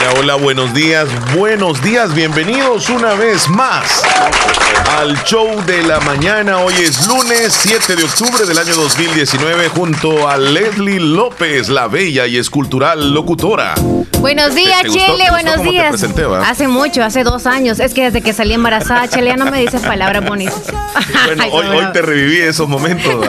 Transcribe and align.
Hola, 0.00 0.12
hola, 0.18 0.34
buenos 0.36 0.72
días, 0.72 1.08
buenos 1.36 1.82
días, 1.82 2.14
bienvenidos 2.14 2.88
una 2.88 3.12
vez 3.12 3.50
más 3.50 4.02
al 4.98 5.22
show 5.24 5.46
de 5.66 5.82
la 5.82 6.00
mañana. 6.00 6.58
Hoy 6.58 6.72
es 6.74 7.06
lunes 7.06 7.52
7 7.52 7.96
de 7.96 8.04
octubre 8.04 8.46
del 8.46 8.56
año 8.56 8.74
2019 8.74 9.68
junto 9.68 10.26
a 10.26 10.38
Leslie 10.38 11.00
López, 11.00 11.68
la 11.68 11.86
bella 11.86 12.26
y 12.26 12.38
escultural 12.38 13.12
locutora. 13.12 13.74
Buenos 14.20 14.54
días, 14.54 14.82
Chele, 14.82 15.30
buenos 15.30 15.62
días. 15.62 16.02
hace 16.46 16.68
mucho, 16.68 17.02
hace 17.02 17.22
dos 17.22 17.46
años. 17.46 17.78
Es 17.78 17.94
que 17.94 18.04
desde 18.04 18.20
que 18.20 18.32
salí 18.32 18.54
embarazada, 18.54 19.08
Chele 19.08 19.28
ya 19.28 19.36
no 19.36 19.50
me 19.50 19.60
dices 19.60 19.82
palabras 19.82 20.24
bonitas. 20.24 20.62
Bueno, 21.26 21.44
hoy, 21.52 21.86
te 21.92 22.02
reviví 22.02 22.38
esos 22.38 22.68
momentos. 22.68 23.24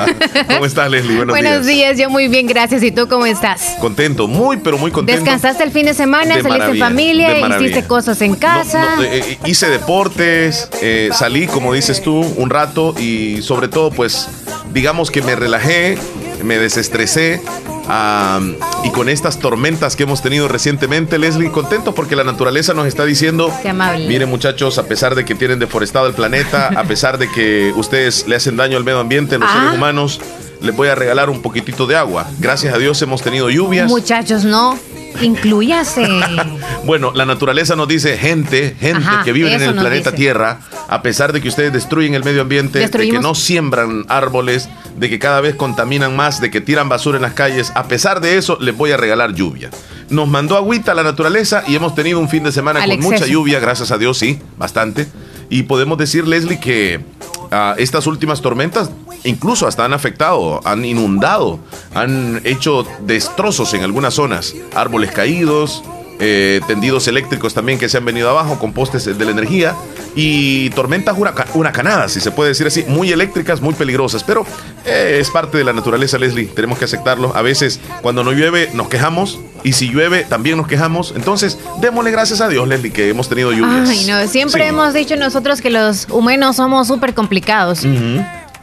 ¿Cómo 0.47 0.65
estás, 0.65 0.89
Leslie? 0.89 1.17
Buenos, 1.17 1.33
buenos 1.35 1.65
días. 1.65 1.97
yo 1.97 2.09
muy 2.09 2.27
bien, 2.27 2.47
gracias. 2.47 2.81
¿Y 2.83 2.91
tú 2.91 3.07
cómo 3.07 3.25
estás? 3.25 3.75
Contento, 3.79 4.27
muy, 4.27 4.57
pero 4.57 4.77
muy 4.77 4.91
contento. 4.91 5.21
¿Descansaste 5.21 5.63
el 5.63 5.71
fin 5.71 5.85
de 5.85 5.93
semana? 5.93 6.41
¿Saliste 6.65 6.83
en 6.83 6.89
familia? 6.89 7.57
¿Hiciste 7.57 7.83
cosas 7.85 8.21
en 8.21 8.35
casa? 8.35 9.01
Eh, 9.01 9.23
eh, 9.31 9.37
hice 9.45 9.69
deportes, 9.69 10.69
eh, 10.81 11.09
salí, 11.13 11.47
como 11.47 11.73
dices 11.73 12.01
tú, 12.01 12.21
un 12.37 12.49
rato 12.49 12.95
y 12.97 13.41
sobre 13.41 13.67
todo, 13.67 13.91
pues, 13.91 14.27
digamos 14.73 15.11
que 15.11 15.21
me 15.21 15.35
relajé, 15.35 15.97
me 16.43 16.57
desestresé 16.57 17.41
y 18.83 18.89
con 18.91 19.09
estas 19.09 19.39
tormentas 19.39 19.95
que 19.95 20.03
hemos 20.03 20.21
tenido 20.21 20.47
recientemente, 20.47 21.17
Leslie, 21.19 21.51
contento 21.51 21.93
porque 21.93 22.15
la 22.15 22.23
naturaleza 22.23 22.73
nos 22.73 22.87
está 22.87 23.05
diciendo, 23.05 23.51
miren 24.07 24.29
muchachos, 24.29 24.77
a 24.77 24.85
pesar 24.87 25.15
de 25.15 25.25
que 25.25 25.35
tienen 25.35 25.59
deforestado 25.59 26.07
el 26.07 26.13
planeta, 26.13 26.67
a 26.75 26.83
pesar 26.83 27.17
de 27.17 27.29
que 27.29 27.73
ustedes 27.75 28.27
le 28.27 28.35
hacen 28.35 28.55
daño 28.55 28.77
al 28.77 28.83
medio 28.83 28.99
ambiente, 28.99 29.37
los 29.37 29.51
seres 29.51 29.73
humanos, 29.73 30.21
les 30.61 30.75
voy 30.75 30.87
a 30.87 30.95
regalar 30.95 31.29
un 31.29 31.41
poquitito 31.41 31.87
de 31.87 31.95
agua. 31.95 32.27
Gracias 32.39 32.73
a 32.73 32.77
Dios 32.77 33.01
hemos 33.01 33.21
tenido 33.21 33.49
lluvias. 33.49 33.89
Muchachos, 33.89 34.45
no. 34.45 34.77
Incluyase. 35.21 36.07
bueno, 36.85 37.11
la 37.13 37.25
naturaleza 37.25 37.75
nos 37.75 37.87
dice 37.87 38.17
gente, 38.17 38.75
gente 38.79 39.07
que 39.23 39.31
vive 39.31 39.53
en 39.53 39.61
el 39.61 39.75
planeta 39.75 40.11
Tierra, 40.13 40.59
a 40.87 41.01
pesar 41.01 41.33
de 41.33 41.41
que 41.41 41.49
ustedes 41.49 41.73
destruyen 41.73 42.13
el 42.13 42.23
medio 42.23 42.41
ambiente, 42.41 42.79
de 42.79 42.89
que 42.89 43.19
no 43.19 43.35
siembran 43.35 44.05
árboles, 44.07 44.69
de 44.97 45.09
que 45.09 45.19
cada 45.19 45.41
vez 45.41 45.55
contaminan 45.55 46.15
más, 46.15 46.41
de 46.41 46.51
que 46.51 46.61
tiran 46.61 46.89
basura 46.89 47.17
en 47.17 47.23
las 47.23 47.33
calles, 47.33 47.71
a 47.75 47.87
pesar 47.87 48.21
de 48.21 48.37
eso 48.37 48.57
les 48.59 48.75
voy 48.75 48.91
a 48.91 48.97
regalar 48.97 49.33
lluvia. 49.33 49.69
Nos 50.09 50.27
mandó 50.27 50.57
agüita 50.57 50.93
la 50.93 51.03
naturaleza 51.03 51.63
y 51.67 51.75
hemos 51.75 51.95
tenido 51.95 52.19
un 52.19 52.29
fin 52.29 52.43
de 52.43 52.51
semana 52.51 52.85
con 52.85 52.99
mucha 52.99 53.25
lluvia, 53.25 53.59
gracias 53.59 53.91
a 53.91 53.97
Dios, 53.97 54.17
sí, 54.17 54.39
bastante. 54.57 55.07
Y 55.49 55.63
podemos 55.63 55.97
decir, 55.97 56.27
Leslie, 56.27 56.59
que 56.59 57.01
ah, 57.51 57.75
estas 57.77 58.07
últimas 58.07 58.41
tormentas 58.41 58.89
incluso 59.23 59.67
hasta 59.67 59.85
han 59.85 59.93
afectado, 59.93 60.61
han 60.65 60.83
inundado, 60.85 61.59
han 61.93 62.41
hecho 62.43 62.85
destrozos 63.01 63.73
en 63.73 63.83
algunas 63.83 64.13
zonas, 64.13 64.55
árboles 64.73 65.11
caídos, 65.11 65.83
eh, 66.23 66.61
tendidos 66.67 67.07
eléctricos 67.07 67.55
también 67.55 67.79
que 67.79 67.89
se 67.89 67.97
han 67.97 68.05
venido 68.05 68.29
abajo 68.29 68.59
con 68.59 68.73
postes 68.73 69.05
de 69.05 69.25
la 69.25 69.31
energía 69.31 69.75
y 70.15 70.69
tormentas 70.69 71.17
huracanadas, 71.53 72.11
si 72.11 72.19
se 72.19 72.29
puede 72.29 72.49
decir 72.49 72.67
así, 72.67 72.85
muy 72.87 73.11
eléctricas, 73.11 73.59
muy 73.59 73.73
peligrosas, 73.73 74.23
pero 74.23 74.45
eh, 74.85 75.17
es 75.19 75.31
parte 75.31 75.57
de 75.57 75.63
la 75.63 75.73
naturaleza, 75.73 76.19
Leslie, 76.19 76.45
tenemos 76.45 76.77
que 76.77 76.85
aceptarlo. 76.85 77.35
A 77.35 77.41
veces 77.41 77.79
cuando 78.03 78.23
no 78.23 78.33
llueve 78.33 78.69
nos 78.73 78.87
quejamos 78.87 79.39
y 79.63 79.73
si 79.73 79.89
llueve 79.89 80.23
también 80.23 80.57
nos 80.57 80.67
quejamos, 80.67 81.13
entonces 81.15 81.57
démosle 81.79 82.11
gracias 82.11 82.39
a 82.39 82.49
Dios, 82.49 82.67
Leslie, 82.67 82.91
que 82.91 83.09
hemos 83.09 83.27
tenido 83.27 83.51
lluvias. 83.51 83.89
Ay, 83.89 84.05
no, 84.05 84.27
siempre 84.27 84.67
hemos 84.67 84.93
dicho 84.93 85.15
nosotros 85.15 85.59
que 85.59 85.71
los 85.71 86.07
humanos 86.09 86.57
somos 86.57 86.87
súper 86.87 87.15
complicados 87.15 87.83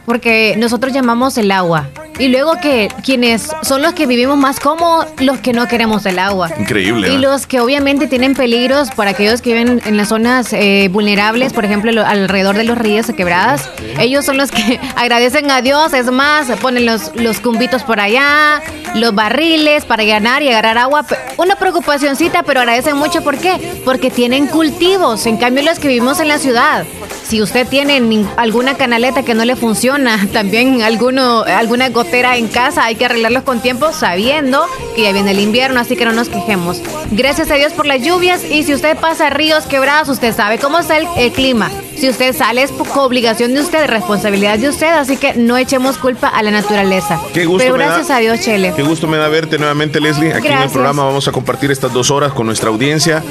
porque 0.05 0.55
nosotros 0.57 0.93
llamamos 0.93 1.37
el 1.37 1.51
agua. 1.51 1.87
Y 2.19 2.27
luego 2.27 2.55
que 2.61 2.89
quienes 3.03 3.49
son 3.61 3.81
los 3.81 3.93
que 3.93 4.05
vivimos 4.05 4.37
más 4.37 4.59
como 4.59 5.05
los 5.19 5.39
que 5.39 5.53
no 5.53 5.69
queremos 5.69 6.05
el 6.05 6.19
agua. 6.19 6.51
Increíble. 6.59 7.13
Y 7.13 7.17
los 7.17 7.47
que 7.47 7.61
obviamente 7.61 8.07
tienen 8.07 8.33
peligros 8.33 8.91
para 8.91 9.11
aquellos 9.11 9.41
que 9.41 9.53
viven 9.53 9.81
en 9.85 9.95
las 9.95 10.09
zonas 10.09 10.51
eh, 10.51 10.89
vulnerables, 10.91 11.53
por 11.53 11.63
ejemplo, 11.63 11.91
alrededor 12.05 12.57
de 12.57 12.65
los 12.65 12.77
ríos 12.77 13.07
o 13.07 13.15
quebradas. 13.15 13.69
Ellos 13.99 14.25
son 14.25 14.35
los 14.35 14.51
que 14.51 14.81
agradecen 14.97 15.49
a 15.49 15.61
Dios, 15.61 15.93
es 15.93 16.11
más, 16.11 16.47
ponen 16.59 16.85
los, 16.85 17.15
los 17.15 17.39
cumbitos 17.39 17.83
por 17.83 18.01
allá, 18.01 18.61
los 18.95 19.15
barriles 19.15 19.85
para 19.85 20.03
ganar 20.03 20.43
y 20.43 20.49
agarrar 20.49 20.77
agua. 20.77 21.05
Una 21.37 21.55
preocupacióncita, 21.55 22.43
pero 22.43 22.59
agradecen 22.59 22.97
mucho. 22.97 23.23
¿Por 23.23 23.37
qué? 23.37 23.81
Porque 23.85 24.11
tienen 24.11 24.47
cultivos. 24.47 25.25
En 25.25 25.37
cambio, 25.37 25.63
los 25.63 25.79
que 25.79 25.87
vivimos 25.87 26.19
en 26.19 26.27
la 26.27 26.37
ciudad, 26.37 26.85
si 27.29 27.43
usted 27.43 27.67
tiene 27.67 28.25
alguna 28.37 28.75
canaleta 28.75 29.21
que 29.21 29.35
no 29.35 29.45
le 29.45 29.55
funciona, 29.55 30.27
también 30.33 30.81
alguno, 30.81 31.43
alguna 31.43 31.89
gotera 31.89 32.37
en 32.37 32.47
casa, 32.47 32.85
hay 32.85 32.95
que 32.95 33.05
arreglarlos 33.05 33.43
con 33.43 33.61
tiempo 33.61 33.93
sabiendo 33.93 34.65
que 34.95 35.03
ya 35.03 35.11
viene 35.11 35.31
el 35.31 35.39
invierno, 35.39 35.79
así 35.79 35.95
que 35.95 36.05
no 36.05 36.11
nos 36.11 36.27
quejemos. 36.27 36.81
Gracias 37.11 37.51
a 37.51 37.55
Dios 37.55 37.73
por 37.73 37.85
las 37.85 38.01
lluvias 38.01 38.43
y 38.43 38.63
si 38.63 38.73
usted 38.73 38.97
pasa 38.97 39.29
ríos 39.29 39.65
quebrados, 39.67 40.09
usted 40.09 40.35
sabe 40.35 40.57
cómo 40.57 40.79
está 40.79 40.97
el, 40.97 41.31
clima. 41.33 41.69
Si 41.95 42.09
usted 42.09 42.35
sale 42.35 42.63
es 42.63 42.73
obligación 42.95 43.53
de 43.53 43.61
usted, 43.61 43.85
responsabilidad 43.85 44.57
de 44.57 44.69
usted, 44.69 44.91
así 44.91 45.15
que 45.17 45.35
no 45.35 45.57
echemos 45.57 45.99
culpa 45.99 46.29
a 46.29 46.41
la 46.41 46.49
naturaleza. 46.49 47.19
Qué 47.33 47.45
gusto 47.45 47.63
Pero 47.63 47.75
gracias 47.75 48.09
a 48.09 48.17
Dios, 48.17 48.39
Chele. 48.39 48.73
Qué 48.75 48.81
gusto 48.81 49.05
me 49.05 49.17
da 49.17 49.27
verte 49.27 49.59
nuevamente, 49.59 49.99
Leslie. 49.99 50.33
Aquí 50.33 50.47
en 50.47 50.57
el 50.57 50.69
programa 50.69 51.03
vamos 51.03 51.27
a 51.27 51.31
compartir 51.31 51.69
estas 51.69 51.93
dos 51.93 52.09
horas 52.09 52.33
con 52.33 52.47
nuestra 52.47 52.69
audiencia 52.69 53.21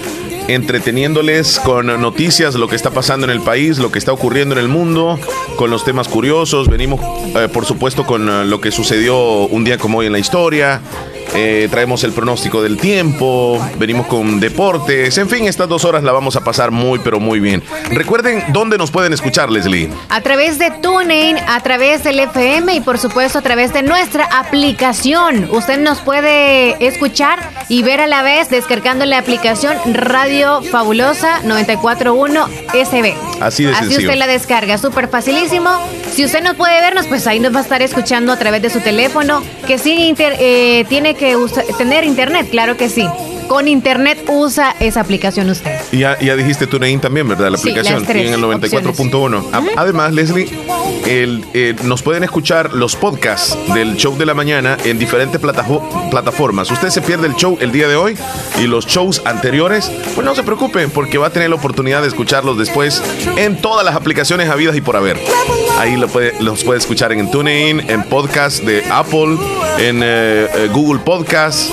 entreteniéndoles 0.48 1.60
con 1.60 1.86
noticias, 2.00 2.54
lo 2.54 2.68
que 2.68 2.76
está 2.76 2.90
pasando 2.90 3.26
en 3.26 3.30
el 3.30 3.40
país, 3.40 3.78
lo 3.78 3.92
que 3.92 3.98
está 3.98 4.12
ocurriendo 4.12 4.54
en 4.54 4.60
el 4.60 4.68
mundo, 4.68 5.18
con 5.56 5.70
los 5.70 5.84
temas 5.84 6.08
curiosos. 6.08 6.68
Venimos, 6.68 7.00
eh, 7.36 7.48
por 7.52 7.66
supuesto, 7.66 8.04
con 8.06 8.28
eh, 8.28 8.44
lo 8.46 8.60
que 8.60 8.70
sucedió 8.72 9.46
un 9.46 9.64
día 9.64 9.78
como 9.78 9.98
hoy 9.98 10.06
en 10.06 10.12
la 10.12 10.18
historia. 10.18 10.80
Eh, 11.34 11.68
traemos 11.70 12.02
el 12.04 12.12
pronóstico 12.12 12.62
del 12.62 12.78
tiempo, 12.78 13.64
venimos 13.78 14.06
con 14.06 14.40
deportes, 14.40 15.16
en 15.18 15.28
fin, 15.28 15.46
estas 15.46 15.68
dos 15.68 15.84
horas 15.84 16.02
la 16.02 16.12
vamos 16.12 16.36
a 16.36 16.40
pasar 16.42 16.70
muy, 16.70 16.98
pero 16.98 17.20
muy 17.20 17.38
bien. 17.38 17.62
Recuerden 17.90 18.42
dónde 18.52 18.78
nos 18.78 18.90
pueden 18.90 19.12
escuchar, 19.12 19.50
Leslie. 19.50 19.90
A 20.08 20.20
través 20.20 20.58
de 20.58 20.70
TuneIn, 20.70 21.36
a 21.46 21.60
través 21.62 22.02
del 22.04 22.18
FM 22.18 22.74
y 22.74 22.80
por 22.80 22.98
supuesto 22.98 23.38
a 23.38 23.42
través 23.42 23.72
de 23.72 23.82
nuestra 23.82 24.24
aplicación. 24.24 25.48
Usted 25.50 25.78
nos 25.78 26.00
puede 26.00 26.84
escuchar 26.86 27.38
y 27.68 27.82
ver 27.82 28.00
a 28.00 28.06
la 28.06 28.22
vez 28.22 28.48
descargando 28.48 29.04
la 29.06 29.18
aplicación 29.18 29.76
Radio 29.92 30.62
Fabulosa 30.62 31.40
941 31.44 32.48
SB. 32.72 33.14
Así 33.40 33.64
de 33.64 33.72
Así 33.72 33.96
usted 33.96 34.16
la 34.16 34.26
descarga, 34.26 34.78
súper 34.78 35.08
facilísimo. 35.08 35.70
Si 36.12 36.24
usted 36.24 36.42
no 36.42 36.54
puede 36.54 36.80
vernos, 36.80 37.06
pues 37.06 37.26
ahí 37.26 37.38
nos 37.38 37.54
va 37.54 37.60
a 37.60 37.62
estar 37.62 37.82
escuchando 37.82 38.32
a 38.32 38.38
través 38.38 38.62
de 38.62 38.70
su 38.70 38.80
teléfono, 38.80 39.42
que 39.66 39.78
sí 39.78 40.14
eh, 40.18 40.84
tiene 40.88 41.14
que 41.18 41.36
tener 41.76 42.04
internet, 42.04 42.48
claro 42.50 42.76
que 42.76 42.88
sí. 42.88 43.06
Con 43.48 43.66
internet 43.66 44.24
usa 44.28 44.76
esa 44.78 45.00
aplicación 45.00 45.48
usted. 45.48 45.80
Y 45.90 45.98
ya, 45.98 46.18
ya 46.20 46.36
dijiste 46.36 46.66
TuneIn 46.66 47.00
también, 47.00 47.26
¿verdad? 47.26 47.50
La 47.50 47.56
aplicación 47.56 48.04
en 48.10 48.34
el 48.34 48.42
94.1. 48.42 49.74
Además, 49.74 50.12
Leslie, 50.12 50.48
el, 51.06 51.46
eh, 51.54 51.74
nos 51.84 52.02
pueden 52.02 52.24
escuchar 52.24 52.74
los 52.74 52.94
podcasts 52.94 53.56
del 53.72 53.96
show 53.96 54.18
de 54.18 54.26
la 54.26 54.34
mañana 54.34 54.76
en 54.84 54.98
diferentes 54.98 55.40
plataformas. 55.40 56.70
Usted 56.70 56.90
se 56.90 57.00
pierde 57.00 57.26
el 57.26 57.36
show 57.36 57.56
el 57.60 57.72
día 57.72 57.88
de 57.88 57.96
hoy 57.96 58.18
y 58.60 58.66
los 58.66 58.86
shows 58.86 59.22
anteriores, 59.24 59.90
pues 60.14 60.26
no 60.26 60.34
se 60.34 60.42
preocupe 60.42 60.86
porque 60.88 61.16
va 61.16 61.28
a 61.28 61.30
tener 61.30 61.48
la 61.48 61.56
oportunidad 61.56 62.02
de 62.02 62.08
escucharlos 62.08 62.58
después 62.58 63.02
en 63.36 63.56
todas 63.56 63.84
las 63.84 63.94
aplicaciones 63.94 64.50
habidas 64.50 64.76
y 64.76 64.82
por 64.82 64.96
haber. 64.96 65.18
Ahí 65.78 65.96
lo 65.96 66.08
puede, 66.08 66.34
los 66.40 66.64
puede 66.64 66.80
escuchar 66.80 67.12
en 67.12 67.30
TuneIn, 67.30 67.88
en 67.88 68.02
podcast 68.04 68.62
de 68.64 68.84
Apple, 68.90 69.38
en 69.78 70.02
eh, 70.02 70.48
eh, 70.54 70.68
Google 70.72 71.00
Podcast, 71.00 71.70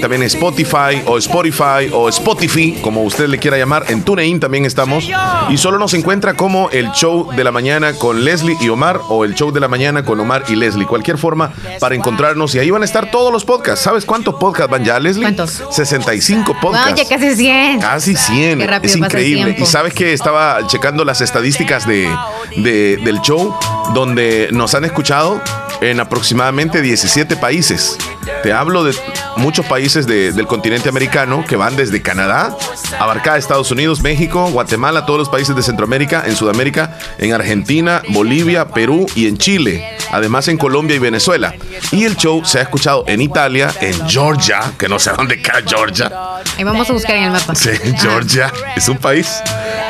también 0.00 0.22
en 0.22 0.26
Spotify 0.26 0.71
o 1.06 1.18
Spotify 1.18 1.90
o 1.92 2.08
Spotify, 2.08 2.78
como 2.80 3.02
usted 3.02 3.28
le 3.28 3.38
quiera 3.38 3.58
llamar. 3.58 3.84
En 3.88 4.02
TuneIn 4.02 4.40
también 4.40 4.64
estamos. 4.64 5.08
Y 5.50 5.58
solo 5.58 5.78
nos 5.78 5.92
encuentra 5.94 6.34
como 6.34 6.70
el 6.70 6.90
show 6.92 7.30
de 7.34 7.44
la 7.44 7.52
mañana 7.52 7.92
con 7.94 8.24
Leslie 8.24 8.56
y 8.60 8.68
Omar 8.68 9.00
o 9.08 9.24
el 9.24 9.34
show 9.34 9.52
de 9.52 9.60
la 9.60 9.68
mañana 9.68 10.04
con 10.04 10.18
Omar 10.18 10.44
y 10.48 10.56
Leslie. 10.56 10.86
Cualquier 10.86 11.18
forma 11.18 11.52
para 11.78 11.94
encontrarnos. 11.94 12.54
Y 12.54 12.58
ahí 12.58 12.70
van 12.70 12.82
a 12.82 12.84
estar 12.84 13.10
todos 13.10 13.32
los 13.32 13.44
podcasts. 13.44 13.84
¿Sabes 13.84 14.06
cuántos 14.06 14.34
podcasts 14.36 14.70
van 14.70 14.84
ya, 14.84 14.98
Leslie? 14.98 15.24
¿Cuántos? 15.24 15.62
65 15.70 16.56
podcasts. 16.60 16.92
Oye, 16.92 17.06
casi 17.06 17.36
100. 17.36 17.80
Casi 17.80 18.16
100. 18.16 18.60
es 18.82 18.96
increíble. 18.96 19.56
Y 19.58 19.66
sabes 19.66 19.92
que 19.92 20.12
estaba 20.12 20.66
checando 20.66 21.04
las 21.04 21.20
estadísticas 21.20 21.86
de, 21.86 22.08
del 22.56 23.20
show 23.20 23.54
donde 23.94 24.48
nos 24.52 24.74
han 24.74 24.84
escuchado 24.84 25.40
en 25.82 26.00
aproximadamente 26.00 26.80
17 26.80 27.36
países. 27.36 27.98
Te 28.42 28.52
hablo 28.52 28.84
de 28.84 28.94
muchos 29.36 29.66
países 29.66 30.06
del 30.06 30.46
continente 30.46 30.88
americano 30.88 31.44
que 31.46 31.56
van 31.56 31.76
desde 31.76 32.02
Canadá, 32.02 32.56
abarca 32.98 33.36
Estados 33.36 33.70
Unidos, 33.70 34.00
México, 34.00 34.48
Guatemala, 34.50 35.06
todos 35.06 35.18
los 35.18 35.28
países 35.28 35.56
de 35.56 35.62
Centroamérica, 35.62 36.22
en 36.26 36.36
Sudamérica, 36.36 36.98
en 37.18 37.32
Argentina, 37.32 38.02
Bolivia, 38.08 38.68
Perú 38.68 39.06
y 39.14 39.26
en 39.26 39.38
Chile. 39.38 39.84
Además 40.12 40.46
en 40.48 40.58
Colombia 40.58 40.94
y 40.94 40.98
Venezuela. 40.98 41.54
Y 41.90 42.04
el 42.04 42.16
show 42.16 42.44
se 42.44 42.58
ha 42.58 42.62
escuchado 42.62 43.04
en 43.08 43.20
Italia, 43.20 43.72
en 43.80 44.08
Georgia, 44.08 44.72
que 44.78 44.88
no 44.88 44.98
sé 44.98 45.10
dónde 45.16 45.40
queda 45.40 45.62
Georgia. 45.66 46.10
Ahí 46.56 46.64
vamos 46.64 46.88
a 46.90 46.92
buscar 46.92 47.16
en 47.16 47.24
el 47.24 47.30
mapa. 47.30 47.54
Sí, 47.54 47.70
Georgia 47.98 48.52
es 48.76 48.88
un 48.88 48.98
país. 48.98 49.42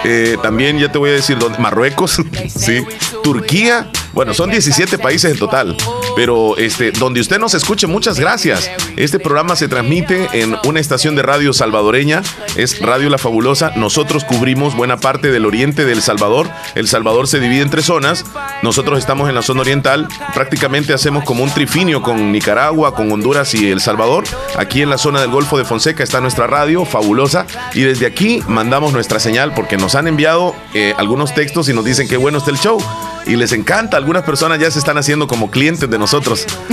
Eh, 0.04 0.36
también 0.42 0.78
ya 0.78 0.90
te 0.90 0.98
voy 0.98 1.10
a 1.10 1.14
decir 1.14 1.38
dónde. 1.38 1.58
Marruecos, 1.58 2.20
sí. 2.48 2.84
Turquía 3.22 3.90
bueno, 4.12 4.34
son 4.34 4.50
17 4.50 4.98
países 4.98 5.32
en 5.32 5.38
total, 5.38 5.76
pero 6.16 6.56
este, 6.56 6.92
donde 6.92 7.20
usted 7.20 7.38
nos 7.38 7.54
escuche, 7.54 7.86
muchas 7.86 8.18
gracias. 8.18 8.70
Este 8.96 9.18
programa 9.18 9.56
se 9.56 9.68
transmite 9.68 10.28
en 10.32 10.56
una 10.64 10.80
estación 10.80 11.16
de 11.16 11.22
radio 11.22 11.52
salvadoreña, 11.52 12.22
es 12.56 12.80
Radio 12.80 13.08
La 13.08 13.18
Fabulosa. 13.18 13.72
Nosotros 13.76 14.24
cubrimos 14.24 14.76
buena 14.76 14.98
parte 14.98 15.30
del 15.30 15.46
oriente 15.46 15.84
del 15.84 16.02
Salvador. 16.02 16.50
El 16.74 16.88
Salvador 16.88 17.26
se 17.26 17.40
divide 17.40 17.62
en 17.62 17.70
tres 17.70 17.86
zonas. 17.86 18.24
Nosotros 18.62 18.98
estamos 18.98 19.28
en 19.28 19.34
la 19.34 19.42
zona 19.42 19.62
oriental. 19.62 20.08
Prácticamente 20.34 20.92
hacemos 20.92 21.24
como 21.24 21.42
un 21.42 21.50
trifinio 21.50 22.02
con 22.02 22.32
Nicaragua, 22.32 22.94
con 22.94 23.10
Honduras 23.10 23.54
y 23.54 23.70
El 23.70 23.80
Salvador. 23.80 24.24
Aquí 24.56 24.82
en 24.82 24.90
la 24.90 24.98
zona 24.98 25.20
del 25.20 25.30
Golfo 25.30 25.56
de 25.56 25.64
Fonseca 25.64 26.02
está 26.02 26.20
nuestra 26.20 26.46
radio, 26.46 26.84
fabulosa. 26.84 27.46
Y 27.72 27.80
desde 27.80 28.06
aquí 28.06 28.42
mandamos 28.46 28.92
nuestra 28.92 29.18
señal 29.20 29.54
porque 29.54 29.78
nos 29.78 29.94
han 29.94 30.06
enviado 30.06 30.54
eh, 30.74 30.94
algunos 30.98 31.34
textos 31.34 31.68
y 31.68 31.72
nos 31.72 31.84
dicen 31.84 32.08
que 32.08 32.16
bueno 32.16 32.38
está 32.38 32.50
el 32.50 32.58
show 32.58 32.78
y 33.26 33.36
les 33.36 33.52
encanta. 33.52 33.96
Algunas 33.96 34.22
personas 34.24 34.58
ya 34.58 34.70
se 34.70 34.78
están 34.78 34.98
haciendo 34.98 35.26
como 35.26 35.50
clientes 35.50 35.88
de 35.88 35.98
nosotros. 35.98 36.46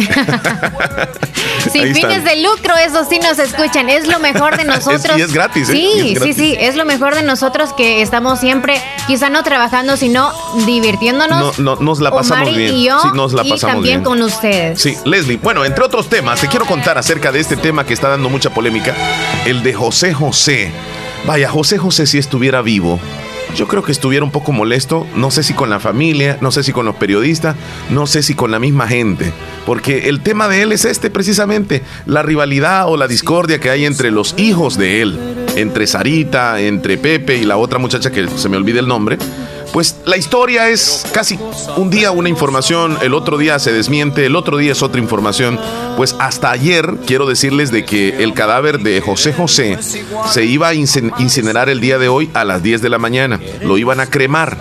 Sin 1.71 1.93
fines 1.93 2.23
de 2.23 2.41
lucro, 2.41 2.75
eso 2.77 3.05
sí 3.09 3.19
nos 3.19 3.39
escuchan. 3.39 3.89
Es 3.89 4.07
lo 4.07 4.19
mejor 4.19 4.57
de 4.57 4.63
nosotros. 4.65 5.17
y 5.17 5.21
es 5.21 5.33
gratis, 5.33 5.69
¿eh? 5.69 5.73
Sí, 5.73 6.15
sí, 6.21 6.33
sí. 6.33 6.55
Es 6.59 6.75
lo 6.75 6.85
mejor 6.85 7.15
de 7.15 7.23
nosotros 7.23 7.73
que 7.73 8.01
estamos 8.01 8.39
siempre, 8.39 8.81
quizá 9.07 9.29
no 9.29 9.43
trabajando, 9.43 9.97
sino 9.97 10.31
divirtiéndonos. 10.65 11.59
No, 11.59 11.75
nos 11.77 11.99
la 11.99 12.11
pasamos 12.11 12.55
bien. 12.55 12.73
Y 12.75 12.85
yo, 12.85 12.99
sí, 13.01 13.09
nos 13.13 13.33
la 13.33 13.43
pasamos 13.43 13.75
también 13.75 14.03
con 14.03 14.21
ustedes. 14.21 14.81
Sí, 14.81 14.97
Leslie. 15.05 15.37
Bueno, 15.37 15.65
entre 15.65 15.83
otros 15.83 16.09
temas, 16.09 16.41
te 16.41 16.47
quiero 16.47 16.65
contar 16.65 16.97
acerca 16.97 17.31
de 17.31 17.39
este 17.39 17.57
tema 17.57 17.85
que 17.85 17.93
está 17.93 18.09
dando 18.09 18.29
mucha 18.29 18.49
polémica: 18.51 18.95
el 19.45 19.63
de 19.63 19.73
José 19.73 20.13
José. 20.13 20.71
Vaya, 21.25 21.49
José 21.49 21.77
José, 21.77 22.07
si 22.07 22.17
estuviera 22.17 22.61
vivo, 22.61 22.99
yo 23.55 23.67
creo 23.67 23.83
que 23.83 23.91
estuviera 23.91 24.23
un 24.23 24.31
poco 24.31 24.51
molesto, 24.51 25.07
no 25.15 25.31
sé 25.31 25.43
si 25.43 25.53
con 25.53 25.69
la 25.69 25.79
familia, 25.79 26.37
no 26.41 26.51
sé 26.51 26.63
si 26.63 26.71
con 26.71 26.85
los 26.85 26.95
periodistas, 26.95 27.55
no 27.89 28.07
sé 28.07 28.23
si 28.23 28.35
con 28.35 28.51
la 28.51 28.59
misma 28.59 28.87
gente, 28.87 29.31
porque 29.65 30.09
el 30.09 30.21
tema 30.21 30.47
de 30.47 30.61
él 30.61 30.71
es 30.71 30.85
este 30.85 31.09
precisamente, 31.09 31.83
la 32.05 32.21
rivalidad 32.23 32.87
o 32.87 32.97
la 32.97 33.07
discordia 33.07 33.59
que 33.59 33.69
hay 33.69 33.85
entre 33.85 34.11
los 34.11 34.35
hijos 34.37 34.77
de 34.77 35.01
él, 35.01 35.19
entre 35.55 35.87
Sarita, 35.87 36.61
entre 36.61 36.97
Pepe 36.97 37.37
y 37.37 37.43
la 37.43 37.57
otra 37.57 37.79
muchacha 37.79 38.11
que 38.11 38.27
se 38.27 38.49
me 38.49 38.57
olvide 38.57 38.79
el 38.79 38.87
nombre 38.87 39.17
pues 39.73 39.97
la 40.05 40.17
historia 40.17 40.69
es 40.69 41.05
casi 41.13 41.39
un 41.77 41.89
día 41.89 42.11
una 42.11 42.29
información, 42.29 42.97
el 43.01 43.13
otro 43.13 43.37
día 43.37 43.59
se 43.59 43.71
desmiente, 43.71 44.25
el 44.25 44.35
otro 44.35 44.57
día 44.57 44.71
es 44.71 44.81
otra 44.81 44.99
información. 44.99 45.59
Pues 45.97 46.15
hasta 46.19 46.51
ayer 46.51 46.95
quiero 47.05 47.25
decirles 47.25 47.71
de 47.71 47.85
que 47.85 48.23
el 48.23 48.33
cadáver 48.33 48.79
de 48.79 49.01
José 49.01 49.33
José 49.33 49.77
se 50.31 50.45
iba 50.45 50.69
a 50.69 50.73
incinerar 50.73 51.69
el 51.69 51.81
día 51.81 51.97
de 51.97 52.07
hoy 52.07 52.29
a 52.33 52.43
las 52.45 52.63
10 52.63 52.81
de 52.81 52.89
la 52.89 52.97
mañana. 52.97 53.39
Lo 53.61 53.77
iban 53.77 53.99
a 53.99 54.07
cremar, 54.07 54.57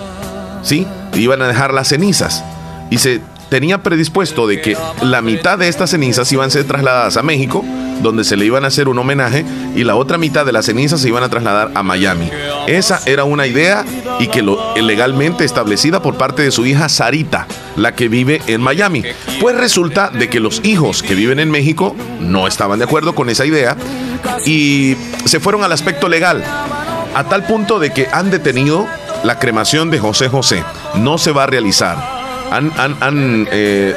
¿sí? 0.63 0.87
Iban 1.15 1.43
a 1.43 1.49
dejar 1.49 1.73
las 1.73 1.89
cenizas. 1.89 2.45
Y 2.91 2.99
se 2.99 3.21
tenía 3.49 3.83
predispuesto 3.83 4.47
de 4.47 4.61
que 4.61 4.77
la 5.03 5.23
mitad 5.23 5.59
de 5.59 5.69
estas 5.69 5.91
cenizas 5.91 6.31
iban 6.33 6.49
a 6.49 6.51
ser 6.51 6.65
trasladadas 6.65 7.17
a 7.17 7.23
México, 7.23 7.65
donde 8.03 8.25
se 8.25 8.37
le 8.37 8.45
iban 8.45 8.65
a 8.65 8.69
hacer 8.69 8.89
un 8.89 8.99
homenaje, 8.99 9.45
y 9.75 9.85
la 9.85 9.97
otra 9.97 10.19
mitad 10.19 10.47
de 10.47 10.53
las 10.53 10.67
cenizas 10.67 11.01
se 11.01 11.09
iban 11.09 11.23
a 11.23 11.29
trasladar 11.29 11.71
a 11.75 11.83
Miami. 11.83 12.31
Esa 12.67 13.01
era 13.07 13.25
una 13.25 13.47
idea 13.47 13.85
y 14.21 14.29
que 14.29 14.43
lo 14.43 14.75
legalmente 14.77 15.45
establecida 15.45 16.03
por 16.03 16.17
parte 16.17 16.43
de 16.43 16.51
su 16.51 16.67
hija 16.67 16.89
Sarita, 16.89 17.47
la 17.77 17.95
que 17.95 18.09
vive 18.09 18.41
en 18.47 18.61
Miami. 18.61 19.03
Pues 19.41 19.57
resulta 19.57 20.11
de 20.11 20.29
que 20.29 20.41
los 20.41 20.61
hijos 20.65 21.03
que 21.03 21.15
viven 21.15 21.41
en 21.41 21.51
México 21.51 21.97
no 22.21 22.47
estaban 22.47 22.79
de 22.79 22.85
acuerdo 22.85 23.15
con 23.15 23.29
esa 23.31 23.47
idea 23.47 23.77
y 24.45 24.97
se 25.25 25.41
fueron 25.41 25.65
al 25.65 25.73
aspecto 25.73 26.09
legal, 26.09 26.43
a 27.15 27.25
tal 27.25 27.45
punto 27.45 27.79
de 27.79 27.93
que 27.93 28.09
han 28.13 28.31
detenido 28.31 28.87
la 29.25 29.39
cremación 29.39 29.91
de 29.91 29.99
José 29.99 30.29
José. 30.29 30.63
No 30.95 31.19
se 31.19 31.33
va 31.33 31.45
a 31.45 31.47
realizar 31.47 32.18
han, 32.51 33.49
eh, 33.51 33.95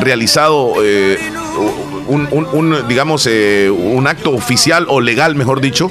realizado 0.00 0.74
eh, 0.82 1.18
un, 2.08 2.76
digamos, 2.88 3.26
eh, 3.26 3.70
un 3.70 4.06
acto 4.06 4.30
oficial 4.30 4.86
o 4.88 5.00
legal, 5.00 5.34
mejor 5.34 5.60
dicho, 5.60 5.88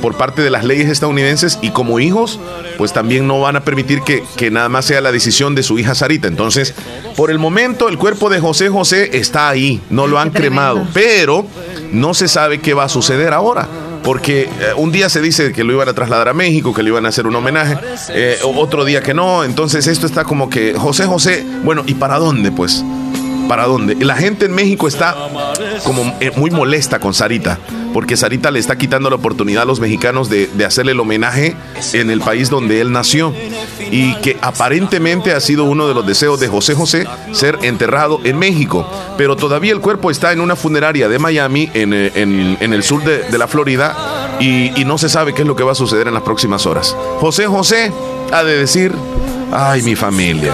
por 0.00 0.16
parte 0.16 0.40
de 0.40 0.50
las 0.50 0.64
leyes 0.64 0.88
estadounidenses 0.88 1.58
y 1.60 1.70
como 1.70 2.00
hijos, 2.00 2.40
pues 2.78 2.92
también 2.92 3.26
no 3.26 3.40
van 3.40 3.56
a 3.56 3.60
permitir 3.60 4.00
que, 4.00 4.22
que, 4.36 4.50
nada 4.50 4.68
más 4.70 4.86
sea 4.86 5.00
la 5.00 5.12
decisión 5.12 5.54
de 5.54 5.62
su 5.62 5.78
hija 5.78 5.94
Sarita. 5.94 6.26
Entonces, 6.26 6.74
por 7.16 7.30
el 7.30 7.38
momento, 7.38 7.88
el 7.88 7.98
cuerpo 7.98 8.30
de 8.30 8.40
José 8.40 8.70
José 8.70 9.10
está 9.18 9.48
ahí, 9.48 9.82
no 9.90 10.06
lo 10.06 10.18
han 10.18 10.30
cremado, 10.30 10.86
pero 10.94 11.46
no 11.92 12.14
se 12.14 12.28
sabe 12.28 12.60
qué 12.60 12.72
va 12.72 12.84
a 12.84 12.88
suceder 12.88 13.34
ahora 13.34 13.68
porque 14.02 14.42
eh, 14.42 14.48
un 14.76 14.92
día 14.92 15.08
se 15.08 15.20
dice 15.20 15.52
que 15.52 15.64
lo 15.64 15.72
iban 15.72 15.88
a 15.88 15.92
trasladar 15.92 16.28
a 16.28 16.34
México, 16.34 16.72
que 16.74 16.82
le 16.82 16.90
iban 16.90 17.06
a 17.06 17.08
hacer 17.08 17.26
un 17.26 17.34
homenaje, 17.36 17.76
eh, 18.10 18.38
otro 18.42 18.84
día 18.84 19.02
que 19.02 19.14
no, 19.14 19.44
entonces 19.44 19.86
esto 19.86 20.06
está 20.06 20.24
como 20.24 20.48
que 20.50 20.74
José 20.74 21.06
José, 21.06 21.44
bueno, 21.62 21.82
¿y 21.86 21.94
para 21.94 22.18
dónde 22.18 22.50
pues? 22.50 22.84
¿Para 23.48 23.66
dónde? 23.66 23.96
La 23.96 24.16
gente 24.16 24.46
en 24.46 24.54
México 24.54 24.88
está 24.88 25.16
como 25.84 26.16
eh, 26.20 26.30
muy 26.36 26.50
molesta 26.50 27.00
con 27.00 27.14
Sarita 27.14 27.58
porque 27.92 28.16
Sarita 28.16 28.50
le 28.50 28.58
está 28.58 28.76
quitando 28.76 29.10
la 29.10 29.16
oportunidad 29.16 29.62
a 29.62 29.66
los 29.66 29.80
mexicanos 29.80 30.28
de, 30.28 30.48
hacerle 30.64 30.92
el 30.92 31.00
homenaje 31.00 31.56
en 31.92 32.10
el 32.10 32.20
país 32.20 32.50
donde 32.50 32.80
él 32.80 32.92
nació 32.92 33.34
y 33.90 34.14
que 34.16 34.36
aparentemente 34.40 35.32
ha 35.32 35.40
sido 35.40 35.64
uno 35.64 35.88
de 35.88 35.94
los 35.94 36.06
deseos 36.06 36.38
de 36.40 36.48
José 36.48 36.74
José 36.74 37.06
ser 37.32 37.58
enterrado 37.62 38.20
en 38.24 38.38
México, 38.38 38.88
pero 39.16 39.36
todavía 39.36 39.72
el 39.72 39.80
cuerpo 39.80 40.10
está 40.10 40.32
en 40.32 40.40
una 40.40 40.56
funeraria 40.56 41.08
de 41.08 41.18
Miami, 41.18 41.70
en, 41.74 41.92
eh, 41.92 42.58
el 42.60 42.82
sur 42.82 43.02
de, 43.02 43.38
la 43.38 43.48
Florida, 43.48 44.36
y, 44.40 44.78
y 44.80 44.84
no 44.84 44.98
se 44.98 45.08
sabe 45.08 45.34
qué 45.34 45.42
es 45.42 45.48
lo 45.48 45.56
que 45.56 45.64
va 45.64 45.72
a 45.72 45.76
suceder 45.76 46.08
en 46.08 46.14
las 46.14 46.22
próximas 46.22 46.66
horas. 46.66 46.94
José 47.20 47.46
José 47.46 47.92
ha 48.32 48.44
de 48.44 48.58
decir, 48.58 48.92
Ay, 49.52 49.82
mi 49.82 49.94
familia. 49.94 50.52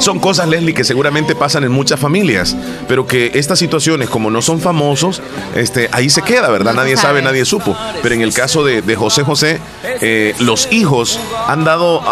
Son 0.00 0.18
cosas, 0.18 0.48
Leslie, 0.48 0.74
que 0.74 0.84
seguramente 0.84 1.34
pasan 1.34 1.64
en 1.64 1.72
muchas 1.72 2.00
familias, 2.00 2.56
pero 2.88 3.06
que 3.06 3.32
estas 3.34 3.58
situaciones, 3.58 4.08
como 4.08 4.30
no 4.30 4.42
son 4.42 4.60
famosos, 4.60 5.22
este, 5.54 5.88
ahí 5.92 6.10
se 6.10 6.22
queda, 6.22 6.48
¿verdad? 6.50 6.74
Nadie 6.74 6.96
sabe, 6.96 7.22
nadie 7.22 7.44
supo. 7.44 7.76
Pero 8.02 8.14
en 8.14 8.22
el 8.22 8.32
caso 8.32 8.64
de, 8.64 8.82
José 8.96 9.22
José, 9.22 9.60
eh, 10.00 10.34
los 10.38 10.68
hijos 10.70 11.18
han 11.48 11.64
dado 11.64 12.02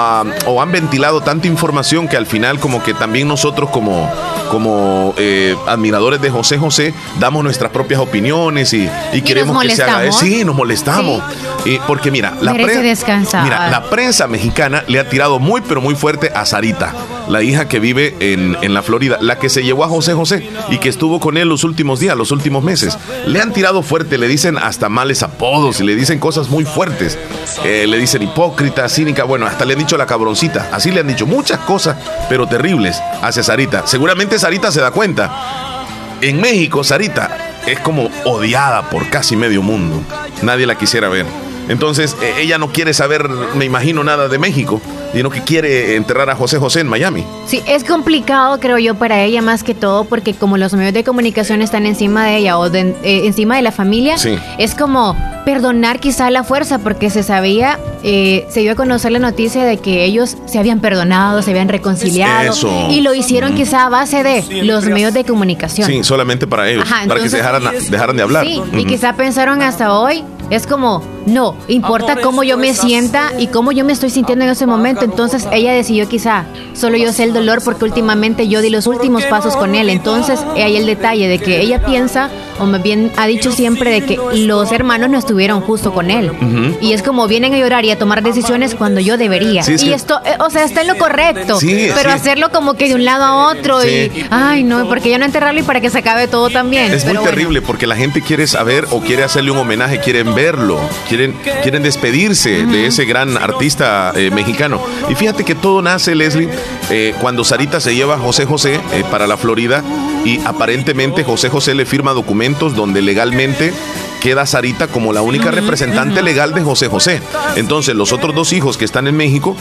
o 0.47 0.62
han 0.62 0.73
ventilado 0.73 1.21
tanta 1.21 1.47
información 1.47 2.09
que 2.09 2.16
al 2.16 2.26
final 2.26 2.59
como 2.59 2.83
que 2.83 2.95
también 2.95 3.28
nosotros 3.28 3.71
como, 3.71 4.11
como 4.50 5.14
eh, 5.16 5.57
admiradores 5.66 6.21
de 6.21 6.31
José 6.31 6.59
José 6.59 6.95
damos 7.19 7.45
nuestras 7.45 7.71
propias 7.71 8.00
opiniones 8.00 8.73
y, 8.73 8.88
queremos 9.25 9.62
que 9.62 9.76
se 9.76 9.83
haga. 9.83 10.12
Sí, 10.12 10.45
nos 10.45 10.55
molestamos. 10.55 11.23
Y 11.64 11.78
porque 11.81 12.11
mira, 12.11 12.35
la, 12.40 12.55
mira, 12.55 13.71
la 13.71 13.85
prensa 13.90 14.26
mexicana 14.26 14.83
le 14.87 14.99
ha 14.99 15.09
tirado 15.09 15.38
muy 15.38 15.61
pero 15.71 15.81
muy 15.81 15.95
fuerte 15.95 16.33
a 16.35 16.45
Sarita, 16.47 16.93
la 17.29 17.45
hija 17.45 17.69
que 17.69 17.79
vive 17.79 18.17
en, 18.19 18.57
en, 18.61 18.75
la 18.75 18.83
Florida, 18.83 19.19
la 19.21 19.39
que 19.39 19.49
se 19.49 19.62
llevó 19.62 19.85
a 19.85 19.89
José 19.89 20.15
José 20.15 20.50
y 20.69 20.79
que 20.79 20.89
estuvo 20.89 21.21
con 21.21 21.37
él 21.37 21.49
los 21.49 21.62
últimos 21.62 22.00
días, 22.00 22.17
los 22.17 22.33
últimos 22.33 22.65
meses. 22.65 22.99
Le 23.25 23.41
han 23.41 23.53
tirado 23.53 23.85
fuerte, 23.85 24.19
le 24.19 24.27
dicen 24.27 24.59
hasta 24.59 24.89
males 24.89 25.23
apodos 25.23 25.79
y 25.79 25.85
le 25.85 25.95
dicen 25.95 26.19
cosas 26.19 26.49
muy 26.49 26.65
fuertes. 26.65 27.17
Eh, 27.65 27.87
le 27.87 27.99
dicen 27.99 28.21
hipócrita, 28.21 28.89
cínica, 28.89 29.23
bueno, 29.23 29.47
hasta 29.47 29.65
le 29.65 29.75
han 29.75 29.79
dicho 29.79 29.97
la 29.97 30.07
cabroncita. 30.07 30.71
Así 30.73 30.91
le 30.91 30.99
han 30.99 31.07
dicho 31.07 31.25
muchas 31.25 31.61
cosas, 31.61 31.97
pero 32.29 32.49
terribles 32.49 33.00
hacia 33.23 33.45
Sarita. 33.45 33.87
Seguramente 33.87 34.41
Sarita 34.41 34.73
se 34.73 34.81
da 34.81 34.91
cuenta. 34.91 35.87
En 36.23 36.41
México, 36.41 36.83
Sarita 36.83 37.61
es 37.65 37.79
como 37.79 38.11
odiada 38.25 38.91
por 38.91 39.09
casi 39.09 39.37
medio 39.37 39.62
mundo. 39.62 40.03
Nadie 40.43 40.67
la 40.67 40.75
quisiera 40.75 41.09
ver. 41.09 41.27
Entonces, 41.71 42.17
eh, 42.21 42.35
ella 42.41 42.59
no 42.59 42.73
quiere 42.73 42.93
saber, 42.93 43.29
me 43.29 43.65
imagino, 43.65 44.03
nada 44.03 44.27
de 44.27 44.39
México, 44.39 44.81
sino 45.12 45.31
que 45.31 45.43
quiere 45.43 45.95
enterrar 45.95 46.29
a 46.29 46.35
José 46.35 46.59
José 46.59 46.81
en 46.81 46.89
Miami. 46.89 47.25
Sí, 47.47 47.62
es 47.65 47.85
complicado, 47.85 48.59
creo 48.59 48.79
yo, 48.79 48.97
para 48.97 49.23
ella 49.23 49.41
más 49.41 49.62
que 49.62 49.75
todo, 49.75 50.05
porque 50.05 50.35
como 50.35 50.57
los 50.57 50.73
medios 50.75 50.95
de 50.95 51.05
comunicación 51.05 51.62
están 51.62 51.87
encima 51.87 52.27
de 52.27 52.39
ella 52.39 52.59
o 52.59 52.67
eh, 52.67 52.97
encima 53.05 53.55
de 53.55 53.62
la 53.62 53.71
familia, 53.71 54.17
es 54.59 54.75
como 54.75 55.17
perdonar 55.45 56.00
quizá 56.00 56.29
la 56.31 56.43
fuerza, 56.43 56.81
porque 56.81 57.09
se 57.09 57.23
sabía, 57.23 57.79
eh, 58.03 58.47
se 58.50 58.61
dio 58.61 58.73
a 58.73 58.75
conocer 58.75 59.12
la 59.12 59.21
noticia 59.21 59.65
de 59.65 59.77
que 59.77 60.05
ellos 60.05 60.37
se 60.47 60.59
habían 60.59 60.81
perdonado, 60.81 61.41
se 61.41 61.53
habían 61.53 61.69
reconciliado, 61.69 62.53
y 62.91 63.00
lo 63.00 63.15
hicieron 63.15 63.55
quizá 63.55 63.87
a 63.87 63.89
base 63.89 64.25
de 64.25 64.65
los 64.65 64.87
medios 64.87 65.15
de 65.15 65.25
comunicación. 65.25 65.87
Sí, 65.87 66.03
solamente 66.03 66.49
para 66.49 66.69
ellos, 66.69 66.85
para 67.07 67.21
que 67.21 67.29
se 67.29 67.37
dejaran, 67.37 67.62
dejaran 67.91 68.17
de 68.17 68.23
hablar. 68.23 68.45
Sí, 68.45 68.61
y 68.73 68.85
quizá 68.87 69.15
pensaron 69.15 69.62
hasta 69.62 69.97
hoy 69.97 70.25
Es 70.50 70.66
como, 70.66 71.02
no, 71.26 71.54
importa 71.69 72.16
cómo 72.21 72.42
yo 72.42 72.57
me 72.57 72.75
sienta 72.75 73.30
y 73.38 73.47
cómo 73.47 73.71
yo 73.73 73.85
me 73.85 73.92
estoy 73.92 74.11
sintiendo 74.11 74.45
en 74.45 74.50
ese 74.50 74.66
momento. 74.66 75.04
Entonces 75.04 75.47
ella 75.52 75.73
decidió 75.73 76.09
quizá, 76.09 76.45
solo 76.75 76.97
yo 76.97 77.12
sé 77.12 77.25
el 77.25 77.33
dolor 77.33 77.62
porque 77.64 77.85
últimamente 77.85 78.49
yo 78.49 78.61
di 78.61 78.69
los 78.71 78.87
últimos 78.87 79.25
pasos 79.25 79.57
con 79.57 79.75
él. 79.75 79.88
Entonces 79.88 80.40
hay 80.57 80.76
el 80.76 80.87
detalle 80.87 81.28
de 81.28 81.38
que 81.38 81.61
ella 81.61 81.85
piensa, 81.85 82.30
o 82.59 82.66
más 82.66 82.83
bien 82.83 83.12
ha 83.16 83.26
dicho 83.26 83.52
siempre, 83.52 83.90
de 83.92 84.04
que 84.04 84.19
los 84.35 84.73
hermanos 84.73 85.09
no 85.11 85.19
estuvieron 85.19 85.61
justo 85.61 85.92
con 85.92 86.11
él. 86.11 86.33
Y 86.80 86.92
es 86.92 87.02
como 87.02 87.28
vienen 87.28 87.54
a 87.54 87.59
llorar 87.59 87.85
y 87.85 87.90
a 87.90 87.99
tomar 87.99 88.23
decisiones 88.23 88.75
cuando 88.75 89.00
yo 89.00 89.16
debería. 89.16 89.62
y 89.66 89.92
esto, 89.92 90.21
eh, 90.25 90.37
o 90.40 90.50
sea, 90.50 90.64
está 90.64 90.80
en 90.83 90.88
lo 90.88 90.99
correcto. 90.99 91.59
pero 91.95 92.11
hacerlo 92.11 92.50
como 92.50 92.75
que 92.75 92.88
de 92.88 92.95
un 92.95 93.04
lado 93.04 93.25
a 93.25 93.49
otro 93.49 93.85
y, 93.87 94.11
ay, 94.30 94.64
no, 94.64 94.88
porque 94.88 95.11
yo 95.11 95.19
no 95.19 95.25
enterrarlo 95.25 95.61
y 95.61 95.62
para 95.62 95.80
que 95.80 95.90
se 95.90 95.99
acabe 95.99 96.26
todo 96.26 96.50
también. 96.50 96.92
Es 96.92 97.04
muy 97.04 97.19
terrible 97.19 97.62
porque 97.62 97.87
la 97.87 97.95
gente 97.95 98.21
quiere 98.21 98.47
saber 98.47 98.87
o 98.90 99.00
quiere 99.00 99.23
hacerle 99.23 99.52
un 99.52 99.59
homenaje, 99.59 100.00
quieren 100.00 100.35
verlo, 100.40 100.80
quieren, 101.06 101.35
quieren 101.62 101.82
despedirse 101.82 102.64
de 102.64 102.87
ese 102.87 103.04
gran 103.04 103.37
artista 103.37 104.12
eh, 104.16 104.30
mexicano. 104.30 104.80
Y 105.11 105.14
fíjate 105.14 105.44
que 105.44 105.54
todo 105.54 105.82
nace, 105.82 106.14
Leslie, 106.14 106.49
eh, 106.88 107.14
cuando 107.20 107.44
Sarita 107.44 107.78
se 107.78 107.94
lleva 107.94 108.14
a 108.14 108.18
José 108.18 108.47
José 108.47 108.80
para 109.11 109.26
la 109.26 109.37
Florida 109.37 109.85
y 110.25 110.40
aparentemente 110.47 111.25
José 111.25 111.50
José 111.50 111.75
le 111.75 111.85
firma 111.85 112.12
documentos 112.12 112.75
donde 112.75 113.02
legalmente 113.02 113.73
queda 114.21 114.47
Sarita 114.47 114.87
como 114.87 115.12
la 115.12 115.23
única 115.23 115.50
representante 115.50 116.23
legal 116.23 116.55
de 116.55 116.62
José 116.62 116.89
José. 116.89 117.21
Entonces, 117.57 117.95
los 117.95 118.12
otros 118.12 118.35
dos 118.35 118.53
hijos 118.53 118.77
que 118.77 118.85
están 118.85 119.07
en 119.07 119.17
México 119.17 119.57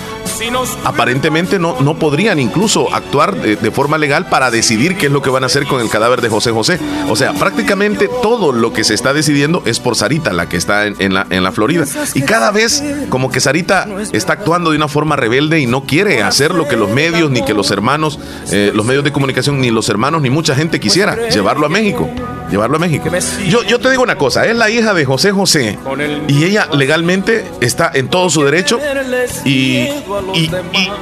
aparentemente 0.84 1.60
no, 1.60 1.78
no 1.80 1.98
podrían 1.98 2.40
incluso 2.40 2.94
actuar 2.94 3.36
de, 3.36 3.72
forma 3.72 3.98
legal 3.98 4.28
para 4.30 4.52
decidir 4.52 4.98
qué 4.98 5.06
es 5.06 5.12
lo 5.12 5.22
que 5.22 5.30
van 5.30 5.44
a 5.44 5.46
hacer 5.46 5.66
con 5.66 5.80
el 5.80 5.90
cadáver 5.90 6.22
de 6.22 6.30
José 6.30 6.52
José. 6.52 6.80
O 7.08 7.16
sea, 7.16 7.34
prácticamente 7.34 8.10
todo 8.22 8.52
lo 8.52 8.74
que 8.74 8.84
se 8.84 8.94
está 8.94 9.14
decidiendo 9.14 9.64
es 9.66 9.80
por 9.80 9.96
Sarita, 9.96 10.34
la 10.34 10.50
que 10.50 10.58
está 10.58 10.86
en, 10.86 11.14
la, 11.14 11.26
en 11.30 11.44
la 11.44 11.52
Florida. 11.52 11.86
Y 12.14 12.24
cada 12.24 12.52
vez 12.52 12.84
como 13.10 13.32
que 13.32 13.40
Sarita 13.40 13.88
está 14.12 14.34
actuando 14.34 14.72
de 14.72 14.78
una 14.78 14.88
forma 14.88 15.16
rebelde 15.16 15.60
y 15.60 15.68
no 15.68 15.84
quiere 15.84 16.24
hacer 16.24 16.54
lo 16.54 16.68
que 16.68 16.76
los 16.76 16.90
medios, 16.90 17.32
ni 17.32 17.44
que 17.44 17.54
los 17.54 17.72
hermanos, 17.72 18.20
eh, 18.52 18.72
los 18.74 18.86
medios 18.86 19.04
de 19.04 19.12
comunicación, 19.12 19.62
ni 19.62 19.72
los 19.72 19.90
hermanos, 19.90 20.22
ni 20.22 20.30
mucha 20.30 20.56
gente 20.56 20.80
quisiera, 20.80 21.30
llevarlo 21.30 21.66
a 21.66 21.70
México. 21.70 22.10
Llevarlo 22.50 22.78
a 22.78 22.80
México. 22.80 23.10
Yo, 23.48 23.64
yo 23.64 23.80
te 23.80 23.90
digo 23.92 24.04
una 24.04 24.16
cosa, 24.16 24.46
es 24.46 24.56
la 24.56 24.70
hija 24.70 24.94
de 24.94 25.06
José 25.06 25.32
José 25.32 25.78
y 26.28 26.44
ella 26.44 26.68
legalmente 26.74 27.46
está 27.62 27.92
en 27.94 28.08
todo 28.08 28.30
su 28.30 28.44
derecho 28.44 28.80
y, 29.46 29.90
y, 30.34 30.52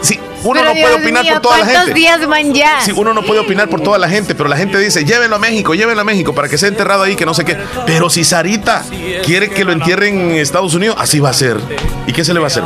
sí, 0.02 0.20
uno 0.44 0.64
no 0.64 0.72
puede 0.74 0.94
opinar 0.96 1.26
por 1.28 1.42
toda 1.42 1.58
la 1.60 1.66
gente. 1.66 1.94
días 1.94 2.28
van 2.28 2.54
ya? 2.54 2.82
Sí, 2.82 2.92
uno 2.96 3.14
no 3.14 3.24
puede 3.24 3.40
opinar 3.40 3.70
por 3.70 3.82
toda 3.82 3.98
la 3.98 4.10
gente, 4.10 4.36
pero 4.36 4.50
la 4.50 4.58
gente 4.58 4.78
dice, 4.80 5.06
llévenlo 5.06 5.36
a 5.36 5.40
México, 5.40 5.74
llévenlo 5.74 6.02
a 6.02 6.06
México 6.06 6.34
para 6.34 6.50
que 6.50 6.58
sea 6.58 6.70
enterrado 6.70 7.04
ahí, 7.04 7.16
que 7.16 7.26
no 7.26 7.34
sé 7.34 7.46
qué. 7.46 7.58
Pero 7.86 8.10
si 8.10 8.24
Sarita 8.24 8.84
quiere 9.26 9.50
que 9.50 9.64
lo 9.64 9.72
entierren 9.72 10.32
en 10.32 10.38
Estados 10.38 10.74
Unidos, 10.74 10.98
así 11.00 11.20
va 11.20 11.30
a 11.30 11.34
ser. 11.34 11.58
¿Y 12.06 12.14
qué 12.14 12.24
se 12.24 12.34
le 12.34 12.40
va 12.40 12.46
a 12.46 12.48
hacer? 12.48 12.64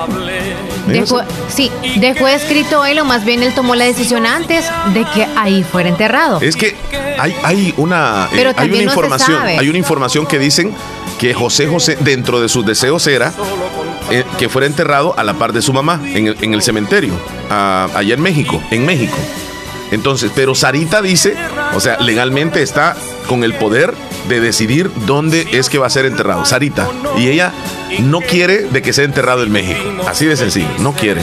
Dejó, 0.91 1.21
sí, 1.49 1.71
dejó 1.97 2.27
escrito 2.27 2.85
él 2.85 2.99
o 2.99 3.05
más 3.05 3.25
bien 3.25 3.43
él 3.43 3.53
tomó 3.53 3.75
la 3.75 3.85
decisión 3.85 4.25
antes 4.25 4.65
de 4.93 5.05
que 5.05 5.27
ahí 5.35 5.63
fuera 5.63 5.89
enterrado. 5.89 6.39
Es 6.41 6.55
que 6.55 6.75
hay, 7.19 7.35
hay 7.43 7.73
una, 7.77 8.29
eh, 8.33 8.53
hay 8.55 8.69
una 8.69 8.83
información, 8.83 9.41
hay 9.43 9.69
una 9.69 9.77
información 9.77 10.25
que 10.25 10.39
dicen 10.39 10.73
que 11.19 11.33
José 11.33 11.67
José 11.67 11.97
dentro 11.99 12.41
de 12.41 12.49
sus 12.49 12.65
deseos 12.65 13.05
era 13.07 13.33
eh, 14.09 14.23
que 14.37 14.49
fuera 14.49 14.67
enterrado 14.67 15.13
a 15.17 15.23
la 15.23 15.35
par 15.35 15.53
de 15.53 15.61
su 15.61 15.71
mamá 15.71 16.01
en 16.03 16.27
el, 16.27 16.37
en 16.41 16.53
el 16.53 16.61
cementerio, 16.61 17.13
allá 17.49 18.13
en 18.13 18.21
México, 18.21 18.61
en 18.71 18.85
México. 18.85 19.17
Entonces, 19.91 20.31
pero 20.33 20.55
Sarita 20.55 21.01
dice, 21.01 21.35
o 21.73 21.79
sea, 21.79 21.97
legalmente 21.99 22.61
está 22.61 22.95
con 23.27 23.43
el 23.43 23.53
poder 23.53 23.93
de 24.27 24.39
decidir 24.39 24.91
dónde 25.05 25.47
es 25.51 25.69
que 25.69 25.77
va 25.77 25.87
a 25.87 25.89
ser 25.89 26.05
enterrado. 26.05 26.45
Sarita. 26.45 26.87
Y 27.17 27.27
ella 27.27 27.53
no 27.99 28.21
quiere 28.21 28.63
de 28.63 28.81
que 28.81 28.93
sea 28.93 29.05
enterrado 29.05 29.43
en 29.43 29.51
México. 29.51 29.79
Así 30.07 30.25
de 30.25 30.37
sencillo, 30.37 30.69
no 30.79 30.93
quiere. 30.93 31.21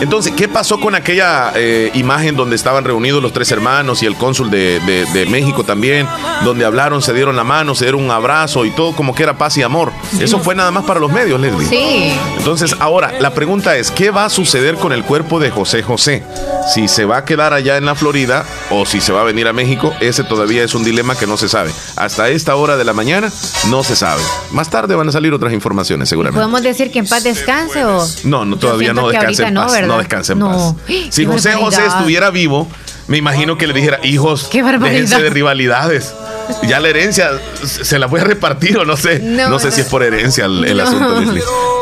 Entonces, 0.00 0.34
¿qué 0.36 0.46
pasó 0.46 0.78
con 0.78 0.94
aquella 0.94 1.52
eh, 1.54 1.90
imagen 1.94 2.36
donde 2.36 2.54
estaban 2.54 2.84
reunidos 2.84 3.22
los 3.22 3.32
tres 3.32 3.50
hermanos 3.50 4.02
y 4.02 4.06
el 4.06 4.14
cónsul 4.14 4.50
de, 4.50 5.26
México 5.30 5.64
también, 5.64 6.06
donde 6.44 6.66
hablaron, 6.66 7.00
se 7.00 7.14
dieron 7.14 7.34
la 7.34 7.44
mano, 7.44 7.74
se 7.74 7.86
dieron 7.86 8.04
un 8.04 8.10
abrazo 8.10 8.66
y 8.66 8.70
todo 8.70 8.94
como 8.94 9.14
que 9.14 9.22
era 9.22 9.38
paz 9.38 9.56
y 9.56 9.62
amor? 9.62 9.92
Eso 10.20 10.38
fue 10.38 10.54
nada 10.54 10.70
más 10.70 10.84
para 10.84 11.00
los 11.00 11.10
medios, 11.10 11.40
Leslie. 11.40 11.66
Sí. 11.66 12.14
Entonces, 12.36 12.76
ahora, 12.78 13.14
la 13.20 13.32
pregunta 13.32 13.76
es, 13.76 13.90
¿qué 13.90 14.10
va 14.10 14.26
a 14.26 14.30
suceder 14.30 14.74
con 14.74 14.92
el 14.92 15.02
cuerpo 15.02 15.40
de 15.40 15.50
José 15.50 15.82
José? 15.82 16.22
Si 16.74 16.88
se 16.88 17.06
va 17.06 17.18
a 17.18 17.24
quedar 17.24 17.54
allá 17.54 17.78
en 17.78 17.86
la 17.86 17.94
Florida 17.94 18.44
o 18.70 18.84
si 18.84 19.00
se 19.00 19.12
va 19.12 19.22
a 19.22 19.24
venir 19.24 19.48
a 19.48 19.54
México, 19.54 19.75
ese 20.00 20.24
todavía 20.24 20.64
es 20.64 20.74
un 20.74 20.84
dilema 20.84 21.16
que 21.16 21.26
no 21.26 21.36
se 21.36 21.48
sabe. 21.48 21.70
Hasta 21.96 22.28
esta 22.28 22.56
hora 22.56 22.76
de 22.76 22.84
la 22.84 22.92
mañana 22.92 23.30
no 23.68 23.82
se 23.84 23.96
sabe. 23.96 24.22
Más 24.52 24.70
tarde 24.70 24.94
van 24.94 25.08
a 25.08 25.12
salir 25.12 25.32
otras 25.32 25.52
informaciones, 25.52 26.08
seguramente. 26.08 26.38
¿Podemos 26.38 26.62
decir 26.62 26.90
que 26.90 27.00
en 27.00 27.06
paz 27.06 27.24
descanse 27.24 27.84
o...? 27.84 28.06
No, 28.24 28.44
no 28.44 28.56
todavía 28.56 28.92
no 28.92 29.08
descanse 29.08 29.44
en 29.44 29.54
paz 29.54 29.72
no 29.86 29.98
descanse 29.98 30.32
en 30.32 30.40
paz. 30.40 30.74
Si 31.10 31.24
José 31.24 31.52
José 31.54 31.86
estuviera 31.86 32.30
vivo, 32.30 32.68
me 33.08 33.16
imagino 33.16 33.56
que 33.56 33.66
le 33.66 33.72
dijera, 33.72 34.00
hijos, 34.04 34.50
déjense 34.50 35.22
de 35.22 35.30
rivalidades. 35.30 36.12
Ya 36.68 36.80
la 36.80 36.88
herencia 36.88 37.30
se 37.64 37.98
la 37.98 38.06
voy 38.06 38.20
a 38.20 38.24
repartir 38.24 38.78
o 38.78 38.84
no 38.84 38.96
sé. 38.96 39.20
No, 39.20 39.58
sé 39.58 39.70
si 39.70 39.82
es 39.82 39.86
por 39.88 40.02
herencia 40.02 40.46
el, 40.46 40.80
asunto, 40.80 41.20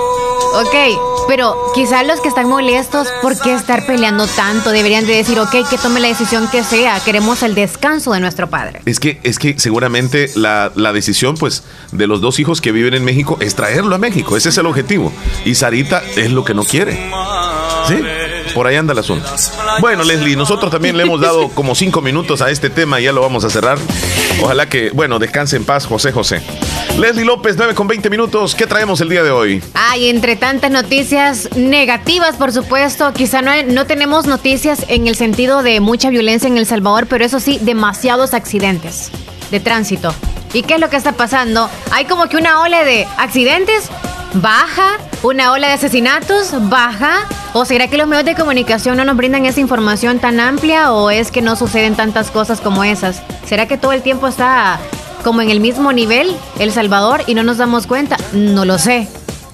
Ok, 0.56 1.26
pero 1.26 1.56
quizás 1.74 2.06
los 2.06 2.20
que 2.20 2.28
están 2.28 2.48
molestos, 2.48 3.08
¿por 3.22 3.36
qué 3.40 3.54
estar 3.54 3.86
peleando 3.86 4.28
tanto? 4.28 4.70
Deberían 4.70 5.04
de 5.04 5.16
decir, 5.16 5.38
ok, 5.40 5.68
que 5.68 5.78
tome 5.78 5.98
la 5.98 6.06
decisión 6.06 6.48
que 6.48 6.62
sea, 6.62 7.00
queremos 7.00 7.42
el 7.42 7.56
descanso 7.56 8.12
de 8.12 8.20
nuestro 8.20 8.48
padre. 8.48 8.80
Es 8.86 9.00
que, 9.00 9.18
es 9.24 9.40
que 9.40 9.58
seguramente 9.58 10.30
la, 10.36 10.70
la 10.76 10.92
decisión, 10.92 11.34
pues, 11.36 11.64
de 11.90 12.06
los 12.06 12.20
dos 12.20 12.38
hijos 12.38 12.60
que 12.60 12.70
viven 12.70 12.94
en 12.94 13.04
México 13.04 13.36
es 13.40 13.56
traerlo 13.56 13.96
a 13.96 13.98
México, 13.98 14.36
ese 14.36 14.50
es 14.50 14.58
el 14.58 14.66
objetivo. 14.66 15.12
Y 15.44 15.56
Sarita 15.56 16.04
es 16.16 16.30
lo 16.30 16.44
que 16.44 16.54
no 16.54 16.62
quiere. 16.62 17.10
¿Sí? 17.88 17.96
Por 18.54 18.66
ahí 18.66 18.76
anda 18.76 18.92
el 18.92 18.98
asunto. 18.98 19.28
Bueno, 19.80 20.04
Leslie, 20.04 20.36
nosotros 20.36 20.70
también 20.70 20.96
le 20.96 21.02
hemos 21.02 21.20
dado 21.20 21.48
como 21.54 21.74
cinco 21.74 22.00
minutos 22.00 22.40
a 22.40 22.50
este 22.50 22.70
tema 22.70 23.00
y 23.00 23.04
ya 23.04 23.12
lo 23.12 23.20
vamos 23.20 23.44
a 23.44 23.50
cerrar. 23.50 23.78
Ojalá 24.40 24.68
que, 24.68 24.90
bueno, 24.90 25.18
descanse 25.18 25.56
en 25.56 25.64
paz, 25.64 25.86
José 25.86 26.12
José. 26.12 26.42
Leslie 26.98 27.24
López, 27.24 27.56
9 27.56 27.74
con 27.74 27.88
20 27.88 28.08
minutos. 28.10 28.54
¿Qué 28.54 28.66
traemos 28.66 29.00
el 29.00 29.08
día 29.08 29.22
de 29.22 29.30
hoy? 29.30 29.62
Ay, 29.74 30.08
entre 30.08 30.36
tantas 30.36 30.70
noticias 30.70 31.48
negativas, 31.56 32.36
por 32.36 32.52
supuesto. 32.52 33.12
Quizá 33.12 33.42
no, 33.42 33.50
no 33.66 33.86
tenemos 33.86 34.26
noticias 34.26 34.84
en 34.88 35.08
el 35.08 35.16
sentido 35.16 35.62
de 35.62 35.80
mucha 35.80 36.10
violencia 36.10 36.46
en 36.46 36.56
El 36.56 36.66
Salvador, 36.66 37.06
pero 37.08 37.24
eso 37.24 37.40
sí, 37.40 37.58
demasiados 37.60 38.32
accidentes 38.32 39.10
de 39.50 39.60
tránsito. 39.60 40.14
¿Y 40.52 40.62
qué 40.62 40.74
es 40.74 40.80
lo 40.80 40.88
que 40.88 40.96
está 40.96 41.12
pasando? 41.12 41.68
Hay 41.90 42.04
como 42.04 42.28
que 42.28 42.36
una 42.36 42.60
ola 42.60 42.84
de 42.84 43.06
accidentes 43.18 43.90
baja, 44.34 44.98
una 45.22 45.52
ola 45.52 45.68
de 45.68 45.74
asesinatos 45.74 46.52
baja. 46.68 47.26
¿O 47.56 47.64
será 47.64 47.86
que 47.86 47.96
los 47.96 48.08
medios 48.08 48.24
de 48.24 48.34
comunicación 48.34 48.96
no 48.96 49.04
nos 49.04 49.16
brindan 49.16 49.46
esa 49.46 49.60
información 49.60 50.18
tan 50.18 50.40
amplia 50.40 50.90
o 50.90 51.10
es 51.10 51.30
que 51.30 51.40
no 51.40 51.54
suceden 51.54 51.94
tantas 51.94 52.32
cosas 52.32 52.60
como 52.60 52.82
esas? 52.82 53.22
¿Será 53.46 53.68
que 53.68 53.78
todo 53.78 53.92
el 53.92 54.02
tiempo 54.02 54.26
está 54.26 54.80
como 55.22 55.40
en 55.40 55.50
el 55.50 55.60
mismo 55.60 55.92
nivel 55.92 56.34
El 56.58 56.72
Salvador 56.72 57.22
y 57.28 57.34
no 57.34 57.44
nos 57.44 57.58
damos 57.58 57.86
cuenta? 57.86 58.16
No 58.32 58.64
lo 58.64 58.76
sé. 58.78 59.06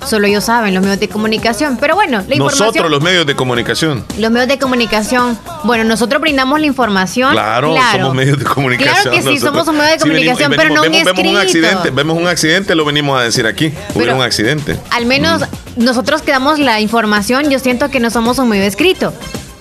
Solo 0.06 0.28
ellos 0.28 0.44
saben, 0.44 0.72
los 0.72 0.82
medios 0.82 0.98
de 0.98 1.08
comunicación. 1.08 1.76
Pero 1.78 1.94
bueno, 1.94 2.24
la 2.26 2.36
información. 2.36 2.68
Nosotros, 2.68 2.90
los 2.90 3.02
medios 3.02 3.26
de 3.26 3.36
comunicación. 3.36 4.02
Los 4.16 4.30
medios 4.30 4.48
de 4.48 4.58
comunicación. 4.58 5.38
Bueno, 5.64 5.84
nosotros 5.84 6.22
brindamos 6.22 6.58
la 6.58 6.66
información. 6.66 7.32
Claro, 7.32 7.74
somos 7.92 8.14
medios 8.14 8.38
de 8.38 8.46
comunicación. 8.46 8.94
Claro 8.94 9.10
que 9.10 9.22
sí, 9.22 9.38
somos 9.38 9.68
un 9.68 9.76
medio 9.76 9.92
de 9.92 9.98
comunicación, 9.98 10.54
pero 10.56 10.74
no 10.74 10.80
vemos, 10.80 11.00
un 11.00 11.04
vemos 11.04 11.32
un 11.32 11.36
accidente, 11.36 11.90
vemos 11.90 12.16
un 12.16 12.26
accidente, 12.28 12.74
lo 12.74 12.86
venimos 12.86 13.20
a 13.20 13.24
decir 13.24 13.46
aquí. 13.46 13.74
Hubo 13.94 14.14
un 14.14 14.22
accidente. 14.22 14.78
Al 14.90 15.04
menos 15.04 15.42
nosotros 15.80 16.22
que 16.22 16.30
damos 16.30 16.58
la 16.58 16.80
información, 16.80 17.50
yo 17.50 17.58
siento 17.58 17.90
que 17.90 18.00
no 18.00 18.10
somos 18.10 18.38
un 18.38 18.48
medio 18.48 18.64
escrito. 18.64 19.12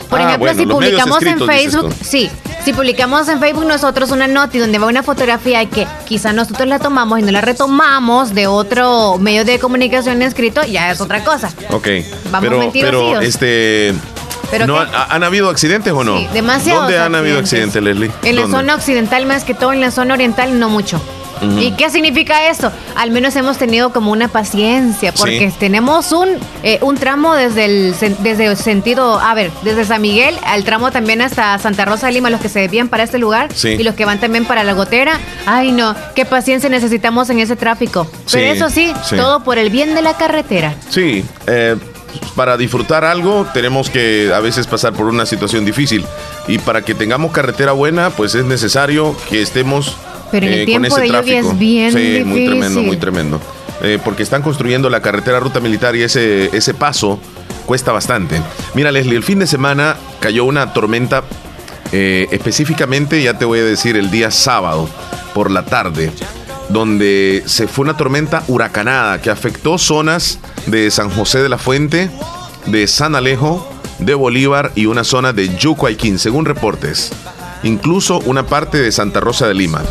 Por 0.09 0.21
ah, 0.21 0.27
ejemplo, 0.27 0.53
si 0.53 0.65
publicamos 0.65 1.21
en 1.23 1.45
Facebook, 1.45 1.93
sí, 2.01 2.29
si 2.65 2.73
publicamos 2.73 3.27
en 3.29 3.39
Facebook 3.39 3.65
nosotros 3.65 4.09
una 4.11 4.27
noti 4.27 4.57
donde 4.57 4.79
va 4.79 4.87
una 4.87 5.03
fotografía 5.03 5.61
y 5.61 5.67
que 5.67 5.87
quizá 6.05 6.33
nosotros 6.33 6.67
la 6.67 6.79
tomamos 6.79 7.19
y 7.19 7.21
no 7.21 7.31
la 7.31 7.41
retomamos 7.41 8.33
de 8.33 8.47
otro 8.47 9.17
medio 9.19 9.45
de 9.45 9.59
comunicación 9.59 10.21
escrito, 10.23 10.63
ya 10.63 10.91
es 10.91 10.99
otra 10.99 11.23
cosa. 11.23 11.51
Ok. 11.69 11.87
Vamos 12.31 12.71
pero, 12.73 13.11
pero 13.11 13.21
este 13.21 13.93
¿No 14.65 14.79
han, 14.79 15.23
habido 15.23 15.49
accidentes 15.49 15.93
o 15.93 16.03
no? 16.03 16.17
Sí, 16.17 16.27
demasiados. 16.33 16.83
¿Dónde 16.83 16.97
han 16.97 17.13
habido 17.13 17.37
accidentes, 17.37 17.81
Leslie? 17.81 18.11
En 18.23 18.35
la 18.35 18.47
zona 18.47 18.75
occidental 18.75 19.25
más 19.25 19.43
que 19.43 19.53
todo, 19.53 19.73
en 19.73 19.81
la 19.81 19.91
zona 19.91 20.15
oriental 20.15 20.59
no 20.59 20.69
mucho. 20.69 20.99
¿Y 21.41 21.71
qué 21.71 21.89
significa 21.89 22.49
eso? 22.49 22.71
Al 22.95 23.11
menos 23.11 23.35
hemos 23.35 23.57
tenido 23.57 23.91
como 23.91 24.11
una 24.11 24.27
paciencia, 24.27 25.13
porque 25.13 25.51
tenemos 25.57 26.11
un, 26.11 26.37
eh, 26.63 26.79
un 26.81 26.97
tramo 26.97 27.33
desde 27.33 27.65
el, 27.65 27.95
desde 28.19 28.45
el 28.45 28.57
sentido, 28.57 29.19
a 29.19 29.33
ver, 29.33 29.51
desde 29.63 29.85
San 29.85 30.01
Miguel 30.01 30.37
al 30.45 30.63
tramo 30.63 30.91
también 30.91 31.21
hasta 31.21 31.57
Santa 31.59 31.85
Rosa 31.85 32.07
de 32.07 32.13
Lima, 32.13 32.29
los 32.29 32.41
que 32.41 32.49
se 32.49 32.59
desvían 32.59 32.89
para 32.89 33.03
este 33.03 33.17
lugar 33.17 33.49
y 33.63 33.83
los 33.83 33.95
que 33.95 34.05
van 34.05 34.19
también 34.19 34.45
para 34.45 34.63
la 34.63 34.73
gotera. 34.73 35.19
Ay, 35.45 35.71
no, 35.71 35.95
qué 36.15 36.25
paciencia 36.25 36.69
necesitamos 36.69 37.29
en 37.29 37.39
ese 37.39 37.55
tráfico. 37.55 38.07
Pero 38.31 38.51
eso 38.51 38.69
sí, 38.69 38.93
todo 39.09 39.43
por 39.43 39.57
el 39.57 39.69
bien 39.69 39.95
de 39.95 40.01
la 40.01 40.15
carretera. 40.15 40.73
Sí, 40.89 41.23
eh, 41.47 41.75
para 42.35 42.57
disfrutar 42.57 43.05
algo 43.05 43.45
tenemos 43.53 43.89
que 43.89 44.31
a 44.33 44.39
veces 44.39 44.67
pasar 44.67 44.93
por 44.93 45.05
una 45.05 45.25
situación 45.25 45.65
difícil 45.65 46.05
y 46.47 46.57
para 46.57 46.81
que 46.81 46.95
tengamos 46.95 47.31
carretera 47.31 47.71
buena 47.71 48.09
pues 48.09 48.33
es 48.33 48.45
necesario 48.45 49.15
que 49.29 49.41
estemos 49.41 49.95
pero 50.31 50.47
en 50.47 50.53
el 50.53 50.59
eh, 50.59 50.65
tiempo 50.65 50.95
de 50.95 51.07
lluvia 51.09 51.39
es 51.39 51.57
bien 51.57 51.93
sí, 51.93 52.23
muy 52.25 52.45
tremendo, 52.45 52.81
muy 52.81 52.97
tremendo. 52.97 53.39
eh, 53.81 53.99
porque 54.03 54.23
están 54.23 54.41
construyendo 54.41 54.89
la 54.89 55.01
carretera 55.01 55.39
ruta 55.39 55.59
militar 55.59 55.95
y 55.95 56.03
ese, 56.03 56.55
ese 56.55 56.73
paso 56.73 57.19
cuesta 57.65 57.91
bastante. 57.91 58.41
Mira, 58.73 58.91
Leslie, 58.91 59.15
el 59.15 59.23
fin 59.23 59.39
de 59.39 59.47
semana 59.47 59.95
cayó 60.19 60.45
una 60.45 60.73
tormenta, 60.73 61.23
eh, 61.91 62.27
específicamente, 62.31 63.21
ya 63.21 63.37
te 63.37 63.45
voy 63.45 63.59
a 63.59 63.63
decir, 63.63 63.95
el 63.95 64.09
día 64.11 64.31
sábado 64.31 64.89
por 65.33 65.51
la 65.51 65.65
tarde, 65.65 66.11
donde 66.69 67.43
se 67.45 67.67
fue 67.67 67.83
una 67.83 67.95
tormenta 67.97 68.43
huracanada 68.47 69.21
que 69.21 69.29
afectó 69.29 69.77
zonas 69.77 70.39
de 70.65 70.89
San 70.91 71.09
José 71.09 71.39
de 71.39 71.49
la 71.49 71.57
Fuente, 71.57 72.09
de 72.65 72.87
San 72.87 73.15
Alejo, 73.15 73.67
de 73.99 74.13
Bolívar 74.13 74.71
y 74.75 74.85
una 74.85 75.03
zona 75.03 75.33
de 75.33 75.55
Yucuayquín, 75.57 76.19
según 76.19 76.45
reportes. 76.45 77.11
Incluso 77.63 78.19
una 78.19 78.45
parte 78.45 78.77
de 78.77 78.91
Santa 78.91 79.19
Rosa 79.19 79.47
de 79.47 79.53
Lima. 79.53 79.81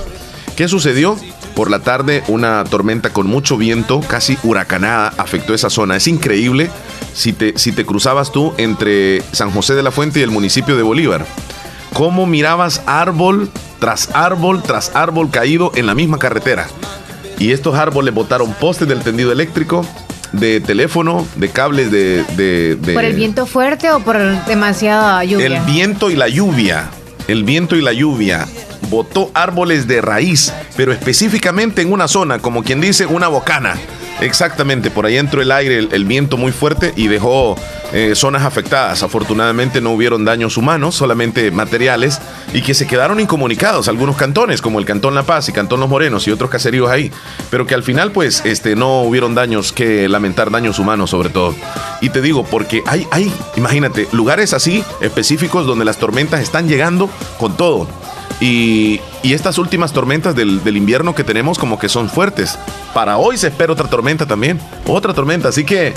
¿Qué 0.59 0.67
sucedió? 0.67 1.17
Por 1.55 1.71
la 1.71 1.79
tarde, 1.79 2.25
una 2.27 2.65
tormenta 2.65 3.13
con 3.13 3.29
mucho 3.29 3.57
viento, 3.57 4.01
casi 4.01 4.37
huracanada, 4.43 5.15
afectó 5.17 5.55
esa 5.55 5.71
zona. 5.71 5.95
Es 5.95 6.09
increíble 6.09 6.69
si 7.15 7.33
te, 7.33 7.57
si 7.57 7.71
te 7.71 7.87
cruzabas 7.87 8.33
tú 8.33 8.53
entre 8.57 9.23
San 9.31 9.53
José 9.53 9.77
de 9.77 9.85
la 9.85 9.93
Fuente 9.93 10.19
y 10.19 10.25
el 10.25 10.33
municipio 10.33 10.75
de 10.75 10.83
Bolívar. 10.83 11.25
Cómo 11.93 12.27
mirabas 12.27 12.83
árbol 12.87 13.49
tras 13.79 14.11
árbol 14.15 14.61
tras 14.65 14.97
árbol 14.97 15.31
caído 15.31 15.71
en 15.77 15.87
la 15.87 15.95
misma 15.95 16.19
carretera. 16.19 16.67
Y 17.39 17.53
estos 17.53 17.77
árboles 17.77 18.13
botaron 18.13 18.53
postes 18.55 18.89
del 18.89 19.03
tendido 19.03 19.31
eléctrico, 19.31 19.87
de 20.33 20.61
teléfono, 20.61 21.25
de 21.37 21.51
cables 21.51 21.93
de, 21.93 22.25
de, 22.37 22.95
¿Por 22.95 23.05
el 23.05 23.15
viento 23.15 23.47
fuerte 23.47 23.93
o 23.93 24.01
por 24.01 24.19
demasiada 24.47 25.23
lluvia? 25.23 25.47
El 25.47 25.61
viento 25.61 26.11
y 26.11 26.17
la 26.17 26.27
lluvia. 26.27 26.91
El 27.29 27.45
viento 27.45 27.77
y 27.77 27.81
la 27.81 27.93
lluvia 27.93 28.49
botó 28.89 29.31
árboles 29.35 29.87
de 29.87 30.01
raíz, 30.01 30.53
pero 30.77 30.93
específicamente 30.93 31.83
en 31.83 31.93
una 31.93 32.09
zona, 32.09 32.39
como 32.39 32.63
quien 32.63 32.81
dice, 32.81 33.07
una 33.07 33.29
bocana. 33.29 33.77
Exactamente, 34.21 34.91
por 34.91 35.07
ahí 35.07 35.17
entró 35.17 35.43
el 35.43 35.53
aire, 35.53 35.79
el, 35.79 36.05
viento 36.05 36.37
muy 36.37 36.51
fuerte 36.51 36.93
y 36.97 37.07
dejó 37.07 37.57
eh, 37.93 38.15
zonas 38.17 38.43
afectadas. 38.43 39.05
Afortunadamente 39.05 39.81
no 39.81 39.93
hubieron 39.93 40.25
daños 40.25 40.57
humanos, 40.57 40.97
solamente 40.97 41.53
materiales, 41.53 42.21
y 42.53 42.63
que 42.63 42.75
se 42.75 42.89
quedaron 42.89 43.21
incomunicados 43.21 43.87
algunos 43.87 44.17
cantones, 44.17 44.61
como 44.61 44.81
el 44.81 44.85
Cantón 44.85 45.15
La 45.15 45.23
Paz 45.23 45.49
y 45.49 45.53
Cantón 45.53 45.79
Los 45.79 45.89
Morenos 45.89 46.27
y 46.27 46.33
otros 46.33 46.51
caseríos 46.51 46.91
ahí, 46.91 47.13
pero 47.51 47.65
que 47.67 47.77
al 47.77 47.85
final 47.85 48.11
pues 48.11 48.43
este, 48.45 48.75
no 48.75 49.03
hubieron 49.03 49.37
daños 49.37 49.73
que 49.73 50.09
lamentar, 50.09 50.51
daños 50.51 50.81
humanos 50.81 51.11
sobre 51.11 51.29
todo. 51.29 51.55
Y 52.01 52.11
te 52.11 52.21
digo, 52.21 52.45
porque 52.45 52.83
hay, 52.87 53.07
hay, 53.13 53.33
imagínate, 53.57 54.09
lugares 54.11 54.53
así 54.53 54.83
específicos 55.01 55.65
donde 55.65 55.85
las 55.85 55.99
tormentas 55.99 56.41
están 56.41 56.67
llegando 56.67 57.09
con 57.39 57.57
todo 57.57 57.87
y, 58.41 59.01
estas 59.23 59.59
últimas 59.59 59.93
tormentas 59.93 60.35
del, 60.35 60.65
del, 60.65 60.77
invierno 60.77 61.15
que 61.15 61.25
tenemos 61.25 61.59
como 61.59 61.79
que 61.79 61.89
son 61.89 62.09
fuertes. 62.09 62.59
Para 62.95 63.19
hoy 63.19 63.37
se 63.37 63.49
espera 63.49 63.73
otra 63.73 63.89
tormenta 63.89 64.27
también. 64.27 64.59
Otra 64.87 65.13
tormenta. 65.13 65.49
Así 65.49 65.65
que 65.65 65.93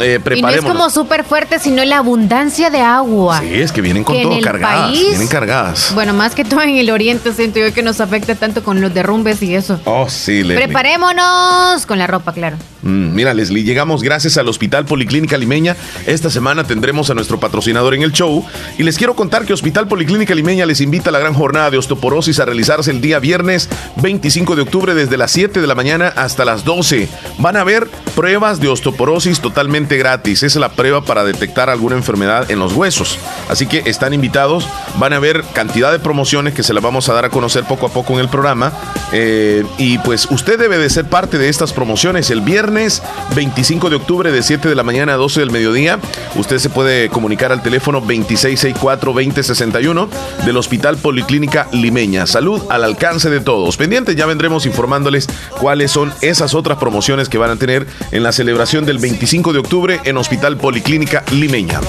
eh, 0.00 0.18
y 0.34 0.42
no 0.42 0.48
es 0.48 0.62
como 0.62 0.88
súper 0.88 1.24
fuerte, 1.24 1.58
sino 1.58 1.84
la 1.84 1.98
abundancia 1.98 2.70
de 2.70 2.80
agua. 2.80 3.40
Sí, 3.40 3.60
es 3.60 3.70
que 3.70 3.82
vienen 3.82 4.02
con 4.02 4.20
todo 4.20 4.40
cargadas. 4.40 4.92
vienen 4.92 5.28
cargadas. 5.28 5.92
Bueno, 5.94 6.14
más 6.14 6.34
que 6.34 6.44
todo 6.44 6.62
en 6.62 6.70
el 6.70 6.90
oriente, 6.90 7.32
siento 7.32 7.58
yo 7.58 7.72
que 7.74 7.82
nos 7.82 8.00
afecta 8.00 8.34
tanto 8.34 8.64
con 8.64 8.80
los 8.80 8.94
derrumbes 8.94 9.42
y 9.42 9.54
eso. 9.54 9.78
Oh, 9.84 10.08
sí, 10.08 10.42
Leslie. 10.42 10.56
Preparémonos 10.56 11.84
con 11.86 11.98
la 11.98 12.06
ropa, 12.06 12.32
claro. 12.32 12.56
Mm, 12.82 13.14
mira, 13.14 13.34
Leslie, 13.34 13.64
llegamos 13.64 14.02
gracias 14.02 14.38
al 14.38 14.48
Hospital 14.48 14.84
Policlínica 14.86 15.36
Limeña. 15.36 15.76
Esta 16.06 16.30
semana 16.30 16.64
tendremos 16.64 17.10
a 17.10 17.14
nuestro 17.14 17.38
patrocinador 17.38 17.94
en 17.94 18.02
el 18.02 18.12
show. 18.12 18.44
Y 18.78 18.82
les 18.82 18.96
quiero 18.96 19.14
contar 19.14 19.44
que 19.44 19.52
Hospital 19.52 19.86
Policlínica 19.86 20.34
Limeña 20.34 20.66
les 20.66 20.80
invita 20.80 21.10
a 21.10 21.12
la 21.12 21.18
gran 21.18 21.34
jornada 21.34 21.70
de 21.70 21.78
osteoporosis 21.78 22.40
a 22.40 22.44
realizarse 22.44 22.90
el 22.90 23.00
día 23.00 23.18
viernes 23.18 23.68
25 23.96 24.56
de 24.56 24.62
octubre 24.62 24.94
desde 24.94 25.16
las 25.16 25.30
7 25.32 25.60
de 25.60 25.66
la 25.66 25.74
mañana 25.74 26.08
hasta 26.08 26.44
las 26.44 26.64
12. 26.64 27.08
Van 27.38 27.56
a 27.56 27.64
ver 27.64 27.88
pruebas 28.14 28.60
de 28.60 28.68
osteoporosis 28.68 29.40
totalmente 29.40 29.96
gratis. 29.96 30.42
Es 30.42 30.56
la 30.56 30.70
prueba 30.70 31.04
para 31.04 31.24
detectar 31.24 31.70
alguna 31.70 31.96
enfermedad 31.96 32.50
en 32.50 32.58
los 32.58 32.72
huesos. 32.72 33.18
Así 33.48 33.66
que 33.66 33.82
están 33.86 34.14
invitados. 34.14 34.66
Van 34.98 35.12
a 35.12 35.18
ver 35.18 35.44
cantidad 35.52 35.92
de 35.92 35.98
promociones 35.98 36.54
que 36.54 36.62
se 36.62 36.72
las 36.72 36.82
vamos 36.82 37.08
a 37.08 37.14
dar 37.14 37.24
a 37.24 37.30
conocer 37.30 37.64
poco 37.64 37.86
a 37.86 37.90
poco 37.90 38.14
en 38.14 38.20
el 38.20 38.28
programa. 38.28 38.72
Eh, 39.12 39.64
y 39.78 39.98
pues 39.98 40.26
usted 40.30 40.58
debe 40.58 40.78
de 40.78 40.88
ser 40.88 41.06
parte 41.06 41.38
de 41.38 41.48
estas 41.48 41.72
promociones. 41.72 42.30
El 42.30 42.40
viernes 42.40 42.69
25 42.70 43.90
de 43.90 43.96
octubre 43.96 44.32
de 44.32 44.42
7 44.42 44.68
de 44.68 44.74
la 44.74 44.82
mañana 44.82 45.14
a 45.14 45.16
12 45.16 45.40
del 45.40 45.50
mediodía. 45.50 45.98
Usted 46.36 46.58
se 46.58 46.68
puede 46.70 47.08
comunicar 47.08 47.52
al 47.52 47.62
teléfono 47.62 48.02
2664-2061 48.02 50.08
del 50.44 50.56
Hospital 50.56 50.96
Policlínica 50.96 51.68
Limeña. 51.72 52.26
Salud 52.26 52.62
al 52.70 52.84
alcance 52.84 53.28
de 53.30 53.40
todos. 53.40 53.76
Pendientes, 53.76 54.16
ya 54.16 54.26
vendremos 54.26 54.66
informándoles 54.66 55.26
cuáles 55.58 55.90
son 55.90 56.12
esas 56.22 56.54
otras 56.54 56.78
promociones 56.78 57.28
que 57.28 57.38
van 57.38 57.50
a 57.50 57.56
tener 57.56 57.86
en 58.12 58.22
la 58.22 58.30
celebración 58.32 58.86
del 58.86 58.98
25 58.98 59.52
de 59.52 59.58
octubre 59.58 60.00
en 60.04 60.16
Hospital 60.16 60.56
Policlínica 60.56 61.24
Limeña. 61.32 61.80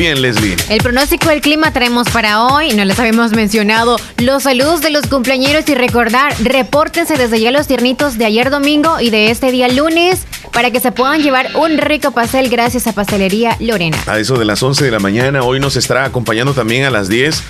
Bien, 0.00 0.22
Leslie. 0.22 0.56
El 0.70 0.78
pronóstico 0.78 1.28
del 1.28 1.42
clima 1.42 1.74
traemos 1.74 2.08
para 2.08 2.46
hoy. 2.46 2.72
No 2.72 2.86
les 2.86 2.98
habíamos 2.98 3.32
mencionado 3.32 3.98
los 4.16 4.44
saludos 4.44 4.80
de 4.80 4.88
los 4.88 5.06
cumpleaños 5.06 5.68
y 5.68 5.74
recordar, 5.74 6.34
repórtense 6.42 7.18
desde 7.18 7.38
ya 7.38 7.50
los 7.50 7.66
tiernitos 7.66 8.16
de 8.16 8.24
ayer 8.24 8.48
domingo 8.48 8.98
y 8.98 9.10
de 9.10 9.30
este 9.30 9.52
día 9.52 9.68
lunes 9.68 10.22
para 10.54 10.70
que 10.70 10.80
se 10.80 10.90
puedan 10.90 11.22
llevar 11.22 11.50
un 11.54 11.76
rico 11.76 12.12
pastel 12.12 12.48
gracias 12.48 12.86
a 12.86 12.94
Pastelería 12.94 13.58
Lorena. 13.60 13.98
A 14.06 14.18
eso 14.18 14.38
de 14.38 14.46
las 14.46 14.62
11 14.62 14.86
de 14.86 14.90
la 14.90 15.00
mañana, 15.00 15.42
hoy 15.42 15.60
nos 15.60 15.76
estará 15.76 16.06
acompañando 16.06 16.54
también 16.54 16.84
a 16.84 16.90
las 16.90 17.10
10 17.10 17.42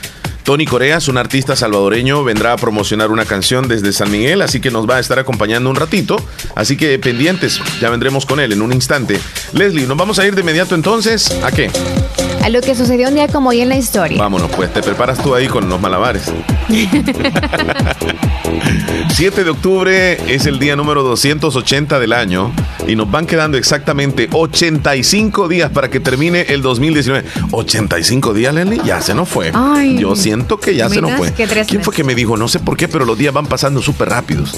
Tony 0.45 0.65
Coreas, 0.65 1.09
un 1.09 1.19
artista 1.19 1.55
salvadoreño, 1.55 2.25
vendrá 2.25 2.53
a 2.53 2.57
promocionar 2.57 3.11
una 3.11 3.25
canción 3.25 3.69
desde 3.69 3.93
San 3.93 4.11
Miguel, 4.11 4.43
así 4.43 4.61
que 4.61 4.71
nos 4.71 4.89
va 4.89 4.97
a 4.97 4.99
estar 5.01 5.19
acompañando 5.19 5.71
un 5.71 5.77
ratito. 5.77 6.17
Así 6.55 6.77
que 6.77 6.99
pendientes, 6.99 7.61
ya 7.81 7.91
vendremos 7.91 8.27
con 8.27 8.41
él 8.41 8.53
en 8.53 8.63
un 8.63 8.73
instante. 8.73 9.21
Leslie, 9.53 9.87
nos 9.87 9.97
vamos 9.97 10.19
a 10.19 10.27
ir 10.27 10.35
de 10.35 10.41
inmediato 10.41 10.75
entonces. 10.75 11.31
¿A 11.45 11.53
qué? 11.53 11.71
A 12.43 12.49
lo 12.49 12.61
que 12.63 12.75
sucedió 12.75 13.09
un 13.09 13.15
día 13.15 13.29
como 13.29 13.51
hoy 13.51 13.61
en 13.61 13.69
la 13.69 13.77
historia. 13.77 14.19
Vámonos, 14.19 14.51
pues 14.51 14.73
te 14.73 14.83
preparas 14.83 15.23
tú 15.23 15.35
ahí 15.35 15.47
con 15.47 15.69
los 15.69 15.81
malabares. 15.81 16.33
7 19.15 19.45
de 19.45 19.51
octubre 19.51 20.35
es 20.35 20.47
el 20.47 20.59
día 20.59 20.77
número 20.77 21.03
280 21.03 21.99
del 21.99 22.13
año 22.13 22.53
y 22.87 22.97
nos 22.97 23.11
van 23.11 23.27
quedando 23.27 23.59
exactamente 23.59 24.29
85 24.33 25.49
días 25.49 25.71
para 25.71 25.91
que 25.91 26.01
termine 26.01 26.47
el 26.49 26.63
2019. 26.63 27.27
85 27.51 28.33
días, 28.35 28.55
Leslie, 28.55 28.81
ya 28.85 29.01
se 29.03 29.15
nos 29.15 29.29
fue. 29.29 29.53
Yo 29.99 30.17
siento 30.17 30.59
que 30.59 30.75
ya 30.75 30.89
se 30.89 31.03
nos 31.03 31.13
fue. 31.13 31.33
¿Quién 31.33 31.83
fue 31.83 31.95
que 31.95 32.05
me 32.05 32.15
dijo? 32.15 32.37
No 32.37 32.49
sé 32.49 32.59
por 32.61 32.77
qué, 32.77 32.89
pero 32.89 33.05
los 33.05 33.19
días 33.19 33.35
van 33.35 33.47
pasando 33.47 33.83
súper 33.83 34.09
rápidos. 34.09 34.57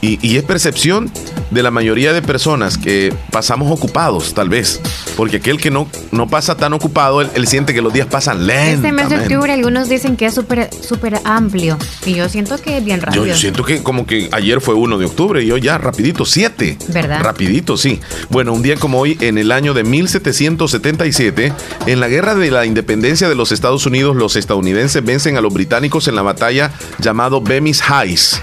Y, 0.00 0.36
es 0.36 0.42
percepción 0.44 1.10
de 1.50 1.62
la 1.62 1.70
mayoría 1.70 2.12
de 2.12 2.22
personas 2.22 2.78
que 2.78 3.12
pasamos 3.32 3.70
ocupados, 3.70 4.34
tal 4.34 4.48
vez. 4.48 4.80
Porque 5.16 5.38
aquel 5.38 5.58
que 5.58 5.70
no, 5.70 5.88
no 6.12 6.28
pasa 6.28 6.56
tan 6.56 6.72
ocupado, 6.72 7.20
él, 7.20 7.46
siente 7.48 7.74
que 7.74 7.82
los 7.82 7.92
días 7.92 8.06
pasan 8.06 8.46
lentos. 8.46 8.84
Este 8.84 8.92
mes 8.92 9.08
de 9.08 9.18
octubre 9.18 9.52
algunos 9.52 9.88
dicen 9.88 10.16
que 10.16 10.26
es 10.26 10.34
súper 10.34 10.70
súper 10.80 11.20
amplio. 11.24 11.78
Y 12.06 12.14
yo 12.14 12.28
siento 12.28 12.58
que 12.58 12.78
es 12.78 12.84
bien 12.84 13.00
rápido. 13.00 13.26
Yo, 13.26 13.36
siento 13.36 13.64
que 13.64 13.82
como 13.82 14.06
que 14.06 14.28
ayer 14.32 14.60
fue 14.60 14.74
1 14.74 14.98
de 14.98 15.04
octubre 15.04 15.42
y 15.42 15.46
yo 15.46 15.56
ya 15.56 15.78
rapidito, 15.78 16.24
7. 16.24 16.78
¿Verdad? 16.88 17.22
Rapidito, 17.22 17.76
sí. 17.76 18.00
Bueno, 18.28 18.52
un 18.52 18.62
día 18.62 18.76
como 18.76 19.00
hoy, 19.00 19.16
en 19.20 19.38
el 19.38 19.52
año 19.52 19.74
de 19.74 19.84
1777, 19.84 21.52
en 21.86 22.00
la 22.00 22.08
guerra 22.08 22.34
de 22.34 22.50
la 22.50 22.66
independencia 22.66 23.28
de 23.28 23.34
los 23.34 23.52
Estados 23.52 23.86
Unidos, 23.86 24.16
los 24.16 24.36
estadounidenses 24.36 25.04
vencen 25.04 25.36
a 25.36 25.40
los 25.40 25.52
británicos 25.52 26.08
en 26.08 26.14
la 26.14 26.22
batalla 26.22 26.70
llamado 26.98 27.40
Bemis 27.40 27.82
Heights. 27.82 28.40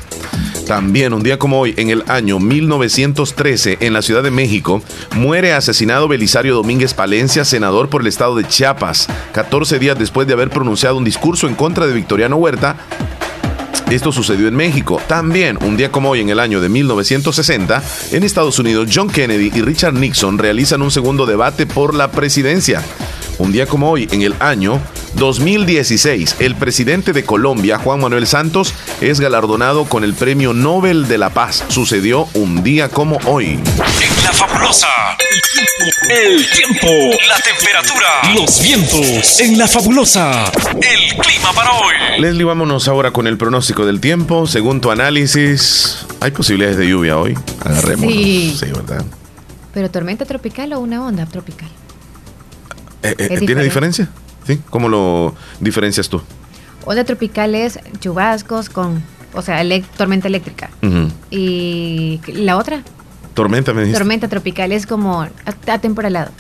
También 0.67 1.13
un 1.13 1.21
día 1.21 1.37
como 1.37 1.59
hoy, 1.59 1.75
en 1.77 1.89
el 1.89 2.03
año 2.07 2.39
1913, 2.39 3.77
en 3.81 3.93
la 3.93 4.01
Ciudad 4.01 4.23
de 4.23 4.31
México, 4.31 4.81
muere 5.15 5.53
asesinado 5.53 6.07
Belisario 6.07 6.55
Domínguez 6.55 6.93
Palencia, 6.93 7.45
senador 7.45 7.89
por 7.89 8.01
el 8.01 8.07
estado 8.07 8.35
de 8.35 8.47
Chiapas, 8.47 9.07
14 9.33 9.77
días 9.77 9.97
después 9.97 10.27
de 10.27 10.33
haber 10.33 10.49
pronunciado 10.49 10.97
un 10.97 11.03
discurso 11.03 11.47
en 11.47 11.55
contra 11.55 11.85
de 11.85 11.93
Victoriano 11.93 12.37
Huerta 12.37 12.77
esto 13.91 14.11
sucedió 14.11 14.47
en 14.47 14.55
México. 14.55 14.99
También, 15.07 15.59
un 15.63 15.77
día 15.77 15.91
como 15.91 16.09
hoy, 16.09 16.19
en 16.19 16.29
el 16.29 16.39
año 16.39 16.59
de 16.59 16.69
1960, 16.69 17.83
en 18.11 18.23
Estados 18.23 18.57
Unidos, 18.57 18.89
John 18.91 19.09
Kennedy 19.09 19.51
y 19.53 19.61
Richard 19.61 19.93
Nixon 19.93 20.39
realizan 20.39 20.81
un 20.81 20.89
segundo 20.89 21.25
debate 21.25 21.67
por 21.67 21.93
la 21.93 22.09
presidencia. 22.09 22.81
Un 23.37 23.51
día 23.51 23.65
como 23.65 23.91
hoy, 23.91 24.07
en 24.11 24.21
el 24.21 24.33
año 24.39 24.79
2016, 25.15 26.37
el 26.39 26.55
presidente 26.55 27.11
de 27.11 27.25
Colombia, 27.25 27.77
Juan 27.77 27.99
Manuel 27.99 28.27
Santos, 28.27 28.73
es 29.01 29.19
galardonado 29.19 29.85
con 29.85 30.05
el 30.05 30.13
Premio 30.13 30.53
Nobel 30.53 31.07
de 31.07 31.17
la 31.17 31.31
Paz. 31.31 31.65
Sucedió 31.67 32.29
un 32.33 32.63
día 32.63 32.87
como 32.87 33.17
hoy. 33.25 33.59
En 33.59 34.23
la 34.23 34.31
fabulosa, 34.31 34.87
el 36.09 36.49
tiempo, 36.49 36.87
la 37.27 37.39
temperatura, 37.39 38.33
los 38.35 38.61
vientos. 38.61 39.39
En 39.41 39.57
la 39.57 39.67
fabulosa, 39.67 40.51
el 40.81 41.17
clima 41.17 41.51
para 41.53 41.71
hoy. 41.73 41.95
Leslie, 42.19 42.45
vámonos 42.45 42.87
ahora 42.87 43.11
con 43.11 43.27
el 43.27 43.37
pronóstico 43.37 43.85
del 43.85 43.99
tiempo. 43.99 44.47
Según 44.47 44.79
tu 44.79 44.91
análisis, 44.91 46.05
¿hay 46.21 46.31
posibilidades 46.31 46.77
de 46.77 46.87
lluvia 46.87 47.17
hoy? 47.17 47.37
Agarremos. 47.65 48.11
Sí. 48.11 48.55
sí, 48.57 48.67
¿verdad? 48.67 49.03
¿Pero 49.73 49.91
tormenta 49.91 50.23
tropical 50.23 50.71
o 50.71 50.79
una 50.79 51.05
onda 51.05 51.25
tropical? 51.25 51.69
Eh, 53.05 53.15
eh, 53.17 53.39
¿Tiene 53.45 53.63
diferencia? 53.63 54.09
¿Sí? 54.45 54.61
¿Cómo 54.69 54.89
lo 54.89 55.35
diferencias 55.59 56.09
tú? 56.09 56.21
Onda 56.85 57.03
tropical 57.03 57.55
es 57.55 57.79
chubascos 57.99 58.69
con, 58.69 59.01
o 59.33 59.41
sea, 59.41 59.63
tormenta 59.97 60.27
eléctrica. 60.27 60.69
¿Y 61.31 62.19
la 62.27 62.57
otra? 62.57 62.83
Tormenta, 63.33 63.73
me 63.73 63.83
dice. 63.83 63.97
Tormenta 63.97 64.27
tropical, 64.27 64.71
es 64.71 64.85
como 64.85 65.27
atemporalado. 65.67 66.31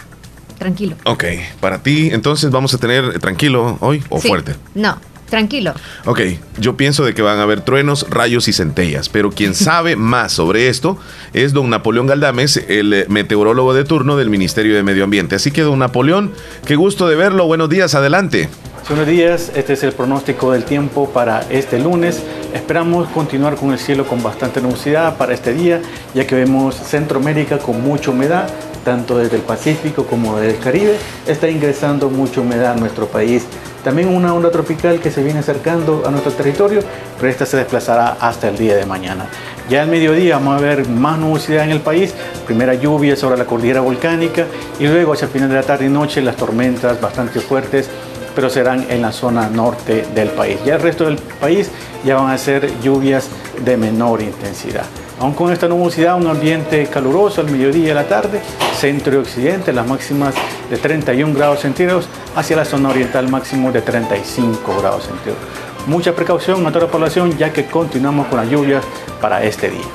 Tranquilo. 0.57 0.95
Ok, 1.03 1.25
para 1.59 1.83
ti, 1.83 2.09
entonces 2.11 2.49
vamos 2.51 2.73
a 2.73 2.77
tener 2.77 3.19
tranquilo 3.19 3.77
hoy 3.81 4.01
o 4.09 4.19
fuerte. 4.19 4.55
No, 4.73 4.97
tranquilo. 5.29 5.73
Ok, 6.05 6.21
yo 6.59 6.77
pienso 6.77 7.03
de 7.03 7.13
que 7.13 7.21
van 7.21 7.39
a 7.39 7.43
haber 7.43 7.61
truenos, 7.61 8.07
rayos 8.09 8.47
y 8.47 8.53
centellas, 8.53 9.09
pero 9.09 9.31
quien 9.31 9.53
sabe 9.55 9.95
más 9.95 10.33
sobre 10.33 10.69
esto 10.69 10.97
es 11.33 11.53
don 11.53 11.69
Napoleón 11.69 12.07
Galdames, 12.07 12.57
el 12.67 13.05
meteorólogo 13.09 13.73
de 13.73 13.83
turno 13.83 14.17
del 14.17 14.29
Ministerio 14.29 14.75
de 14.75 14.83
Medio 14.83 15.03
Ambiente. 15.03 15.35
Así 15.35 15.51
que 15.51 15.61
don 15.61 15.79
Napoleón, 15.79 16.33
qué 16.65 16.75
gusto 16.75 17.07
de 17.07 17.15
verlo, 17.15 17.47
buenos 17.47 17.69
días, 17.69 17.95
adelante. 17.95 18.49
Buenos 18.87 19.07
días, 19.07 19.51
este 19.55 19.73
es 19.73 19.81
el 19.81 19.93
pronóstico 19.93 20.51
del 20.51 20.63
tiempo 20.63 21.09
para 21.09 21.41
este 21.49 21.79
lunes. 21.79 22.21
Esperamos 22.53 23.07
continuar 23.09 23.55
con 23.55 23.71
el 23.71 23.79
cielo 23.79 24.05
con 24.05 24.21
bastante 24.21 24.61
nubosidad 24.61 25.17
para 25.17 25.33
este 25.33 25.53
día, 25.53 25.81
ya 26.13 26.27
que 26.27 26.35
vemos 26.35 26.75
Centroamérica 26.75 27.57
con 27.57 27.81
mucha 27.81 28.11
humedad, 28.11 28.47
tanto 28.85 29.17
desde 29.17 29.35
el 29.35 29.41
Pacífico 29.41 30.05
como 30.05 30.37
desde 30.37 30.55
el 30.57 30.63
Caribe. 30.63 30.97
Está 31.27 31.49
ingresando 31.49 32.09
mucha 32.09 32.39
humedad 32.39 32.73
a 32.73 32.75
nuestro 32.75 33.07
país. 33.07 33.45
También 33.83 34.07
una 34.07 34.33
onda 34.33 34.49
tropical 34.49 35.01
que 35.01 35.11
se 35.11 35.21
viene 35.21 35.39
acercando 35.39 36.03
a 36.07 36.11
nuestro 36.11 36.31
territorio, 36.31 36.81
pero 37.17 37.29
esta 37.29 37.45
se 37.45 37.57
desplazará 37.57 38.15
hasta 38.19 38.47
el 38.47 38.57
día 38.57 38.75
de 38.75 38.85
mañana. 38.85 39.27
Ya 39.69 39.81
al 39.81 39.89
mediodía 39.89 40.37
vamos 40.37 40.57
a 40.57 40.63
ver 40.63 40.87
más 40.87 41.19
nubosidad 41.19 41.65
en 41.65 41.71
el 41.71 41.81
país, 41.81 42.13
primera 42.45 42.75
lluvia 42.75 43.15
sobre 43.15 43.37
la 43.37 43.45
cordillera 43.45 43.81
volcánica 43.81 44.45
y 44.79 44.87
luego 44.87 45.13
hacia 45.13 45.25
el 45.25 45.31
final 45.31 45.49
de 45.49 45.55
la 45.55 45.63
tarde 45.63 45.85
y 45.87 45.89
noche 45.89 46.21
las 46.21 46.35
tormentas 46.35 47.01
bastante 47.01 47.39
fuertes 47.39 47.89
pero 48.35 48.49
serán 48.49 48.85
en 48.89 49.01
la 49.01 49.11
zona 49.11 49.49
norte 49.49 50.05
del 50.13 50.29
país. 50.29 50.59
Ya 50.65 50.75
el 50.75 50.81
resto 50.81 51.05
del 51.05 51.15
país 51.15 51.71
ya 52.03 52.17
van 52.17 52.31
a 52.31 52.37
ser 52.37 52.69
lluvias 52.81 53.29
de 53.63 53.77
menor 53.77 54.21
intensidad. 54.21 54.83
Aún 55.19 55.33
con 55.33 55.51
esta 55.51 55.67
nubosidad, 55.67 56.17
un 56.17 56.27
ambiente 56.27 56.87
caluroso 56.87 57.39
al 57.39 57.49
mediodía 57.49 57.87
y 57.87 57.89
a 57.91 57.93
la 57.93 58.07
tarde, 58.07 58.41
centro 58.77 59.13
y 59.13 59.17
occidente, 59.17 59.71
las 59.71 59.87
máximas 59.87 60.35
de 60.69 60.77
31 60.77 61.33
grados 61.33 61.61
centígrados, 61.61 62.09
hacia 62.35 62.57
la 62.57 62.65
zona 62.65 62.89
oriental 62.89 63.29
máximo 63.29 63.71
de 63.71 63.81
35 63.81 64.77
grados 64.81 65.05
centígrados. 65.05 65.39
Mucha 65.87 66.13
precaución 66.13 66.65
a 66.67 66.71
toda 66.71 66.87
la 66.87 66.91
población 66.91 67.37
ya 67.37 67.53
que 67.53 67.65
continuamos 67.65 68.27
con 68.27 68.39
las 68.39 68.49
lluvias 68.49 68.83
para 69.21 69.41
este 69.43 69.69
día. 69.69 69.85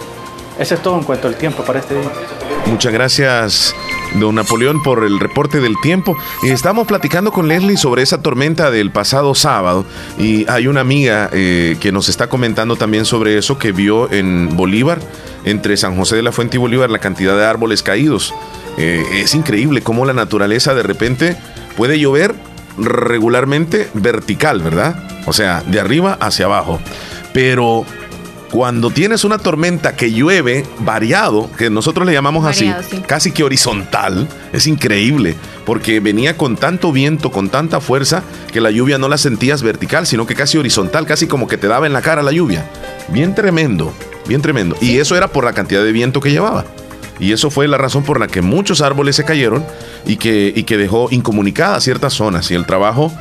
Eso 0.58 0.74
es 0.74 0.82
todo 0.82 0.96
en 0.96 1.04
cuanto 1.04 1.28
al 1.28 1.34
tiempo 1.34 1.62
para 1.64 1.80
este 1.80 1.94
día. 1.94 2.10
Muchas 2.66 2.92
gracias, 2.92 3.74
don 4.14 4.34
Napoleón, 4.34 4.82
por 4.82 5.04
el 5.04 5.20
reporte 5.20 5.60
del 5.60 5.74
tiempo. 5.82 6.16
Estamos 6.42 6.86
platicando 6.86 7.32
con 7.32 7.48
Leslie 7.48 7.76
sobre 7.76 8.02
esa 8.02 8.22
tormenta 8.22 8.70
del 8.70 8.90
pasado 8.90 9.34
sábado 9.34 9.84
y 10.18 10.48
hay 10.50 10.66
una 10.66 10.80
amiga 10.80 11.30
eh, 11.32 11.76
que 11.80 11.92
nos 11.92 12.08
está 12.08 12.28
comentando 12.28 12.76
también 12.76 13.04
sobre 13.04 13.38
eso 13.38 13.58
que 13.58 13.72
vio 13.72 14.10
en 14.10 14.56
Bolívar, 14.56 15.00
entre 15.44 15.76
San 15.76 15.96
José 15.96 16.16
de 16.16 16.22
la 16.22 16.32
Fuente 16.32 16.56
y 16.56 16.60
Bolívar, 16.60 16.90
la 16.90 16.98
cantidad 16.98 17.36
de 17.36 17.44
árboles 17.44 17.82
caídos. 17.82 18.34
Eh, 18.78 19.04
es 19.12 19.34
increíble 19.34 19.82
cómo 19.82 20.04
la 20.04 20.12
naturaleza 20.12 20.74
de 20.74 20.82
repente 20.82 21.36
puede 21.76 21.98
llover 21.98 22.34
regularmente 22.78 23.88
vertical, 23.94 24.60
¿verdad? 24.60 24.96
O 25.26 25.32
sea, 25.32 25.62
de 25.66 25.80
arriba 25.80 26.16
hacia 26.20 26.46
abajo. 26.46 26.80
Pero 27.32 27.84
cuando 28.50 28.90
tienes 28.90 29.24
una 29.24 29.38
tormenta 29.38 29.94
que 29.94 30.12
llueve 30.12 30.66
variado, 30.80 31.50
que 31.56 31.70
nosotros 31.70 32.06
le 32.06 32.12
llamamos 32.12 32.44
así, 32.46 32.72
casi 33.06 33.30
que 33.30 33.44
horizontal, 33.44 34.28
es 34.52 34.66
increíble, 34.66 35.36
porque 35.64 36.00
venía 36.00 36.36
con 36.36 36.56
tanto 36.56 36.90
viento, 36.90 37.30
con 37.30 37.48
tanta 37.48 37.80
fuerza, 37.80 38.24
que 38.52 38.60
la 38.60 38.70
lluvia 38.70 38.98
no 38.98 39.08
la 39.08 39.18
sentías 39.18 39.62
vertical, 39.62 40.06
sino 40.06 40.26
que 40.26 40.34
casi 40.34 40.58
horizontal, 40.58 41.06
casi 41.06 41.28
como 41.28 41.46
que 41.46 41.58
te 41.58 41.68
daba 41.68 41.86
en 41.86 41.92
la 41.92 42.02
cara 42.02 42.22
la 42.22 42.32
lluvia. 42.32 42.68
Bien 43.08 43.34
tremendo, 43.34 43.94
bien 44.26 44.42
tremendo. 44.42 44.76
Y 44.80 44.98
eso 44.98 45.16
era 45.16 45.28
por 45.28 45.44
la 45.44 45.52
cantidad 45.52 45.84
de 45.84 45.92
viento 45.92 46.20
que 46.20 46.30
llevaba. 46.30 46.64
Y 47.20 47.32
eso 47.32 47.50
fue 47.50 47.68
la 47.68 47.76
razón 47.78 48.02
por 48.02 48.18
la 48.18 48.26
que 48.26 48.40
muchos 48.40 48.80
árboles 48.80 49.14
se 49.14 49.24
cayeron 49.24 49.64
y 50.06 50.16
que, 50.16 50.52
y 50.56 50.64
que 50.64 50.78
dejó 50.78 51.08
incomunicadas 51.10 51.84
ciertas 51.84 52.14
zonas. 52.14 52.50
Y 52.50 52.54
el 52.54 52.66
trabajo 52.66 53.12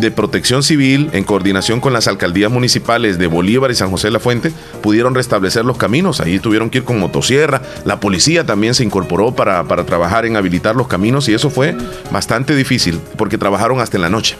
de 0.00 0.10
Protección 0.10 0.62
Civil, 0.62 1.10
en 1.12 1.24
coordinación 1.24 1.80
con 1.80 1.92
las 1.92 2.08
alcaldías 2.08 2.50
municipales 2.50 3.18
de 3.18 3.26
Bolívar 3.26 3.70
y 3.70 3.74
San 3.74 3.90
José 3.90 4.08
de 4.08 4.12
la 4.12 4.20
Fuente, 4.20 4.52
pudieron 4.82 5.14
restablecer 5.14 5.64
los 5.64 5.76
caminos. 5.76 6.20
Ahí 6.20 6.38
tuvieron 6.38 6.70
que 6.70 6.78
ir 6.78 6.84
con 6.84 6.98
motosierra. 6.98 7.62
La 7.84 8.00
policía 8.00 8.44
también 8.44 8.74
se 8.74 8.84
incorporó 8.84 9.34
para, 9.34 9.64
para 9.64 9.84
trabajar 9.84 10.26
en 10.26 10.36
habilitar 10.36 10.76
los 10.76 10.88
caminos 10.88 11.28
y 11.28 11.34
eso 11.34 11.50
fue 11.50 11.76
bastante 12.10 12.54
difícil 12.54 13.00
porque 13.16 13.38
trabajaron 13.38 13.80
hasta 13.80 13.96
en 13.96 14.02
la 14.02 14.10
noche. 14.10 14.36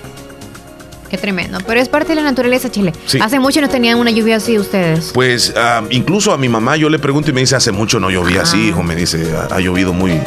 Qué 1.09 1.17
tremendo. 1.19 1.59
Pero 1.67 1.81
es 1.81 1.89
parte 1.89 2.09
de 2.09 2.17
la 2.17 2.23
naturaleza, 2.23 2.71
Chile. 2.71 2.93
Hace 3.21 3.39
mucho 3.39 3.61
no 3.61 3.69
tenían 3.69 3.99
una 3.99 4.11
lluvia 4.11 4.37
así 4.37 4.59
ustedes. 4.59 5.13
Pues 5.15 5.55
ah, 5.57 5.83
incluso 5.91 6.33
a 6.33 6.39
mi 6.39 6.49
mamá 6.49 6.77
yo 6.77 6.89
le 6.89 6.99
pregunto 6.99 7.31
y 7.31 7.33
me 7.33 7.41
dice, 7.41 7.55
hace 7.55 7.73
mucho 7.73 8.01
no 8.01 8.11
llovía 8.11 8.43
así, 8.43 8.69
hijo. 8.69 8.83
Me 8.83 8.97
dice, 8.97 9.25
ha 9.51 9.61
llovido 9.61 9.93
muy, 9.93 10.21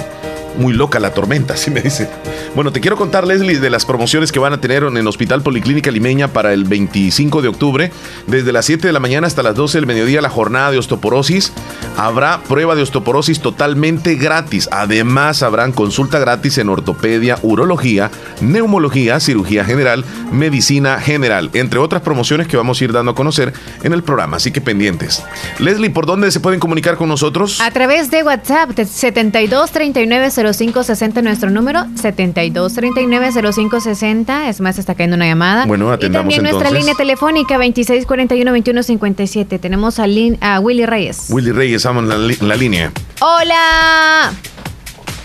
muy 0.58 0.74
loca 0.74 1.00
la 1.00 1.14
tormenta, 1.14 1.54
así 1.56 1.72
me 1.72 1.82
dice. 1.82 2.10
Bueno, 2.56 2.72
te 2.72 2.82
quiero 2.82 2.98
contar, 2.98 3.28
Leslie, 3.28 3.60
de 3.60 3.70
las 3.70 3.86
promociones 3.86 4.32
que 4.32 4.40
van 4.40 4.54
a 4.54 4.62
tener 4.62 4.84
en 4.84 4.98
el 4.98 5.08
Hospital 5.08 5.42
Policlínica 5.42 5.92
Limeña 5.92 6.30
para 6.30 6.54
el 6.54 6.64
25 6.64 7.42
de 7.42 7.48
octubre. 7.48 7.92
Desde 8.28 8.52
las 8.52 8.66
7 8.66 8.88
de 8.88 8.94
la 8.94 9.00
mañana 9.00 9.28
hasta 9.28 9.44
las 9.44 9.56
12 9.56 9.78
del 9.78 9.88
mediodía, 9.88 10.22
la 10.22 10.30
jornada 10.30 10.72
de 10.72 10.78
osteoporosis. 10.78 11.54
Habrá 11.98 12.42
prueba 12.48 12.76
de 12.76 12.82
osteoporosis 12.82 13.40
totalmente 13.40 14.16
gratis. 14.16 14.68
Además, 14.72 15.44
habrán 15.44 15.72
consulta 15.72 16.20
gratis 16.20 16.58
en 16.58 16.70
ortopedia, 16.70 17.38
urología, 17.42 18.10
neumología, 18.42 19.20
cirugía 19.20 19.66
general, 19.66 20.06
medicina 20.32 21.00
general, 21.00 21.50
entre 21.54 21.80
otras 21.80 22.02
promociones 22.02 22.48
que 22.48 22.58
vamos 22.58 22.80
a 22.80 22.84
ir 22.84 22.94
dando 22.94 23.12
a 23.12 23.16
conocer 23.16 23.54
en 23.84 23.94
el 23.94 24.04
programa. 24.04 24.38
Así 24.38 24.52
que 24.52 24.62
pendientes. 24.62 25.24
Leslie, 25.60 25.90
¿por 25.90 26.06
dónde 26.06 26.32
se 26.32 26.40
pueden 26.40 26.60
comunicar 26.60 26.96
con 26.96 27.10
nosotros? 27.10 27.62
A 27.62 27.72
través 27.72 28.12
de 28.12 28.24
WhatsApp, 28.24 28.72
72 28.80 29.72
39 29.72 30.32
0560 30.44 31.22
nuestro 31.22 31.50
número, 31.50 31.82
72390560. 31.96 34.48
Es 34.48 34.62
más, 34.62 34.80
está 34.80 34.96
cayendo 34.96 35.18
una 35.18 35.26
llamada. 35.26 35.66
Bueno, 35.66 35.92
atendamos 35.92 36.34
Y 36.34 36.38
también 36.38 36.56
nuestra 36.56 36.78
línea 36.78 36.96
telefónica 36.96 37.58
2641-2157. 37.58 39.60
Tenemos 39.60 40.00
a, 40.00 40.06
a, 40.42 40.60
Willy 40.60 40.86
Reyes. 40.86 41.26
Willy 41.30 41.52
Reyes, 41.52 41.78
estamos 41.78 42.04
en 42.04 42.10
la, 42.48 42.56
línea. 42.56 42.92
¡Hola! 43.20 44.32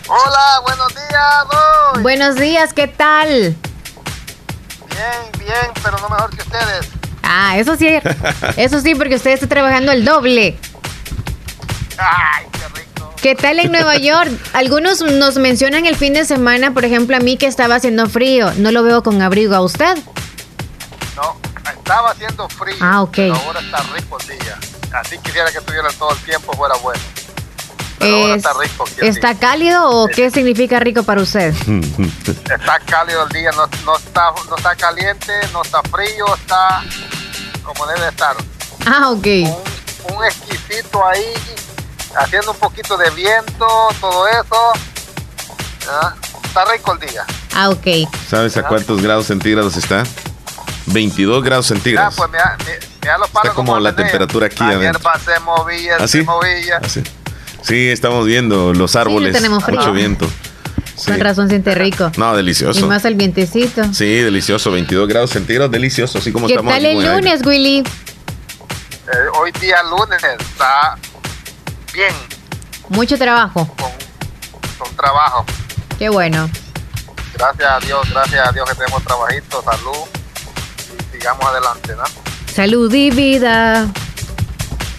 Hola, 0.09 0.61
buenos 0.65 0.89
días. 0.95 1.45
Buenos 2.03 2.37
días, 2.37 2.73
¿qué 2.73 2.89
tal? 2.89 3.55
Bien, 4.91 5.23
bien, 5.39 5.71
pero 5.83 5.99
no 5.99 6.09
mejor 6.09 6.31
que 6.31 6.43
ustedes. 6.43 6.89
Ah, 7.23 7.57
eso 7.57 7.77
sí, 7.77 7.89
eso 8.57 8.81
sí, 8.81 8.95
porque 8.95 9.17
usted 9.17 9.33
está 9.33 9.47
trabajando 9.47 9.93
el 9.93 10.05
doble. 10.05 10.57
Ay, 11.99 12.47
¿Qué 12.53 12.84
tal 13.35 13.59
en 13.59 13.73
Nueva 13.73 13.97
York? 13.97 14.31
Algunos 14.53 15.01
nos 15.01 15.37
mencionan 15.37 15.87
el 15.87 15.97
fin 15.97 16.13
de 16.13 16.27
semana, 16.27 16.75
por 16.75 16.85
ejemplo, 16.85 17.17
a 17.17 17.21
mí 17.21 17.39
que 17.39 17.47
estaba 17.47 17.77
haciendo 17.77 18.07
frío. 18.07 18.53
No 18.59 18.71
lo 18.71 18.83
veo 18.83 19.03
con 19.03 19.23
abrigo. 19.23 19.55
¿A 19.55 19.63
usted? 19.63 19.97
No, 21.17 21.37
estaba 21.71 22.11
haciendo 22.11 22.47
frío. 22.51 22.77
Ah, 22.81 23.01
ok. 23.01 23.15
Pero 23.15 23.35
ahora 23.37 23.61
está 23.61 23.83
rico 23.95 24.19
el 24.21 24.39
día. 24.39 24.59
Así 24.93 25.17
quisiera 25.19 25.51
que 25.51 25.59
estuviera 25.59 25.89
todo 25.99 26.11
el 26.13 26.19
tiempo, 26.19 26.53
fuera 26.53 26.75
bueno. 26.77 27.01
Pero 27.99 28.17
ahora 28.17 28.35
está 28.35 28.53
rico. 28.53 28.85
¿Está 29.01 29.35
cálido 29.39 29.89
o 29.89 30.07
qué 30.09 30.31
significa 30.31 30.79
rico 30.81 31.03
para 31.05 31.23
usted? 31.23 31.55
está 32.29 32.79
cálido 32.85 33.23
el 33.23 33.29
día, 33.31 33.51
no, 33.53 33.67
no, 33.87 33.97
está, 33.97 34.33
no 34.51 34.57
está 34.57 34.77
caliente, 34.77 35.33
no 35.55 35.63
está 35.63 35.81
frío, 35.85 36.27
está 36.35 36.85
como 37.63 37.87
debe 37.87 38.09
estar. 38.09 38.37
Ah, 38.85 39.09
ok. 39.11 39.27
Un, 39.27 40.17
un 40.17 40.25
exquisito 40.25 41.07
ahí 41.07 41.25
haciendo 42.17 42.53
un 42.53 42.59
poquito 42.59 42.97
de 42.97 43.11
viento, 43.11 43.67
todo 44.01 44.29
eso. 44.29 44.73
Está 46.45 46.65
rico 46.73 46.93
el 46.93 47.09
día. 47.09 47.25
Ah, 47.55 47.71
ok. 47.71 47.87
¿Sabes 48.29 48.57
a 48.57 48.63
cuántos 48.63 49.03
grados 49.03 49.27
centígrados 49.27 49.77
está? 49.77 50.05
22 50.87 51.43
grados 51.43 51.67
centígrados. 51.67 52.15
pues 52.17 52.31
mira, 52.31 52.57
los 53.19 53.29
está 53.29 53.51
como 53.55 53.79
la 53.81 53.95
temperatura 53.95 54.47
aquí. 54.47 54.65
La 54.65 54.79
hierba 54.79 55.19
se 55.19 55.41
movía, 55.41 55.97
¿Ah, 55.99 56.09
se 56.09 56.23
movía. 56.23 56.81
¿Ah, 56.83 56.89
sí? 56.89 57.89
estamos 57.89 58.27
viendo 58.27 58.73
los 58.73 58.97
árboles. 58.97 59.35
Sí, 59.35 59.43
tenemos 59.43 59.67
Mucho 59.69 59.93
viento. 59.93 60.29
Con 61.07 61.21
razón 61.21 61.49
siente 61.49 61.75
rico. 61.75 62.13
No, 62.17 62.37
delicioso. 62.37 62.81
Y 62.81 62.85
más 62.85 63.05
el 63.05 63.17
vientecito. 63.17 63.93
Sí, 63.93 64.19
delicioso. 64.19 64.71
22 64.71 65.09
grados 65.09 65.31
centígrados, 65.31 65.73
delicioso. 65.73 66.19
Así 66.19 66.31
como 66.33 66.47
¿Qué 66.47 66.55
estamos 66.55 66.73
tal 66.73 66.85
el 66.85 67.03
lunes, 67.03 67.45
Willy? 67.45 67.79
Eh, 67.81 69.11
hoy 69.39 69.51
día 69.61 69.83
lunes 69.83 70.23
está 70.23 70.97
bien. 71.95 72.13
Mucho 72.89 73.17
trabajo. 73.17 73.67
Con, 74.79 74.97
trabajo. 74.97 75.47
Qué 75.99 76.09
bueno. 76.09 76.51
Gracias 77.35 77.71
a 77.71 77.79
Dios, 77.81 78.11
gracias 78.11 78.49
a 78.49 78.53
Dios 78.53 78.69
que 78.69 78.75
tenemos 78.75 79.03
trabajito, 79.03 79.63
salud 79.63 80.09
y 81.13 81.17
sigamos 81.17 81.45
adelante, 81.47 81.95
¿no? 81.97 82.05
Salud 82.53 82.93
y 82.93 83.11
vida. 83.11 83.89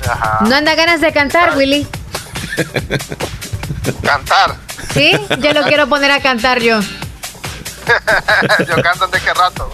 Ajá. 0.10 0.40
¿No 0.42 0.56
anda 0.56 0.76
ganas 0.76 1.02
de 1.02 1.12
cantar, 1.14 1.56
Willy? 1.56 1.88
¿Cantar? 4.04 4.56
Sí, 4.94 5.12
yo 5.40 5.54
lo 5.54 5.64
quiero 5.64 5.88
poner 5.88 6.12
a 6.12 6.22
cantar 6.22 6.60
yo. 6.60 6.80
yo 8.68 8.82
canto 8.82 9.08
desde 9.08 9.26
qué 9.26 9.34
rato. 9.34 9.72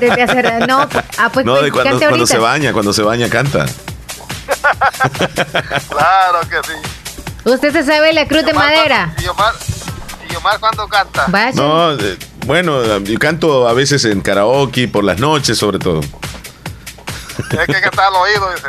Desde 0.00 0.22
hace 0.22 0.66
no, 0.66 0.86
ah, 1.18 1.30
pues, 1.32 1.46
no, 1.46 1.60
de 1.62 1.72
cuando, 1.72 1.98
cuando 1.98 2.26
se 2.26 2.38
baña, 2.38 2.72
cuando 2.72 2.92
se 2.92 3.02
baña 3.02 3.28
canta. 3.28 3.66
claro 5.88 6.40
que 6.48 6.56
sí. 6.66 6.74
¿Usted 7.44 7.72
se 7.72 7.84
sabe 7.84 8.12
la 8.12 8.26
cruz 8.26 8.44
de 8.44 8.52
madera? 8.52 9.14
¿Y 9.22 9.26
Omar, 9.26 9.54
y 10.30 10.36
Omar 10.36 10.60
cuándo 10.60 10.88
canta? 10.88 11.26
No, 11.54 11.96
bueno, 12.46 12.98
yo 12.98 13.18
canto 13.18 13.68
a 13.68 13.72
veces 13.72 14.04
en 14.04 14.20
karaoke 14.20 14.88
por 14.88 15.04
las 15.04 15.18
noches, 15.18 15.58
sobre 15.58 15.78
todo. 15.78 16.00
Es 17.38 17.66
que 17.66 17.72
está 17.72 18.06
al 18.08 18.14
oído, 18.14 18.50
dice. 18.54 18.68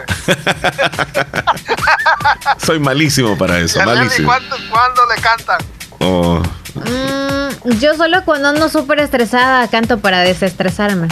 Soy 2.66 2.80
malísimo 2.80 3.38
para 3.38 3.58
eso, 3.60 3.84
malísimo. 3.84 4.28
¿cuándo, 4.28 4.56
¿Cuándo 4.70 5.02
le 5.08 5.22
cantan? 5.22 5.58
Oh. 6.00 6.42
Mm, 6.76 7.80
yo 7.80 7.96
solo 7.96 8.24
cuando 8.26 8.50
ando 8.50 8.70
súper 8.70 9.00
estresada 9.00 9.68
canto 9.70 10.00
para 10.00 10.20
desestresarme. 10.20 11.08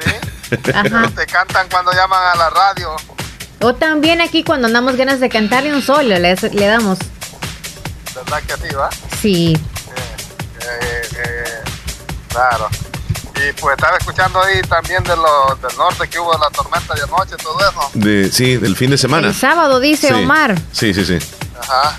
¿Sí? 0.00 0.60
Ajá. 0.72 1.10
Te 1.14 1.26
cantan 1.26 1.68
cuando 1.70 1.92
llaman 1.92 2.22
a 2.32 2.36
la 2.36 2.50
radio. 2.50 2.94
O 3.64 3.74
también 3.74 4.20
aquí 4.20 4.44
cuando 4.44 4.66
andamos 4.66 4.94
ganas 4.94 5.20
de 5.20 5.30
cantarle 5.30 5.72
un 5.72 5.80
solo, 5.80 6.18
le, 6.18 6.36
le 6.36 6.66
damos. 6.66 6.98
¿Verdad 8.14 8.42
que 8.46 8.52
así 8.52 8.74
va? 8.74 8.90
Sí. 9.22 9.56
Eh, 10.60 11.08
eh, 11.16 11.44
claro. 12.28 12.68
Y 13.36 13.52
pues 13.58 13.74
estaba 13.78 13.96
escuchando 13.96 14.42
ahí 14.42 14.60
también 14.68 15.02
de 15.04 15.16
lo, 15.16 15.56
del 15.66 15.74
norte 15.78 16.06
que 16.08 16.18
hubo 16.18 16.36
la 16.36 16.50
tormenta 16.50 16.92
de 16.94 17.04
anoche, 17.04 17.36
todo 17.42 17.58
eso. 17.58 17.90
De, 17.94 18.30
sí, 18.30 18.58
del 18.58 18.76
fin 18.76 18.90
de 18.90 18.98
semana. 18.98 19.28
El 19.28 19.34
sábado, 19.34 19.80
dice 19.80 20.12
Omar. 20.12 20.54
Sí, 20.70 20.92
sí, 20.92 21.06
sí. 21.06 21.18
Ajá. 21.58 21.98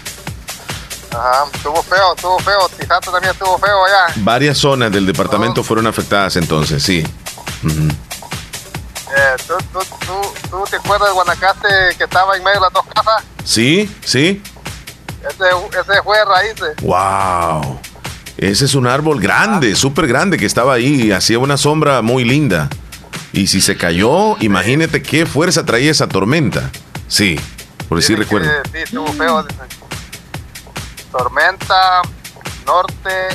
Ajá, 1.10 1.45
estuvo 1.51 1.82
feo, 1.82 2.15
estuvo 2.15 2.39
feo. 2.39 2.69
Tijate 2.80 3.10
también 3.10 3.34
estuvo 3.34 3.58
feo 3.58 3.86
allá. 3.86 4.13
Varias 4.17 4.60
zonas 4.60 4.91
del 4.91 5.08
departamento 5.08 5.63
fueron 5.63 5.88
afectadas 5.88 6.36
entonces, 6.36 6.84
sí. 6.84 7.04
Eh, 9.09 9.35
¿tú, 9.47 9.53
tú, 9.71 9.79
tú, 10.05 10.49
tú, 10.49 10.63
te 10.69 10.77
acuerdas 10.77 11.09
de 11.09 11.13
Guanacaste 11.13 11.67
que 11.97 12.03
estaba 12.03 12.35
en 12.37 12.43
medio 12.43 12.59
de 12.59 12.65
las 12.65 12.73
dos 12.73 12.85
casas? 12.87 13.23
Sí, 13.43 13.93
sí. 14.03 14.41
Ese, 15.21 15.79
ese 15.79 16.01
fue 16.03 16.17
de 16.17 16.25
raíces. 16.25 16.75
¡Wow! 16.81 17.79
Ese 18.37 18.65
es 18.65 18.75
un 18.75 18.87
árbol 18.87 19.19
grande, 19.21 19.71
ah. 19.73 19.75
súper 19.75 20.07
grande 20.07 20.37
que 20.37 20.45
estaba 20.45 20.73
ahí 20.73 21.03
y 21.03 21.11
hacía 21.11 21.39
una 21.39 21.57
sombra 21.57 22.01
muy 22.01 22.23
linda. 22.23 22.69
Y 23.31 23.47
si 23.47 23.61
se 23.61 23.77
cayó, 23.77 24.37
imagínate 24.39 25.01
qué 25.01 25.25
fuerza 25.25 25.65
traía 25.65 25.91
esa 25.91 26.07
tormenta. 26.07 26.69
Sí, 27.07 27.39
por 27.89 27.97
decir 27.99 28.17
recuerdo. 28.17 28.49
Sí, 28.71 28.79
estuvo 28.79 29.07
feo 29.13 29.45
tormenta, 31.11 32.01
norte 32.65 33.27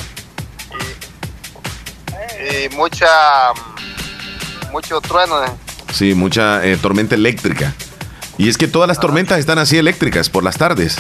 y, 2.40 2.74
mucha 2.74 3.06
mucho 4.70 5.00
trueno. 5.00 5.44
Eh. 5.44 5.48
Sí, 5.92 6.14
mucha 6.14 6.64
eh, 6.64 6.76
tormenta 6.76 7.14
eléctrica. 7.14 7.74
Y 8.38 8.48
es 8.48 8.56
que 8.56 8.68
todas 8.68 8.88
las 8.88 9.00
tormentas 9.00 9.38
están 9.38 9.59
así 9.59 9.76
eléctricas 9.76 10.30
por 10.30 10.44
las 10.44 10.56
tardes. 10.56 10.96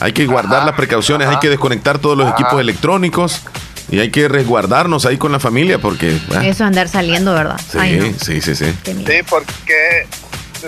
Hay 0.00 0.12
que 0.12 0.26
guardar 0.26 0.64
las 0.64 0.74
precauciones, 0.74 1.28
hay 1.28 1.38
que 1.38 1.48
desconectar 1.48 1.98
todos 1.98 2.18
los 2.18 2.28
equipos 2.30 2.60
electrónicos 2.60 3.42
y 3.90 4.00
hay 4.00 4.10
que 4.10 4.26
resguardarnos 4.26 5.06
ahí 5.06 5.18
con 5.18 5.30
la 5.30 5.38
familia 5.38 5.78
porque... 5.78 6.18
Eso 6.42 6.64
andar 6.64 6.88
saliendo, 6.88 7.32
¿verdad? 7.32 7.60
Sí, 7.70 8.14
sí, 8.20 8.40
sí, 8.40 8.56
sí. 8.56 8.74
Sí, 8.84 9.14
porque 9.30 10.08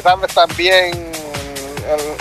sabes 0.01 0.33
también 0.33 1.11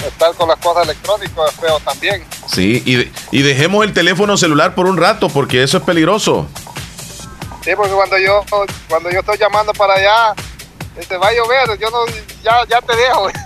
estar 0.08 0.34
con 0.36 0.48
las 0.50 0.58
cosas 0.58 0.86
electrónicas 0.86 1.52
es 1.52 1.60
feo 1.60 1.80
también. 1.86 2.24
Sí, 2.48 2.82
y, 2.86 3.38
y 3.38 3.42
dejemos 3.44 3.86
el 3.86 3.94
teléfono 3.94 4.38
celular 4.38 4.74
por 4.74 4.88
un 4.88 4.98
rato 4.98 5.30
porque 5.30 5.62
eso 5.62 5.78
es 5.78 5.84
peligroso. 5.84 6.48
Sí, 7.66 7.72
porque 7.76 7.94
cuando 7.94 8.18
yo 8.20 8.46
cuando 8.88 9.10
yo 9.10 9.22
estoy 9.22 9.40
llamando 9.40 9.74
para 9.74 9.96
allá, 9.96 10.36
te 10.94 11.02
este, 11.02 11.18
va 11.18 11.30
a 11.30 11.34
llover, 11.34 11.80
yo 11.80 11.90
no, 11.90 12.06
ya, 12.44 12.58
ya 12.70 12.80
te 12.82 12.96
dejo. 12.96 13.28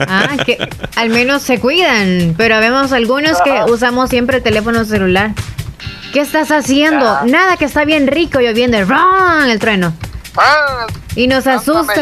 Ah, 0.00 0.36
que 0.44 0.58
al 0.94 1.08
menos 1.08 1.42
se 1.42 1.58
cuidan, 1.58 2.34
pero 2.36 2.60
vemos 2.60 2.92
algunos 2.92 3.40
que 3.40 3.64
usamos 3.66 4.10
siempre 4.10 4.42
teléfono 4.42 4.84
celular. 4.84 5.30
¿Qué 6.12 6.20
estás 6.20 6.50
haciendo? 6.50 7.24
Nada, 7.24 7.56
que 7.56 7.64
está 7.64 7.84
bien 7.86 8.06
rico 8.06 8.40
lloviendo. 8.40 8.76
El 8.76 9.58
trueno. 9.58 9.94
Ah, 10.36 10.86
y 11.16 11.26
nos 11.26 11.46
asusta. 11.46 11.94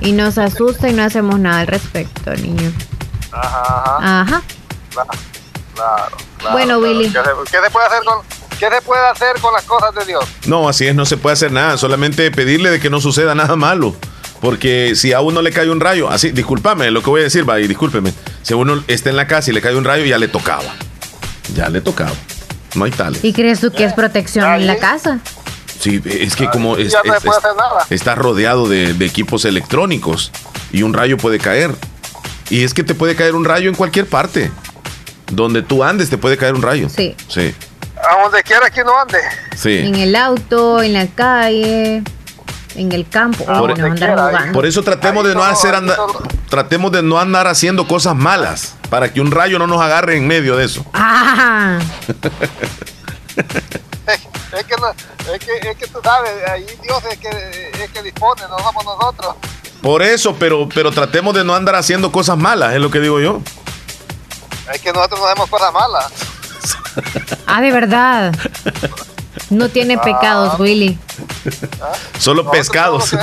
Y 0.00 0.12
nos 0.12 0.36
asusta 0.36 0.88
y 0.88 0.92
no 0.92 1.02
hacemos 1.02 1.38
nada 1.38 1.60
al 1.60 1.66
respecto, 1.66 2.34
niño. 2.34 2.70
Ajá. 3.32 4.20
Ajá. 4.20 4.42
Claro, 5.74 6.16
bueno, 6.52 6.78
Willy. 6.78 7.10
¿Qué 7.10 7.58
se, 7.62 7.70
puede 7.70 7.86
hacer 7.86 8.04
con, 8.04 8.18
¿Qué 8.58 8.68
se 8.70 8.80
puede 8.82 9.06
hacer 9.06 9.40
con 9.40 9.52
las 9.52 9.64
cosas 9.64 9.94
de 9.94 10.04
Dios? 10.06 10.24
No, 10.46 10.68
así 10.68 10.86
es, 10.86 10.94
no 10.94 11.04
se 11.04 11.16
puede 11.16 11.34
hacer 11.34 11.52
nada, 11.52 11.76
solamente 11.76 12.30
pedirle 12.30 12.70
de 12.70 12.80
que 12.80 12.88
no 12.88 13.00
suceda 13.00 13.34
nada 13.34 13.56
malo. 13.56 13.94
Porque 14.40 14.94
si 14.96 15.12
a 15.12 15.20
uno 15.20 15.42
le 15.42 15.50
cae 15.50 15.70
un 15.70 15.80
rayo, 15.80 16.08
así, 16.08 16.30
discúlpame 16.30 16.90
lo 16.90 17.02
que 17.02 17.10
voy 17.10 17.20
a 17.20 17.24
decir, 17.24 17.48
va, 17.48 17.60
y 17.60 17.66
discúlpeme. 17.66 18.12
Si 18.42 18.54
a 18.54 18.56
uno 18.56 18.82
está 18.86 19.10
en 19.10 19.16
la 19.16 19.26
casa 19.26 19.50
y 19.50 19.54
le 19.54 19.60
cae 19.60 19.74
un 19.76 19.84
rayo, 19.84 20.04
ya 20.04 20.18
le 20.18 20.28
tocaba. 20.28 20.74
Ya 21.54 21.68
le 21.68 21.80
tocaba. 21.80 22.12
No 22.74 22.84
hay 22.84 22.90
tal. 22.90 23.16
¿Y 23.22 23.32
crees 23.32 23.60
tú 23.60 23.72
que 23.72 23.84
es 23.84 23.92
protección 23.94 24.50
en 24.52 24.66
la 24.66 24.76
casa? 24.76 25.18
Sí, 25.80 26.02
es 26.04 26.36
que 26.36 26.48
como 26.50 26.76
está 26.76 28.14
rodeado 28.14 28.68
de, 28.68 28.90
equipos 29.04 29.44
electrónicos 29.44 30.32
y 30.72 30.82
un 30.82 30.94
rayo 30.94 31.16
puede 31.16 31.38
caer. 31.38 31.74
Y 32.50 32.64
es 32.64 32.74
que 32.74 32.84
te 32.84 32.94
puede 32.94 33.16
caer 33.16 33.34
un 33.34 33.44
rayo 33.44 33.68
en 33.68 33.74
cualquier 33.74 34.06
parte. 34.06 34.50
Donde 35.32 35.62
tú 35.62 35.82
andes 35.82 36.08
te 36.08 36.18
puede 36.18 36.36
caer 36.36 36.54
un 36.54 36.62
rayo. 36.62 36.88
Sí. 36.88 37.16
Sí. 37.28 37.54
A 38.08 38.22
donde 38.22 38.42
quiera 38.42 38.70
que 38.70 38.84
no 38.84 38.98
ande. 38.98 39.18
Sí. 39.56 39.78
En 39.78 39.96
el 39.96 40.14
auto, 40.14 40.82
en 40.82 40.92
la 40.92 41.06
calle, 41.08 42.02
en 42.76 42.92
el 42.92 43.08
campo. 43.08 43.44
por, 44.52 44.66
eso 44.66 44.82
tratemos 44.82 45.24
de 45.24 45.34
no 45.34 45.42
hacer 45.42 45.74
tratemos 46.48 46.92
de 46.92 47.02
no 47.02 47.18
andar 47.18 47.46
haciendo 47.46 47.88
cosas 47.88 48.14
malas 48.14 48.76
para 48.90 49.12
que 49.12 49.20
un 49.20 49.30
rayo 49.30 49.58
no 49.58 49.66
nos 49.66 49.80
agarre 49.80 50.16
en 50.16 50.26
medio 50.26 50.56
de 50.56 50.64
eso. 50.66 50.84
Ah. 50.92 51.78
es, 53.36 54.64
que 54.64 54.76
no, 54.80 54.88
es, 55.34 55.44
que, 55.44 55.70
es 55.70 55.76
que 55.76 55.86
tú 55.86 56.00
sabes, 56.02 56.32
ahí 56.48 56.66
Dios 56.82 57.02
es 57.10 57.18
que, 57.18 57.28
es 57.82 57.90
que 57.90 58.02
dispone, 58.02 58.42
no 58.48 58.58
somos 58.58 58.84
nosotros. 58.84 59.34
Por 59.82 60.02
eso, 60.02 60.36
pero, 60.38 60.68
pero 60.68 60.90
tratemos 60.90 61.34
de 61.34 61.44
no 61.44 61.54
andar 61.54 61.74
haciendo 61.74 62.12
cosas 62.12 62.36
malas, 62.36 62.74
es 62.74 62.80
lo 62.80 62.90
que 62.90 63.00
digo 63.00 63.20
yo. 63.20 63.40
Es 64.72 64.80
que 64.80 64.92
nosotros 64.92 65.20
no 65.20 65.26
hacemos 65.26 65.48
cosas 65.48 65.72
malas. 65.72 66.12
ah, 67.46 67.60
de 67.60 67.72
verdad. 67.72 68.34
No 69.50 69.68
tiene 69.68 69.94
ah. 69.94 70.02
pecados, 70.02 70.58
Willy. 70.58 70.98
¿Ah? 71.80 71.92
Solo 72.18 72.50
pescados. 72.50 73.14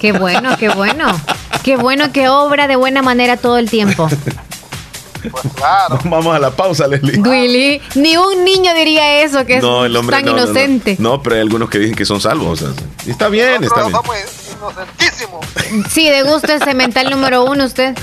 Qué 0.00 0.12
bueno, 0.12 0.56
qué 0.58 0.68
bueno. 0.68 1.06
Qué 1.62 1.76
bueno 1.76 2.12
que 2.12 2.28
obra 2.28 2.68
de 2.68 2.76
buena 2.76 3.02
manera 3.02 3.36
todo 3.36 3.58
el 3.58 3.68
tiempo. 3.68 4.08
Pues 5.30 5.44
claro. 5.54 5.98
Vamos 6.04 6.34
a 6.34 6.38
la 6.38 6.50
pausa, 6.50 6.86
Leslie. 6.86 7.20
Willy, 7.20 7.80
ni 7.94 8.16
un 8.16 8.44
niño 8.44 8.74
diría 8.74 9.22
eso, 9.22 9.44
que 9.44 9.56
es 9.56 9.62
tan 10.10 10.28
inocente. 10.28 10.96
No, 10.98 11.22
pero 11.22 11.36
hay 11.36 11.42
algunos 11.42 11.68
que 11.70 11.78
dicen 11.78 11.96
que 11.96 12.04
son 12.04 12.20
salvos. 12.20 12.64
está 13.06 13.28
bien, 13.28 13.64
está 13.64 13.82
bien. 13.82 13.92
Somos 13.92 14.16
inocentísimos. 14.56 15.46
Sí, 15.90 16.08
de 16.08 16.22
gusto 16.22 16.52
ese 16.52 16.74
mental 16.74 17.10
número 17.10 17.44
uno 17.44 17.64
usted. 17.64 17.96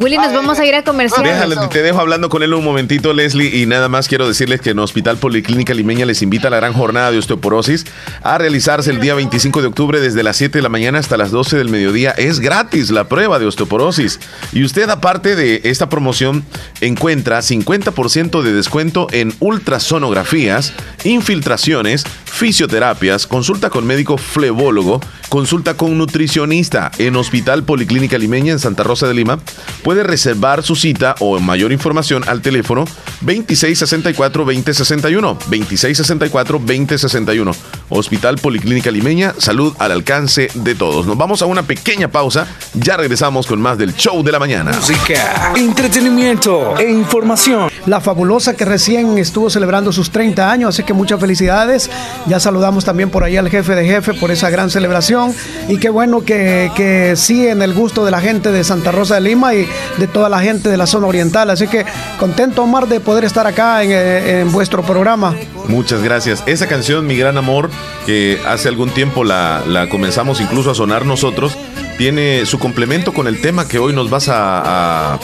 Willy, 0.00 0.16
nos 0.16 0.32
vamos 0.32 0.58
a 0.58 0.64
ir 0.64 0.74
a 0.74 0.82
comercial. 0.84 1.22
Déjale, 1.22 1.56
te 1.68 1.82
dejo 1.82 2.00
hablando 2.00 2.28
con 2.28 2.42
él 2.42 2.54
un 2.54 2.64
momentito, 2.64 3.12
Leslie, 3.12 3.60
y 3.60 3.66
nada 3.66 3.88
más 3.88 4.08
quiero 4.08 4.26
decirles 4.26 4.60
que 4.60 4.70
en 4.70 4.78
Hospital 4.78 5.18
Policlínica 5.18 5.74
Limeña 5.74 6.06
les 6.06 6.22
invita 6.22 6.48
a 6.48 6.50
la 6.50 6.56
gran 6.56 6.72
jornada 6.72 7.10
de 7.10 7.18
osteoporosis 7.18 7.84
a 8.22 8.38
realizarse 8.38 8.90
el 8.90 9.00
día 9.00 9.14
25 9.14 9.60
de 9.60 9.68
octubre 9.68 10.00
desde 10.00 10.22
las 10.22 10.36
7 10.38 10.58
de 10.58 10.62
la 10.62 10.68
mañana 10.68 10.98
hasta 10.98 11.16
las 11.16 11.30
12 11.30 11.58
del 11.58 11.68
mediodía. 11.68 12.12
Es 12.12 12.40
gratis 12.40 12.90
la 12.90 13.04
prueba 13.04 13.38
de 13.38 13.46
osteoporosis. 13.46 14.18
Y 14.52 14.64
usted, 14.64 14.88
aparte 14.88 15.36
de 15.36 15.60
esta 15.64 15.88
promoción, 15.88 16.44
encuentra 16.80 17.40
50% 17.40 18.42
de 18.42 18.52
descuento 18.52 19.08
en 19.12 19.34
ultrasonografías, 19.40 20.72
infiltraciones, 21.04 22.04
fisioterapias, 22.24 23.26
consulta 23.26 23.68
con 23.68 23.86
médico 23.86 24.16
flebólogo, 24.16 25.00
consulta 25.28 25.74
con 25.74 25.98
nutricionista 25.98 26.90
en 26.98 27.16
Hospital 27.16 27.64
Policlínica 27.64 28.18
Limeña 28.18 28.52
en 28.52 28.58
Santa 28.58 28.82
Rosa 28.82 29.06
de 29.06 29.14
Lima 29.14 29.38
puede 29.82 30.02
reservar 30.02 30.62
su 30.62 30.76
cita 30.76 31.14
o 31.20 31.40
mayor 31.40 31.72
información 31.72 32.22
al 32.28 32.42
teléfono 32.42 32.84
2664-2061. 33.24 35.38
2664-2061. 35.38 37.54
Hospital 37.90 38.38
Policlínica 38.38 38.90
Limeña, 38.90 39.34
salud 39.38 39.74
al 39.78 39.92
alcance 39.92 40.48
de 40.54 40.74
todos. 40.74 41.06
Nos 41.06 41.18
vamos 41.18 41.42
a 41.42 41.46
una 41.46 41.62
pequeña 41.62 42.08
pausa. 42.08 42.46
Ya 42.74 42.96
regresamos 42.96 43.46
con 43.46 43.60
más 43.60 43.78
del 43.78 43.94
show 43.94 44.22
de 44.22 44.32
la 44.32 44.38
mañana. 44.38 44.72
Música, 44.72 45.52
entretenimiento 45.56 46.78
e 46.78 46.90
información. 46.90 47.70
La 47.86 48.00
fabulosa 48.00 48.56
que 48.56 48.64
recién 48.64 49.18
estuvo 49.18 49.50
celebrando 49.50 49.92
sus 49.92 50.10
30 50.10 50.50
años, 50.50 50.70
así 50.70 50.84
que 50.84 50.94
muchas 50.94 51.20
felicidades. 51.20 51.90
Ya 52.26 52.40
saludamos 52.40 52.84
también 52.84 53.10
por 53.10 53.24
ahí 53.24 53.36
al 53.36 53.50
jefe 53.50 53.74
de 53.74 53.84
jefe 53.84 54.14
por 54.14 54.30
esa 54.30 54.48
gran 54.50 54.70
celebración. 54.70 55.34
Y 55.68 55.78
qué 55.78 55.90
bueno 55.90 56.24
que, 56.24 56.70
que 56.76 57.14
sí 57.16 57.46
en 57.46 57.62
el 57.62 57.74
gusto 57.74 58.04
de 58.04 58.10
la 58.10 58.20
gente 58.20 58.50
de 58.52 58.64
Santa 58.64 58.90
Rosa 58.92 59.14
de 59.16 59.22
Lima 59.22 59.54
y 59.54 59.66
de 59.98 60.06
toda 60.06 60.28
la 60.28 60.40
gente 60.40 60.68
de 60.68 60.76
la 60.76 60.86
zona 60.86 61.06
oriental. 61.06 61.50
Así 61.50 61.66
que 61.66 61.84
contento, 62.18 62.62
Omar, 62.62 62.88
de 62.88 63.00
poder 63.00 63.24
estar 63.24 63.46
acá 63.46 63.82
en, 63.82 63.90
eh, 63.92 64.44
vuestro 64.50 64.82
programa. 64.82 65.34
Muchas 65.68 66.02
gracias. 66.02 66.42
Esa 66.46 66.66
canción, 66.66 67.06
Mi 67.06 67.16
Gran 67.16 67.38
Amor, 67.38 67.70
que 68.06 68.40
hace 68.46 68.68
algún 68.68 68.90
tiempo 68.90 69.24
la, 69.24 69.62
la 69.66 69.88
comenzamos 69.88 70.40
incluso 70.40 70.70
a 70.70 70.74
sonar 70.74 71.06
nosotros, 71.06 71.56
tiene 72.02 72.46
su 72.46 72.58
complemento 72.58 73.12
con 73.12 73.26
el 73.26 73.40
tema 73.40 73.68
que 73.68 73.78
hoy 73.78 73.92
nos 73.92 74.10
vas 74.10 74.28
a, 74.28 75.18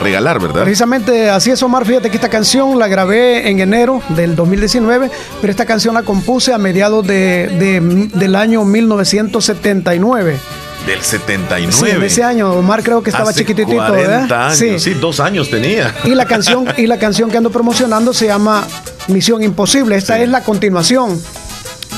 regalar, 0.00 0.40
¿verdad? 0.40 0.62
Precisamente 0.62 1.28
así 1.28 1.50
es, 1.50 1.62
Omar. 1.62 1.84
Fíjate 1.84 2.10
que 2.10 2.16
esta 2.16 2.30
canción 2.30 2.78
la 2.78 2.88
grabé 2.88 3.50
en 3.50 3.60
enero 3.60 4.02
del 4.10 4.34
2019, 4.34 5.10
pero 5.40 5.50
esta 5.50 5.66
canción 5.66 5.94
la 5.94 6.02
compuse 6.02 6.52
a 6.54 6.58
mediados 6.58 7.06
de, 7.06 8.08
del 8.14 8.34
año 8.34 8.64
1979. 8.64 10.38
Del 10.86 11.00
79. 11.00 11.72
Sí, 11.72 11.96
en 11.96 12.02
ese 12.02 12.22
año 12.22 12.52
Omar 12.52 12.82
creo 12.82 13.02
que 13.02 13.10
estaba 13.10 13.32
chiquitito, 13.32 13.74
¿verdad? 13.74 14.54
sí. 14.54 14.78
sí, 14.78 14.94
dos 14.94 15.18
años 15.18 15.48
tenía. 15.50 15.94
Y 16.04 16.14
la 16.14 16.26
canción 16.26 16.66
y 16.76 16.86
la 16.86 16.98
canción 16.98 17.30
que 17.30 17.38
ando 17.38 17.50
promocionando 17.50 18.12
se 18.12 18.26
llama 18.26 18.66
Misión 19.08 19.42
Imposible. 19.42 19.96
Esta 19.96 20.18
es 20.18 20.28
la 20.28 20.42
continuación 20.42 21.20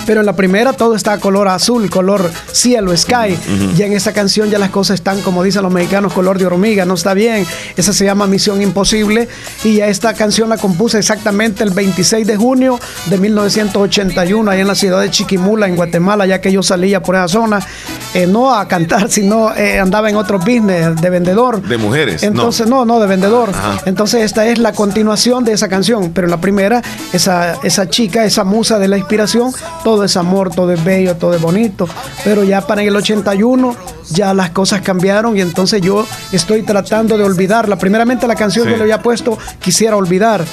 pero 0.07 0.21
en 0.21 0.27
la 0.27 0.35
primera 0.35 0.73
todo 0.73 0.95
está 0.95 1.19
color 1.19 1.49
azul, 1.49 1.90
color 1.90 2.31
cielo, 2.53 2.97
sky. 2.97 3.37
Y 3.77 3.83
en 3.83 3.92
esta 3.92 4.12
canción 4.12 4.51
ya 4.51 4.59
las 4.59 4.71
cosas 4.71 4.95
están, 4.95 5.21
como 5.23 5.42
dicen 5.42 5.62
los 5.62 5.73
mexicanos, 5.73 6.12
color 6.12 6.38
de 6.38 6.47
hormiga, 6.47 6.85
no 6.85 6.95
está 6.95 7.14
bien. 7.14 7.47
Esa 7.77 7.92
se 7.92 8.05
llama 8.05 8.27
Misión 8.27 8.62
Imposible. 8.62 9.29
Y 9.64 9.81
esta 9.81 10.14
canción 10.14 10.49
la 10.49 10.57
compuse 10.57 10.99
exactamente 10.99 11.64
el 11.64 11.71
26 11.71 12.27
de 12.27 12.37
junio 12.37 12.79
de 13.07 13.19
1981, 13.19 14.51
ahí 14.51 14.61
en 14.61 14.69
la 14.69 14.75
ciudad 14.75 15.01
de 15.01 15.11
Chiquimula, 15.11 15.66
en 15.66 15.77
Guatemala, 15.77 16.27
ya 16.27 16.40
que 16.40 16.53
yo 16.53 16.62
salía 16.62 17.03
por 17.03 17.16
esa 17.16 17.29
zona, 17.29 17.66
eh, 18.14 18.27
no 18.27 18.55
a 18.55 18.69
cantar, 18.69 19.11
sino 19.11 19.55
eh, 19.55 19.79
andaba 19.79 20.09
en 20.09 20.16
otro 20.16 20.38
business 20.38 21.01
de 21.01 21.11
vendedor. 21.11 21.62
De 21.62 21.77
mujeres. 21.77 22.23
Entonces, 22.23 22.66
no, 22.66 22.85
no, 22.85 23.01
de 23.01 23.07
vendedor. 23.07 23.51
Entonces, 23.85 24.23
esta 24.23 24.47
es 24.47 24.59
la 24.59 24.73
continuación 24.73 25.45
de 25.45 25.53
esa 25.53 25.69
canción. 25.69 26.12
Pero 26.12 26.27
en 26.27 26.31
la 26.31 26.40
primera, 26.40 26.83
esa, 27.12 27.57
esa 27.62 27.88
chica, 27.88 28.25
esa 28.25 28.45
musa 28.45 28.79
de 28.79 28.88
la 28.88 28.99
inspiración, 28.99 29.53
todo 29.85 29.96
todo 29.97 30.05
es 30.05 30.19
amor, 30.19 30.55
todo 30.55 30.73
es 30.73 30.85
bello, 30.85 31.17
todo 31.17 31.33
es 31.33 31.41
bonito. 31.41 31.89
Pero 32.23 32.45
ya 32.45 32.61
para 32.61 32.83
el 32.83 32.95
81 32.95 33.75
ya 34.11 34.35
las 34.35 34.51
cosas 34.51 34.83
cambiaron 34.83 35.35
y 35.39 35.41
entonces 35.41 35.81
yo 35.81 36.07
estoy 36.33 36.65
tratando 36.65 37.17
de 37.17 37.25
olvidarla. 37.25 37.79
Primeramente 37.79 38.27
la 38.27 38.35
canción 38.35 38.69
que 38.69 38.77
le 38.77 38.83
había 38.83 39.01
puesto 39.01 39.39
quisiera 39.59 39.97
olvidar, 39.97 40.45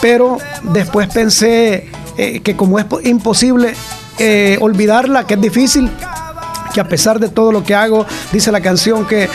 pero 0.00 0.38
después 0.62 1.08
pensé 1.08 1.88
eh, 2.16 2.38
que 2.38 2.54
como 2.54 2.78
es 2.78 2.86
imposible 3.02 3.74
eh, 4.20 4.56
olvidarla, 4.60 5.26
que 5.26 5.34
es 5.34 5.40
difícil, 5.40 5.90
que 6.72 6.80
a 6.80 6.88
pesar 6.88 7.18
de 7.18 7.30
todo 7.30 7.50
lo 7.50 7.64
que 7.64 7.74
hago, 7.74 8.06
dice 8.30 8.52
la 8.52 8.60
canción 8.60 9.08
que 9.08 9.28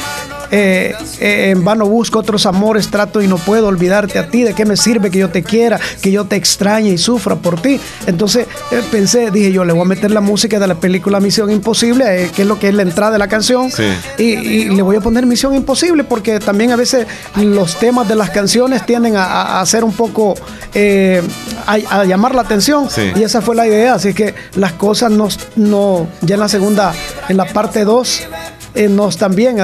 eh, 0.55 0.93
eh, 1.19 1.49
en 1.49 1.63
vano 1.63 1.87
busco 1.87 2.19
otros 2.19 2.45
amores, 2.45 2.91
trato 2.91 3.23
y 3.23 3.27
no 3.27 3.37
puedo 3.37 3.67
olvidarte 3.67 4.19
a 4.19 4.27
ti. 4.27 4.43
¿De 4.43 4.53
qué 4.53 4.65
me 4.65 4.77
sirve 4.77 5.09
que 5.09 5.17
yo 5.17 5.29
te 5.29 5.41
quiera, 5.41 5.79
que 5.99 6.11
yo 6.11 6.25
te 6.25 6.35
extrañe 6.35 6.91
y 6.91 6.99
sufra 6.99 7.35
por 7.35 7.59
ti? 7.59 7.79
Entonces 8.05 8.45
eh, 8.69 8.83
pensé, 8.91 9.31
dije 9.31 9.51
yo, 9.51 9.65
le 9.65 9.73
voy 9.73 9.81
a 9.81 9.85
meter 9.85 10.11
la 10.11 10.21
música 10.21 10.59
de 10.59 10.67
la 10.67 10.75
película 10.75 11.19
Misión 11.19 11.49
Imposible, 11.49 12.29
que 12.35 12.43
es 12.43 12.47
lo 12.47 12.59
que 12.59 12.69
es 12.69 12.75
la 12.75 12.83
entrada 12.83 13.13
de 13.13 13.17
la 13.17 13.27
canción, 13.27 13.71
y, 14.19 14.69
le 14.69 14.81
voy 14.83 14.95
a 14.95 15.01
poner 15.01 15.25
Misión 15.25 15.55
Imposible 15.55 16.03
porque 16.03 16.39
también 16.39 16.71
a 16.71 16.75
veces 16.75 17.07
los 17.35 17.79
temas 17.79 18.07
de 18.07 18.15
las 18.15 18.29
canciones 18.29 18.85
tienden 18.85 19.15
a, 19.17 19.63
ser 19.65 19.83
un 19.83 19.93
poco, 19.93 20.35
a, 21.65 22.03
llamar 22.05 22.35
la 22.35 22.43
atención, 22.43 22.87
y 23.15 23.23
esa 23.23 23.41
fue 23.41 23.55
la 23.55 23.65
idea. 23.65 23.95
Así 23.95 24.13
que 24.13 24.35
las 24.55 24.73
cosas 24.73 25.09
no, 25.09 25.29
no 25.55 26.07
ya 26.21 26.35
en 26.35 26.41
la 26.41 26.49
segunda, 26.49 26.93
en 27.27 27.37
la 27.37 27.45
parte 27.45 27.85
2, 27.85 28.27
eh, 28.75 28.89
nos 28.89 29.17
también 29.17 29.57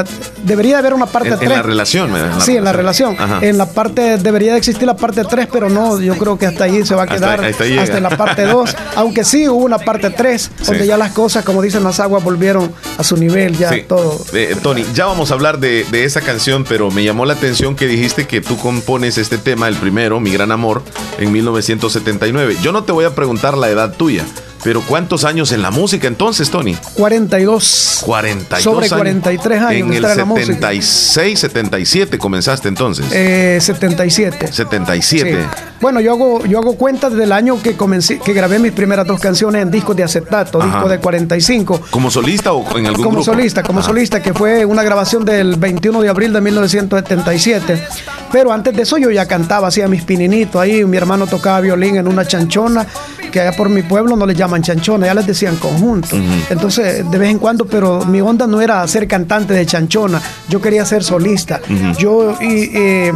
debería 0.43 0.79
haber 0.79 0.93
una 0.93 1.05
parte 1.05 1.31
3. 1.31 1.41
En, 1.41 1.49
la 1.49 1.61
relación, 1.61 2.11
Sí, 2.39 2.57
en 2.57 2.63
la 2.63 2.73
relación. 2.73 3.17
En 3.41 3.57
la 3.57 3.67
parte 3.67 4.17
debería 4.17 4.53
de 4.53 4.57
existir 4.57 4.85
la 4.85 4.95
parte 4.95 5.23
3, 5.23 5.47
pero 5.51 5.69
no, 5.69 5.99
yo 5.99 6.15
creo 6.17 6.37
que 6.37 6.45
hasta 6.45 6.65
ahí 6.65 6.85
se 6.85 6.95
va 6.95 7.03
a 7.03 7.07
quedar 7.07 7.43
hasta, 7.43 7.65
en 7.65 8.03
la 8.03 8.15
parte 8.17 8.45
2, 8.45 8.75
aunque 8.95 9.23
sí 9.23 9.47
hubo 9.47 9.65
una 9.65 9.79
parte 9.79 10.09
3 10.09 10.51
donde 10.65 10.87
ya 10.87 10.97
las 10.97 11.11
cosas, 11.11 11.43
como 11.43 11.61
dicen 11.61 11.83
las 11.83 11.99
aguas, 11.99 12.23
volvieron 12.23 12.71
a 12.97 13.03
su 13.03 13.17
nivel, 13.17 13.57
ya 13.57 13.71
todo. 13.87 14.19
Eh, 14.33 14.55
Tony, 14.61 14.85
ya 14.93 15.05
vamos 15.05 15.31
a 15.31 15.33
hablar 15.33 15.59
de, 15.59 15.85
de 15.91 16.03
esa 16.03 16.21
canción, 16.21 16.65
pero 16.67 16.91
me 16.91 17.03
llamó 17.03 17.25
la 17.25 17.33
atención 17.33 17.75
que 17.75 17.87
dijiste 17.87 18.27
que 18.27 18.41
tú 18.41 18.57
compones 18.57 19.17
este 19.17 19.37
tema, 19.37 19.67
el 19.67 19.75
primero, 19.75 20.19
Mi 20.19 20.31
Gran 20.31 20.51
Amor, 20.51 20.83
en 21.17 21.31
1979. 21.31 22.57
Yo 22.61 22.71
no 22.71 22.83
te 22.83 22.91
voy 22.91 23.05
a 23.05 23.15
preguntar 23.15 23.57
la 23.57 23.69
edad 23.69 23.93
tuya. 23.93 24.25
Pero 24.63 24.81
¿cuántos 24.81 25.23
años 25.23 25.51
en 25.51 25.61
la 25.61 25.71
música 25.71 26.07
entonces, 26.07 26.49
Tony? 26.49 26.77
42. 26.95 28.01
42 28.05 28.63
Sobre 28.63 28.89
43 28.89 29.61
años. 29.61 29.89
En 29.89 29.93
el 29.93 30.05
76, 30.05 31.39
77 31.39 32.17
comenzaste 32.17 32.67
entonces. 32.67 33.05
Eh, 33.11 33.59
77. 33.61 34.51
77. 34.51 35.47
Bueno, 35.81 36.01
yo 36.01 36.13
hago, 36.13 36.45
yo 36.45 36.59
hago 36.59 36.75
cuenta 36.75 37.09
del 37.09 37.31
año 37.31 37.61
que 37.61 37.77
comencé, 37.77 38.19
que 38.19 38.33
grabé 38.33 38.59
mis 38.59 38.73
primeras 38.73 39.07
dos 39.07 39.19
canciones 39.19 39.61
en 39.61 39.71
discos 39.71 39.95
de 39.95 40.03
acetato, 40.03 40.59
disco 40.61 40.89
de 40.89 40.99
45. 40.99 41.81
¿Como 41.89 42.11
solista 42.11 42.51
o 42.51 42.77
en 42.77 42.87
algún 42.87 43.05
Como 43.05 43.23
solista, 43.23 43.63
como 43.63 43.81
solista, 43.81 44.21
que 44.21 44.33
fue 44.33 44.65
una 44.65 44.83
grabación 44.83 45.23
del 45.23 45.55
21 45.55 46.01
de 46.01 46.09
abril 46.09 46.33
de 46.33 46.41
1977. 46.41 47.87
Pero 48.31 48.51
antes 48.51 48.75
de 48.75 48.83
eso 48.83 48.97
yo 48.97 49.09
ya 49.09 49.25
cantaba, 49.25 49.69
hacía 49.69 49.87
mis 49.87 50.03
pininitos 50.03 50.61
ahí, 50.61 50.83
mi 50.85 50.97
hermano 50.97 51.27
tocaba 51.27 51.61
violín 51.61 51.95
en 51.95 52.07
una 52.07 52.25
chanchona, 52.25 52.85
que 53.31 53.39
allá 53.39 53.55
por 53.55 53.69
mi 53.69 53.81
pueblo 53.81 54.15
no 54.15 54.25
le 54.25 54.35
llaman 54.35 54.48
chanchona, 54.57 55.05
ya 55.05 55.13
les 55.13 55.27
decían 55.27 55.55
conjunto. 55.57 56.15
Entonces, 56.49 57.09
de 57.09 57.17
vez 57.17 57.29
en 57.29 57.39
cuando, 57.39 57.65
pero 57.65 58.05
mi 58.05 58.21
onda 58.21 58.47
no 58.47 58.61
era 58.61 58.87
ser 58.87 59.07
cantante 59.07 59.53
de 59.53 59.65
chanchona, 59.65 60.21
yo 60.47 60.61
quería 60.61 60.85
ser 60.85 61.03
solista. 61.03 61.61
Yo 61.97 62.37
eh, 62.41 63.11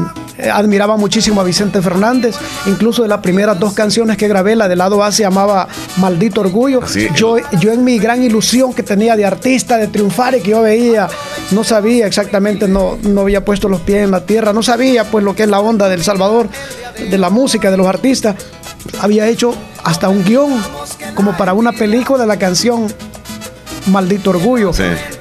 admiraba 0.51 0.97
muchísimo 0.97 1.41
a 1.41 1.43
Vicente 1.43 1.81
Fernández, 1.81 2.35
incluso 2.65 3.03
de 3.03 3.07
las 3.07 3.19
primeras 3.19 3.59
dos 3.59 3.73
canciones 3.73 4.17
que 4.17 4.27
grabé, 4.27 4.55
la 4.55 4.67
del 4.67 4.79
lado 4.79 5.03
A 5.03 5.11
se 5.11 5.23
llamaba 5.23 5.67
Maldito 5.97 6.41
Orgullo. 6.41 6.81
yo, 7.15 7.37
yo 7.59 7.71
en 7.71 7.83
mi 7.83 7.99
gran 7.99 8.23
ilusión 8.23 8.73
que 8.73 8.83
tenía 8.83 9.15
de 9.15 9.25
artista, 9.25 9.77
de 9.77 9.87
triunfar 9.87 10.35
y 10.35 10.41
que 10.41 10.51
yo 10.51 10.61
veía, 10.61 11.07
no 11.51 11.63
sabía 11.63 12.07
exactamente, 12.07 12.67
no, 12.67 12.97
no 13.03 13.21
había 13.21 13.43
puesto 13.45 13.69
los 13.69 13.81
pies 13.81 14.03
en 14.03 14.11
la 14.11 14.25
tierra, 14.25 14.53
no 14.53 14.63
sabía 14.63 15.03
pues 15.05 15.23
lo 15.23 15.35
que 15.35 15.43
es 15.43 15.49
la 15.49 15.59
onda 15.59 15.89
del 15.89 16.03
Salvador, 16.03 16.47
de 17.09 17.17
la 17.17 17.29
música, 17.29 17.71
de 17.71 17.77
los 17.77 17.87
artistas. 17.87 18.35
Había 19.01 19.27
hecho 19.27 19.53
hasta 19.83 20.09
un 20.09 20.23
guion 20.23 20.61
como 21.15 21.35
para 21.37 21.53
una 21.53 21.71
película 21.71 22.19
de 22.19 22.27
la 22.27 22.37
canción 22.37 22.87
Maldito 23.87 24.29
Orgullo. 24.29 24.71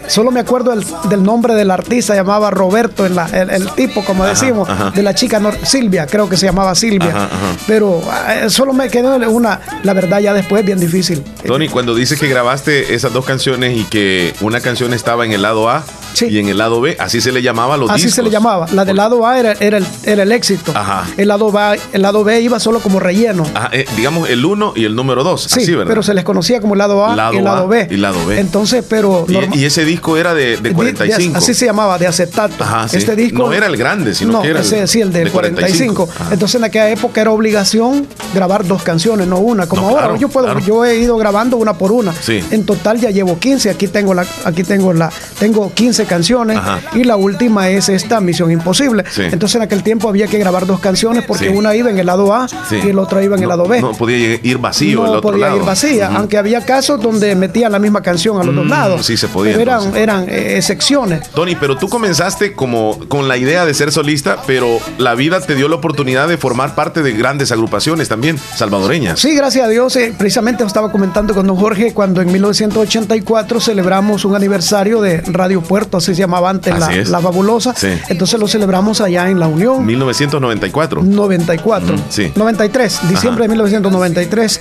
Solo 0.08 0.30
me 0.30 0.40
acuerdo 0.40 0.74
del, 1.08 1.22
nombre 1.22 1.54
del 1.54 1.70
artista, 1.70 2.14
llamaba 2.14 2.50
Roberto, 2.50 3.06
el, 3.06 3.70
tipo, 3.74 4.04
como 4.04 4.24
decimos, 4.24 4.68
de 4.94 5.02
la 5.02 5.14
chica 5.14 5.40
Silvia, 5.62 6.06
creo 6.06 6.28
que 6.28 6.36
se 6.36 6.46
llamaba 6.46 6.74
Silvia. 6.74 7.28
Pero 7.66 8.02
eh, 8.28 8.50
solo 8.50 8.72
me 8.72 8.88
quedó 8.88 9.16
una, 9.30 9.60
la 9.82 9.94
verdad 9.94 10.20
ya 10.20 10.34
después, 10.34 10.64
bien 10.64 10.78
difícil. 10.78 11.22
Tony, 11.46 11.68
cuando 11.68 11.94
dices 11.94 12.20
que 12.20 12.28
grabaste 12.28 12.94
esas 12.94 13.12
dos 13.12 13.24
canciones 13.24 13.76
y 13.76 13.84
que 13.84 14.34
una 14.40 14.60
canción 14.60 14.92
estaba 14.92 15.24
en 15.24 15.32
el 15.32 15.42
lado 15.42 15.68
A, 15.70 15.84
y 16.20 16.38
en 16.38 16.48
el 16.48 16.58
lado 16.58 16.80
B, 16.80 16.96
así 16.98 17.20
se 17.20 17.32
le 17.32 17.42
llamaba 17.42 17.74
a 17.74 17.76
los 17.76 17.90
así 17.90 18.10
se 18.10 18.22
le 18.22 18.30
llamaba. 18.30 18.66
La 18.72 18.84
del 18.84 18.96
lado 18.96 19.26
A 19.26 19.38
era, 19.38 19.52
era, 19.52 19.78
el, 19.78 19.86
era 20.04 20.22
el 20.22 20.32
éxito. 20.32 20.72
El 21.16 21.28
lado, 21.28 21.50
B, 21.50 21.80
el 21.92 22.02
lado 22.02 22.24
B 22.24 22.40
iba 22.40 22.58
solo 22.60 22.80
como 22.80 23.00
relleno. 23.00 23.44
Eh, 23.72 23.86
digamos 23.96 24.28
el 24.28 24.44
1 24.44 24.74
y 24.76 24.84
el 24.84 24.94
número 24.94 25.24
2. 25.24 25.42
Sí, 25.42 25.62
así, 25.62 25.74
pero 25.86 26.02
se 26.02 26.14
les 26.14 26.24
conocía 26.24 26.60
como 26.60 26.74
el 26.74 26.78
lado 26.78 27.04
A 27.04 27.32
y 27.32 27.36
el 27.38 27.44
lado 27.44 27.68
B. 27.68 27.88
Y 27.90 27.96
lado 27.96 28.24
B. 28.26 28.38
Entonces, 28.38 28.84
pero. 28.88 29.26
¿Y, 29.28 29.64
ese 29.64 29.84
disco 29.84 30.16
era 30.16 30.34
de, 30.34 30.56
de 30.56 30.72
45. 30.72 31.38
así 31.38 31.54
se 31.54 31.66
llamaba, 31.66 31.98
de 31.98 32.06
acetato. 32.06 32.64
Este 32.92 33.16
disco. 33.16 33.38
No 33.38 33.52
era 33.52 33.66
el 33.66 33.76
grande, 33.76 34.14
sino 34.14 34.42
que 34.42 34.48
era. 34.48 34.60
el, 34.60 34.88
sí, 34.88 35.00
el 35.00 35.12
de, 35.12 35.30
45. 35.30 36.08
Entonces 36.30 36.56
en 36.56 36.64
aquella 36.64 36.90
época 36.90 37.20
era 37.20 37.30
obligación 37.30 38.06
grabar 38.34 38.66
dos 38.66 38.82
canciones, 38.82 39.26
no 39.26 39.38
una. 39.38 39.66
Como 39.66 39.88
ahora, 39.88 40.16
yo 40.16 40.28
puedo, 40.28 40.58
yo 40.60 40.84
he 40.84 40.98
ido 40.98 41.16
grabando 41.16 41.56
una 41.56 41.74
por 41.74 41.92
una. 41.92 42.12
En 42.28 42.64
total 42.64 43.00
ya 43.00 43.10
llevo 43.10 43.38
15. 43.38 43.70
Aquí 43.70 43.88
tengo 43.88 44.14
la, 44.14 44.26
aquí 44.44 44.64
tengo 44.64 44.92
la, 44.92 45.10
tengo 45.38 45.72
15 45.72 46.01
canciones. 46.06 46.58
Y 46.94 47.04
la 47.04 47.16
última 47.16 47.68
es 47.68 47.88
esta 47.88 48.20
Misión 48.20 48.50
Imposible. 48.50 49.04
Entonces 49.16 49.56
en 49.56 49.62
aquel 49.62 49.82
tiempo 49.82 50.08
había 50.08 50.26
que 50.26 50.38
grabar 50.38 50.66
dos 50.66 50.80
canciones 50.80 51.24
porque 51.24 51.48
una 51.48 51.74
iba 51.74 51.90
en 51.90 51.98
el 51.98 52.06
lado 52.06 52.34
A 52.34 52.46
y 52.70 52.88
el 52.88 52.98
otro 52.98 53.22
iba 53.22 53.36
en 53.36 53.42
el 53.42 53.48
lado 53.48 53.66
B. 53.66 53.80
No 53.80 53.92
podía 53.92 54.38
ir 54.42 54.58
vacío 54.58 55.02
no 55.06 55.20
podía 55.20 55.54
ir 55.54 55.62
vacía, 55.62 56.10
aunque 56.14 56.38
había 56.38 56.64
casos 56.64 57.00
donde 57.00 57.34
metían 57.34 57.72
la 57.72 57.78
misma 57.78 58.02
canción 58.02 58.40
a 58.40 58.44
los 58.44 58.54
dos 58.54 58.64
mm, 58.64 58.70
lados. 58.70 59.06
Sí, 59.06 59.16
se 59.16 59.28
podía. 59.28 59.60
eran, 59.60 59.96
eran 59.96 60.26
eh, 60.28 60.60
secciones. 60.62 61.30
Tony, 61.30 61.56
pero 61.56 61.76
tú 61.76 61.88
comenzaste 61.88 62.52
como 62.52 62.98
con 63.08 63.28
la 63.28 63.36
idea 63.36 63.64
de 63.64 63.74
ser 63.74 63.92
solista, 63.92 64.38
pero 64.46 64.78
la 64.98 65.14
vida 65.14 65.40
te 65.40 65.54
dio 65.54 65.68
la 65.68 65.76
oportunidad 65.76 66.28
de 66.28 66.36
formar 66.36 66.74
parte 66.74 67.02
de 67.02 67.12
grandes 67.12 67.52
agrupaciones 67.52 68.08
también 68.08 68.38
salvadoreñas. 68.38 69.20
Sí, 69.20 69.34
gracias 69.34 69.66
a 69.66 69.68
Dios. 69.68 69.96
Eh, 69.96 70.14
precisamente 70.16 70.64
estaba 70.64 70.90
comentando 70.90 71.34
con 71.34 71.46
don 71.46 71.56
Jorge 71.56 71.92
cuando 71.92 72.20
en 72.20 72.32
1984 72.32 73.60
celebramos 73.60 74.24
un 74.24 74.34
aniversario 74.34 75.00
de 75.00 75.20
Radio 75.20 75.60
Puerto, 75.60 75.91
así 75.98 76.14
se 76.14 76.20
llamaba 76.20 76.50
antes 76.50 76.74
la, 77.08 77.20
Fabulosa. 77.20 77.74
Entonces 78.08 78.38
lo 78.38 78.48
celebramos 78.48 79.00
allá 79.00 79.28
en 79.28 79.38
La 79.38 79.46
Unión. 79.46 79.84
1994. 79.84 81.02
94. 81.02 81.96
sí. 82.08 82.32
93, 82.34 83.08
diciembre 83.08 83.44
de 83.44 83.48
1993. 83.48 84.60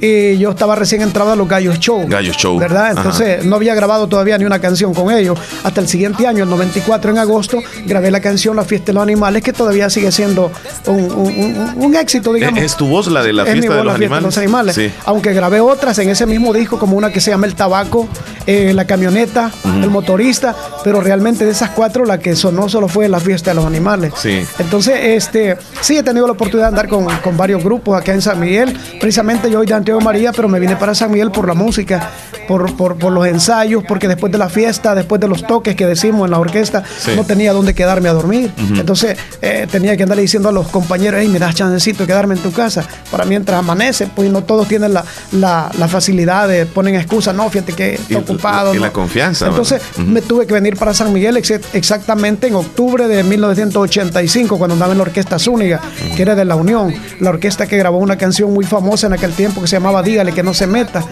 Y 0.00 0.38
yo 0.38 0.50
estaba 0.50 0.76
recién 0.76 1.02
entrado 1.02 1.32
a 1.32 1.36
los 1.36 1.48
Gallos 1.48 1.78
Show. 1.80 2.06
Gallos 2.08 2.36
Show. 2.36 2.58
¿Verdad? 2.58 2.94
Entonces 2.96 3.44
no 3.44 3.56
había 3.56 3.74
grabado 3.74 4.06
todavía 4.06 4.38
ni 4.38 4.44
una 4.44 4.60
canción 4.60 4.94
con 4.94 5.10
ellos. 5.10 5.38
Hasta 5.64 5.80
el 5.80 5.88
siguiente 5.88 6.26
año, 6.26 6.44
el 6.44 6.50
94, 6.50 7.10
en 7.10 7.18
agosto, 7.18 7.58
grabé 7.86 8.10
la 8.10 8.20
canción 8.20 8.56
La 8.56 8.64
Fiesta 8.64 8.86
de 8.86 8.92
los 8.94 9.02
Animales, 9.02 9.42
que 9.42 9.52
todavía 9.52 9.90
sigue 9.90 10.12
siendo 10.12 10.50
un, 10.86 11.96
éxito, 11.96 12.32
digamos. 12.32 12.60
¿Es 12.60 12.76
tu 12.76 12.86
voz 12.86 13.08
la 13.08 13.22
de 13.22 13.32
La 13.32 13.44
Fiesta, 13.44 13.74
de, 13.74 13.84
los 13.84 14.38
animales? 14.38 14.78
Aunque 15.04 15.32
grabé 15.32 15.60
otras 15.60 15.98
en 15.98 16.10
ese 16.10 16.26
mismo 16.26 16.52
disco, 16.52 16.78
como 16.78 16.96
una 16.96 17.10
que 17.10 17.20
se 17.20 17.30
llama 17.30 17.46
El 17.46 17.54
Tabaco, 17.54 18.08
eh, 18.46 18.72
La 18.74 18.86
Camioneta, 18.86 19.50
El 19.64 19.90
Motorista, 19.90 20.54
pero 20.84 21.00
realmente 21.00 21.44
de 21.44 21.50
esas 21.50 21.70
cuatro, 21.70 22.04
la 22.04 22.18
que 22.18 22.36
sonó 22.36 22.68
solo 22.68 22.88
fue 22.88 23.08
La 23.08 23.20
Fiesta 23.20 23.50
de 23.50 23.56
los 23.56 23.64
Animales. 23.64 24.12
Sí. 24.16 24.44
Entonces, 24.58 24.94
este, 25.00 25.56
sí 25.80 25.96
he 25.96 26.02
tenido 26.02 26.26
la 26.26 26.32
oportunidad 26.34 26.66
de 26.66 26.68
andar 26.68 26.88
con, 26.88 27.06
con 27.22 27.36
varios 27.36 27.62
grupos 27.64 28.00
acá 28.00 28.12
en 28.12 28.22
San 28.22 28.38
Miguel. 28.38 28.76
Precisamente 29.00 29.50
yo 29.50 29.60
hoy 29.60 29.66
María, 29.96 30.32
pero 30.32 30.48
me 30.48 30.60
vine 30.60 30.76
para 30.76 30.94
San 30.94 31.10
Miguel 31.10 31.30
por 31.30 31.46
la 31.48 31.54
música, 31.54 32.10
por, 32.46 32.74
por, 32.76 32.96
por, 32.96 33.12
los 33.12 33.26
ensayos, 33.26 33.82
porque 33.86 34.08
después 34.08 34.30
de 34.30 34.38
la 34.38 34.48
fiesta, 34.48 34.94
después 34.94 35.20
de 35.20 35.28
los 35.28 35.46
toques 35.46 35.74
que 35.74 35.86
decimos 35.86 36.26
en 36.26 36.32
la 36.32 36.38
orquesta, 36.38 36.84
no 37.16 37.24
tenía 37.24 37.52
dónde 37.52 37.74
quedarme 37.74 38.08
a 38.08 38.12
dormir. 38.12 38.52
Entonces 38.58 39.18
eh, 39.42 39.66
tenía 39.70 39.96
que 39.96 40.02
andarle 40.02 40.22
diciendo 40.22 40.48
a 40.48 40.52
los 40.52 40.68
compañeros, 40.68 41.20
hey, 41.22 41.28
me 41.28 41.38
das 41.38 41.54
chancecito 41.54 42.04
de 42.04 42.06
quedarme 42.06 42.34
en 42.34 42.42
tu 42.42 42.52
casa 42.52 42.86
para 43.10 43.24
mientras 43.24 43.58
amanece, 43.58 44.08
pues 44.14 44.30
no 44.30 44.44
todos 44.44 44.68
tienen 44.68 44.92
la, 44.94 45.04
la, 45.32 45.70
la 45.78 45.88
facilidad 45.88 46.48
de 46.48 46.66
ponen 46.66 46.94
excusa, 46.94 47.32
no, 47.32 47.48
fíjate 47.50 47.72
que 47.72 47.94
está 47.94 48.18
ocupado. 48.18 48.74
Y 48.74 48.78
la 48.78 48.92
confianza. 48.92 49.46
Entonces 49.46 49.80
me 49.96 50.22
tuve 50.22 50.46
que 50.46 50.54
venir 50.54 50.76
para 50.76 50.94
San 50.94 51.12
Miguel 51.12 51.36
exactamente 51.36 52.46
en 52.46 52.54
octubre 52.54 53.08
de 53.08 53.22
1985, 53.22 54.58
cuando 54.58 54.74
andaba 54.74 54.92
en 54.92 54.98
la 54.98 55.02
Orquesta 55.02 55.38
Zúñiga, 55.38 55.80
que 56.16 56.22
era 56.22 56.34
de 56.34 56.44
la 56.44 56.56
Unión, 56.56 56.94
la 57.20 57.30
orquesta 57.30 57.66
que 57.66 57.76
grabó 57.76 57.98
una 57.98 58.16
canción 58.16 58.52
muy 58.52 58.64
famosa 58.64 59.06
en 59.06 59.12
aquel 59.12 59.32
tiempo 59.32 59.60
que 59.60 59.66
se 59.66 59.76
llamaba 59.78 60.02
Dígale 60.02 60.32
que 60.32 60.42
no 60.42 60.54
se 60.54 60.66
meta. 60.66 61.04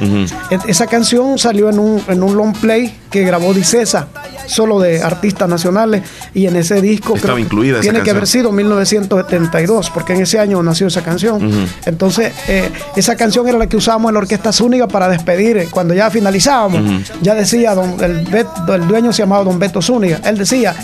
Esa 0.67 0.87
canción 0.87 1.39
salió 1.39 1.71
en 1.71 1.79
un, 1.79 2.03
en 2.09 2.23
un 2.23 2.37
long 2.37 2.55
play 2.57 2.95
que 3.11 3.23
grabó 3.25 3.55
Dicesa, 3.55 4.09
solo 4.47 4.79
de 4.81 5.03
artistas 5.03 5.49
nacionales, 5.49 6.03
y 6.35 6.47
en 6.47 6.57
ese 6.57 6.81
disco 6.81 7.17
Estaba 7.17 7.41
incluida 7.41 7.81
tiene 7.81 8.03
que 8.03 8.11
haber 8.11 8.27
sido 8.27 8.53
1972, 8.53 9.91
porque 9.91 10.15
en 10.15 10.23
ese 10.23 10.39
año 10.39 10.63
nació 10.63 10.89
esa 10.89 11.03
canción. 11.03 11.69
Entonces, 11.87 12.33
eh, 12.49 12.71
esa 12.97 13.17
canción 13.17 13.49
era 13.49 13.59
la 13.59 13.69
que 13.69 13.77
usábamos 13.77 14.11
en 14.11 14.15
la 14.15 14.21
Orquesta 14.21 14.53
Zúñiga 14.53 14.89
para 14.89 15.09
despedir, 15.09 15.57
eh, 15.57 15.69
cuando 15.71 15.95
ya 15.95 16.11
finalizábamos, 16.11 16.83
ya 17.23 17.35
decía, 17.35 17.75
don, 17.75 17.97
el, 18.03 18.27
el 18.75 18.89
dueño 18.89 19.13
se 19.13 19.23
llamaba 19.23 19.45
Don 19.45 19.59
Beto 19.59 19.81
Zúñiga, 19.81 20.21
él 20.25 20.39
decía, 20.39 20.75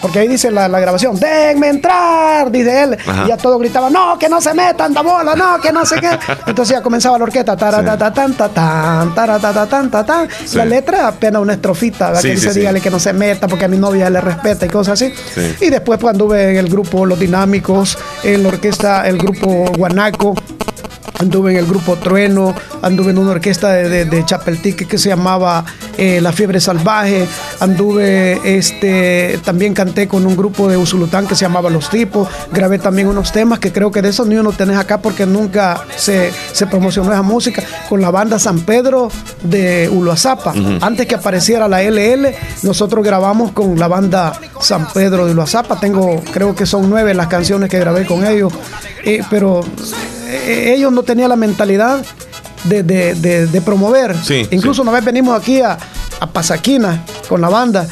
porque 0.00 0.20
ahí 0.20 0.28
dice 0.28 0.50
la, 0.50 0.68
grabación, 0.68 1.18
déjenme 1.18 1.68
entrar, 1.68 2.50
dice 2.50 2.82
él. 2.82 2.98
Y 3.24 3.28
ya 3.28 3.36
todo 3.36 3.58
gritaba, 3.58 3.90
no, 3.90 4.18
que 4.18 4.28
no 4.28 4.40
se 4.40 4.54
metan 4.54 4.92
da 4.92 5.02
bola, 5.02 5.34
no, 5.34 5.60
que 5.60 5.72
no 5.72 5.84
sé 5.84 5.96
qué. 6.00 6.10
Entonces 6.46 6.76
ya 6.76 6.82
comenzaba 6.82 7.18
la 7.18 7.24
orquesta, 7.24 7.56
tan, 7.56 7.84
tan, 8.34 10.28
La 10.52 10.64
letra 10.64 11.08
apenas 11.08 11.42
una 11.42 11.54
estrofita, 11.54 12.12
que 12.20 12.30
dice, 12.30 12.52
dígale 12.52 12.80
que 12.80 12.90
no 12.90 12.98
se 12.98 13.12
meta 13.12 13.48
porque 13.48 13.64
a 13.64 13.68
mi 13.68 13.78
novia 13.78 14.10
le 14.10 14.20
respeta 14.20 14.66
y 14.66 14.68
cosas 14.68 15.00
así. 15.00 15.12
Y 15.60 15.70
después 15.70 15.98
pues, 15.98 16.12
anduve 16.12 16.50
en 16.50 16.56
el 16.56 16.68
grupo 16.68 17.06
Los 17.06 17.18
Dinámicos, 17.18 17.98
en 18.22 18.42
la 18.42 18.48
orquesta, 18.48 19.06
el 19.08 19.18
grupo 19.18 19.72
Guanaco, 19.76 20.34
anduve 21.18 21.52
en 21.52 21.58
el 21.58 21.66
grupo 21.66 21.96
Trueno, 21.96 22.54
anduve 22.82 23.10
en 23.10 23.18
una 23.18 23.32
orquesta 23.32 23.72
de, 23.72 24.04
de, 24.04 24.24
Chapeltique 24.24 24.86
que 24.86 24.98
se 24.98 25.08
llamaba 25.08 25.64
eh, 25.96 26.20
La 26.20 26.32
Fiebre 26.32 26.60
Salvaje, 26.60 27.26
anduve, 27.60 28.40
este, 28.44 29.38
también 29.44 29.74
canté 29.74 30.08
con 30.08 30.26
un 30.26 30.36
grupo 30.36 30.68
de 30.68 30.76
Usulután 30.76 31.26
que 31.26 31.34
se 31.34 31.42
llamaba 31.42 31.70
Los 31.70 31.90
Tipos, 31.90 32.28
grabé 32.52 32.78
también 32.78 33.08
unos 33.08 33.32
temas 33.32 33.58
que 33.58 33.72
creo 33.72 33.90
que 33.90 34.02
de 34.02 34.08
esos 34.08 34.26
niños 34.26 34.44
no 34.44 34.52
tenés 34.52 34.76
acá 34.76 34.98
porque 34.98 35.26
nunca 35.26 35.84
se, 35.96 36.32
promocionó 36.70 37.12
esa 37.12 37.22
música, 37.22 37.62
con 37.88 38.00
la 38.00 38.10
banda 38.10 38.38
San 38.38 38.60
Pedro 38.60 39.10
de 39.42 39.88
Uluazapa. 39.88 40.52
Antes 40.80 41.06
que 41.06 41.14
apareciera 41.14 41.68
la 41.68 41.82
LL, 41.82 42.34
nosotros 42.62 43.04
grabamos 43.04 43.52
con 43.52 43.78
la 43.78 43.88
banda 43.88 44.32
San 44.60 44.86
Pedro 44.92 45.26
de 45.26 45.32
Uluazapa, 45.32 45.78
tengo, 45.78 46.22
creo 46.32 46.54
que 46.54 46.66
son 46.66 46.88
nueve 46.88 47.14
las 47.14 47.28
canciones 47.28 47.70
que 47.70 47.78
grabé 47.78 48.06
con 48.06 48.26
ellos, 48.26 48.52
eh, 49.04 49.22
pero 49.30 49.62
ellos 50.72 50.92
no 50.92 51.02
tenían 51.02 51.28
la 51.28 51.36
mentalidad 51.36 52.04
de, 52.64 53.62
promover. 53.64 54.14
Incluso 54.50 54.82
una 54.82 54.92
vez 54.92 55.04
venimos 55.04 55.38
aquí 55.38 55.60
a, 55.60 55.78
a 56.20 56.26
Pasaquina 56.26 57.04
con 57.28 57.40
la 57.40 57.48
banda 57.48 57.86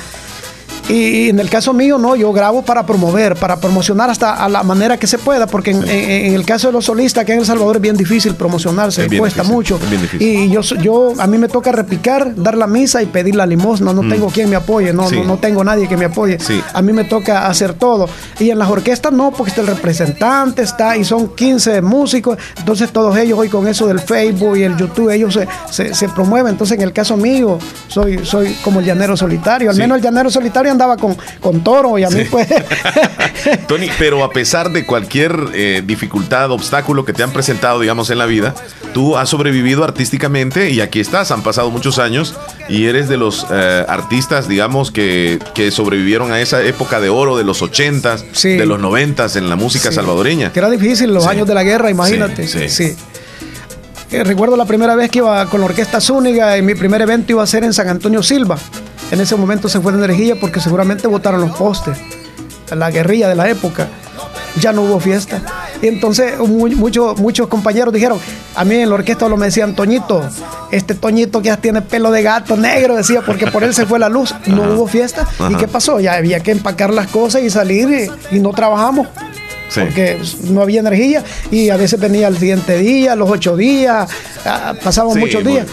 y, 0.89 1.29
en 1.29 1.39
el 1.39 1.49
caso 1.49 1.73
mío, 1.73 1.99
no, 1.99 2.17
yo 2.17 2.33
grabo 2.33 2.63
para 2.63 2.85
promover, 2.85 3.37
para 3.37 3.57
promocionar 3.57 4.11
hasta 4.11 4.45
a 4.45 4.49
la 4.49 4.63
manera 4.63 4.99
que 4.99 5.07
se 5.07 5.19
pueda, 5.19 5.47
porque 5.47 5.71
en, 5.71 6.35
el 6.35 6.45
caso 6.45 6.69
de 6.69 6.73
los 6.73 6.87
solistas, 6.87 7.25
que 7.25 7.33
en 7.33 7.41
El 7.41 7.47
Salvador 7.47 7.77
es 7.77 7.83
bien 7.83 7.97
difícil 7.97 8.35
promocionarse, 8.35 9.09
cuesta 9.17 9.43
mucho. 9.45 9.79
Y 10.19 10.51
yo, 10.51 10.61
yo, 10.61 11.13
a 11.19 11.27
mí 11.27 11.39
me 11.39 11.49
toca 11.49 11.73
repicar, 11.73 12.35
dar 12.37 12.57
la 12.57 12.67
misa 12.67 13.03
y 13.03 13.07
pedir 13.07 13.37
la 13.37 13.47
limosna. 13.47 13.93
No 13.93 14.03
mm. 14.03 14.11
tengo 14.11 14.27
quien 14.29 14.51
me 14.51 14.57
apoye, 14.57 14.93
no, 14.93 15.11
no, 15.11 15.37
tengo 15.39 15.65
nadie 15.65 15.89
que 15.89 15.97
me 15.97 16.07
apoye. 16.07 16.39
A 16.73 16.83
mí 16.83 16.93
me 16.93 17.05
toca 17.05 17.47
hacer 17.47 17.75
todo. 17.75 18.09
Y 18.39 18.51
en 18.51 18.59
las 18.59 18.69
orquestas 18.69 19.13
no, 19.13 19.31
porque 19.31 19.51
está 19.51 19.61
el 19.61 19.69
representante, 19.69 20.63
está, 20.63 20.97
y 20.97 21.05
son 21.05 21.35
15 21.35 21.83
músicos. 21.83 22.39
Entonces 22.59 22.91
todos 22.91 23.17
ellos 23.17 23.39
hoy 23.39 23.49
con 23.49 23.69
eso 23.69 23.87
del 23.87 24.01
Facebook 24.01 24.57
y 24.57 24.65
el 24.65 24.77
YouTube, 24.77 25.11
ellos 25.11 25.39
se, 25.71 25.95
se, 25.95 26.09
promueven. 26.09 26.53
Entonces 26.53 26.77
en 26.77 26.83
el 26.83 26.93
caso 26.93 27.17
mío, 27.17 27.59
soy, 27.89 28.25
soy 28.25 28.55
como 28.65 28.81
el 28.81 28.87
llanero 28.87 29.17
solitario. 29.17 29.71
Al 29.71 29.77
menos 29.77 29.97
el 29.97 30.03
llanero 30.03 30.31
solitario 30.31 30.72
andaba 30.73 30.97
con, 30.97 31.17
con 31.41 31.63
toro 31.63 31.99
y 31.99 32.05
a 32.05 32.11
mí 32.11 32.25
pues... 32.31 32.49
Tony, 33.69 33.89
pero 33.99 34.25
a 34.25 34.31
pesar 34.31 34.71
de 34.71 34.85
cualquier 34.85 35.37
eh, 35.55 35.83
dificultad, 35.85 36.51
obstáculo 36.51 37.05
que 37.05 37.13
te 37.13 37.23
han 37.23 37.33
presentado, 37.33 37.81
digamos, 37.81 38.11
en 38.11 38.19
la 38.19 38.27
vida, 38.27 38.55
tú 38.93 39.17
has 39.17 39.29
sobrevivido 39.29 39.85
artísticamente 39.85 40.71
y 40.71 40.81
aquí 40.81 41.01
estás, 41.01 41.31
han 41.31 41.43
pasado 41.43 41.71
muchos 41.71 41.99
años 41.99 42.37
y 42.69 42.87
eres 42.87 43.09
de 43.09 43.17
los 43.17 43.47
eh, 43.51 43.85
artistas, 43.89 44.49
digamos, 44.49 44.91
que, 44.91 45.39
que, 45.55 45.71
sobrevivieron 45.71 46.33
a 46.33 46.41
esa 46.41 46.63
época 46.63 47.01
de 47.01 47.09
oro 47.09 47.37
de 47.37 47.45
los 47.45 47.63
ochentas, 47.63 48.25
de 48.43 48.67
los 48.67 48.79
noventas 48.79 49.37
en 49.37 49.49
la 49.49 49.57
música 49.57 49.91
salvadoreña. 49.93 50.53
Que 50.53 50.59
era 50.59 50.71
difícil 50.71 51.13
los 51.13 51.27
años 51.27 51.47
de 51.47 51.55
la 51.55 51.63
guerra, 51.63 51.91
imagínate. 51.91 52.47
Sí. 52.69 52.95
Eh, 54.13 54.25
recuerdo 54.25 54.57
la 54.57 54.67
primera 54.67 54.95
vez 54.95 55.11
que 55.11 55.19
iba 55.19 55.47
con 55.47 55.61
la 55.61 55.67
Orquesta 55.67 55.99
Zúñiga 55.99 56.59
y 56.59 56.63
mi 56.63 56.75
primer 56.75 57.01
evento 57.01 57.33
iba 57.33 57.43
a 57.43 57.47
ser 57.47 57.65
en 57.65 57.73
San 57.73 57.89
Antonio 57.89 58.23
Silva. 58.23 58.59
En 59.13 59.21
ese 59.21 59.37
momento 59.37 59.69
se 59.69 59.79
fue 59.79 59.93
de 59.93 59.99
energía 59.99 60.41
porque 60.41 60.59
seguramente 60.59 61.07
votaron 61.07 61.43
los 61.43 61.55
postes. 61.55 61.99
La 62.75 62.91
guerrilla 62.91 63.29
de 63.29 63.35
la 63.35 63.47
época. 63.51 63.89
Ya 64.59 64.73
no 64.73 64.81
hubo 64.83 64.99
fiesta. 65.01 65.43
Y 65.83 65.89
entonces 65.89 66.39
muchos, 66.39 67.21
muchos 67.21 67.47
compañeros 67.47 67.93
dijeron, 67.93 68.19
a 68.55 68.65
mí 68.65 68.77
en 68.77 68.89
la 68.89 68.95
orquesta 68.95 69.29
lo 69.29 69.37
me 69.37 69.47
decían, 69.47 69.75
Toñito, 69.75 70.23
este 70.71 70.95
Toñito 70.95 71.43
que 71.43 71.49
ya 71.49 71.59
tiene 71.59 71.83
pelo 71.83 72.11
de 72.11 72.23
gato 72.23 72.57
negro, 72.57 72.97
decía, 72.97 73.21
porque 73.21 73.47
por 73.49 73.65
él 73.65 73.75
se 73.75 73.85
fue 73.85 73.99
la 73.99 74.09
luz. 74.09 74.35
No 74.47 74.63
hubo 74.73 74.87
fiesta. 74.87 75.29
¿Y 75.51 75.57
qué 75.57 75.69
pasó? 75.69 76.01
Ya 76.01 76.15
había 76.15 76.41
que 76.41 76.53
empacar 76.53 76.91
las 76.91 77.09
cosas 77.09 77.43
y 77.43 77.51
salir 77.51 78.11
y 78.31 78.41
no 78.41 78.53
trabajamos 78.53 79.09
porque 79.75 80.19
no 80.51 80.63
había 80.63 80.81
energía 80.81 81.23
y 81.51 81.71
a 81.71 81.77
veces 81.77 81.99
venía 81.99 82.29
el 82.29 82.37
siguiente 82.37 82.79
día, 82.79 83.17
los 83.17 83.31
ocho 83.31 83.57
días, 83.57 84.11
ah, 84.45 84.75
pasaban 84.83 85.19
muchos 85.19 85.45
días. 85.45 85.67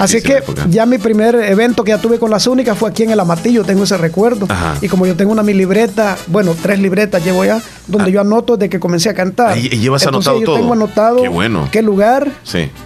Así 0.00 0.22
que 0.22 0.42
ya 0.68 0.86
mi 0.86 0.98
primer 0.98 1.34
evento 1.36 1.84
que 1.84 1.90
ya 1.90 1.98
tuve 1.98 2.18
con 2.18 2.30
las 2.30 2.46
únicas 2.46 2.76
fue 2.76 2.90
aquí 2.90 3.02
en 3.02 3.10
el 3.10 3.20
Amatillo, 3.20 3.64
tengo 3.64 3.84
ese 3.84 3.96
recuerdo. 3.96 4.46
Y 4.80 4.88
como 4.88 5.06
yo 5.06 5.16
tengo 5.16 5.32
una 5.32 5.42
mi 5.42 5.54
libreta, 5.54 6.16
bueno, 6.26 6.54
tres 6.60 6.78
libretas 6.80 7.24
llevo 7.24 7.44
ya, 7.44 7.60
donde 7.86 8.10
ah. 8.10 8.12
yo 8.12 8.20
anoto 8.20 8.56
desde 8.56 8.70
que 8.70 8.80
comencé 8.80 9.08
a 9.08 9.14
cantar. 9.14 9.56
¿Y, 9.58 9.68
llevas 9.68 10.06
anotado 10.06 10.40
yo 10.40 10.54
tengo 10.54 10.72
anotado 10.72 11.22
qué, 11.70 11.82
lugar 11.82 12.30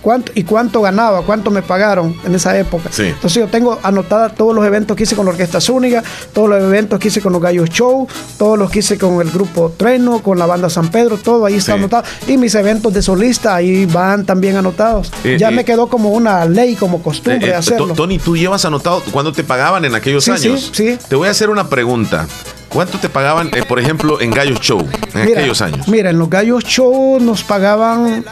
cuánto, 0.02 0.32
y 0.34 0.44
cuánto 0.44 0.80
ganaba, 0.80 1.22
cuánto 1.22 1.50
me 1.50 1.62
pagaron 1.62 2.16
en 2.24 2.34
esa 2.34 2.58
época. 2.58 2.90
Entonces 2.96 3.34
yo 3.34 3.48
tengo 3.48 3.78
anotada 3.82 4.30
todos 4.30 4.54
los 4.54 4.64
eventos 4.66 4.96
que 4.96 5.04
hice 5.04 5.16
con 5.16 5.26
la 5.26 5.32
Orquesta 5.32 5.60
Zúñiga, 5.60 6.02
todos 6.32 6.48
los 6.48 6.62
eventos 6.62 6.98
que 6.98 7.08
hice 7.08 7.20
con 7.20 7.32
los 7.32 7.42
Gallos 7.42 7.70
Show, 7.70 8.06
todos 8.38 8.58
los 8.58 8.70
que 8.70 8.80
hice 8.80 8.98
con 8.98 9.20
el 9.20 9.30
grupo 9.30 9.72
Treno, 9.76 10.22
con 10.22 10.38
la 10.38 10.46
banda 10.54 10.70
San 10.70 10.88
Pedro, 10.88 11.18
todo 11.18 11.46
ahí 11.46 11.56
está 11.56 11.74
anotado. 11.74 12.04
Y 12.26 12.36
mis 12.36 12.54
eventos 12.54 12.94
de 12.94 13.02
solista 13.02 13.56
ahí 13.56 13.86
van 13.86 14.24
también 14.24 14.56
anotados. 14.56 15.10
Eh, 15.24 15.36
ya 15.38 15.50
me 15.50 15.62
eh, 15.62 15.64
quedó 15.64 15.88
como 15.88 16.10
una 16.10 16.44
ley, 16.44 16.76
como 16.76 17.02
costumbre 17.02 17.50
eh, 17.50 17.54
hacerlo. 17.54 17.94
Tony, 17.94 18.18
tú 18.18 18.36
llevas 18.36 18.64
anotado 18.64 19.02
cuando 19.10 19.32
te 19.32 19.42
pagaban 19.42 19.84
en 19.84 19.94
aquellos 19.94 20.28
años. 20.28 20.70
Sí, 20.72 20.92
sí. 20.92 20.98
Te 21.08 21.16
voy 21.16 21.28
a 21.28 21.32
hacer 21.32 21.50
una 21.50 21.68
pregunta. 21.68 22.26
¿Cuánto 22.68 22.98
te 22.98 23.08
pagaban, 23.08 23.50
por 23.68 23.78
ejemplo, 23.78 24.20
en 24.20 24.30
Gallos 24.30 24.60
Show 24.60 24.84
en 25.14 25.22
aquellos 25.22 25.60
años? 25.60 25.86
Mira, 25.86 26.10
en 26.10 26.18
los 26.18 26.28
Gallos 26.28 26.64
Show 26.64 27.20
nos 27.20 27.44
pagaban 27.44 28.24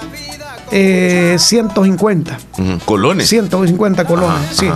150. 0.71 2.39
¿Colones? 2.85 3.29
150 3.29 4.05
colones, 4.05 4.41
sí. 4.53 4.69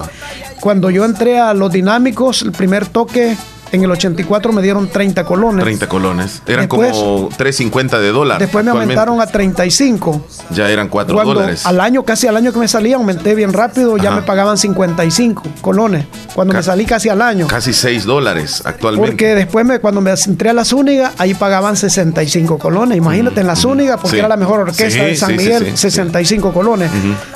Cuando 0.60 0.90
yo 0.90 1.04
entré 1.04 1.38
a 1.40 1.52
los 1.52 1.72
dinámicos, 1.72 2.42
el 2.42 2.52
primer 2.52 2.86
toque 2.86 3.36
En 3.72 3.82
el 3.82 3.90
84 3.90 4.52
me 4.52 4.62
dieron 4.62 4.88
30 4.88 5.24
colones. 5.24 5.64
30 5.64 5.88
colones. 5.88 6.42
Eran 6.46 6.68
como 6.68 6.84
3.50 6.84 7.98
de 7.98 8.08
dólar. 8.12 8.38
Después 8.38 8.64
me 8.64 8.70
aumentaron 8.70 9.20
a 9.20 9.26
35. 9.26 10.24
Ya 10.50 10.70
eran 10.70 10.88
4 10.88 11.24
dólares. 11.24 11.66
Al 11.66 11.80
año, 11.80 12.04
casi 12.04 12.26
al 12.26 12.36
año 12.36 12.52
que 12.52 12.58
me 12.58 12.68
salí, 12.68 12.92
aumenté 12.92 13.34
bien 13.34 13.52
rápido, 13.52 13.96
ya 13.96 14.10
me 14.10 14.22
pagaban 14.22 14.56
55 14.56 15.42
colones. 15.60 16.06
Cuando 16.34 16.54
me 16.54 16.62
salí 16.62 16.84
casi 16.84 17.08
al 17.08 17.22
año. 17.22 17.46
Casi 17.48 17.72
6 17.72 18.04
dólares 18.04 18.62
actualmente. 18.64 19.10
Porque 19.10 19.34
después 19.34 19.66
me, 19.66 19.78
cuando 19.80 20.00
me 20.00 20.12
entré 20.12 20.50
a 20.50 20.52
la 20.52 20.64
Zúñiga, 20.64 21.12
ahí 21.18 21.34
pagaban 21.34 21.76
65 21.76 22.58
colones. 22.58 22.98
Imagínate, 22.98 23.40
en 23.40 23.46
la 23.46 23.56
Zúñiga, 23.56 23.96
porque 23.96 24.18
era 24.18 24.28
la 24.28 24.36
mejor 24.36 24.60
orquesta 24.60 25.04
de 25.04 25.16
San 25.16 25.36
Miguel, 25.36 25.76
65 25.76 26.52
colones. 26.52 26.90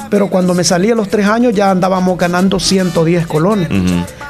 Pero 0.09 0.29
cuando 0.29 0.55
me 0.55 0.65
salí 0.65 0.91
a 0.91 0.95
los 0.95 1.09
3 1.09 1.27
años 1.27 1.55
ya 1.55 1.71
andábamos 1.71 2.17
ganando 2.19 2.61
110 2.61 3.27
colones. 3.27 3.69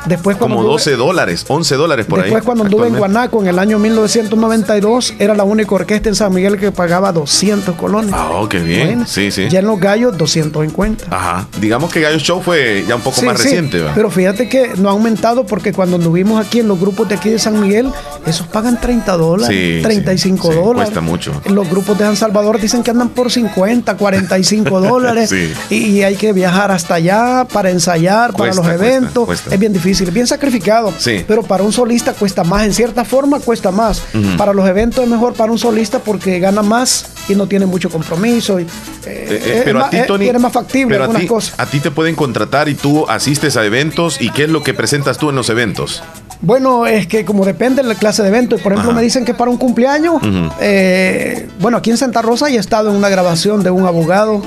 Después 0.07 0.37
Como 0.37 0.63
12 0.63 0.97
dólares, 0.97 1.45
11 1.47 1.75
dólares 1.77 2.07
por 2.07 2.23
Después, 2.23 2.43
cuando 2.43 2.65
anduve 2.65 2.89
en 2.89 2.97
Guanaco 2.97 3.41
en 3.41 3.49
el 3.49 3.59
año 3.59 3.79
1992, 3.79 5.15
era 5.19 5.35
la 5.35 5.45
única 5.45 5.75
orquesta 5.75 6.09
en 6.09 6.15
San 6.15 6.35
Miguel 6.35 6.59
que 6.59 6.73
pagaba 6.73 7.13
200 7.13 7.75
colones. 7.77 8.13
Ah, 8.15 8.31
oh, 8.33 8.49
qué 8.49 8.59
bien. 8.59 9.07
sí, 9.07 9.31
sí. 9.31 9.49
Ya 9.49 9.61
en 9.61 9.67
los 9.67 9.79
gallos, 9.79 10.17
250. 10.17 11.05
Ajá. 11.11 11.47
Digamos 11.61 11.93
que 11.93 12.01
Gallo 12.01 12.19
Show 12.19 12.41
fue 12.43 12.85
ya 12.87 12.97
un 12.97 13.03
poco 13.03 13.23
más 13.23 13.37
reciente. 13.43 13.83
Pero 13.95 14.11
fíjate 14.11 14.49
que 14.49 14.73
no 14.77 14.89
ha 14.89 14.93
aumentado 14.93 15.45
porque 15.47 15.73
cuando 15.73 15.97
anduvimos 15.97 16.45
aquí 16.45 16.61
en 16.61 16.69
los 16.69 16.81
grupos 16.81 17.09
de 17.09 17.17
aquí 17.17 17.31
de 17.31 17.39
San 17.39 17.61
Miguel, 17.61 17.91
esos 18.27 18.47
pagan 18.47 18.81
30 18.81 19.17
dólares, 19.17 19.83
35 19.83 20.55
dólares. 20.55 20.91
Cuesta 20.91 21.01
mucho. 21.01 21.33
Los 21.47 21.69
grupos 21.69 21.99
de 21.99 22.05
San 22.05 22.17
Salvador 22.17 22.61
dicen 22.61 22.83
que 22.83 22.91
andan 22.91 23.11
por 23.11 23.31
50, 23.31 23.97
45 23.97 24.81
dólares. 24.81 25.33
y, 25.71 26.01
hay 26.01 26.17
que 26.17 26.33
viajar 26.33 26.71
hasta 26.71 26.95
allá 26.95 27.47
para 27.53 27.71
ensayar, 27.71 28.33
para 28.33 28.55
los 28.55 28.67
eventos. 28.67 29.29
Es 29.51 29.59
bien 29.59 29.73
difícil, 29.73 29.90
bien 30.13 30.27
sacrificado. 30.27 30.93
Sí. 30.99 31.25
Pero 31.27 31.43
para 31.43 31.63
un 31.63 31.73
solista 31.73 32.13
cuesta 32.13 32.45
más, 32.45 32.65
en 32.65 32.75
cierta 32.75 33.05
forma 33.05 33.41
cuesta 33.41 33.71
más. 33.71 34.03
Para 34.37 34.53
los 34.53 34.69
eventos 34.69 35.05
es 35.05 35.11
mejor 35.11 35.35
para 35.35 35.53
un 35.53 35.59
solista 35.59 35.99
porque 35.99 36.39
gana 36.39 36.63
más 36.63 37.07
y 37.29 37.35
no 37.35 37.47
tiene 37.47 37.67
mucho 37.67 37.91
compromiso. 37.91 38.59
Y, 38.61 38.65
eh, 38.65 38.67
eh, 39.07 39.63
pero 39.65 39.85
a 39.85 39.91
ti, 39.91 39.99
Tony, 40.07 40.31
más 40.33 40.53
factible 40.53 40.95
pero 40.95 41.05
algunas 41.05 41.27
cosas. 41.27 41.55
A 41.59 41.67
ti 41.67 41.81
te 41.81 41.91
pueden 41.91 42.15
contratar 42.15 42.69
y 42.69 42.75
tú 42.75 43.09
asistes 43.09 43.57
a 43.57 43.65
eventos 43.65 44.21
y 44.21 44.31
qué 44.31 44.45
es 44.45 44.51
lo 44.51 44.63
que 44.63 44.75
presentas 44.75 45.19
tú 45.19 45.31
en 45.31 45.37
los 45.37 45.51
eventos. 45.51 46.03
Bueno, 46.43 46.87
es 46.87 47.07
que 47.07 47.25
como 47.25 47.45
depende 47.45 47.83
de 47.83 47.89
la 47.89 47.95
clase 47.95 48.23
de 48.23 48.29
evento, 48.29 48.57
por 48.59 48.73
ejemplo, 48.73 48.95
me 48.95 49.03
dicen 49.03 49.25
que 49.25 49.35
para 49.35 49.51
un 49.51 49.59
cumpleaños, 49.59 50.23
eh, 50.61 51.49
bueno, 51.61 51.77
aquí 51.77 51.91
en 51.91 51.99
Santa 51.99 52.23
Rosa 52.23 52.49
he 52.49 52.57
estado 52.57 52.91
en 52.91 52.97
una 52.97 53.11
grabación 53.11 53.63
de 53.63 53.71
un 53.71 53.87
abogado, 53.87 54.43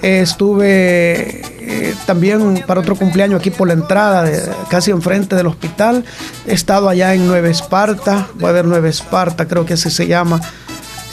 estuve 0.00 1.42
eh, 1.60 1.94
también 2.06 2.64
para 2.66 2.80
otro 2.80 2.96
cumpleaños 2.96 3.40
aquí 3.40 3.50
por 3.50 3.68
la 3.68 3.74
entrada, 3.74 4.30
casi 4.70 4.90
enfrente 4.90 5.36
del 5.36 5.46
hospital, 5.46 6.04
he 6.46 6.54
estado 6.54 6.88
allá 6.88 7.14
en 7.14 7.26
Nueva 7.26 7.48
Esparta, 7.48 8.28
voy 8.34 8.48
a 8.48 8.52
ver 8.52 8.64
Nueva 8.64 8.88
Esparta, 8.88 9.46
creo 9.46 9.66
que 9.66 9.74
así 9.74 9.90
se 9.90 10.06
llama. 10.06 10.40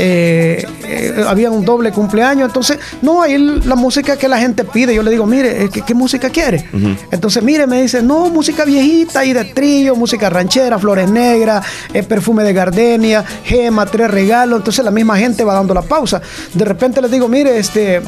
Eh, 0.03 0.65
eh, 0.87 1.23
había 1.27 1.51
un 1.51 1.63
doble 1.63 1.91
cumpleaños, 1.91 2.47
entonces, 2.47 2.79
no, 3.03 3.21
ahí 3.21 3.37
la 3.37 3.75
música 3.75 4.17
que 4.17 4.27
la 4.27 4.39
gente 4.39 4.63
pide, 4.63 4.95
yo 4.95 5.03
le 5.03 5.11
digo, 5.11 5.27
mire, 5.27 5.69
¿qué, 5.69 5.93
música 5.93 6.31
quiere? 6.31 6.65
Entonces, 7.11 7.43
mire, 7.43 7.67
me 7.67 7.83
dice, 7.83 8.01
no, 8.01 8.27
música 8.31 8.65
viejita 8.65 9.23
y 9.23 9.33
de 9.33 9.45
trío, 9.45 9.95
música 9.95 10.27
ranchera, 10.31 10.79
flores 10.79 11.07
negras, 11.07 11.63
eh, 11.93 12.01
perfume 12.01 12.43
de 12.43 12.51
gardenia, 12.51 13.23
gema, 13.43 13.85
tres 13.85 14.09
regalos, 14.09 14.61
entonces 14.61 14.83
la 14.83 14.89
misma 14.89 15.19
gente 15.19 15.43
va 15.43 15.53
dando 15.53 15.75
la 15.75 15.83
pausa. 15.83 16.19
De 16.51 16.65
repente 16.65 16.99
les 16.99 17.11
digo, 17.11 17.27
mire, 17.27 17.59
este, 17.59 18.01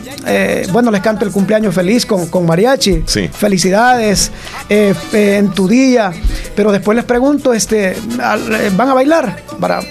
bueno, 0.71 0.89
les 0.89 1.01
canto 1.01 1.25
el 1.25 1.31
cumpleaños 1.31 1.75
feliz 1.75 2.07
con, 2.07 2.25
con 2.25 2.47
mariachi, 2.47 3.03
felicidades 3.31 4.31
en 4.67 5.51
tu 5.51 5.67
día, 5.67 6.11
pero 6.55 6.71
después 6.71 6.95
les 6.95 7.05
pregunto, 7.05 7.53
este, 7.53 7.95
¿van 8.17 8.89
a 8.89 8.93
bailar? 8.95 9.43
Para 9.59 9.81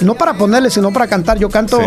no 0.00 0.14
para 0.14 0.34
ponerle, 0.34 0.70
sino 0.70 0.92
para 0.92 1.06
cantar. 1.06 1.38
Yo 1.38 1.48
canto 1.48 1.80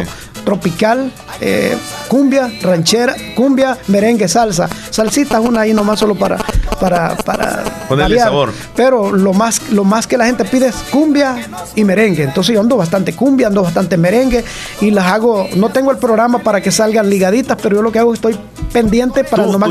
tropical, 0.44 1.12
eh, 1.42 1.78
cumbia, 2.08 2.52
ranchera, 2.62 3.16
cumbia, 3.36 3.78
merengue, 3.88 4.28
salsa. 4.28 4.68
Salsita 4.90 5.40
una 5.40 5.62
ahí 5.62 5.74
nomás 5.74 6.00
solo 6.00 6.16
para 6.16 6.38
para, 6.80 7.16
para 7.18 7.64
ponerle 7.88 8.20
sabor. 8.20 8.54
Pero 8.76 9.12
lo 9.12 9.34
más, 9.34 9.70
lo 9.72 9.84
más 9.84 10.08
que 10.08 10.18
la 10.18 10.26
gente 10.26 10.46
pide 10.46 10.68
es 10.68 10.76
cumbia 10.92 11.36
y 11.76 11.84
merengue. 11.84 12.24
Entonces 12.24 12.54
yo 12.54 12.62
ando 12.62 12.78
bastante 12.78 13.14
cumbia, 13.14 13.48
ando 13.48 13.64
bastante 13.64 13.98
merengue 13.98 14.44
y 14.82 14.92
las 14.92 15.06
hago, 15.06 15.48
no 15.56 15.70
tengo 15.70 15.92
el 15.92 15.98
programa 15.98 16.40
para 16.40 16.62
que 16.62 16.72
salgan 16.72 17.10
ligaditas, 17.10 17.58
pero 17.62 17.78
yo 17.78 17.82
lo 17.82 17.92
que 17.92 18.00
hago 18.00 18.14
estoy 18.14 18.38
pendiente 18.72 19.24
para 19.24 19.46
no 19.46 19.52
nomás 19.52 19.70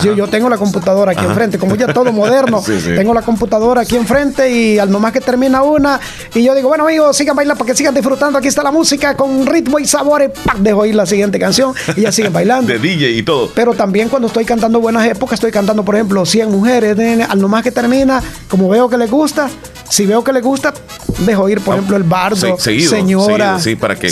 Sí, 0.00 0.08
yo 0.16 0.28
tengo 0.28 0.48
la 0.48 0.56
computadora 0.56 1.12
aquí 1.12 1.24
enfrente, 1.24 1.58
como 1.58 1.74
ya 1.74 1.92
todo 1.92 2.12
moderno, 2.12 2.62
tengo 2.84 3.14
la 3.14 3.22
computadora 3.22 3.82
aquí 3.82 3.96
enfrente 3.96 4.50
y 4.50 4.78
al 4.78 4.90
nomás 4.90 5.12
que 5.12 5.20
termina 5.20 5.62
una 5.62 6.00
y 6.34 6.42
yo 6.42 6.54
digo, 6.54 6.68
bueno 6.68 6.84
amigos, 6.84 7.16
sigan 7.16 7.36
bailando 7.36 7.58
para 7.58 7.72
que 7.72 7.76
sigan 7.76 7.94
disfrutando, 7.94 8.38
aquí 8.38 8.48
está 8.48 8.62
la 8.62 8.70
música 8.70 9.16
con 9.16 9.46
ritmo 9.46 9.78
y 9.78 9.86
sabores, 9.86 10.30
dejo 10.58 10.80
oír 10.80 10.94
la 10.94 11.06
siguiente 11.06 11.38
canción 11.38 11.74
y 11.96 12.02
ya 12.02 12.12
siguen 12.12 12.32
bailando. 12.32 12.72
De 12.72 12.78
DJ 12.78 13.10
y 13.10 13.22
todo. 13.22 13.50
Pero 13.54 13.74
también 13.74 14.08
cuando 14.08 14.28
estoy 14.28 14.44
cantando 14.44 14.80
buenas 14.80 15.06
épocas, 15.06 15.34
estoy 15.34 15.50
cantando, 15.50 15.84
por 15.84 15.94
ejemplo, 15.94 16.13
100 16.24 16.50
mujeres, 16.50 16.96
al 17.28 17.40
nomás 17.40 17.62
que 17.62 17.72
termina, 17.72 18.22
como 18.48 18.68
veo 18.68 18.88
que 18.88 18.96
les 18.96 19.10
gusta, 19.10 19.48
si 19.88 20.06
veo 20.06 20.24
que 20.24 20.32
les 20.32 20.42
gusta, 20.42 20.72
dejo 21.20 21.48
ir, 21.48 21.60
por 21.60 21.74
ah, 21.74 21.76
ejemplo, 21.76 21.96
el 21.96 22.02
bardo, 22.02 22.56
señora, 22.58 23.58
sí, 23.58 23.76
para 23.76 23.96
que 23.96 24.08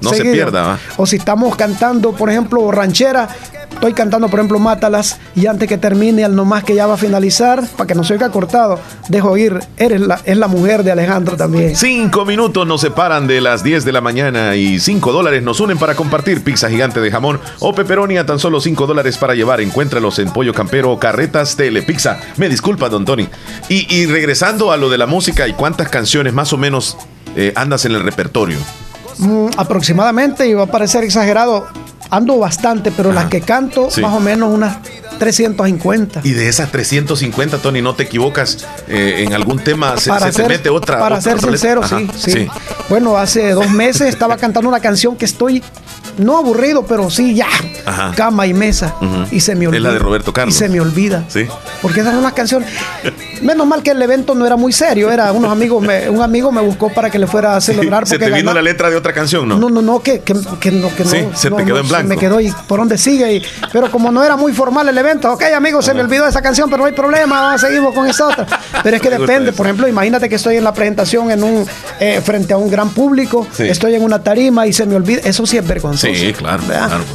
no 0.00 0.10
se 0.10 0.24
pierda. 0.24 0.78
O 0.96 1.06
si 1.06 1.16
estamos 1.16 1.56
cantando, 1.56 2.12
por 2.12 2.30
ejemplo, 2.30 2.70
ranchera, 2.70 3.28
estoy 3.72 3.92
cantando, 3.92 4.28
por 4.28 4.38
ejemplo, 4.38 4.58
Mátalas, 4.58 5.18
y 5.34 5.46
antes 5.46 5.68
que 5.68 5.78
termine, 5.78 6.24
al 6.24 6.34
nomás 6.34 6.64
que 6.64 6.74
ya 6.74 6.86
va 6.86 6.94
a 6.94 6.96
finalizar, 6.96 7.62
para 7.76 7.86
que 7.86 7.94
no 7.94 8.04
se 8.04 8.14
oiga 8.14 8.30
cortado, 8.30 8.78
dejo 9.08 9.36
ir, 9.36 9.58
eres 9.76 10.00
la, 10.00 10.20
es 10.24 10.36
la 10.36 10.48
mujer 10.48 10.84
de 10.84 10.92
Alejandro 10.92 11.36
también. 11.36 11.74
Cinco 11.76 12.24
minutos 12.24 12.66
nos 12.66 12.80
separan 12.80 13.26
de 13.26 13.40
las 13.40 13.62
10 13.62 13.84
de 13.84 13.92
la 13.92 14.00
mañana 14.00 14.56
y 14.56 14.78
cinco 14.78 15.12
dólares 15.12 15.42
nos 15.42 15.60
unen 15.60 15.78
para 15.78 15.94
compartir 15.94 16.42
pizza 16.42 16.68
gigante 16.68 17.00
de 17.00 17.10
jamón 17.10 17.40
o 17.58 17.74
pepperoni 17.74 18.16
a 18.16 18.26
tan 18.26 18.38
solo 18.38 18.60
cinco 18.60 18.86
dólares 18.86 19.18
para 19.18 19.34
llevar. 19.34 19.60
Encuéntralos 19.60 20.18
en 20.18 20.30
Pollo 20.30 20.54
Campero 20.54 20.96
Carretas 20.98 21.43
Telepizza. 21.56 22.18
Me 22.36 22.48
disculpa, 22.48 22.88
don 22.88 23.04
Tony. 23.04 23.28
Y, 23.68 24.06
regresando 24.06 24.72
a 24.72 24.76
lo 24.76 24.90
de 24.90 24.98
la 24.98 25.06
música 25.06 25.46
y 25.48 25.52
cuántas 25.52 25.88
canciones 25.88 26.32
más 26.32 26.52
o 26.52 26.56
menos 26.56 26.96
eh, 27.36 27.52
andas 27.56 27.84
en 27.84 27.92
el 27.92 28.02
repertorio. 28.02 28.58
Mm, 29.18 29.48
aproximadamente, 29.56 30.46
y 30.46 30.54
va 30.54 30.64
a 30.64 30.66
parecer 30.66 31.04
exagerado, 31.04 31.66
ando 32.10 32.38
bastante, 32.38 32.90
pero 32.90 33.12
las 33.12 33.26
que 33.26 33.40
canto, 33.40 33.88
más 34.00 34.14
o 34.14 34.20
menos 34.20 34.52
unas 34.52 34.78
350. 35.18 36.20
Y 36.24 36.32
de 36.32 36.48
esas 36.48 36.70
350, 36.70 37.58
Tony, 37.58 37.82
no 37.82 37.94
te 37.94 38.04
equivocas, 38.04 38.66
eh, 38.88 39.24
en 39.26 39.32
algún 39.32 39.58
tema 39.58 39.96
se, 39.96 40.10
te 40.32 40.48
mete 40.48 40.68
otra. 40.68 40.98
Para 40.98 41.20
ser 41.20 41.40
sincero, 41.40 41.82
sí, 41.86 42.08
sí, 42.16 42.48
Bueno, 42.88 43.16
hace 43.16 43.50
dos 43.52 43.70
meses 43.70 44.08
estaba 44.08 44.36
cantando 44.36 44.68
una 44.68 44.80
canción 44.80 45.16
que 45.16 45.24
estoy 45.24 45.62
no 46.18 46.38
aburrido, 46.38 46.84
pero 46.86 47.10
sí 47.10 47.34
ya. 47.34 47.48
Cama 48.16 48.46
y 48.46 48.54
mesa. 48.54 48.94
Y 49.30 49.40
se 49.40 49.54
me 49.54 49.66
olvida. 49.66 49.78
Es 49.78 49.82
la 49.82 49.92
de 49.92 49.98
Roberto 49.98 50.32
Carlos. 50.32 50.54
Y 50.54 50.58
se 50.58 50.68
me 50.68 50.80
olvida. 50.80 51.24
Sí. 51.28 51.46
Porque 51.82 52.00
esa 52.00 52.12
es 52.12 52.16
una 52.16 52.32
canción. 52.32 52.64
Menos 53.44 53.66
mal 53.66 53.82
que 53.82 53.90
el 53.90 54.00
evento 54.00 54.34
no 54.34 54.46
era 54.46 54.56
muy 54.56 54.72
serio. 54.72 55.10
Era 55.10 55.30
unos 55.32 55.52
amigos, 55.52 55.84
un 56.08 56.22
amigo 56.22 56.50
me 56.50 56.62
buscó 56.62 56.90
para 56.92 57.10
que 57.10 57.18
le 57.18 57.26
fuera 57.26 57.56
a 57.56 57.60
celebrar. 57.60 58.06
se 58.06 58.18
te 58.18 58.30
vino 58.30 58.52
la 58.54 58.62
letra 58.62 58.88
de 58.88 58.96
otra 58.96 59.12
canción, 59.12 59.46
¿no? 59.46 59.58
No, 59.58 59.68
no, 59.68 59.82
no, 59.82 60.00
que, 60.00 60.20
que, 60.20 60.34
que 60.60 60.70
no. 60.70 60.94
Que 60.94 61.04
sí, 61.04 61.28
se 61.34 61.50
te 61.50 61.64
quedó 61.64 61.80
en 61.80 61.88
blanco. 61.88 62.08
me 62.08 62.16
quedó 62.16 62.40
y 62.40 62.50
por 62.66 62.78
dónde 62.78 62.96
sigue. 62.96 63.34
Y, 63.34 63.42
pero 63.72 63.90
como 63.90 64.10
no 64.10 64.24
era 64.24 64.36
muy 64.36 64.52
formal 64.52 64.88
el 64.88 64.96
evento, 64.96 65.32
ok, 65.32 65.42
amigos, 65.54 65.84
se 65.84 65.94
me 65.94 66.00
olvidó 66.00 66.26
esa 66.26 66.40
canción, 66.40 66.70
pero 66.70 66.82
no 66.82 66.86
hay 66.86 66.94
problema, 66.94 67.58
seguimos 67.58 67.94
con 67.94 68.08
esta 68.08 68.28
otra. 68.28 68.46
Pero 68.82 68.96
es 68.96 69.02
que 69.02 69.10
depende. 69.10 69.52
Por 69.52 69.66
ejemplo, 69.66 69.86
imagínate 69.88 70.28
que 70.28 70.36
estoy 70.36 70.56
en 70.56 70.64
la 70.64 70.72
presentación 70.72 71.30
en 71.30 71.44
un 71.44 71.66
eh, 72.00 72.20
frente 72.24 72.54
a 72.54 72.56
un 72.56 72.70
gran 72.70 72.90
público, 72.90 73.46
estoy 73.58 73.94
en 73.94 74.02
una 74.02 74.22
tarima 74.22 74.66
y 74.66 74.72
se 74.72 74.86
me 74.86 74.96
olvida. 74.96 75.20
Eso 75.24 75.44
sí 75.46 75.58
es 75.58 75.66
vergonzoso. 75.66 76.14
Sí, 76.14 76.32
claro. 76.32 76.62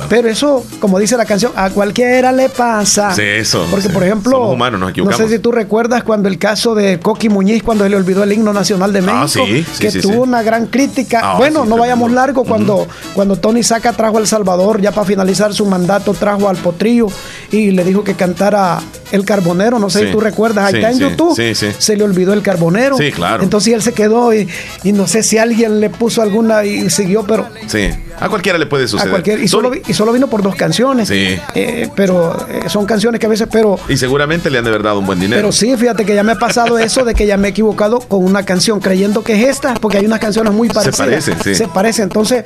Pero 0.09 0.29
eso, 0.29 0.65
como 0.79 0.99
dice 0.99 1.17
la 1.17 1.25
canción, 1.25 1.51
a 1.55 1.69
cualquiera 1.69 2.31
le 2.31 2.49
pasa. 2.49 3.13
Sí, 3.13 3.23
eso. 3.23 3.65
Porque, 3.71 3.89
por 3.89 4.03
ejemplo, 4.03 4.55
no 4.55 5.11
sé 5.11 5.27
si 5.27 5.39
tú 5.39 5.51
recuerdas 5.51 6.03
cuando 6.03 6.18
el 6.27 6.37
caso 6.37 6.75
de 6.75 6.99
Coqui 6.99 7.29
Muñiz, 7.29 7.63
cuando 7.63 7.83
se 7.85 7.89
le 7.89 7.95
olvidó 7.95 8.23
el 8.23 8.33
himno 8.33 8.51
nacional 8.51 8.91
de 8.91 8.99
ah, 9.07 9.23
México, 9.23 9.45
que 9.79 9.91
tuvo 9.91 10.23
una 10.23 10.41
gran 10.41 10.67
crítica. 10.67 11.21
Ah, 11.23 11.37
bueno, 11.37 11.65
no 11.65 11.77
vayamos 11.77 12.11
largo, 12.11 12.43
cuando, 12.43 12.87
cuando 13.13 13.35
Tony 13.37 13.63
Saca 13.63 13.93
trajo 13.93 14.17
a 14.17 14.21
El 14.21 14.27
Salvador, 14.27 14.81
ya 14.81 14.91
para 14.91 15.05
finalizar 15.05 15.53
su 15.53 15.65
mandato, 15.65 16.13
trajo 16.13 16.49
al 16.49 16.57
Potrillo 16.57 17.07
y 17.51 17.71
le 17.71 17.83
dijo 17.83 18.03
que 18.03 18.15
cantara 18.15 18.79
El 19.11 19.25
Carbonero. 19.25 19.79
No 19.79 19.89
sé 19.89 20.07
si 20.07 20.11
tú 20.11 20.19
recuerdas, 20.19 20.65
ahí 20.65 20.75
está 20.75 20.91
en 20.91 20.99
YouTube. 20.99 21.55
Se 21.77 21.97
le 21.97 22.03
olvidó 22.03 22.33
el 22.33 22.41
Carbonero. 22.41 22.97
Sí, 22.97 23.11
claro. 23.11 23.43
Entonces 23.43 23.73
él 23.73 23.81
se 23.81 23.93
quedó 23.93 24.33
y, 24.33 24.47
y 24.83 24.91
no 24.91 25.07
sé 25.07 25.23
si 25.23 25.37
alguien 25.37 25.79
le 25.79 25.89
puso 25.89 26.21
alguna 26.21 26.65
y 26.65 26.89
siguió, 26.89 27.23
pero. 27.23 27.47
Sí. 27.67 27.89
A 28.19 28.27
cualquiera 28.27 28.57
le 28.57 28.65
puede 28.65 28.87
suceder. 28.87 29.39
y, 29.41 29.47
solo, 29.47 29.71
y 29.87 29.93
solo 29.93 30.11
vino 30.11 30.27
por 30.27 30.43
dos 30.43 30.55
canciones. 30.55 31.07
Sí. 31.07 31.39
Eh, 31.55 31.89
pero 31.95 32.35
eh, 32.49 32.63
son 32.67 32.85
canciones 32.85 33.19
que 33.19 33.25
a 33.25 33.29
veces, 33.29 33.47
pero. 33.49 33.79
Y 33.87 33.95
seguramente 33.95 34.49
le 34.49 34.57
han 34.57 34.65
de 34.65 34.71
verdad 34.71 34.97
un 34.97 35.05
buen 35.05 35.19
dinero. 35.19 35.39
Pero 35.39 35.51
sí, 35.51 35.75
fíjate 35.77 35.98
que 36.05 36.15
ya 36.15 36.23
me 36.23 36.33
ha 36.33 36.39
pasado 36.39 36.79
eso 36.79 37.03
de 37.05 37.13
que 37.13 37.25
ya 37.25 37.37
me 37.37 37.47
he 37.47 37.51
equivocado 37.51 37.99
con 37.99 38.23
una 38.23 38.43
canción 38.43 38.79
creyendo 38.79 39.23
que 39.23 39.33
es 39.33 39.49
esta, 39.49 39.73
porque 39.75 39.97
hay 39.97 40.05
unas 40.05 40.19
canciones 40.19 40.53
muy 40.53 40.69
parecidas. 40.69 40.95
Se 40.97 41.03
parecen, 41.03 41.37
sí. 41.43 41.55
Se 41.55 41.67
parecen. 41.67 42.03
Entonces, 42.03 42.43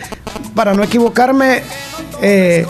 para 0.56 0.74
no 0.74 0.84
equivocarme, 0.84 1.64
eh, 2.22 2.66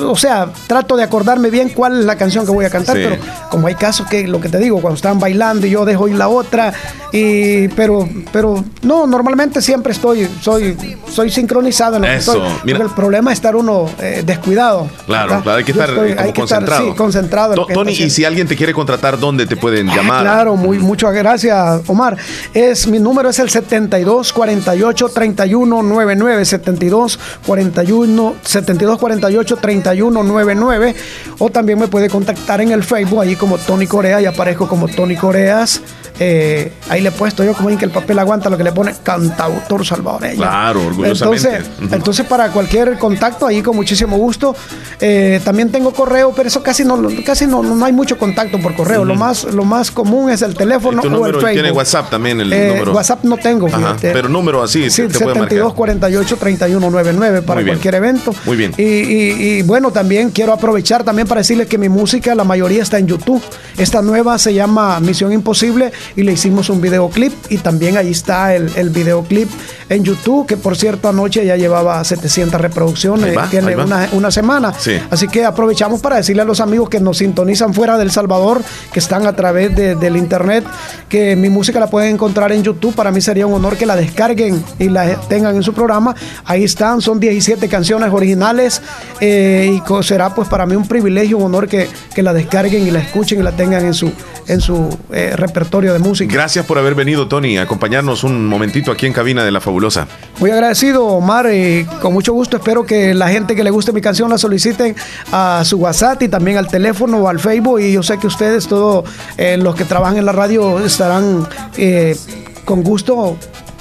o 0.00 0.16
sea, 0.16 0.48
trato 0.66 0.96
de 0.96 1.02
acordarme 1.02 1.50
bien 1.50 1.70
cuál 1.70 2.00
es 2.00 2.04
la 2.04 2.16
canción 2.16 2.44
que 2.44 2.52
voy 2.52 2.64
a 2.64 2.70
cantar, 2.70 2.96
pero 2.96 3.16
como 3.50 3.66
hay 3.66 3.74
casos 3.74 4.06
que, 4.08 4.26
lo 4.26 4.40
que 4.40 4.48
te 4.48 4.58
digo, 4.58 4.80
cuando 4.80 4.96
están 4.96 5.18
bailando 5.18 5.66
y 5.66 5.70
yo 5.70 5.84
dejo 5.84 6.08
ir 6.08 6.16
la 6.16 6.28
otra, 6.28 6.72
y, 7.12 7.68
pero, 7.68 8.08
pero 8.32 8.64
no, 8.82 9.06
normalmente 9.06 9.62
siempre 9.62 9.92
estoy, 9.92 10.28
soy, 10.40 10.76
soy 11.08 11.30
sincronizado 11.30 11.96
en 11.96 12.02
lo 12.02 12.08
Eso, 12.08 12.32
que 12.32 12.70
estoy. 12.70 12.86
el 12.86 12.90
problema 12.90 13.32
es 13.32 13.38
estar 13.38 13.56
uno 13.56 13.88
eh, 14.00 14.22
descuidado. 14.24 14.88
Claro, 15.06 15.40
claro, 15.42 15.58
hay 15.58 15.64
que 15.64 15.72
estar 15.72 15.94
como 15.94 16.34
concentrado. 16.34 16.96
concentrado. 16.96 17.66
Tony, 17.66 17.92
y 17.92 18.10
si 18.10 18.24
alguien 18.24 18.46
te 18.46 18.56
quiere 18.56 18.72
contratar, 18.74 19.18
¿dónde 19.18 19.46
te 19.46 19.56
pueden 19.56 19.88
ah, 19.90 19.96
llamar? 19.96 20.22
claro, 20.22 20.56
muy, 20.56 20.78
muchas 20.78 21.12
gracias, 21.14 21.82
Omar. 21.86 22.16
Es, 22.52 22.86
mi 22.86 22.98
número 22.98 23.30
es 23.30 23.38
el 23.38 23.50
72 23.50 24.32
48 24.32 25.08
31 25.08 25.82
99, 25.82 26.44
72 26.44 27.18
41, 27.46 28.34
72 28.42 28.98
48 28.98 29.56
31 29.56 29.85
99, 29.94 30.94
o 31.38 31.50
también 31.50 31.78
me 31.78 31.88
puede 31.88 32.08
contactar 32.08 32.60
en 32.60 32.72
el 32.72 32.82
Facebook, 32.82 33.20
ahí 33.20 33.36
como 33.36 33.58
Tony 33.58 33.86
Corea, 33.86 34.20
y 34.20 34.26
aparezco 34.26 34.68
como 34.68 34.88
Tony 34.88 35.16
Coreas. 35.16 35.80
Eh, 36.18 36.72
ahí 36.88 37.00
le 37.00 37.10
he 37.10 37.12
puesto 37.12 37.44
yo 37.44 37.54
como 37.54 37.70
en 37.70 37.78
que 37.78 37.84
el 37.84 37.90
papel 37.90 38.18
aguanta 38.18 38.48
lo 38.48 38.56
que 38.56 38.64
le 38.64 38.72
pone 38.72 38.94
cantautor 39.02 39.84
salvadoreño. 39.84 40.36
Claro, 40.36 40.86
orgullosamente. 40.86 41.48
Entonces, 41.48 41.92
entonces 41.92 42.26
para 42.26 42.50
cualquier 42.50 42.98
contacto 42.98 43.46
ahí 43.46 43.62
con 43.62 43.76
muchísimo 43.76 44.16
gusto. 44.16 44.54
Eh, 45.00 45.40
también 45.44 45.70
tengo 45.70 45.92
correo, 45.92 46.32
pero 46.34 46.48
eso 46.48 46.62
casi 46.62 46.84
no 46.84 46.98
casi 47.24 47.46
no, 47.46 47.62
no 47.62 47.84
hay 47.84 47.92
mucho 47.92 48.18
contacto 48.18 48.58
por 48.58 48.74
correo. 48.74 49.04
Lo 49.04 49.14
más 49.14 49.44
lo 49.44 49.64
más 49.64 49.90
común 49.90 50.30
es 50.30 50.42
el 50.42 50.54
teléfono 50.54 51.02
o 51.02 51.26
el 51.26 51.34
Facebook. 51.34 51.52
Tiene 51.52 51.72
WhatsApp 51.72 52.10
también 52.10 52.40
el 52.40 52.52
eh, 52.52 52.68
número. 52.68 52.92
WhatsApp 52.92 53.24
no 53.24 53.36
tengo, 53.36 53.68
pero 54.00 54.28
número 54.28 54.62
así 54.62 54.90
sí, 54.90 55.06
te 55.08 55.18
72 55.18 55.74
48 55.74 56.36
31 56.36 56.90
99 56.90 57.42
para 57.42 57.64
cualquier 57.64 57.94
evento. 57.94 58.34
Muy 58.44 58.56
bien. 58.56 58.72
Y, 58.76 58.82
y, 58.82 59.62
bueno, 59.62 59.90
también 59.90 60.30
quiero 60.30 60.52
aprovechar 60.52 61.04
también 61.04 61.28
para 61.28 61.40
decirles 61.40 61.66
que 61.66 61.78
mi 61.78 61.88
música 61.88 62.34
la 62.34 62.44
mayoría 62.44 62.82
está 62.82 62.98
en 62.98 63.06
YouTube. 63.06 63.42
Esta 63.76 64.02
nueva 64.02 64.38
se 64.38 64.54
llama 64.54 64.98
Misión 65.00 65.32
Imposible 65.32 65.92
y 66.14 66.22
le 66.22 66.32
hicimos 66.32 66.70
un 66.70 66.80
videoclip 66.80 67.32
y 67.48 67.58
también 67.58 67.96
ahí 67.96 68.10
está 68.10 68.54
el, 68.54 68.70
el 68.76 68.90
videoclip 68.90 69.48
en 69.88 70.02
YouTube, 70.02 70.46
que 70.46 70.56
por 70.56 70.76
cierto 70.76 71.08
anoche 71.08 71.44
ya 71.44 71.56
llevaba 71.56 72.02
700 72.02 72.60
reproducciones, 72.60 73.36
tiene 73.50 73.76
una, 73.76 74.08
una, 74.12 74.30
semana. 74.30 74.72
Así 75.10 75.28
que 75.28 75.44
aprovechamos 75.44 76.00
para 76.00 76.16
decirle 76.16 76.42
a 76.42 76.44
los 76.44 76.60
amigos 76.60 76.88
que 76.88 77.00
nos 77.00 77.18
sintonizan 77.18 77.72
fuera 77.72 77.96
del 77.96 78.10
Salvador, 78.10 78.62
que 78.92 78.98
están 78.98 79.26
a 79.26 79.36
través 79.36 79.74
de, 79.76 79.94
del 79.94 80.16
internet, 80.16 80.64
que 81.08 81.36
mi 81.36 81.48
música 81.48 81.78
la 81.78 81.88
pueden 81.88 82.14
encontrar 82.14 82.50
en 82.52 82.62
YouTube. 82.62 82.94
Para 82.94 83.10
mí 83.10 83.20
sería 83.20 83.46
un 83.46 83.54
honor 83.54 83.76
que 83.76 83.86
la 83.86 83.96
descarguen 83.96 84.62
y 84.78 84.88
la 84.88 85.20
tengan 85.28 85.54
en 85.54 85.62
su 85.62 85.72
programa. 85.72 86.14
Ahí 86.44 86.64
están, 86.64 87.00
son 87.00 87.20
17 87.20 87.68
canciones 87.68 88.12
originales 88.12 88.82
eh, 89.20 89.78
y 89.78 90.02
será 90.02 90.34
pues 90.34 90.48
para 90.48 90.66
mí 90.66 90.74
un 90.74 90.86
privilegio, 90.86 91.38
un 91.38 91.44
honor 91.44 91.68
que, 91.68 91.88
que 92.14 92.22
la 92.22 92.32
descarguen 92.32 92.86
y 92.86 92.90
la 92.90 92.98
escuchen 92.98 93.38
y 93.38 93.42
la 93.42 93.52
tengan 93.52 93.84
en 93.84 93.94
su 93.94 94.10
en 94.48 94.60
su 94.60 94.88
eh, 95.12 95.34
repertorio 95.36 95.92
de 95.92 95.98
música. 95.98 96.32
Gracias 96.32 96.64
por 96.66 96.78
haber 96.78 96.94
venido, 96.94 97.28
Tony, 97.28 97.58
a 97.58 97.62
acompañarnos 97.62 98.24
un 98.24 98.46
momentito 98.46 98.92
aquí 98.92 99.06
en 99.06 99.12
cabina 99.12 99.44
de 99.44 99.50
La 99.50 99.60
Fabulosa. 99.60 100.06
Muy 100.38 100.50
agradecido, 100.50 101.04
Omar, 101.06 101.52
y 101.52 101.84
con 102.00 102.12
mucho 102.12 102.32
gusto 102.32 102.56
espero 102.56 102.84
que 102.84 103.14
la 103.14 103.28
gente 103.28 103.56
que 103.56 103.64
le 103.64 103.70
guste 103.70 103.92
mi 103.92 104.00
canción 104.00 104.30
la 104.30 104.38
soliciten 104.38 104.94
a 105.32 105.62
su 105.64 105.78
WhatsApp 105.78 106.22
y 106.22 106.28
también 106.28 106.56
al 106.58 106.68
teléfono 106.68 107.18
o 107.18 107.28
al 107.28 107.40
Facebook. 107.40 107.80
Y 107.80 107.92
yo 107.92 108.02
sé 108.02 108.18
que 108.18 108.26
ustedes, 108.26 108.66
todos 108.66 109.04
eh, 109.36 109.56
los 109.56 109.74
que 109.74 109.84
trabajan 109.84 110.18
en 110.18 110.26
la 110.26 110.32
radio, 110.32 110.84
estarán 110.84 111.46
eh, 111.76 112.16
con 112.64 112.82
gusto 112.82 113.36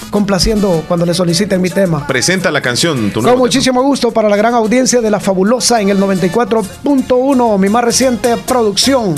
complaciendo 0.09 0.83
cuando 0.87 1.05
le 1.05 1.13
soliciten 1.13 1.61
mi 1.61 1.69
tema. 1.69 2.07
Presenta 2.07 2.49
la 2.51 2.61
canción, 2.61 3.11
tu 3.11 3.21
Con 3.21 3.37
muchísimo 3.37 3.83
gusto 3.83 4.11
para 4.11 4.29
la 4.29 4.37
gran 4.37 4.53
audiencia 4.53 5.01
de 5.01 5.09
La 5.09 5.19
Fabulosa 5.19 5.81
en 5.81 5.89
el 5.89 5.99
94.1, 5.99 7.57
mi 7.59 7.69
más 7.69 7.83
reciente 7.83 8.37
producción. 8.37 9.15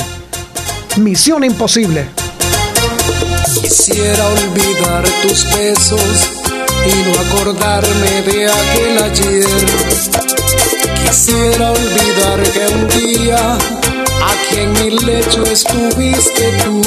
Misión 0.98 1.44
Imposible. 1.44 2.10
Quisiera 3.62 4.28
olvidar 4.28 5.04
tus 5.22 5.46
besos 5.56 6.30
y 6.86 7.04
no 7.04 7.20
acordarme 7.20 8.22
de 8.24 8.52
aquel 8.52 9.04
ayer. 9.04 9.48
Quisiera 11.06 11.72
olvidar 11.72 12.44
que 12.52 12.68
un 12.68 12.88
día 12.88 13.58
aquí 14.26 14.58
en 14.58 14.74
mi 14.74 14.90
lecho 14.92 15.44
estuviste 15.44 16.58
tú. 16.64 16.82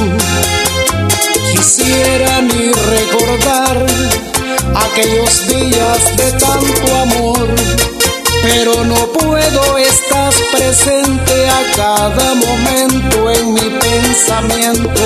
Quisiera 1.53 2.41
ni 2.43 2.73
recordar 2.73 3.87
aquellos 4.75 5.49
días 5.49 6.17
de 6.17 6.33
tanto 6.33 6.97
amor 6.97 7.49
pero 8.43 8.85
no 8.85 9.07
puedo, 9.13 9.79
estás 9.79 10.35
presente 10.53 11.49
a 11.49 11.77
cada 11.77 12.35
momento 12.35 13.31
en 13.31 13.55
mi 13.55 13.79
pensamiento. 13.79 15.01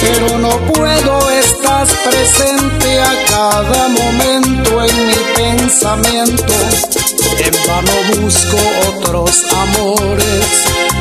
Pero 0.00 0.38
no 0.38 0.58
puedo, 0.72 1.30
estás 1.30 1.90
presente 2.04 3.00
a 3.00 3.12
cada 3.28 3.88
momento 3.88 4.84
en 4.84 5.06
mi 5.06 5.14
pensamiento. 5.34 6.54
En 7.38 7.54
vano 7.66 8.20
busco 8.20 8.56
otros 8.88 9.42
amores, 9.52 10.46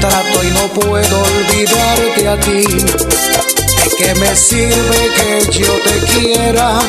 trato 0.01 0.43
y 0.43 0.51
no 0.51 0.67
puedo 0.73 1.21
olvidarte 1.21 2.27
a 2.27 2.39
ti. 2.39 2.65
¿De 2.65 3.95
qué 3.97 4.15
me 4.15 4.35
sirve 4.35 5.11
que 5.15 5.59
yo 5.59 5.73
te 5.83 6.19
quiera, 6.19 6.79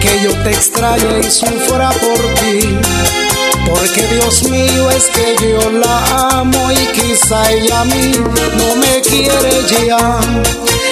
que 0.00 0.22
yo 0.22 0.32
te 0.42 0.50
extrañe 0.50 1.20
y 1.20 1.30
sufra 1.30 1.90
por 1.90 2.34
ti? 2.40 3.21
Porque 3.66 4.06
Dios 4.08 4.42
mío 4.44 4.90
es 4.90 5.04
que 5.08 5.36
yo 5.40 5.70
la 5.70 6.38
amo 6.38 6.70
y 6.72 6.86
quizá 6.98 7.50
ella 7.50 7.80
a 7.80 7.84
mí 7.84 8.12
no 8.58 8.76
me 8.76 9.00
quiere 9.00 9.52
ya. 9.68 10.20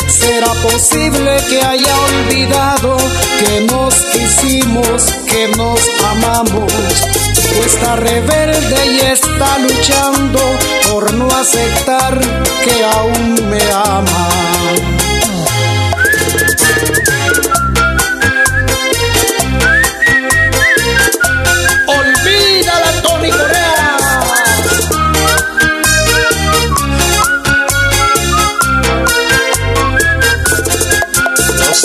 ¿Será 0.09 0.53
posible 0.63 1.37
que 1.49 1.63
haya 1.63 1.95
olvidado 1.99 2.97
que 3.39 3.61
nos 3.63 3.95
quisimos, 3.95 5.05
que 5.27 5.49
nos 5.57 5.81
amamos? 6.11 6.73
Está 7.65 7.97
rebelde 7.97 8.87
y 8.93 9.01
está 9.01 9.59
luchando 9.59 10.41
por 10.91 11.13
no 11.15 11.29
aceptar 11.29 12.19
que 12.65 12.85
aún 12.85 13.49
me 13.49 13.61
ama. 13.73 15.00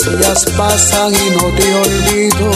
Días 0.08 0.44
pasan 0.56 1.12
y 1.14 1.30
no 1.30 1.52
te 1.54 1.74
olvido. 1.74 2.50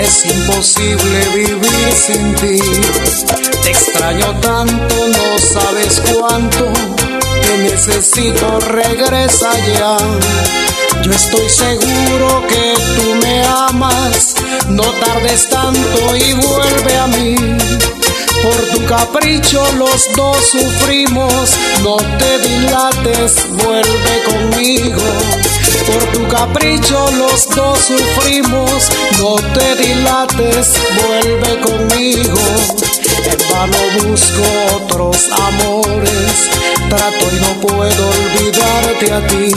Es 0.00 0.24
imposible 0.24 1.18
vivir 1.34 1.92
sin 1.94 2.34
ti. 2.34 2.58
Te 3.62 3.70
extraño 3.70 4.38
tanto, 4.40 4.94
no 5.08 5.38
sabes 5.38 6.02
cuánto. 6.12 6.72
Te 7.42 7.58
necesito, 7.58 8.60
regresa 8.60 9.50
ya. 9.74 9.96
Yo 11.02 11.12
estoy 11.12 11.48
seguro 11.48 12.46
que 12.48 12.74
tú 12.96 13.14
me 13.22 13.44
amas. 13.44 14.34
No 14.68 14.82
tardes 14.82 15.48
tanto 15.48 16.16
y 16.16 16.32
vuelve 16.32 16.96
a 16.96 17.06
mí. 17.06 17.36
Por 18.42 18.56
tu 18.70 18.84
capricho 18.86 19.64
los 19.72 20.04
dos 20.14 20.36
sufrimos, 20.52 21.50
no 21.82 21.96
te 21.96 22.38
dilates, 22.38 23.48
vuelve 23.50 24.22
conmigo. 24.24 25.02
Por 25.86 26.04
tu 26.12 26.26
capricho 26.26 27.10
los 27.12 27.48
dos 27.54 27.78
sufrimos, 27.78 28.90
no 29.18 29.36
te 29.54 29.76
dilates, 29.76 30.72
vuelve 31.00 31.60
conmigo. 31.60 32.40
En 33.24 33.38
vano 33.50 33.78
busco 34.08 34.42
otros 34.74 35.28
amores, 35.30 36.50
trato 36.88 37.30
y 37.32 37.40
no 37.40 37.60
puedo 37.60 38.08
olvidarte 38.08 39.12
a 39.12 39.26
ti. 39.28 39.52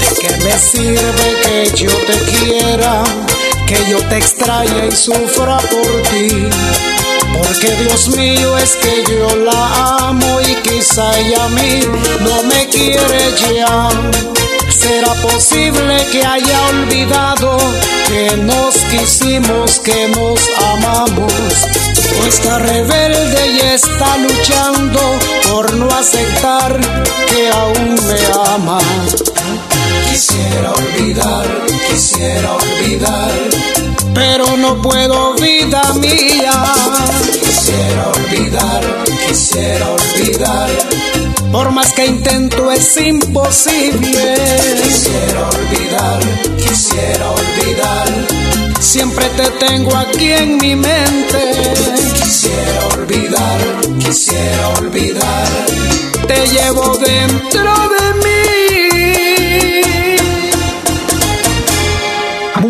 ¿De 0.00 0.16
qué 0.20 0.36
me 0.44 0.58
sirve 0.58 1.26
que 1.42 1.72
yo 1.74 1.90
te 1.90 2.18
quiera, 2.30 3.02
que 3.66 3.90
yo 3.90 3.98
te 4.08 4.18
extrañe 4.18 4.88
y 4.88 4.92
sufra 4.94 5.56
por 5.56 6.02
ti? 6.10 6.48
Porque 7.32 7.70
Dios 7.82 8.08
mío 8.08 8.58
es 8.58 8.76
que 8.76 9.02
yo 9.10 9.36
la 9.36 10.08
amo 10.08 10.40
y 10.42 10.54
quizá 10.56 11.18
ella 11.18 11.44
a 11.44 11.48
mí 11.48 11.80
no 12.20 12.42
me 12.42 12.68
quiere 12.68 13.32
ya. 13.56 13.88
¿Será 14.84 15.14
posible 15.14 15.96
que 16.12 16.22
haya 16.22 16.66
olvidado 16.68 17.56
que 18.06 18.36
nos 18.36 18.74
quisimos, 18.90 19.80
que 19.80 20.08
nos 20.08 20.38
amamos? 20.72 21.32
O 22.20 22.26
está 22.26 22.58
rebelde 22.58 23.50
y 23.50 23.60
está 23.60 24.18
luchando 24.18 25.00
por 25.48 25.72
no 25.72 25.88
aceptar 25.88 26.78
que 27.28 27.48
aún 27.48 27.94
me 27.94 28.52
ama. 28.52 28.78
Quisiera 30.10 30.72
olvidar, 30.72 31.46
quisiera 31.88 32.52
olvidar, 32.52 33.32
pero 34.12 34.54
no 34.58 34.82
puedo, 34.82 35.32
vida 35.36 35.82
mía. 35.94 36.62
Quisiera 37.40 38.08
olvidar 38.08 39.04
quisiera 39.26 39.90
olvidar. 39.90 41.23
Por 41.52 41.70
más 41.70 41.92
que 41.92 42.06
intento 42.06 42.70
es 42.70 42.96
imposible. 42.96 44.34
Quisiera 44.82 45.48
olvidar, 45.48 46.20
quisiera 46.56 47.30
olvidar. 47.30 48.08
Siempre 48.80 49.26
te 49.30 49.50
tengo 49.66 49.96
aquí 49.96 50.32
en 50.32 50.56
mi 50.58 50.74
mente. 50.76 51.52
Quisiera 52.14 52.86
olvidar, 52.94 53.60
quisiera 53.98 54.68
olvidar. 54.80 55.48
Te 56.26 56.46
llevo 56.48 56.96
dentro 56.98 57.72
de 57.72 58.04
mí 58.08 58.13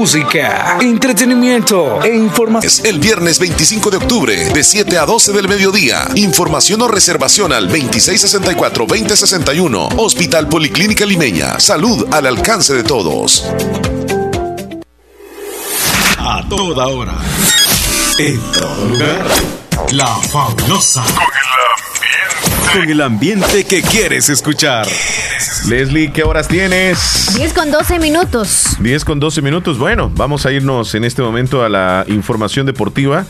música, 0.04 0.76
entretenimiento 0.82 2.02
e 2.02 2.14
información. 2.14 2.86
El 2.86 2.98
viernes 2.98 3.38
25 3.38 3.90
de 3.90 3.96
octubre, 3.96 4.36
de 4.52 4.62
7 4.62 4.98
a 4.98 5.06
12 5.06 5.32
del 5.32 5.48
mediodía. 5.48 6.06
Información 6.14 6.82
o 6.82 6.88
reservación 6.88 7.54
al 7.54 7.70
2664-2061. 7.70 9.94
Hospital 9.96 10.46
Policlínica 10.48 11.06
Limeña. 11.06 11.58
Salud 11.58 12.06
al 12.12 12.26
alcance 12.26 12.74
de 12.74 12.82
todos. 12.82 13.46
A 16.18 16.46
toda 16.50 16.86
hora. 16.88 17.14
En 18.18 18.38
todo 18.52 18.88
lugar. 18.90 19.24
La 19.92 20.16
fabulosa. 20.16 21.02
Con 22.74 22.90
el 22.90 23.00
ambiente 23.02 23.62
que 23.62 23.82
quieres 23.82 24.28
escuchar. 24.28 24.84
Leslie, 25.68 26.12
¿qué 26.12 26.24
horas 26.24 26.48
tienes? 26.48 27.32
10 27.36 27.52
con 27.52 27.70
12 27.70 28.00
minutos. 28.00 28.76
10 28.80 29.04
con 29.04 29.20
12 29.20 29.42
minutos. 29.42 29.78
Bueno, 29.78 30.10
vamos 30.12 30.44
a 30.44 30.50
irnos 30.50 30.92
en 30.96 31.04
este 31.04 31.22
momento 31.22 31.62
a 31.62 31.68
la 31.68 32.04
información 32.08 32.66
deportiva 32.66 33.26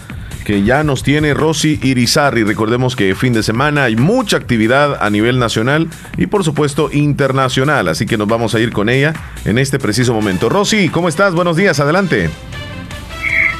que 0.47 0.63
ya 0.63 0.83
nos 0.83 1.03
tiene 1.03 1.35
Rosy 1.35 1.79
Irizarri. 1.83 2.43
Recordemos 2.43 2.97
que 2.97 3.15
fin 3.15 3.35
de 3.35 3.43
semana 3.43 3.85
hay 3.85 3.97
mucha 3.97 4.39
actividad 4.39 4.97
a 5.03 5.11
nivel 5.11 5.39
nacional 5.39 5.89
y 6.17 6.27
por 6.27 6.43
supuesto 6.43 6.89
internacional, 6.91 7.89
así 7.89 8.07
que 8.07 8.17
nos 8.17 8.29
vamos 8.29 8.55
a 8.55 8.61
ir 8.61 8.73
con 8.73 8.89
ella 8.89 9.13
en 9.45 9.59
este 9.59 9.79
preciso 9.79 10.15
momento. 10.15 10.49
Rosy, 10.49 10.89
¿cómo 10.89 11.09
estás? 11.09 11.35
Buenos 11.35 11.57
días, 11.57 11.81
adelante. 11.81 12.31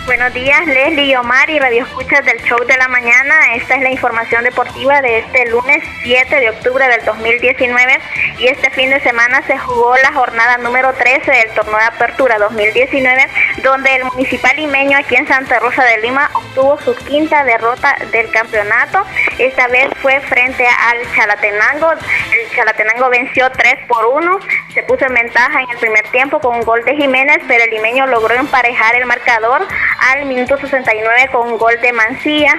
Buenos 0.07 0.35
días, 0.35 0.67
Leslie, 0.67 1.17
Omar 1.17 1.49
y 1.49 1.59
Radio 1.59 1.85
Escuchas 1.85 2.27
del 2.27 2.37
Show 2.43 2.59
de 2.67 2.77
la 2.77 2.89
Mañana. 2.89 3.55
Esta 3.55 3.77
es 3.77 3.83
la 3.83 3.91
información 3.91 4.45
deportiva 4.45 5.01
de 5.01 5.21
este 5.21 5.49
lunes 5.49 5.83
7 6.03 6.41
de 6.41 6.51
octubre 6.51 6.87
del 6.87 7.03
2019 7.07 8.01
y 8.39 8.47
este 8.49 8.69
fin 8.71 8.91
de 8.91 9.01
semana 9.01 9.41
se 9.47 9.57
jugó 9.57 9.97
la 9.97 10.13
jornada 10.13 10.59
número 10.59 10.93
13 10.93 11.31
del 11.31 11.55
torneo 11.55 11.79
de 11.79 11.85
apertura 11.85 12.39
2019 12.39 13.29
donde 13.63 13.97
el 13.97 14.05
municipal 14.05 14.55
limeño 14.57 14.99
aquí 14.99 15.17
en 15.17 15.27
Santa 15.27 15.59
Rosa 15.59 15.83
de 15.85 15.97
Lima 16.03 16.31
obtuvo 16.35 16.79
su 16.83 16.95
quinta 17.07 17.43
derrota 17.43 17.97
del 18.13 18.31
campeonato. 18.31 19.05
Esta 19.39 19.69
vez 19.69 19.89
fue 20.03 20.21
frente 20.21 20.67
al 20.67 20.99
Chalatenango. 21.15 21.93
El 21.93 22.55
Chalatenango 22.55 23.09
venció 23.09 23.51
3 23.51 23.87
por 23.89 24.05
1, 24.05 24.39
se 24.75 24.83
puso 24.83 25.07
en 25.07 25.15
ventaja 25.15 25.63
en 25.63 25.71
el 25.71 25.79
primer 25.79 26.07
tiempo 26.09 26.41
con 26.41 26.57
un 26.57 26.63
gol 26.63 26.85
de 26.85 26.95
Jiménez, 26.95 27.39
pero 27.49 27.65
el 27.65 27.71
limeño 27.71 28.07
logró 28.07 28.35
emparejar 28.35 28.97
el 28.97 29.07
marcador 29.07 29.67
al 30.01 30.27
minuto 30.27 30.57
69 30.57 31.29
con 31.33 31.57
gol 31.59 31.81
de 31.81 31.93
Mancilla, 31.93 32.55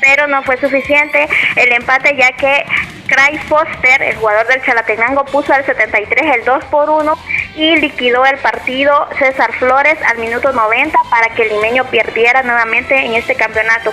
pero 0.00 0.26
no 0.26 0.42
fue 0.42 0.56
suficiente 0.56 1.28
el 1.56 1.72
empate 1.72 2.16
ya 2.16 2.32
que 2.32 2.64
Craig 3.06 3.38
Foster, 3.48 4.02
el 4.02 4.16
jugador 4.16 4.46
del 4.48 4.62
Chalatenango, 4.64 5.24
puso 5.26 5.52
al 5.52 5.64
73 5.64 6.36
el 6.36 6.44
2 6.44 6.64
por 6.66 6.90
1 6.90 7.18
y 7.56 7.76
liquidó 7.76 8.26
el 8.26 8.38
partido 8.38 9.08
César 9.18 9.52
Flores 9.52 9.98
al 10.06 10.18
minuto 10.18 10.52
90 10.52 10.98
para 11.10 11.28
que 11.34 11.42
el 11.42 11.48
limeño 11.50 11.84
perdiera 11.84 12.42
nuevamente 12.42 12.96
en 12.96 13.14
este 13.14 13.34
campeonato. 13.34 13.92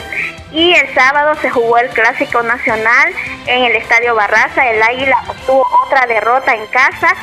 Y 0.51 0.73
el 0.73 0.93
sábado 0.93 1.35
se 1.41 1.49
jugó 1.49 1.77
el 1.77 1.89
Clásico 1.89 2.43
Nacional 2.43 3.13
en 3.47 3.63
el 3.63 3.75
Estadio 3.75 4.15
Barraza. 4.15 4.69
El 4.69 4.81
Águila 4.81 5.17
obtuvo 5.27 5.65
otra 5.85 6.05
derrota 6.05 6.53
en 6.53 6.65
casa 6.67 7.15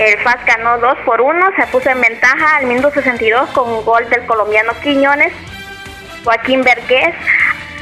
el 0.00 0.18
FAS 0.20 0.44
ganó 0.46 0.78
2 0.78 0.98
por 1.04 1.20
1, 1.20 1.50
se 1.56 1.66
puso 1.66 1.90
en 1.90 2.00
ventaja 2.00 2.56
al 2.56 2.66
minuto 2.66 2.90
62 2.90 3.50
con 3.50 3.70
un 3.70 3.84
gol 3.84 4.08
del 4.08 4.24
colombiano 4.24 4.72
Quiñones. 4.82 5.32
Joaquín 6.24 6.62
Vergés 6.62 7.14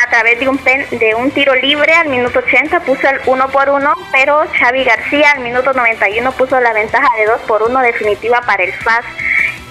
a 0.04 0.10
través 0.10 0.40
de 0.40 0.48
un, 0.48 0.60
de 0.64 1.14
un 1.14 1.30
tiro 1.30 1.54
libre 1.54 1.92
al 1.94 2.08
minuto 2.08 2.40
80 2.40 2.80
puso 2.80 3.08
el 3.08 3.20
1 3.24 3.48
por 3.50 3.70
1, 3.70 3.94
pero 4.10 4.42
Xavi 4.58 4.82
García 4.84 5.30
al 5.32 5.40
minuto 5.40 5.72
91 5.72 6.32
puso 6.32 6.58
la 6.60 6.72
ventaja 6.72 7.08
de 7.16 7.26
2 7.26 7.40
por 7.42 7.62
1 7.62 7.80
definitiva 7.82 8.40
para 8.42 8.64
el 8.64 8.72
FAS. 8.72 9.04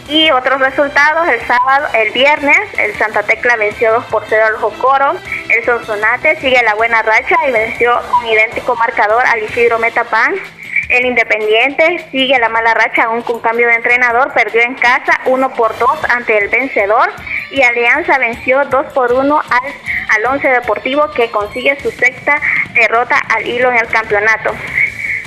Y 0.07 0.31
otros 0.31 0.61
resultados, 0.61 1.27
el 1.27 1.41
sábado, 1.45 1.87
el 1.93 2.11
viernes, 2.13 2.59
el 2.77 2.95
Santa 2.95 3.23
Tecla 3.23 3.57
venció 3.57 3.91
2 3.91 4.05
por 4.05 4.23
0 4.29 4.45
al 4.47 4.55
Jocoro, 4.55 5.15
el 5.49 5.65
Sonsonate 5.65 6.39
sigue 6.39 6.63
la 6.63 6.75
buena 6.75 7.01
racha 7.01 7.35
y 7.45 7.51
venció 7.51 7.99
un 8.21 8.27
idéntico 8.27 8.73
marcador 8.77 9.25
al 9.25 9.43
Isidro 9.43 9.79
Metapan. 9.79 10.35
El 10.89 11.05
Independiente 11.05 12.05
sigue 12.11 12.39
la 12.39 12.47
mala 12.47 12.73
racha 12.73 13.03
aún 13.03 13.21
con 13.21 13.41
cambio 13.41 13.67
de 13.67 13.75
entrenador, 13.75 14.31
perdió 14.33 14.61
en 14.61 14.75
casa 14.75 15.19
1 15.25 15.53
por 15.53 15.77
2 15.77 15.89
ante 16.09 16.37
el 16.37 16.47
vencedor 16.47 17.11
y 17.51 17.61
Alianza 17.61 18.17
venció 18.17 18.63
2 18.65 18.93
por 18.93 19.11
1 19.11 19.37
al, 19.37 19.73
al 20.15 20.33
Once 20.33 20.47
Deportivo 20.47 21.11
que 21.11 21.29
consigue 21.29 21.77
su 21.81 21.91
sexta 21.91 22.39
derrota 22.73 23.17
al 23.35 23.45
hilo 23.45 23.69
en 23.69 23.79
el 23.79 23.87
campeonato. 23.87 24.53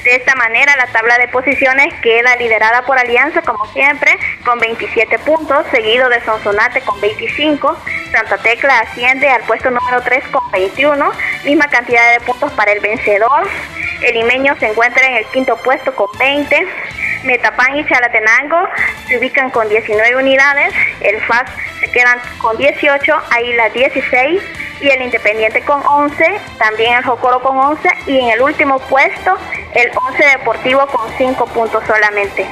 De 0.05 0.17
esta 0.17 0.35
manera, 0.35 0.75
la 0.77 0.87
tabla 0.87 1.19
de 1.19 1.29
posiciones 1.29 1.93
queda 2.01 2.35
liderada 2.37 2.83
por 2.83 2.99
Alianza, 2.99 3.43
como 3.43 3.67
siempre, 3.67 4.17
con 4.45 4.59
27 4.59 5.19
puntos, 5.19 5.67
seguido 5.71 6.09
de 6.09 6.23
Sonsonate 6.25 6.81
con 6.81 6.99
25. 7.01 7.77
Santa 8.11 8.39
Tecla 8.39 8.79
asciende 8.79 9.29
al 9.29 9.43
puesto 9.43 9.71
número 9.71 10.01
3 10.01 10.25
con 10.29 10.51
21, 10.51 11.13
misma 11.45 11.69
cantidad 11.69 12.13
de 12.13 12.21
puntos 12.21 12.51
para 12.53 12.73
el 12.73 12.81
vencedor. 12.81 13.47
El 14.03 14.15
limeño 14.15 14.57
se 14.59 14.69
encuentra 14.69 15.07
en 15.07 15.17
el 15.17 15.27
quinto 15.27 15.57
puesto 15.59 15.95
con 15.95 16.09
20. 16.19 16.67
Metapán 17.25 17.77
y 17.77 17.87
Chalatenango 17.87 18.69
se 19.07 19.19
ubican 19.19 19.51
con 19.51 19.69
19 19.69 20.17
unidades. 20.17 20.73
El 21.03 21.21
FAS 21.21 21.51
se 21.81 21.91
quedan 21.91 22.19
con 22.39 22.57
18, 22.57 23.13
ahí 23.31 23.53
las 23.55 23.73
16 23.73 24.41
y 24.83 24.89
el 24.89 25.03
Independiente 25.03 25.63
con 25.63 25.81
11, 25.85 26.25
también 26.59 26.99
el 26.99 27.05
Jocoro 27.05 27.41
con 27.41 27.57
11 27.57 27.89
y 28.07 28.19
en 28.19 28.31
el 28.31 28.41
último 28.41 28.79
puesto 28.79 29.37
el 29.75 29.91
11 29.95 30.25
Deportivo 30.39 30.87
con 30.87 31.11
5 31.17 31.47
puntos 31.47 31.83
solamente. 31.87 32.47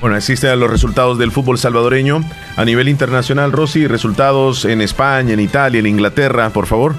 Bueno, 0.00 0.16
existen 0.16 0.58
los 0.58 0.68
resultados 0.68 1.16
del 1.16 1.30
fútbol 1.30 1.58
salvadoreño 1.58 2.22
a 2.56 2.64
nivel 2.64 2.88
internacional, 2.88 3.52
Rosy, 3.52 3.86
resultados 3.86 4.64
en 4.64 4.80
España, 4.80 5.32
en 5.34 5.40
Italia, 5.40 5.78
en 5.78 5.86
Inglaterra, 5.86 6.50
por 6.50 6.66
favor. 6.66 6.96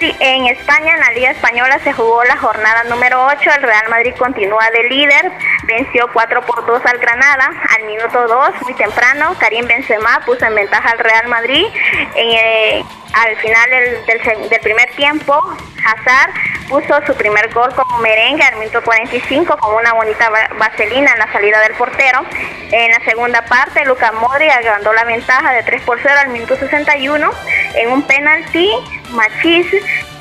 En 0.00 0.46
España, 0.46 0.94
en 0.94 1.00
la 1.00 1.12
Liga 1.12 1.30
Española, 1.30 1.78
se 1.84 1.92
jugó 1.92 2.24
la 2.24 2.36
jornada 2.36 2.84
número 2.84 3.26
8. 3.26 3.50
El 3.56 3.62
Real 3.62 3.88
Madrid 3.88 4.14
continúa 4.18 4.70
de 4.70 4.84
líder. 4.88 5.32
Venció 5.64 6.08
4 6.12 6.42
por 6.42 6.66
2 6.66 6.82
al 6.84 6.98
Granada. 6.98 7.50
Al 7.78 7.84
minuto 7.86 8.26
2, 8.26 8.62
muy 8.62 8.74
temprano, 8.74 9.34
Karim 9.38 9.66
Benzema 9.66 10.20
puso 10.26 10.44
en 10.44 10.54
ventaja 10.54 10.90
al 10.90 10.98
Real 10.98 11.28
Madrid. 11.28 11.66
Eh, 12.16 12.84
al 13.12 13.36
final 13.36 13.70
del, 13.70 14.48
del, 14.50 14.60
primer 14.60 14.90
tiempo, 14.96 15.40
Hazard 15.84 16.32
puso 16.68 16.94
su 17.06 17.14
primer 17.14 17.52
gol 17.52 17.74
como 17.74 17.98
merengue 17.98 18.42
al 18.42 18.56
minuto 18.56 18.82
45 18.82 19.56
con 19.58 19.74
una 19.74 19.92
bonita 19.92 20.30
vaselina 20.58 21.12
en 21.12 21.18
la 21.18 21.32
salida 21.32 21.60
del 21.60 21.74
portero. 21.74 22.24
En 22.70 22.90
la 22.90 23.00
segunda 23.04 23.42
parte, 23.42 23.84
Lucas 23.84 24.12
Modri 24.14 24.48
agrandó 24.48 24.92
la 24.92 25.04
ventaja 25.04 25.52
de 25.52 25.62
3 25.62 25.82
por 25.82 25.98
0 26.02 26.14
al 26.18 26.28
minuto 26.28 26.56
61 26.56 27.30
en 27.74 27.90
un 27.90 28.02
penalti. 28.02 28.70
Machis 29.10 29.66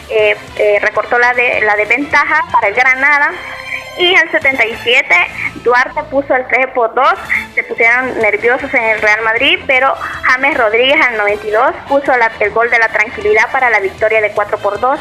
eh, 0.09 0.37
eh, 0.57 0.79
recortó 0.81 1.17
la, 1.17 1.33
de, 1.33 1.61
la 1.61 1.75
desventaja 1.75 2.45
para 2.51 2.67
el 2.67 2.75
Granada 2.75 3.31
y 3.97 4.15
al 4.15 4.29
77 4.31 5.15
Duarte 5.63 6.03
puso 6.09 6.35
el 6.35 6.45
3 6.47 6.67
por 6.73 6.93
2, 6.93 7.05
se 7.55 7.63
pusieron 7.63 8.19
nerviosos 8.19 8.73
en 8.73 8.83
el 8.83 9.01
Real 9.01 9.21
Madrid, 9.21 9.59
pero 9.65 9.93
James 10.23 10.57
Rodríguez 10.57 10.99
al 10.99 11.17
92 11.17 11.73
puso 11.87 12.11
el 12.39 12.51
gol 12.51 12.69
de 12.69 12.79
la 12.79 12.89
tranquilidad 12.89 13.49
para 13.51 13.69
la 13.69 13.79
victoria 13.79 14.19
de 14.19 14.31
4 14.31 14.57
por 14.57 14.79
2 14.79 14.99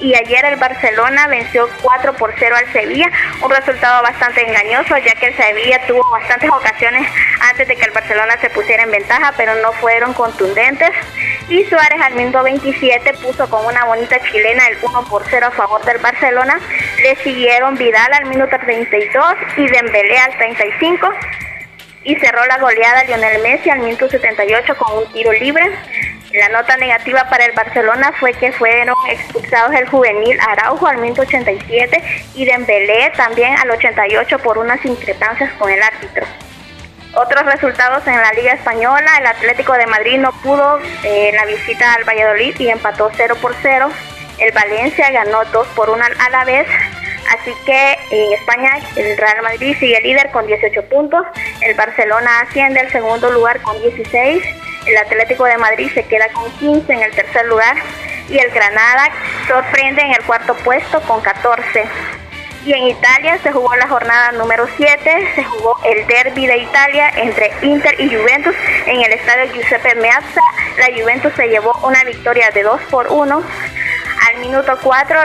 y 0.00 0.14
ayer 0.14 0.44
el 0.44 0.56
Barcelona 0.56 1.26
venció 1.26 1.68
4 1.82 2.14
por 2.14 2.34
0 2.38 2.56
al 2.56 2.72
Sevilla, 2.72 3.10
un 3.42 3.50
resultado 3.50 4.02
bastante 4.02 4.46
engañoso 4.46 4.96
ya 4.98 5.14
que 5.14 5.26
el 5.26 5.36
Sevilla 5.36 5.80
tuvo 5.86 6.08
bastantes 6.10 6.50
ocasiones 6.50 7.08
antes 7.50 7.68
de 7.68 7.76
que 7.76 7.84
el 7.84 7.90
Barcelona 7.90 8.36
se 8.40 8.50
pusiera 8.50 8.82
en 8.82 8.90
ventaja, 8.90 9.32
pero 9.36 9.54
no 9.56 9.72
fueron 9.72 10.12
contundentes. 10.14 10.90
Y 11.48 11.64
Suárez 11.64 12.00
al 12.02 12.14
minuto 12.14 12.42
27 12.42 13.14
puso 13.14 13.48
con 13.48 13.64
una 13.64 13.84
bonita 13.84 14.20
chilena 14.20 14.66
el 14.68 14.78
1 14.82 15.04
por 15.08 15.24
0 15.28 15.46
a 15.46 15.50
favor 15.50 15.84
del 15.84 15.98
Barcelona. 15.98 16.60
Le 17.02 17.16
siguieron 17.16 17.76
Vidal 17.76 18.12
al 18.12 18.26
minuto 18.26 18.56
32 18.58 19.34
y 19.56 19.66
Dembélé 19.66 20.18
al 20.18 20.36
35 20.36 21.10
y 22.04 22.16
cerró 22.16 22.44
la 22.46 22.58
goleada 22.58 23.04
Lionel 23.04 23.42
Messi 23.42 23.70
al 23.70 23.80
minuto 23.80 24.08
78 24.08 24.76
con 24.76 24.98
un 24.98 25.12
tiro 25.12 25.32
libre. 25.32 25.70
La 26.32 26.50
nota 26.50 26.76
negativa 26.76 27.24
para 27.30 27.46
el 27.46 27.52
Barcelona 27.52 28.12
fue 28.20 28.34
que 28.34 28.52
fueron 28.52 28.94
expulsados 29.08 29.74
el 29.74 29.88
juvenil 29.88 30.38
Araujo 30.46 30.86
al 30.86 30.98
minuto 30.98 31.22
87 31.22 32.02
y 32.34 32.44
Dembélé 32.44 33.10
también 33.16 33.56
al 33.56 33.70
88 33.70 34.38
por 34.40 34.58
unas 34.58 34.84
increpancias 34.84 35.50
con 35.54 35.70
el 35.70 35.82
árbitro. 35.82 36.26
Otros 37.14 37.46
resultados 37.46 38.06
en 38.06 38.20
la 38.20 38.30
Liga 38.32 38.52
Española, 38.52 39.10
el 39.18 39.26
Atlético 39.26 39.72
de 39.72 39.86
Madrid 39.86 40.18
no 40.18 40.32
pudo 40.42 40.78
eh, 41.02 41.32
la 41.34 41.46
visita 41.46 41.94
al 41.94 42.04
Valladolid 42.04 42.54
y 42.58 42.68
empató 42.68 43.10
0 43.16 43.36
por 43.40 43.54
0. 43.62 43.88
El 44.38 44.52
Valencia 44.52 45.10
ganó 45.10 45.44
2 45.46 45.66
por 45.68 45.88
1 45.88 46.04
a 46.04 46.30
la 46.30 46.44
vez. 46.44 46.68
Así 47.30 47.52
que 47.64 47.98
en 48.10 48.32
España 48.34 48.70
el 48.96 49.16
Real 49.16 49.42
Madrid 49.42 49.76
sigue 49.80 50.00
líder 50.02 50.30
con 50.30 50.46
18 50.46 50.84
puntos. 50.90 51.24
El 51.62 51.74
Barcelona 51.74 52.40
asciende 52.40 52.80
al 52.80 52.92
segundo 52.92 53.30
lugar 53.30 53.60
con 53.62 53.80
16. 53.80 54.42
El 54.86 54.96
Atlético 54.96 55.44
de 55.44 55.56
Madrid 55.58 55.90
se 55.94 56.04
queda 56.04 56.28
con 56.32 56.50
15 56.58 56.92
en 56.92 57.02
el 57.02 57.10
tercer 57.12 57.46
lugar. 57.46 57.76
Y 58.28 58.38
el 58.38 58.50
Granada 58.50 59.10
sorprende 59.46 60.02
en 60.02 60.12
el 60.12 60.22
cuarto 60.24 60.54
puesto 60.56 61.00
con 61.02 61.20
14. 61.20 61.84
Y 62.64 62.72
en 62.72 62.88
Italia 62.88 63.38
se 63.42 63.52
jugó 63.52 63.74
la 63.76 63.88
jornada 63.88 64.32
número 64.32 64.68
7, 64.76 65.28
se 65.34 65.44
jugó 65.44 65.78
el 65.84 66.06
derby 66.06 66.46
de 66.46 66.58
Italia 66.58 67.08
entre 67.16 67.50
Inter 67.62 67.98
y 67.98 68.14
Juventus 68.14 68.54
en 68.86 69.00
el 69.00 69.12
estadio 69.12 69.52
Giuseppe 69.52 69.94
Meazza. 69.94 70.42
La 70.76 70.86
Juventus 71.00 71.32
se 71.34 71.48
llevó 71.48 71.72
una 71.82 72.02
victoria 72.04 72.50
de 72.50 72.62
2 72.62 72.80
por 72.90 73.06
1. 73.10 73.42
Al 74.28 74.40
minuto 74.40 74.78
4, 74.82 75.18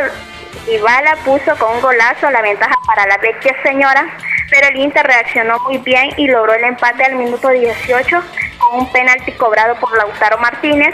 Ibala 0.67 1.17
puso 1.25 1.55
con 1.57 1.75
un 1.75 1.81
golazo 1.81 2.31
la 2.31 2.41
ventaja 2.41 2.75
para 2.85 3.05
la 3.05 3.17
vecchia 3.17 3.53
señora, 3.63 4.05
pero 4.49 4.67
el 4.67 4.77
Inter 4.77 5.05
reaccionó 5.05 5.59
muy 5.59 5.77
bien 5.79 6.11
y 6.17 6.27
logró 6.27 6.53
el 6.53 6.63
empate 6.63 7.03
al 7.03 7.15
minuto 7.15 7.49
18 7.49 8.23
con 8.57 8.79
un 8.79 8.91
penalti 8.91 9.31
cobrado 9.33 9.75
por 9.75 9.95
Lautaro 9.97 10.37
Martínez. 10.37 10.93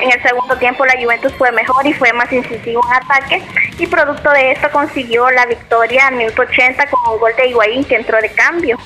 En 0.00 0.10
el 0.10 0.22
segundo 0.22 0.56
tiempo 0.56 0.86
la 0.86 0.94
Juventus 1.00 1.34
fue 1.34 1.52
mejor 1.52 1.86
y 1.86 1.92
fue 1.92 2.12
más 2.12 2.32
incisivo 2.32 2.80
en 2.88 2.94
ataque 2.94 3.42
y 3.78 3.86
producto 3.86 4.30
de 4.30 4.52
esto 4.52 4.70
consiguió 4.70 5.30
la 5.30 5.44
victoria 5.46 6.06
al 6.06 6.14
minuto 6.14 6.42
80 6.42 6.86
con 6.86 7.12
un 7.12 7.20
gol 7.20 7.32
de 7.36 7.48
Higuaín 7.48 7.84
que 7.84 7.96
entró 7.96 8.18
de 8.20 8.30
cambio. 8.30 8.78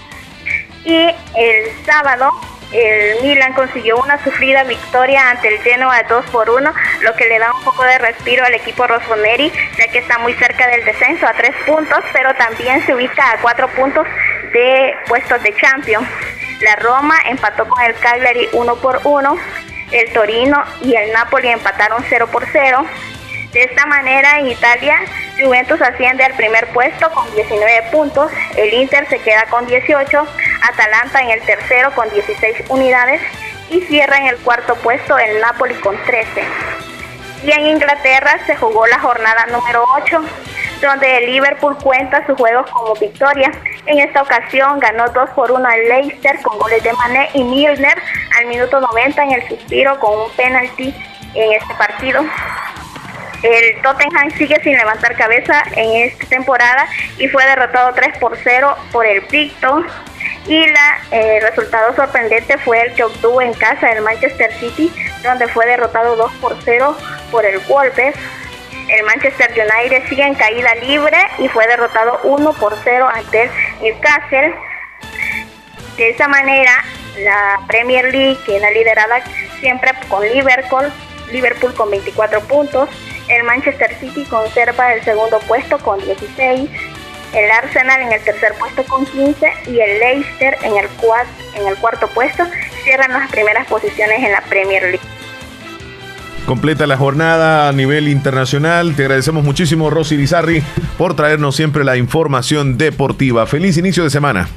Y 0.85 1.11
el 1.37 1.85
sábado 1.87 2.31
el 2.73 3.23
Milan 3.23 3.53
consiguió 3.53 3.97
una 3.97 4.23
sufrida 4.23 4.65
victoria 4.65 5.31
ante 5.31 5.49
el 5.49 5.61
Genoa 5.63 6.03
2 6.03 6.27
por 6.27 6.51
1, 6.51 6.73
lo 7.01 7.15
que 7.15 7.27
le 7.27 7.39
da 7.39 7.53
un 7.53 7.63
poco 7.65 7.85
de 7.85 7.99
respiro 7.99 8.45
al 8.45 8.55
equipo 8.55 8.87
Rossoneri, 8.87 9.53
ya 9.79 9.89
que 9.89 9.99
está 9.99 10.19
muy 10.19 10.35
cerca 10.35 10.67
del 10.67 10.85
descenso 10.85 11.27
a 11.27 11.33
3 11.33 11.55
puntos, 11.67 12.05
pero 12.13 12.35
también 12.35 12.85
se 12.87 12.95
ubica 12.95 13.33
a 13.33 13.39
4 13.39 13.69
puntos 13.69 14.07
de 14.53 14.95
puestos 15.09 15.43
de 15.43 15.55
Champions. 15.57 16.09
La 16.61 16.77
Roma 16.77 17.17
empató 17.27 17.69
con 17.69 17.83
el 17.83 17.95
Cagliari 17.95 18.49
1 18.53 18.77
por 18.77 19.01
1 19.05 19.39
el 19.95 20.13
Torino 20.13 20.63
y 20.83 20.95
el 20.95 21.13
Napoli 21.13 21.49
empataron 21.49 22.05
0 22.09 22.29
por 22.31 22.45
0. 22.51 22.85
De 23.55 23.63
esta 23.63 23.87
manera, 23.87 24.41
en 24.41 24.49
Italia, 24.49 24.97
Juventus 25.41 25.81
asciende 25.81 26.25
al 26.25 26.35
primer 26.35 26.67
puesto 26.73 27.09
con 27.13 27.33
19 27.37 27.83
puntos, 27.93 28.33
el 28.57 28.75
Inter 28.75 29.09
se 29.09 29.21
queda 29.21 29.45
con 29.49 29.65
18, 29.65 30.27
Atalanta 30.61 31.21
en 31.21 31.31
el 31.31 31.41
tercero 31.43 31.93
con 31.95 32.11
16 32.11 32.65
unidades 32.69 33.23
y 33.71 33.81
cierra 33.83 34.19
en 34.19 34.27
el 34.27 34.39
cuarto 34.39 34.75
puesto 34.75 35.17
el 35.17 35.41
Napoli 35.41 35.75
con 35.75 35.97
13. 36.05 36.45
Y 37.45 37.53
en 37.53 37.67
Inglaterra 37.67 38.41
se 38.45 38.57
jugó 38.57 38.89
la 38.89 38.99
jornada 38.99 39.47
número 39.47 39.85
8, 40.03 40.21
donde 40.83 41.19
el 41.19 41.27
Liverpool 41.27 41.79
cuenta 41.81 42.27
sus 42.27 42.37
juegos 42.37 42.69
como 42.73 42.95
victoria. 42.95 43.53
En 43.87 44.01
esta 44.01 44.23
ocasión 44.23 44.81
ganó 44.81 45.09
2 45.11 45.31
por 45.31 45.53
1 45.53 45.65
al 45.65 45.89
Leicester 45.91 46.43
con 46.43 46.59
goles 46.59 46.83
de 46.83 46.93
Mané 46.95 47.31
y 47.35 47.45
Milner 47.45 48.03
al 48.37 48.47
minuto 48.47 48.81
90 48.81 49.23
en 49.23 49.33
el 49.33 49.49
suspiro 49.49 49.97
con 50.01 50.23
un 50.23 50.31
penalti 50.33 50.93
en 51.35 51.53
este 51.53 51.75
partido. 51.75 52.25
El 53.45 53.83
Tottenham 53.83 54.31
sigue 54.39 54.59
sin 54.63 54.73
levantar 54.75 55.15
cabeza 55.17 55.63
en 55.77 56.09
esta 56.09 56.27
temporada 56.29 56.89
y 57.19 57.29
fue 57.29 57.45
derrotado 57.45 57.93
3 57.93 58.17
por 58.17 58.39
0 58.43 58.75
por 58.91 59.05
el 59.05 59.21
Brighton. 59.21 59.87
Y 60.47 60.63
el 60.63 60.75
eh, 61.11 61.41
resultado 61.43 61.95
sorprendente 61.95 62.57
fue 62.57 62.81
el 62.81 62.95
que 62.95 63.05
obtuvo 63.05 63.43
en 63.43 63.53
casa 63.53 63.93
el 63.93 64.01
Manchester 64.01 64.51
City, 64.55 64.91
donde 65.23 65.47
fue 65.49 65.67
derrotado 65.67 66.17
2 66.17 66.33
por 66.41 66.57
0 66.65 66.97
por 67.31 67.45
el 67.45 67.59
Wolves. 67.69 68.15
El 68.89 69.05
Manchester 69.05 69.51
United 69.51 70.09
sigue 70.09 70.23
en 70.23 70.35
caída 70.35 70.75
libre 70.77 71.19
y 71.39 71.49
fue 71.49 71.67
derrotado 71.67 72.21
1 72.25 72.53
por 72.55 72.75
0 72.83 73.09
ante 73.13 73.43
el 73.43 73.51
Newcastle. 73.83 74.55
De 75.99 76.09
esa 76.09 76.29
manera, 76.29 76.83
la 77.19 77.61
Premier 77.67 78.07
League 78.07 78.39
queda 78.47 78.71
liderada 78.71 79.23
siempre 79.61 79.93
con 80.09 80.23
Liverpool, 80.27 80.91
Liverpool 81.31 81.75
con 81.75 81.91
24 81.91 82.41
puntos, 82.43 82.89
el 83.29 83.43
Manchester 83.45 83.95
City 84.01 84.25
conserva 84.25 84.95
el 84.95 85.03
segundo 85.05 85.39
puesto 85.41 85.79
con 85.79 85.99
16, 86.01 86.71
el 87.35 87.51
Arsenal 87.51 88.03
en 88.03 88.13
el 88.13 88.23
tercer 88.23 88.53
puesto 88.59 88.85
con 88.85 89.07
15 89.07 89.53
y 89.67 89.81
el 89.81 89.99
Leicester 89.99 90.57
en 90.63 90.77
el, 90.77 90.89
en 91.57 91.67
el 91.67 91.77
cuarto 91.77 92.09
puesto 92.09 92.45
cierran 92.85 93.13
las 93.13 93.31
primeras 93.31 93.67
posiciones 93.67 94.23
en 94.23 94.33
la 94.33 94.41
Premier 94.43 94.83
League. 94.83 95.01
Completa 96.47 96.87
la 96.87 96.99
jornada 96.99 97.69
a 97.69 97.73
nivel 97.73 98.07
internacional. 98.09 98.95
Te 98.95 99.03
agradecemos 99.03 99.45
muchísimo, 99.45 99.89
Rosy 99.89 100.17
Bizarri, 100.17 100.63
por 100.99 101.17
traernos 101.17 101.57
siempre 101.57 101.85
la 101.85 101.97
información 101.97 102.77
deportiva. 102.77 103.47
Feliz 103.47 103.79
inicio 103.79 104.05
de 104.05 104.11
semana. 104.11 104.49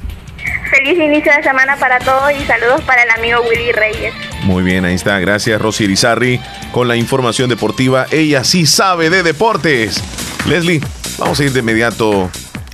Feliz 0.70 0.98
inicio 0.98 1.32
de 1.34 1.42
semana 1.42 1.76
para 1.76 1.98
todos 1.98 2.30
y 2.32 2.44
saludos 2.44 2.82
para 2.82 3.04
el 3.04 3.10
amigo 3.10 3.40
Willy 3.40 3.72
Reyes. 3.72 4.14
Muy 4.48 4.62
bien, 4.62 4.86
ahí 4.86 4.94
está. 4.94 5.18
Gracias, 5.18 5.60
Rosy 5.60 5.84
Irizarri, 5.84 6.40
con 6.72 6.88
la 6.88 6.96
información 6.96 7.50
deportiva. 7.50 8.06
Ella 8.10 8.44
sí 8.44 8.64
sabe 8.64 9.10
de 9.10 9.22
deportes. 9.22 10.02
Leslie, 10.46 10.80
vamos 11.18 11.38
a 11.38 11.44
ir 11.44 11.52
de 11.52 11.60
inmediato 11.60 12.30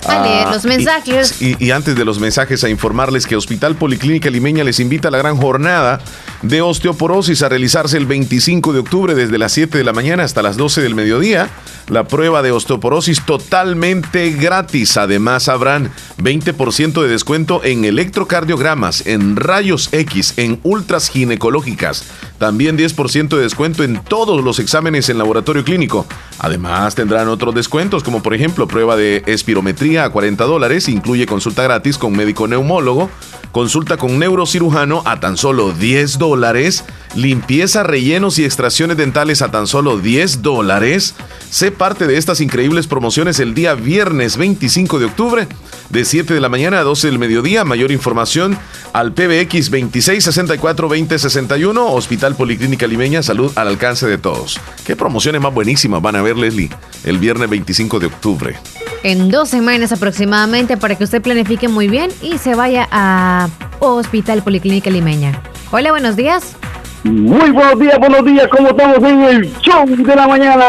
a 0.06 0.52
los 0.52 0.64
mensajes. 0.66 1.42
Y, 1.42 1.72
antes 1.72 1.96
de 1.96 2.04
los 2.04 2.20
mensajes, 2.20 2.62
a 2.62 2.68
informarles 2.68 3.26
que 3.26 3.34
Hospital 3.34 3.74
Policlínica 3.74 4.30
Limeña 4.30 4.62
les 4.62 4.78
invita 4.78 5.08
a 5.08 5.10
la 5.10 5.18
gran 5.18 5.36
jornada 5.36 6.00
de 6.45 6.61
osteoporosis 6.61 7.42
a 7.42 7.49
realizarse 7.49 7.97
el 7.97 8.07
25 8.07 8.72
de 8.72 8.78
octubre 8.78 9.14
desde 9.14 9.38
las 9.38 9.53
7 9.53 9.78
de 9.78 9.84
la 9.84 9.92
mañana 9.92 10.24
hasta 10.24 10.42
las 10.42 10.57
12 10.57 10.82
del 10.82 10.95
mediodía 10.95 11.51
la 11.88 12.05
prueba 12.05 12.42
de 12.42 12.51
osteoporosis 12.51 13.24
totalmente 13.24 14.30
gratis. 14.30 14.97
Además, 14.97 15.49
habrán 15.49 15.90
20% 16.18 17.03
de 17.03 17.09
descuento 17.09 17.62
en 17.64 17.84
electrocardiogramas, 17.84 19.07
en 19.07 19.36
rayos 19.36 19.90
X, 19.92 20.34
en 20.36 20.61
ultras 20.62 21.11
ginecológicas. 21.11 22.05
También 22.38 22.78
10% 22.78 23.28
de 23.28 23.42
descuento 23.42 23.84
en 23.84 24.03
todos 24.03 24.42
los 24.42 24.59
exámenes 24.59 25.09
en 25.09 25.18
laboratorio 25.18 25.64
clínico. 25.64 26.07
Además, 26.38 26.95
tendrán 26.95 27.28
otros 27.28 27.55
descuentos, 27.55 28.03
como 28.03 28.22
por 28.22 28.34
ejemplo 28.34 28.66
prueba 28.66 28.97
de 28.97 29.22
espirometría 29.26 30.05
a 30.05 30.11
40 30.11 30.45
dólares, 30.45 30.88
incluye 30.88 31.26
consulta 31.26 31.62
gratis 31.62 31.99
con 31.99 32.12
médico 32.12 32.47
neumólogo 32.49 33.11
Consulta 33.55 33.98
con 33.98 34.18
neurocirujano 34.18 35.05
a 35.05 35.20
tan 35.20 35.36
solo 35.36 35.70
10 35.70 36.18
dólares. 36.18 36.84
Limpieza, 37.14 37.84
rellenos 37.84 38.40
y 38.40 38.44
extracciones 38.44 38.96
dentales 38.96 39.42
a 39.42 39.52
tan 39.52 39.68
solo 39.68 39.96
10 39.96 40.42
dólares. 40.42 41.14
Sé 41.50 41.70
parte 41.70 42.09
de 42.09 42.16
estas 42.16 42.40
increíbles 42.40 42.88
promociones 42.88 43.38
el 43.38 43.55
día 43.55 43.76
viernes 43.76 44.36
25 44.38 44.98
de 44.98 45.05
octubre 45.05 45.48
de 45.95 46.05
7 46.05 46.34
de 46.34 46.40
la 46.40 46.49
mañana 46.49 46.80
a 46.80 46.82
12 46.82 47.07
del 47.07 47.20
mediodía. 47.20 47.64
Mayor 47.64 47.92
información 47.92 48.59
al 48.92 49.12
PBX 49.12 49.70
2664-2061, 49.70 51.76
Hospital 51.78 52.34
Policlínica 52.34 52.88
Limeña, 52.88 53.22
salud 53.22 53.53
al 53.55 53.68
alcance 53.68 54.09
de 54.09 54.18
todos. 54.18 54.59
Qué 54.84 54.97
promociones 54.97 55.40
más 55.40 55.55
buenísimas 55.55 56.03
van 56.03 56.16
a 56.16 56.22
ver, 56.22 56.36
Leslie, 56.36 56.70
el 57.05 57.18
viernes 57.18 57.49
25 57.49 58.01
de 58.01 58.07
octubre. 58.07 58.57
En 59.05 59.30
dos 59.30 59.49
semanas 59.49 59.92
aproximadamente 59.92 60.76
para 60.76 60.97
que 60.97 61.05
usted 61.05 61.22
planifique 61.22 61.68
muy 61.68 61.86
bien 61.86 62.11
y 62.20 62.38
se 62.38 62.57
vaya 62.57 62.88
a 62.90 63.49
Hospital 63.78 64.42
Policlínica 64.42 64.90
Limeña. 64.90 65.40
Hola, 65.70 65.92
buenos 65.92 66.16
días. 66.16 66.57
Muy 67.05 67.51
buenos 67.51 67.78
días, 67.78 68.01
buenos 68.01 68.24
días, 68.24 68.49
¿cómo 68.49 68.70
estamos 68.70 68.99
en 68.99 69.22
el 69.22 69.55
show 69.61 69.86
de 69.86 70.16
la 70.16 70.26
mañana? 70.26 70.64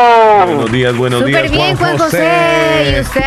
Buenos 0.45 0.71
días, 0.71 0.95
buenos 0.95 1.25
días. 1.25 1.45
Súper 1.45 1.57
bien, 1.57 1.75
Juan 1.77 1.97
José. 1.97 2.93
¿Y 2.95 2.99
usted? 2.99 3.23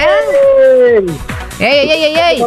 ¡Ey, 1.61 1.91
ey, 1.91 2.05
ey, 2.05 2.15
ey! 2.17 2.43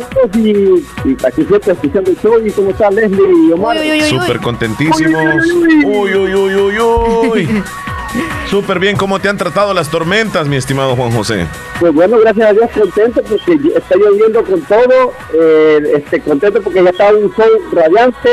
Y, 1.06 1.26
aquí 1.26 1.44
siempre 1.44 1.74
escuchando 1.74 2.12
el 2.12 2.18
show. 2.22 2.46
¿Y 2.46 2.52
cómo 2.52 2.72
está 2.72 2.90
Leslie 2.90 3.48
y 3.48 3.52
Omar? 3.52 3.78
Súper 4.08 4.40
contentísimos. 4.40 5.46
Uy, 5.84 6.16
uy, 6.16 6.34
uy, 6.34 6.56
uy, 6.56 6.80
uy. 6.80 7.64
Súper 8.50 8.80
bien, 8.80 8.98
¿cómo 8.98 9.20
te 9.20 9.30
han 9.30 9.38
tratado 9.38 9.74
las 9.74 9.90
tormentas, 9.90 10.48
mi 10.48 10.58
estimado 10.58 10.96
Juan 10.96 11.12
José? 11.12 11.48
Pues 11.80 11.94
bueno, 11.94 12.18
gracias 12.20 12.50
a 12.50 12.54
Dios, 12.54 12.70
contento 12.72 13.22
porque 13.24 13.54
está 13.78 13.96
lloviendo 13.96 14.44
con 14.44 14.62
todo, 14.64 15.14
eh, 15.34 15.80
este, 15.96 16.20
contento 16.20 16.62
porque 16.62 16.84
ya 16.84 16.90
está 16.90 17.14
un 17.14 17.34
sol 17.34 17.50
radiante 17.72 18.30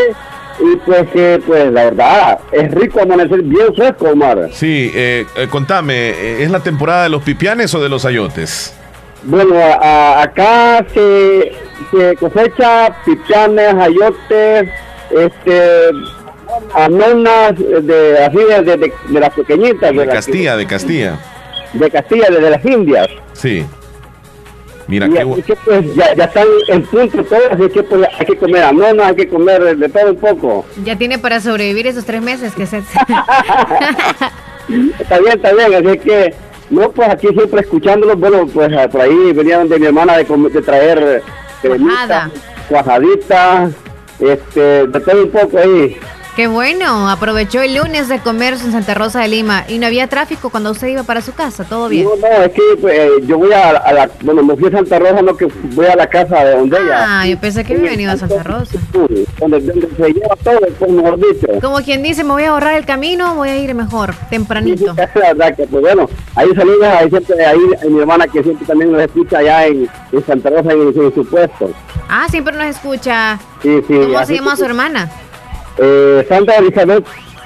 y 0.58 0.76
pues 0.78 1.08
que, 1.10 1.40
pues 1.46 1.72
la 1.72 1.84
verdad, 1.84 2.40
es 2.50 2.70
rico 2.72 3.00
amanecer 3.00 3.42
bien 3.42 3.72
fresco, 3.76 4.06
Omar. 4.06 4.50
Sí, 4.52 4.90
eh, 4.92 5.24
eh 5.36 5.46
contame, 5.48 6.10
eh, 6.10 6.42
¿es 6.42 6.50
la 6.50 6.60
temporada 6.60 7.04
de 7.04 7.10
los 7.10 7.22
pipianes 7.22 7.72
o 7.74 7.80
de 7.80 7.88
los 7.88 8.04
ayotes? 8.04 8.74
Bueno, 9.24 9.54
acá 9.60 10.86
se, 10.94 11.52
se 11.90 12.16
cosecha 12.16 12.96
pipianes, 13.04 13.74
ayotes, 13.74 14.70
este 15.10 15.90
amenas 16.74 17.58
de 17.58 18.24
así 18.24 18.36
de, 18.36 18.92
de, 19.08 19.20
las 19.20 19.30
pequeñitas 19.34 19.94
de, 19.94 20.06
Castilla 20.06 20.56
de 20.56 20.66
Castilla. 20.66 21.18
De 21.72 21.90
Castilla 21.90 22.28
desde 22.30 22.50
las 22.50 22.64
Indias. 22.64 23.08
Sí. 23.34 23.66
Mira 24.86 25.08
que 25.08 25.54
pues 25.66 25.94
ya, 25.94 26.14
ya, 26.14 26.24
están 26.24 26.46
en 26.68 26.82
punto 26.86 27.22
todas 27.22 27.52
así 27.52 27.68
que 27.68 27.82
pues, 27.82 28.08
hay 28.18 28.24
que 28.24 28.38
comer 28.38 28.62
amenas 28.62 29.08
hay 29.08 29.16
que 29.16 29.28
comer 29.28 29.76
de 29.76 29.88
todo 29.90 30.12
un 30.12 30.16
poco. 30.16 30.64
Ya 30.82 30.96
tiene 30.96 31.18
para 31.18 31.40
sobrevivir 31.40 31.86
esos 31.86 32.06
tres 32.06 32.22
meses 32.22 32.54
que 32.54 32.64
se 32.64 32.78
está 34.98 35.18
bien, 35.18 35.36
está 35.36 35.52
bien, 35.52 35.74
así 35.74 35.98
que, 35.98 36.34
no, 36.70 36.90
pues 36.90 37.08
aquí 37.08 37.28
siempre 37.28 37.60
escuchándolos, 37.60 38.18
bueno, 38.18 38.46
pues 38.52 38.70
por 38.88 39.00
ahí 39.00 39.32
venía 39.32 39.58
donde 39.58 39.78
mi 39.78 39.86
hermana 39.86 40.18
de, 40.18 40.24
de 40.24 40.62
traer 40.62 41.22
cremita, 41.62 42.30
cuajadita, 42.68 43.70
este, 44.20 44.86
de 44.86 45.00
todo 45.00 45.22
un 45.24 45.30
poco 45.30 45.58
ahí. 45.58 45.96
Qué 46.38 46.46
bueno, 46.46 47.10
aprovechó 47.10 47.62
el 47.62 47.74
lunes 47.74 48.08
de 48.08 48.20
comercio 48.20 48.64
en 48.64 48.70
Santa 48.70 48.94
Rosa 48.94 49.22
de 49.22 49.26
Lima 49.26 49.64
y 49.66 49.80
no 49.80 49.88
había 49.88 50.06
tráfico 50.06 50.50
cuando 50.50 50.70
usted 50.70 50.86
iba 50.86 51.02
para 51.02 51.20
su 51.20 51.32
casa, 51.34 51.64
todo 51.64 51.88
bien. 51.88 52.04
No, 52.04 52.14
no, 52.14 52.44
es 52.44 52.52
que 52.52 52.62
pues, 52.80 53.10
yo 53.26 53.38
voy 53.38 53.52
a, 53.52 53.72
la, 53.72 54.08
bueno, 54.22 54.44
me 54.44 54.54
fui 54.54 54.68
a 54.68 54.70
Santa 54.70 55.00
Rosa, 55.00 55.20
no 55.20 55.36
que 55.36 55.46
voy 55.74 55.86
a 55.86 55.96
la 55.96 56.06
casa 56.06 56.44
de 56.44 56.54
donde 56.54 56.76
ella. 56.76 57.22
Ah, 57.22 57.26
yo 57.26 57.40
pensé 57.40 57.64
que 57.64 57.74
había 57.74 57.90
venido 57.90 58.12
a 58.12 58.16
Santa 58.18 58.44
Rosa. 58.44 58.78
Donde, 58.92 59.26
donde 59.40 59.88
se 59.96 60.12
lleva 60.12 60.36
todo, 60.44 60.60
pues 60.78 60.90
mejor 60.92 61.18
dicho. 61.18 61.48
Como 61.60 61.78
quien 61.78 62.04
dice, 62.04 62.22
me 62.22 62.30
voy 62.30 62.44
a 62.44 62.50
ahorrar 62.50 62.76
el 62.76 62.86
camino, 62.86 63.34
voy 63.34 63.48
a 63.48 63.58
ir 63.58 63.74
mejor, 63.74 64.14
tempranito. 64.30 64.94
Sí, 64.94 65.00
la 65.16 65.34
verdad 65.34 65.56
que, 65.56 65.66
pues 65.66 65.82
bueno, 65.82 66.08
ahí 66.36 66.54
saludos, 66.54 66.86
ahí 66.86 67.10
siempre, 67.10 67.44
ahí 67.44 67.58
mi 67.90 67.98
hermana 67.98 68.28
que 68.28 68.44
siempre 68.44 68.64
también 68.64 68.92
nos 68.92 69.02
escucha 69.02 69.38
allá 69.38 69.66
en, 69.66 69.90
Santa 70.24 70.50
Rosa 70.50 70.70
en, 70.70 70.82
en, 70.82 71.14
su 71.16 71.28
puesto. 71.28 71.72
Ah, 72.08 72.28
siempre 72.30 72.54
nos 72.54 72.66
escucha. 72.66 73.40
Sí, 73.60 73.82
sí. 73.88 73.94
¿Cómo 74.06 74.24
se 74.24 74.36
llama 74.36 74.54
su 74.54 74.64
hermana? 74.64 75.10
Eh, 75.78 76.26
Sandra 76.28 76.56
Elizabeth 76.56 77.04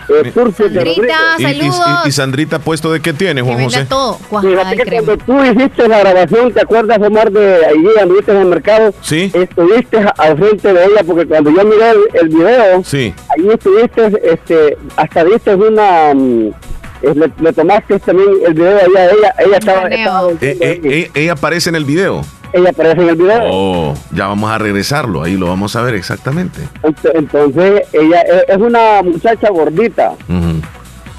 eh, 0.08 0.32
Sandrita, 0.34 1.16
saludos. 1.40 1.80
¿Y, 2.04 2.08
y, 2.08 2.12
Sandrita 2.12 2.58
puesto 2.58 2.92
de 2.92 3.00
qué 3.00 3.12
tiene, 3.12 3.42
Juan 3.42 3.62
José? 3.62 3.84
todo. 3.84 4.18
cuando 4.28 5.16
tú 5.18 5.44
hiciste 5.44 5.88
la 5.88 6.00
grabación, 6.00 6.52
¿te 6.52 6.60
acuerdas, 6.60 6.98
Omar, 7.00 7.30
de 7.30 7.66
ahí 7.66 7.86
anduviste 8.00 8.32
en 8.32 8.38
el 8.38 8.46
mercado? 8.46 8.92
Sí. 9.00 9.30
Estuviste 9.32 9.98
al 10.18 10.38
frente 10.38 10.72
de 10.72 10.84
ella, 10.84 11.02
porque 11.06 11.26
cuando 11.26 11.50
yo 11.50 11.64
miré 11.64 11.92
el, 12.14 12.28
video, 12.28 12.82
sí. 12.84 13.14
ahí 13.28 13.48
estuviste, 13.48 14.12
este, 14.24 14.76
hasta 14.96 15.24
viste 15.24 15.54
una... 15.54 16.14
Mm, 16.14 16.50
le, 17.02 17.32
le, 17.40 17.52
tomaste 17.52 17.98
también 17.98 18.28
el 18.46 18.54
video 18.54 18.74
de 18.74 18.82
ella, 18.86 19.10
ella, 19.10 19.34
ella 19.38 19.58
estaba... 19.58 19.88
estaba 19.88 20.30
eh, 20.40 20.56
eh, 20.60 21.10
ella 21.14 21.32
aparece 21.32 21.68
en 21.70 21.74
el 21.74 21.84
video 21.84 22.24
ella 22.52 22.70
aparece 22.70 23.02
en 23.02 23.08
el 23.08 23.16
video. 23.16 23.42
Oh, 23.50 23.94
ya 24.12 24.26
vamos 24.26 24.50
a 24.50 24.58
regresarlo, 24.58 25.22
ahí 25.22 25.36
lo 25.36 25.46
vamos 25.46 25.74
a 25.76 25.82
ver 25.82 25.94
exactamente. 25.94 26.60
Entonces, 27.14 27.82
ella 27.92 28.22
es 28.48 28.56
una 28.56 29.02
muchacha 29.02 29.50
gordita. 29.50 30.14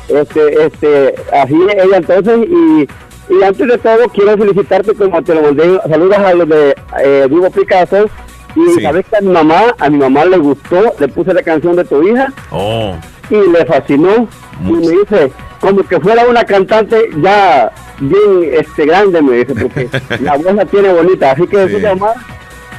Este, 0.07 0.65
este, 0.65 1.15
así 1.31 1.55
ella 1.55 1.97
entonces, 1.97 2.39
y, 2.47 2.87
y, 3.33 3.43
antes 3.43 3.67
de 3.67 3.77
todo 3.77 4.05
quiero 4.13 4.37
felicitarte 4.37 4.93
como 4.93 5.23
te 5.23 5.33
lo 5.33 5.41
mandé, 5.41 5.79
saludos 5.89 6.17
a 6.17 6.33
los 6.33 6.49
de 6.49 6.75
eh, 7.03 7.27
Diego 7.29 7.49
Picasso. 7.49 8.09
Y 8.55 8.81
sabes 8.81 9.05
que 9.09 9.17
a 9.17 9.21
mi 9.21 9.29
mamá, 9.29 9.73
a 9.79 9.89
mi 9.89 9.97
mamá 9.97 10.25
le 10.25 10.37
gustó, 10.37 10.93
le 10.99 11.07
puse 11.07 11.33
la 11.33 11.41
canción 11.41 11.75
de 11.75 11.85
tu 11.85 12.07
hija. 12.07 12.31
Oh. 12.51 12.95
Y 13.31 13.49
le 13.49 13.65
fascinó. 13.65 14.27
Y 14.63 14.71
me 14.71 14.89
dice, 14.89 15.31
como 15.59 15.81
que 15.81 15.99
fuera 15.99 16.27
una 16.27 16.43
cantante 16.43 17.09
ya 17.21 17.71
bien 17.99 18.49
este 18.53 18.85
grande, 18.85 19.21
me 19.21 19.37
dice, 19.37 19.55
porque 19.55 19.89
la 20.21 20.37
voz 20.37 20.53
la 20.53 20.65
tiene 20.65 20.91
bonita. 20.93 21.31
Así 21.31 21.47
que 21.47 21.67
sí. 21.67 21.79
llamar, 21.79 22.15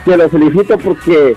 que 0.05 0.17
lo 0.17 0.29
felicito 0.29 0.79
porque 0.79 1.37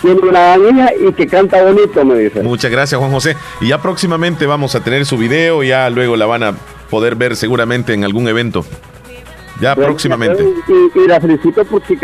tiene 0.00 0.20
una 0.20 0.56
niña 0.56 0.90
y 0.98 1.12
que 1.12 1.26
canta 1.26 1.62
bonito, 1.62 2.04
me 2.04 2.18
dice. 2.18 2.42
Muchas 2.42 2.70
gracias, 2.70 2.98
Juan 2.98 3.10
José. 3.10 3.36
Y 3.60 3.68
ya 3.68 3.80
próximamente 3.80 4.46
vamos 4.46 4.74
a 4.74 4.82
tener 4.82 5.06
su 5.06 5.16
video, 5.18 5.62
ya 5.62 5.88
luego 5.90 6.16
la 6.16 6.26
van 6.26 6.42
a 6.42 6.54
poder 6.90 7.16
ver 7.16 7.36
seguramente 7.36 7.92
en 7.92 8.04
algún 8.04 8.28
evento. 8.28 8.64
Ya 9.60 9.74
próximamente. 9.74 10.44
Y, 10.94 11.08
la 11.08 11.20
felicito 11.20 11.64
porque 11.64 11.96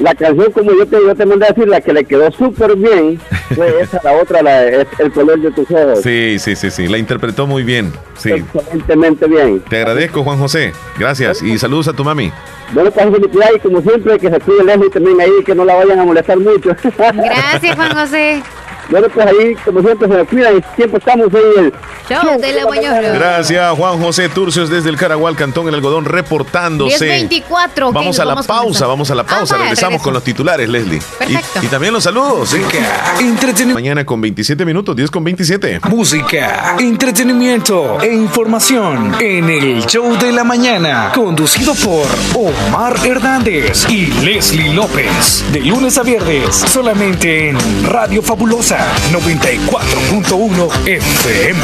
la 0.00 0.14
canción, 0.14 0.50
como 0.52 0.72
yo 0.72 0.86
te, 0.86 0.96
yo 0.96 1.14
te 1.14 1.26
mandé 1.26 1.46
a 1.46 1.48
decir, 1.50 1.68
la 1.68 1.80
que 1.80 1.92
le 1.92 2.04
quedó 2.04 2.30
súper 2.32 2.74
bien, 2.76 3.20
fue 3.54 3.80
esa, 3.82 4.00
la 4.02 4.14
otra, 4.14 4.42
la, 4.42 4.66
El 4.66 5.12
color 5.12 5.40
de 5.40 5.50
tus 5.52 5.70
ojos. 5.70 6.00
Sí, 6.02 6.38
sí, 6.38 6.56
sí, 6.56 6.70
sí, 6.70 6.88
la 6.88 6.98
interpretó 6.98 7.46
muy 7.46 7.62
bien. 7.62 7.92
Sí. 8.16 8.32
Excelentemente 8.32 9.26
bien. 9.26 9.60
Te 9.60 9.76
agradezco, 9.76 10.22
Juan 10.24 10.38
José. 10.38 10.72
Gracias 10.98 11.42
y 11.42 11.58
saludos 11.58 11.88
a 11.88 11.92
tu 11.92 12.04
mami. 12.04 12.32
Bueno, 12.72 12.90
pues 12.90 13.10
felicidades 13.10 13.56
y 13.56 13.60
como 13.60 13.82
siempre, 13.82 14.18
que 14.18 14.30
se 14.30 14.40
cuide 14.40 14.64
Leslie 14.64 14.90
también 14.90 15.20
ahí, 15.20 15.30
que 15.44 15.54
no 15.54 15.64
la 15.64 15.74
vayan 15.74 15.98
a 15.98 16.04
molestar 16.04 16.38
mucho. 16.38 16.70
Gracias, 16.96 17.76
Juan 17.76 17.94
José. 17.94 18.42
Bueno, 18.90 19.06
pues 19.08 19.26
ahí, 19.26 19.54
como 19.64 19.80
siempre, 19.82 20.08
se 20.08 20.14
me 20.14 20.24
cuidan 20.24 20.58
y 20.58 20.76
siempre 20.76 20.98
estamos 20.98 21.28
en 21.32 21.64
el 21.64 21.72
show 22.08 22.40
de 22.40 22.52
la 22.52 22.66
mañana. 22.66 23.00
Gracias, 23.00 23.72
Juan 23.76 24.02
José 24.02 24.28
Turcios 24.28 24.68
desde 24.68 24.90
el 24.90 24.96
Caragual, 24.96 25.36
Cantón 25.36 25.68
El 25.68 25.76
Algodón, 25.76 26.04
reportándose. 26.04 27.06
24. 27.06 27.92
Vamos 27.92 28.18
a 28.18 28.24
la 28.24 28.42
pausa, 28.42 28.86
vamos 28.88 29.08
a 29.12 29.14
la 29.14 29.24
pausa. 29.24 29.54
Ah, 29.54 29.62
Regresamos 29.62 30.02
con 30.02 30.12
los 30.12 30.24
titulares, 30.24 30.68
Leslie. 30.68 31.00
Perfecto. 31.18 31.60
Y, 31.62 31.66
también 31.68 31.92
los 31.92 32.02
saludos. 32.02 32.52
Entretenimiento. 32.52 33.74
Mañana 33.74 34.04
con 34.04 34.20
27 34.20 34.64
minutos, 34.64 34.96
10 34.96 35.10
con 35.10 35.22
27. 35.22 35.80
Música, 35.88 36.74
entretenimiento 36.80 38.00
e 38.00 38.12
información 38.12 39.14
en 39.20 39.48
el 39.48 39.86
show 39.86 40.18
de 40.18 40.32
la 40.32 40.42
mañana. 40.42 41.12
Conducido 41.14 41.74
por 41.74 42.06
Omar 42.34 42.96
Hernández 43.06 43.88
y 43.88 44.06
Leslie 44.24 44.74
López. 44.74 45.44
De 45.52 45.60
lunes 45.60 45.96
a 45.96 46.02
viernes, 46.02 46.56
solamente 46.56 47.50
en 47.50 47.56
Radio 47.84 48.20
Fabulosa 48.20 48.79
94.1 49.12 50.86
FM. 50.86 51.60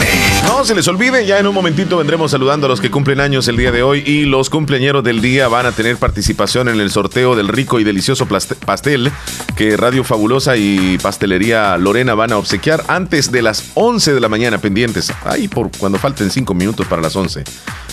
No 0.46 0.64
se 0.64 0.74
les 0.74 0.88
olvide, 0.88 1.24
ya 1.26 1.38
en 1.38 1.46
un 1.46 1.54
momentito 1.54 1.96
vendremos 1.96 2.30
saludando 2.30 2.66
a 2.66 2.68
los 2.68 2.80
que 2.80 2.90
cumplen 2.90 3.20
años 3.20 3.48
el 3.48 3.56
día 3.56 3.72
de 3.72 3.82
hoy 3.82 4.02
y 4.04 4.24
los 4.24 4.50
cumpleañeros 4.50 5.04
del 5.04 5.20
día 5.20 5.48
van 5.48 5.66
a 5.66 5.72
tener 5.72 5.96
participación 5.96 6.68
en 6.68 6.80
el 6.80 6.90
sorteo 6.90 7.36
del 7.36 7.48
rico 7.48 7.80
y 7.80 7.84
delicioso 7.84 8.26
pastel 8.26 9.12
que 9.56 9.76
Radio 9.76 10.04
Fabulosa 10.04 10.56
y 10.56 10.98
Pastelería 10.98 11.76
Lorena 11.76 12.14
van 12.14 12.32
a 12.32 12.38
obsequiar 12.38 12.84
antes 12.88 13.32
de 13.32 13.42
las 13.42 13.70
11 13.74 14.14
de 14.14 14.20
la 14.20 14.28
mañana 14.28 14.58
pendientes. 14.58 15.12
Ahí 15.24 15.48
por 15.48 15.70
cuando 15.76 15.98
falten 15.98 16.30
5 16.30 16.54
minutos 16.54 16.86
para 16.86 17.02
las 17.02 17.16
11. 17.16 17.44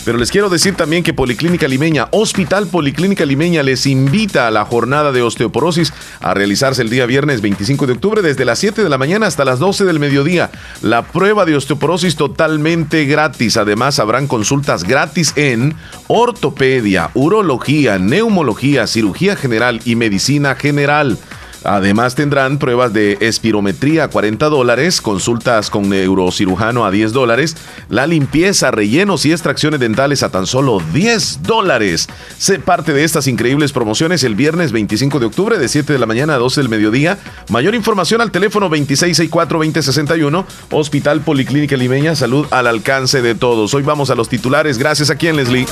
Pero 0.04 0.18
les 0.18 0.30
quiero 0.30 0.50
decir 0.50 0.74
también 0.74 1.02
que 1.02 1.14
Policlínica 1.14 1.66
Limeña, 1.66 2.08
Hospital 2.10 2.66
Policlínica 2.66 3.24
Limeña 3.24 3.62
les 3.62 3.86
invita 3.86 4.46
a 4.46 4.50
la 4.50 4.66
jornada 4.66 5.12
de 5.12 5.22
osteoporosis 5.22 5.94
a 6.20 6.34
realizarse 6.34 6.82
el 6.82 6.90
día 6.90 7.06
viernes 7.06 7.40
25 7.40 7.86
de 7.86 7.94
octubre 7.94 8.20
desde 8.20 8.44
las 8.44 8.58
7 8.58 8.82
de 8.82 8.90
la 8.90 8.98
mañana 8.98 9.13
hasta 9.22 9.44
las 9.44 9.58
12 9.58 9.84
del 9.84 10.00
mediodía. 10.00 10.50
La 10.82 11.02
prueba 11.02 11.44
de 11.44 11.56
osteoporosis 11.56 12.16
totalmente 12.16 13.04
gratis. 13.04 13.56
Además, 13.56 13.98
habrán 13.98 14.26
consultas 14.26 14.84
gratis 14.84 15.32
en 15.36 15.74
ortopedia, 16.08 17.10
urología, 17.14 17.98
neumología, 17.98 18.86
cirugía 18.86 19.36
general 19.36 19.80
y 19.84 19.96
medicina 19.96 20.54
general. 20.54 21.18
Además 21.64 22.14
tendrán 22.14 22.58
pruebas 22.58 22.92
de 22.92 23.16
espirometría 23.20 24.04
a 24.04 24.08
40 24.08 24.48
dólares, 24.48 25.00
consultas 25.00 25.70
con 25.70 25.88
neurocirujano 25.88 26.84
a 26.84 26.90
10 26.90 27.12
dólares, 27.12 27.56
la 27.88 28.06
limpieza, 28.06 28.70
rellenos 28.70 29.24
y 29.24 29.32
extracciones 29.32 29.80
dentales 29.80 30.22
a 30.22 30.28
tan 30.28 30.46
solo 30.46 30.82
10 30.92 31.42
dólares. 31.42 32.08
Sé 32.38 32.58
parte 32.58 32.92
de 32.92 33.04
estas 33.04 33.26
increíbles 33.26 33.72
promociones 33.72 34.22
el 34.24 34.34
viernes 34.34 34.72
25 34.72 35.20
de 35.20 35.26
octubre 35.26 35.58
de 35.58 35.68
7 35.68 35.92
de 35.92 35.98
la 35.98 36.06
mañana 36.06 36.34
a 36.34 36.38
12 36.38 36.60
del 36.60 36.68
mediodía. 36.68 37.18
Mayor 37.48 37.74
información 37.74 38.20
al 38.20 38.30
teléfono 38.30 38.68
2664-2061, 38.70 40.44
Hospital 40.70 41.20
Policlínica 41.22 41.76
Limeña, 41.76 42.14
salud 42.14 42.46
al 42.50 42.66
alcance 42.66 43.22
de 43.22 43.34
todos. 43.34 43.72
Hoy 43.72 43.82
vamos 43.82 44.10
a 44.10 44.14
los 44.14 44.28
titulares. 44.28 44.76
Gracias 44.76 45.08
a 45.08 45.16
quien, 45.16 45.36
Leslie. 45.36 45.66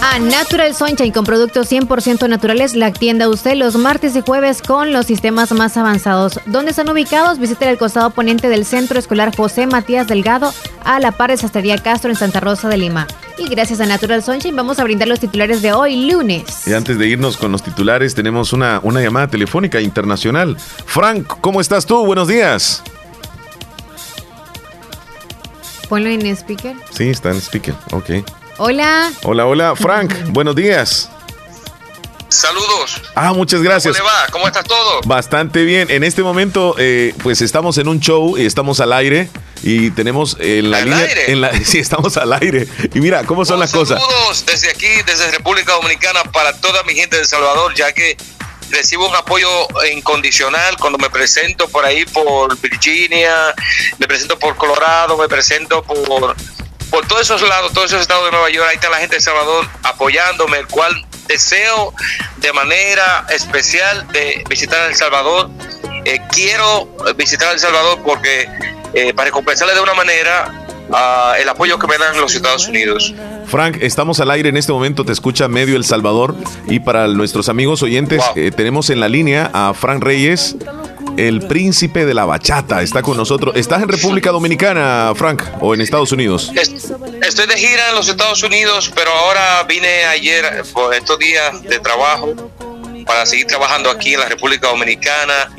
A 0.00 0.18
Natural 0.20 0.74
Sunshine 0.74 1.12
con 1.12 1.24
productos 1.24 1.72
100% 1.72 2.28
naturales, 2.28 2.76
la 2.76 2.92
tienda 2.92 3.28
usted 3.28 3.54
los 3.54 3.76
martes 3.76 4.14
y 4.14 4.20
jueves 4.20 4.62
con 4.62 4.92
los 4.92 5.06
sistemas 5.06 5.37
más 5.38 5.76
avanzados. 5.76 6.40
¿Dónde 6.46 6.72
están 6.72 6.88
ubicados? 6.88 7.38
Visite 7.38 7.70
el 7.70 7.78
costado 7.78 8.10
poniente 8.10 8.48
del 8.48 8.64
Centro 8.64 8.98
Escolar 8.98 9.34
José 9.36 9.68
Matías 9.68 10.08
Delgado 10.08 10.52
a 10.84 10.98
la 10.98 11.12
par 11.12 11.30
de 11.30 11.36
Sastrería 11.36 11.78
Castro 11.78 12.10
en 12.10 12.16
Santa 12.16 12.40
Rosa 12.40 12.68
de 12.68 12.76
Lima. 12.76 13.06
Y 13.38 13.48
gracias 13.48 13.80
a 13.80 13.86
Natural 13.86 14.20
Sunshine 14.20 14.56
vamos 14.56 14.80
a 14.80 14.84
brindar 14.84 15.06
los 15.06 15.20
titulares 15.20 15.62
de 15.62 15.72
hoy, 15.72 16.10
lunes. 16.10 16.66
Y 16.66 16.72
antes 16.72 16.98
de 16.98 17.06
irnos 17.06 17.36
con 17.36 17.52
los 17.52 17.62
titulares, 17.62 18.16
tenemos 18.16 18.52
una, 18.52 18.80
una 18.82 19.00
llamada 19.00 19.28
telefónica 19.28 19.80
internacional. 19.80 20.56
Frank, 20.58 21.28
¿cómo 21.40 21.60
estás 21.60 21.86
tú? 21.86 22.04
Buenos 22.04 22.26
días. 22.26 22.82
Ponlo 25.88 26.08
en 26.08 26.26
speaker. 26.26 26.74
Sí, 26.90 27.10
está 27.10 27.30
en 27.30 27.36
speaker, 27.36 27.74
ok. 27.92 28.10
Hola. 28.58 29.12
Hola, 29.22 29.46
hola, 29.46 29.76
Frank. 29.76 30.12
Buenos 30.30 30.56
días. 30.56 31.08
Saludos. 32.28 33.00
Ah, 33.14 33.32
muchas 33.32 33.62
gracias. 33.62 33.96
¿Cómo 33.96 34.08
le 34.08 34.14
va? 34.14 34.26
¿Cómo 34.30 34.46
estás 34.46 34.64
todo? 34.64 35.00
Bastante 35.04 35.64
bien. 35.64 35.90
En 35.90 36.04
este 36.04 36.22
momento, 36.22 36.74
eh, 36.78 37.14
pues 37.22 37.40
estamos 37.40 37.78
en 37.78 37.88
un 37.88 38.00
show 38.00 38.36
y 38.36 38.44
estamos 38.44 38.80
al 38.80 38.92
aire 38.92 39.30
y 39.62 39.90
tenemos 39.90 40.36
en 40.38 40.70
la 40.70 40.82
línea. 40.82 40.98
Aire? 40.98 41.32
En 41.32 41.40
la, 41.40 41.52
sí, 41.64 41.78
estamos 41.78 42.16
al 42.16 42.32
aire. 42.34 42.68
Y 42.94 43.00
mira, 43.00 43.24
¿cómo 43.24 43.44
son 43.44 43.58
las 43.58 43.72
cosas? 43.72 44.00
Saludos 44.00 44.44
desde 44.44 44.70
aquí, 44.70 44.88
desde 45.06 45.30
República 45.30 45.72
Dominicana, 45.72 46.22
para 46.24 46.52
toda 46.54 46.82
mi 46.82 46.94
gente 46.94 47.16
de 47.16 47.22
El 47.22 47.28
Salvador, 47.28 47.74
ya 47.74 47.92
que 47.92 48.16
recibo 48.70 49.08
un 49.08 49.16
apoyo 49.16 49.48
incondicional 49.94 50.76
cuando 50.78 50.98
me 50.98 51.08
presento 51.08 51.66
por 51.68 51.86
ahí, 51.86 52.04
por 52.04 52.58
Virginia, 52.60 53.54
me 53.98 54.06
presento 54.06 54.38
por 54.38 54.56
Colorado, 54.56 55.16
me 55.16 55.28
presento 55.28 55.82
por 55.82 56.36
por 56.90 57.06
todos 57.06 57.22
esos 57.22 57.42
lados, 57.42 57.72
todos 57.72 57.90
esos 57.90 58.00
estados 58.00 58.24
de 58.24 58.30
Nueva 58.30 58.48
York, 58.48 58.66
ahí 58.70 58.76
está 58.76 58.88
la 58.88 58.96
gente 58.98 59.16
de 59.16 59.20
Salvador 59.20 59.68
apoyándome, 59.82 60.58
el 60.58 60.66
cual 60.66 61.06
deseo 61.28 61.94
de 62.38 62.52
manera 62.52 63.26
especial 63.30 64.08
de 64.08 64.42
visitar 64.48 64.88
El 64.88 64.96
Salvador. 64.96 65.50
Eh, 66.04 66.20
quiero 66.32 66.88
visitar 67.16 67.52
El 67.52 67.60
Salvador 67.60 68.00
porque 68.04 68.48
eh, 68.94 69.12
para 69.14 69.26
recompensarle 69.26 69.74
de 69.74 69.80
una 69.80 69.94
manera 69.94 70.66
ah, 70.92 71.34
el 71.38 71.48
apoyo 71.48 71.78
que 71.78 71.86
me 71.86 71.98
dan 71.98 72.18
los 72.20 72.34
Estados 72.34 72.66
Unidos. 72.66 73.14
Frank, 73.46 73.78
estamos 73.80 74.20
al 74.20 74.30
aire 74.30 74.50
en 74.50 74.56
este 74.56 74.72
momento, 74.72 75.04
te 75.04 75.12
escucha 75.12 75.48
Medio 75.48 75.76
El 75.76 75.84
Salvador 75.84 76.34
y 76.66 76.80
para 76.80 77.08
nuestros 77.08 77.48
amigos 77.48 77.82
oyentes 77.82 78.22
eh, 78.36 78.50
tenemos 78.54 78.90
en 78.90 79.00
la 79.00 79.08
línea 79.08 79.50
a 79.54 79.72
Frank 79.74 80.02
Reyes, 80.02 80.56
el 81.18 81.48
príncipe 81.48 82.06
de 82.06 82.14
la 82.14 82.24
bachata, 82.24 82.80
está 82.80 83.02
con 83.02 83.16
nosotros. 83.16 83.56
¿Estás 83.56 83.82
en 83.82 83.88
República 83.88 84.30
Dominicana, 84.30 85.12
Frank, 85.16 85.42
o 85.60 85.74
en 85.74 85.80
Estados 85.80 86.12
Unidos? 86.12 86.52
Estoy 87.22 87.46
de 87.46 87.56
gira 87.56 87.88
en 87.88 87.96
los 87.96 88.08
Estados 88.08 88.40
Unidos, 88.44 88.92
pero 88.94 89.10
ahora 89.10 89.64
vine 89.64 90.04
ayer 90.04 90.62
por 90.72 90.94
estos 90.94 91.18
días 91.18 91.60
de 91.62 91.80
trabajo 91.80 92.34
para 93.04 93.26
seguir 93.26 93.46
trabajando 93.46 93.90
aquí 93.90 94.14
en 94.14 94.20
la 94.20 94.28
República 94.28 94.68
Dominicana 94.68 95.50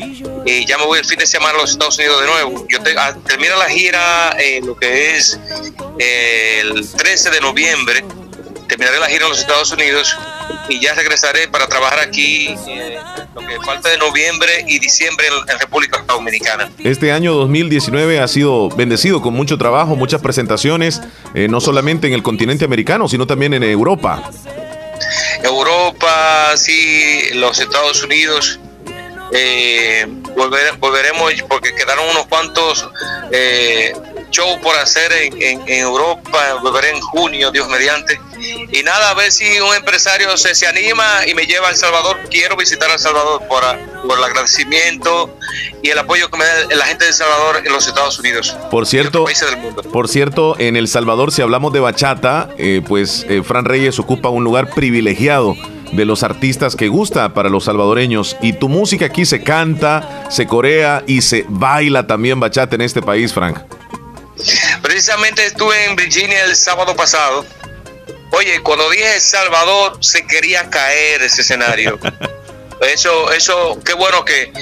y 0.45 0.66
ya 0.66 0.78
me 0.78 0.86
voy 0.86 0.99
el 0.99 1.05
fin 1.05 1.20
de 1.20 1.28
semana 1.28 1.57
a 1.57 1.62
los 1.62 1.72
Estados 1.72 1.97
Unidos 1.97 2.22
de 2.22 2.28
nuevo. 2.28 2.66
Yo 2.70 2.78
ah, 2.97 3.16
termino 3.28 3.57
la 3.57 3.70
gira 3.70 4.36
en 4.39 4.66
lo 4.66 4.78
que 4.78 5.18
es 5.18 5.38
eh, 5.99 6.62
el 6.62 6.89
13 6.89 7.32
de 7.32 7.41
noviembre, 7.41 8.05
terminaré 8.70 8.99
la 8.99 9.07
gira 9.07 9.26
en 9.26 9.32
los 9.32 9.39
Estados 9.39 9.72
Unidos 9.72 10.15
y 10.70 10.80
ya 10.80 10.93
regresaré 10.93 11.47
para 11.47 11.67
trabajar 11.67 11.99
aquí 11.99 12.55
eh, 12.67 12.99
lo 13.36 13.41
que 13.41 13.59
falta 13.65 13.89
de 13.89 13.97
noviembre 13.97 14.63
y 14.67 14.80
diciembre 14.80 15.26
en, 15.28 15.59
República 15.59 16.03
Dominicana. 16.07 16.72
Este 16.84 17.11
año 17.11 17.34
2019 17.34 18.20
ha 18.20 18.28
sido 18.28 18.70
bendecido 18.70 19.22
con 19.22 19.34
mucho 19.34 19.57
trabajo, 19.57 19.95
muchas 19.95 20.22
presentaciones, 20.22 21.01
eh, 21.34 21.47
no 21.49 21.59
solamente 21.59 22.07
en 22.07 22.13
el 22.13 22.24
continente 22.24 22.63
americano, 22.63 23.09
sino 23.09 23.28
también 23.28 23.53
en 23.53 23.63
Europa. 23.63 24.30
Europa, 25.43 26.55
sí, 26.55 27.34
los 27.34 27.59
Estados 27.59 28.03
Unidos. 28.03 28.59
Eh, 29.32 30.07
volveremos 30.80 31.34
porque 31.47 31.76
quedaron 31.76 32.09
unos 32.09 32.26
cuantos 32.28 32.89
shows 34.30 34.59
por 34.61 34.75
hacer 34.75 35.11
en, 35.11 35.41
en, 35.41 35.61
en, 35.67 35.80
Europa, 35.80 36.59
volveré 36.61 36.91
en 36.91 37.01
junio, 37.01 37.51
Dios 37.51 37.67
mediante. 37.69 38.19
Y 38.71 38.84
nada, 38.84 39.11
a 39.11 39.13
ver 39.13 39.32
si 39.32 39.59
un 39.59 39.75
empresario 39.75 40.36
se, 40.38 40.55
se 40.55 40.67
anima 40.67 41.27
y 41.27 41.34
me 41.34 41.45
lleva 41.45 41.67
a 41.67 41.71
El 41.71 41.77
Salvador. 41.77 42.17
Quiero 42.30 42.55
visitar 42.55 42.89
a 42.89 42.93
El 42.93 42.99
Salvador 42.99 43.41
por, 43.47 43.63
por 44.07 44.17
el 44.17 44.23
agradecimiento 44.23 45.36
y 45.82 45.89
el 45.89 45.97
apoyo 45.97 46.30
que 46.30 46.38
me 46.38 46.45
da 46.45 46.75
la 46.75 46.86
gente 46.86 47.05
de 47.05 47.11
El 47.11 47.15
Salvador 47.15 47.61
en 47.65 47.71
los 47.71 47.88
Estados 47.88 48.19
Unidos. 48.19 48.55
Por 48.71 48.86
cierto, 48.86 49.25
por 49.91 50.07
cierto, 50.07 50.55
en 50.59 50.75
El 50.75 50.88
Salvador, 50.88 51.32
si 51.32 51.41
hablamos 51.41 51.73
de 51.73 51.80
bachata, 51.80 52.49
eh, 52.57 52.82
pues 52.88 53.25
eh, 53.30 53.41
Fran 53.43 53.65
Reyes 53.65 53.99
ocupa 53.99 54.30
un 54.30 54.43
lugar 54.43 54.69
privilegiado 54.73 55.55
de 55.91 56.05
los 56.05 56.23
artistas 56.23 56.75
que 56.75 56.88
gusta 56.88 57.34
para 57.34 57.49
los 57.49 57.65
salvadoreños. 57.65 58.38
Y 58.41 58.53
tu 58.53 58.69
música 58.69 59.05
aquí 59.05 59.25
se 59.25 59.41
canta, 59.43 60.25
se 60.30 60.47
corea 60.47 61.03
y 61.07 61.21
se 61.21 61.45
baila 61.47 62.07
también 62.07 62.39
bachata 62.39 62.75
en 62.75 62.82
este 62.82 63.01
país, 63.01 63.34
Frank. 63.34 63.59
Precisamente 64.81 65.45
estuve 65.45 65.85
en 65.85 65.95
Virginia 65.95 66.45
el 66.45 66.55
sábado 66.55 66.95
pasado 66.95 67.45
Oye, 68.31 68.61
cuando 68.61 68.89
dije 68.89 69.15
El 69.15 69.21
Salvador, 69.21 69.97
se 70.01 70.25
quería 70.25 70.69
caer 70.69 71.21
ese 71.21 71.41
escenario. 71.41 71.99
Eso, 72.93 73.29
eso, 73.33 73.77
qué 73.83 73.93
bueno 73.93 74.23
que 74.23 74.53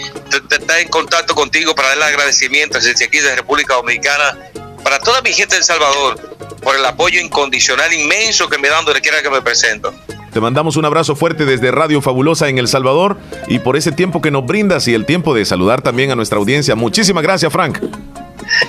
te, 0.50 0.56
está 0.56 0.80
en 0.80 0.88
contacto 0.88 1.36
contigo 1.36 1.76
para 1.76 1.90
darle 1.90 2.06
agradecimientos 2.06 2.84
desde 2.84 3.06
aquí 3.06 3.20
de 3.20 3.36
República 3.36 3.76
Dominicana, 3.76 4.36
para 4.84 4.98
toda 4.98 5.22
mi 5.22 5.34
gente 5.34 5.54
de 5.54 5.60
El 5.60 5.64
Salvador, 5.64 6.20
por 6.64 6.76
el 6.76 6.84
apoyo 6.84 7.22
incondicional 7.22 7.94
inmenso 7.94 8.50
que 8.50 8.58
me 8.58 8.70
dan 8.70 8.86
donde 8.86 9.02
quiera 9.02 9.22
que 9.22 9.30
me 9.30 9.44
presento. 9.44 9.94
Te 10.34 10.42
mandamos 10.42 10.78
un 10.78 10.86
abrazo 10.86 11.16
fuerte 11.16 11.46
desde 11.46 11.70
Radio 11.70 12.02
Fabulosa 12.02 12.50
en 12.50 12.58
El 12.58 12.68
Salvador 12.68 13.20
y 13.50 13.60
por 13.60 13.78
ese 13.78 13.92
tiempo 13.92 14.20
que 14.20 14.32
nos 14.32 14.48
brindas 14.48 14.88
y 14.88 14.96
el 14.96 15.06
tiempo 15.06 15.36
de 15.36 15.46
saludar 15.46 15.84
también 15.84 16.10
a 16.10 16.16
nuestra 16.16 16.40
audiencia. 16.40 16.74
Muchísimas 16.74 17.22
gracias, 17.22 17.54
Frank. 17.54 17.78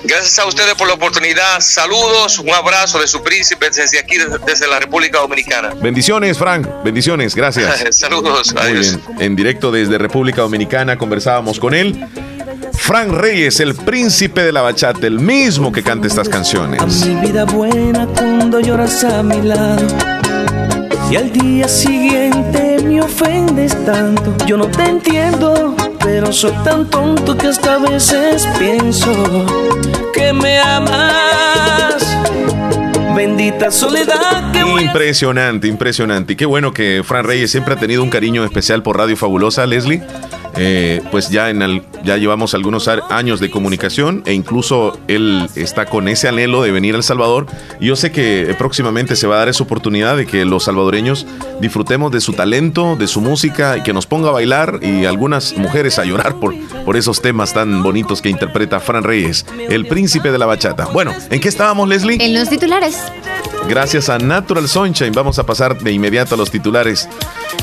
Gracias 0.05 0.39
a 0.39 0.47
ustedes 0.47 0.74
por 0.74 0.89
la 0.89 0.95
oportunidad. 0.95 1.61
Saludos, 1.61 2.39
un 2.39 2.51
abrazo 2.51 3.01
de 3.01 3.07
su 3.07 3.22
príncipe 3.22 3.70
desde 3.70 3.99
aquí, 3.99 4.16
desde 4.47 4.66
la 4.66 4.81
República 4.81 5.18
Dominicana. 5.20 5.70
Bendiciones, 5.81 6.39
Frank. 6.39 6.66
Bendiciones, 6.85 7.35
gracias. 7.35 7.85
Saludos. 7.97 8.55
Muy 8.55 8.72
bien. 8.72 9.03
En 9.18 9.37
directo 9.37 9.70
desde 9.70 9.99
República 9.99 10.43
Dominicana 10.43 10.97
conversábamos 10.97 11.59
con 11.59 11.74
él. 11.74 12.07
Frank 12.74 13.11
Reyes, 13.11 13.61
el 13.61 13.74
príncipe 13.74 14.43
de 14.43 14.53
la 14.53 14.62
bachata, 14.62 15.07
el 15.07 15.18
mismo 15.18 15.72
que 15.72 15.83
canta 15.83 16.07
estas 16.07 16.29
canciones. 16.29 16.81
A 16.81 16.87
mi 16.87 17.14
vida 17.16 17.45
buena 17.45 18.07
cuando 18.07 18.61
lloras 18.61 19.05
a 19.05 19.22
mi 19.22 19.43
lado. 19.43 19.87
Y 21.11 21.16
al 21.16 21.33
día 21.33 21.68
siguiente 21.68 22.79
me 22.83 23.01
ofendes 23.03 23.74
tanto, 23.85 24.35
yo 24.47 24.57
no 24.57 24.68
te 24.68 24.85
entiendo 24.85 25.74
pero 26.11 26.32
soy 26.32 26.52
tan 26.64 26.86
tonto 26.86 27.36
que 27.36 27.48
hasta 27.48 27.74
a 27.74 27.78
veces 27.78 28.48
pienso 28.59 29.12
que 30.14 30.32
me 30.32 30.59
amas. 30.59 32.07
Bendita 33.19 33.73
soledad 33.73 34.53
que 34.53 34.61
Impresionante, 34.61 35.66
impresionante. 35.66 36.35
Y 36.35 36.37
qué 36.37 36.47
bueno 36.47 36.73
que 36.73 37.03
Fran 37.05 37.25
Reyes 37.25 37.51
siempre 37.51 37.75
ha 37.75 37.77
tenido 37.77 38.05
un 38.05 38.11
cariño 38.11 38.45
especial 38.45 38.85
por 38.85 38.97
Radio 38.97 39.16
Fabulosa, 39.16 39.66
Leslie. 39.66 40.01
Eh, 40.57 41.03
pues 41.11 41.29
ya, 41.29 41.53
ya 42.05 42.16
llevamos 42.16 42.55
algunos 42.55 42.87
años 42.87 43.41
de 43.41 43.51
comunicación 43.51 44.23
e 44.25 44.35
incluso 44.35 44.99
él 45.09 45.49
está 45.57 45.87
con 45.87 46.09
ese 46.09 46.29
anhelo 46.29 46.62
de 46.62 46.71
venir 46.71 46.95
a 46.95 46.99
El 46.99 47.03
Salvador. 47.03 47.47
Yo 47.81 47.97
sé 47.97 48.12
que 48.12 48.55
próximamente 48.57 49.16
se 49.16 49.27
va 49.27 49.37
a 49.37 49.39
dar 49.39 49.49
esa 49.49 49.64
oportunidad 49.64 50.16
de 50.16 50.27
que 50.27 50.45
los 50.45 50.64
salvadoreños 50.64 51.27
disfrutemos 51.61 52.12
de 52.12 52.21
su 52.21 52.33
talento, 52.33 52.97
de 52.97 53.09
su 53.09 53.21
música 53.21 53.77
y 53.77 53.83
que 53.83 53.93
nos 53.93 54.07
ponga 54.07 54.29
a 54.29 54.33
bailar 54.33 54.81
y 54.83 55.07
algunas 55.07 55.57
mujeres 55.57 55.99
a 55.99 56.05
llorar 56.05 56.37
por, 56.37 56.55
por 56.89 56.97
esos 56.97 57.20
temas 57.20 57.53
tan 57.53 57.82
bonitos 57.82 58.22
que 58.22 58.30
interpreta 58.30 58.80
Fran 58.80 59.05
Reyes, 59.05 59.45
el 59.68 59.86
príncipe 59.86 60.32
de 60.32 60.39
la 60.39 60.47
bachata. 60.47 60.86
Bueno, 60.86 61.12
¿en 61.28 61.39
qué 61.39 61.51
estábamos, 61.51 61.86
Leslie? 61.86 62.16
En 62.18 62.32
los 62.32 62.49
titulares. 62.49 63.03
Gracias 63.68 64.09
a 64.09 64.16
Natural 64.18 64.66
Sunshine 64.66 65.12
vamos 65.12 65.39
a 65.39 65.45
pasar 65.45 65.78
de 65.78 65.93
inmediato 65.93 66.34
a 66.34 66.39
los 66.39 66.51
titulares 66.51 67.07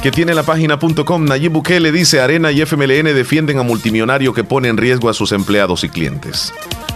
que 0.04 0.12
tiene 0.12 0.36
la 0.36 0.44
página.com. 0.44 1.26
Nayib 1.26 1.54
Bukele 1.54 1.92
dice 1.92 2.22
Arena 2.22 2.52
y 2.52 2.62
FMLN 2.62 3.16
defienden 3.16 3.58
a 3.58 3.64
multimillonario 3.64 4.32
que 4.32 4.44
pone 4.44 4.68
en 4.68 4.78
riesgo 4.78 5.10
a 5.10 5.16
sus 5.16 5.32
empleados 5.32 5.84
y 5.84 5.90
clientes. 5.90 6.54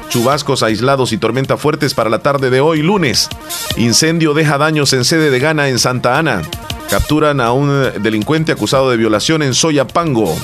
Chubascos 0.10 0.62
aislados 0.62 1.14
y 1.14 1.18
tormenta 1.18 1.58
fuertes 1.58 1.96
para 1.96 2.12
la 2.12 2.20
tarde 2.20 2.52
de 2.52 2.62
hoy, 2.62 2.84
lunes. 2.84 3.28
Incendio 3.76 4.36
deja 4.36 4.60
daños 4.60 4.94
en 4.94 5.04
sede 5.04 5.32
de 5.32 5.40
Gana 5.40 5.68
en 5.70 5.80
Santa 5.80 6.20
Ana. 6.20 6.44
Capturan 6.92 7.42
a 7.42 7.54
un 7.54 7.92
delincuente 8.04 8.52
acusado 8.52 8.92
de 8.92 8.98
violación 8.98 9.42
en 9.42 9.56
Soyapango. 9.56 10.36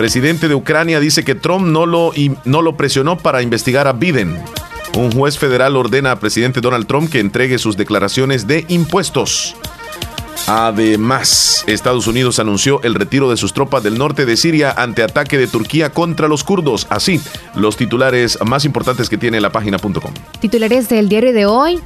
Presidente 0.00 0.48
de 0.48 0.54
Ucrania 0.54 0.98
dice 0.98 1.24
que 1.24 1.34
Trump 1.34 1.66
no 1.66 1.84
lo, 1.84 2.12
no 2.46 2.62
lo 2.62 2.74
presionó 2.74 3.18
para 3.18 3.42
investigar 3.42 3.86
a 3.86 3.92
Biden. 3.92 4.42
Un 4.96 5.12
juez 5.12 5.36
federal 5.36 5.76
ordena 5.76 6.12
a 6.12 6.18
presidente 6.18 6.62
Donald 6.62 6.86
Trump 6.86 7.12
que 7.12 7.20
entregue 7.20 7.58
sus 7.58 7.76
declaraciones 7.76 8.46
de 8.46 8.64
impuestos. 8.68 9.56
Además, 10.46 11.64
Estados 11.66 12.06
Unidos 12.06 12.38
anunció 12.38 12.82
el 12.82 12.94
retiro 12.94 13.28
de 13.28 13.36
sus 13.36 13.52
tropas 13.52 13.82
del 13.82 13.98
norte 13.98 14.24
de 14.24 14.38
Siria 14.38 14.72
ante 14.74 15.02
ataque 15.02 15.36
de 15.36 15.46
Turquía 15.46 15.90
contra 15.90 16.28
los 16.28 16.44
kurdos. 16.44 16.86
Así, 16.88 17.20
los 17.54 17.76
titulares 17.76 18.38
más 18.42 18.64
importantes 18.64 19.10
que 19.10 19.18
tiene 19.18 19.38
la 19.38 19.52
página.com. 19.52 20.14
Titulares 20.40 20.88
del 20.88 21.10
diario 21.10 21.34
de 21.34 21.44
hoy. 21.44 21.78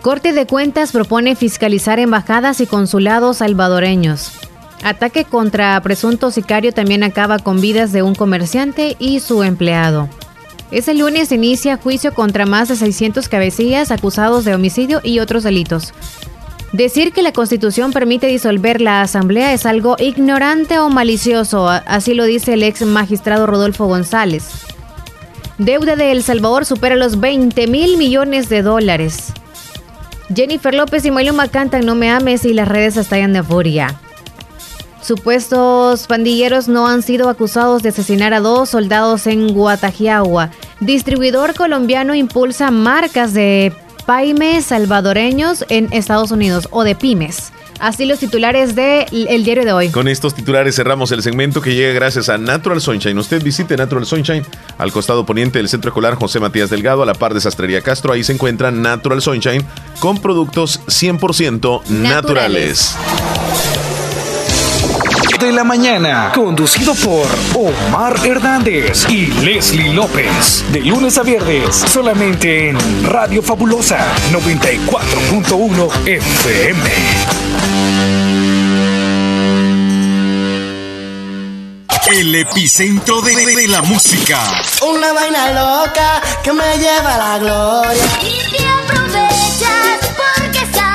Corte 0.00 0.32
de 0.32 0.46
Cuentas 0.46 0.92
propone 0.92 1.34
fiscalizar 1.34 1.98
embajadas 1.98 2.60
y 2.60 2.68
consulados 2.68 3.38
salvadoreños. 3.38 4.43
Ataque 4.82 5.24
contra 5.24 5.80
presunto 5.80 6.30
sicario 6.30 6.72
también 6.72 7.02
acaba 7.02 7.38
con 7.38 7.60
vidas 7.60 7.92
de 7.92 8.02
un 8.02 8.14
comerciante 8.14 8.96
y 8.98 9.20
su 9.20 9.42
empleado. 9.42 10.08
Ese 10.70 10.94
lunes 10.94 11.30
inicia 11.30 11.76
juicio 11.76 12.14
contra 12.14 12.46
más 12.46 12.68
de 12.68 12.76
600 12.76 13.28
cabecillas 13.28 13.90
acusados 13.90 14.44
de 14.44 14.54
homicidio 14.54 15.00
y 15.02 15.20
otros 15.20 15.44
delitos. 15.44 15.92
Decir 16.72 17.12
que 17.12 17.22
la 17.22 17.32
Constitución 17.32 17.92
permite 17.92 18.26
disolver 18.26 18.80
la 18.80 19.00
Asamblea 19.00 19.52
es 19.52 19.64
algo 19.64 19.94
ignorante 20.00 20.80
o 20.80 20.90
malicioso, 20.90 21.68
así 21.68 22.14
lo 22.14 22.24
dice 22.24 22.54
el 22.54 22.64
ex 22.64 22.82
magistrado 22.82 23.46
Rodolfo 23.46 23.86
González. 23.86 24.48
Deuda 25.58 25.94
de 25.94 26.10
El 26.10 26.24
Salvador 26.24 26.64
supera 26.64 26.96
los 26.96 27.20
20 27.20 27.68
mil 27.68 27.96
millones 27.96 28.48
de 28.48 28.62
dólares. 28.62 29.32
Jennifer 30.34 30.74
López 30.74 31.04
y 31.04 31.12
Maluma 31.12 31.46
cantan 31.46 31.86
No 31.86 31.94
me 31.94 32.10
ames 32.10 32.44
y 32.44 32.54
las 32.54 32.66
redes 32.66 32.96
estallan 32.96 33.32
de 33.32 33.44
furia. 33.44 34.00
Supuestos 35.04 36.06
pandilleros 36.06 36.66
no 36.66 36.88
han 36.88 37.02
sido 37.02 37.28
acusados 37.28 37.82
de 37.82 37.90
asesinar 37.90 38.32
a 38.32 38.40
dos 38.40 38.70
soldados 38.70 39.26
en 39.26 39.52
Guatajiagua. 39.52 40.48
Distribuidor 40.80 41.52
colombiano 41.52 42.14
impulsa 42.14 42.70
marcas 42.70 43.34
de 43.34 43.74
pymes 44.06 44.64
salvadoreños 44.64 45.66
en 45.68 45.92
Estados 45.92 46.30
Unidos 46.30 46.68
o 46.70 46.84
de 46.84 46.94
pymes. 46.94 47.52
Así 47.80 48.06
los 48.06 48.18
titulares 48.18 48.74
del 48.74 49.04
el 49.28 49.44
diario 49.44 49.66
de 49.66 49.72
hoy. 49.74 49.88
Con 49.90 50.08
estos 50.08 50.34
titulares 50.34 50.74
cerramos 50.74 51.12
el 51.12 51.22
segmento 51.22 51.60
que 51.60 51.74
llega 51.74 51.92
gracias 51.92 52.30
a 52.30 52.38
Natural 52.38 52.80
Sunshine. 52.80 53.18
Usted 53.18 53.42
visite 53.42 53.76
Natural 53.76 54.06
Sunshine 54.06 54.46
al 54.78 54.90
costado 54.90 55.26
poniente 55.26 55.58
del 55.58 55.68
Centro 55.68 55.90
Escolar 55.90 56.14
José 56.14 56.40
Matías 56.40 56.70
Delgado, 56.70 57.02
a 57.02 57.06
la 57.06 57.14
par 57.14 57.34
de 57.34 57.42
Sastrería 57.42 57.82
Castro. 57.82 58.14
Ahí 58.14 58.24
se 58.24 58.32
encuentra 58.32 58.70
Natural 58.70 59.20
Sunshine 59.20 59.66
con 60.00 60.16
productos 60.16 60.80
100% 60.86 61.84
naturales 61.88 62.96
de 65.44 65.52
la 65.52 65.64
mañana, 65.64 66.32
conducido 66.34 66.94
por 66.94 67.26
Omar 67.54 68.16
Hernández 68.24 69.04
y 69.10 69.26
Leslie 69.26 69.92
López. 69.92 70.64
De 70.72 70.80
lunes 70.80 71.18
a 71.18 71.22
viernes, 71.22 71.76
solamente 71.76 72.70
en 72.70 73.04
Radio 73.04 73.42
Fabulosa 73.42 73.98
94.1 74.32 76.06
FM. 76.06 76.90
El 82.06 82.34
epicentro 82.36 83.20
de, 83.20 83.68
la 83.68 83.82
música. 83.82 84.40
Una 84.88 85.12
vaina 85.12 85.50
loca 85.50 86.22
que 86.42 86.52
me 86.54 86.78
lleva 86.78 87.14
a 87.16 87.18
la 87.18 87.38
gloria. 87.38 88.04
Y 88.22 88.56
te 88.56 88.66
aprovechas 88.66 89.98
porque 90.16 90.72
sabes 90.72 90.93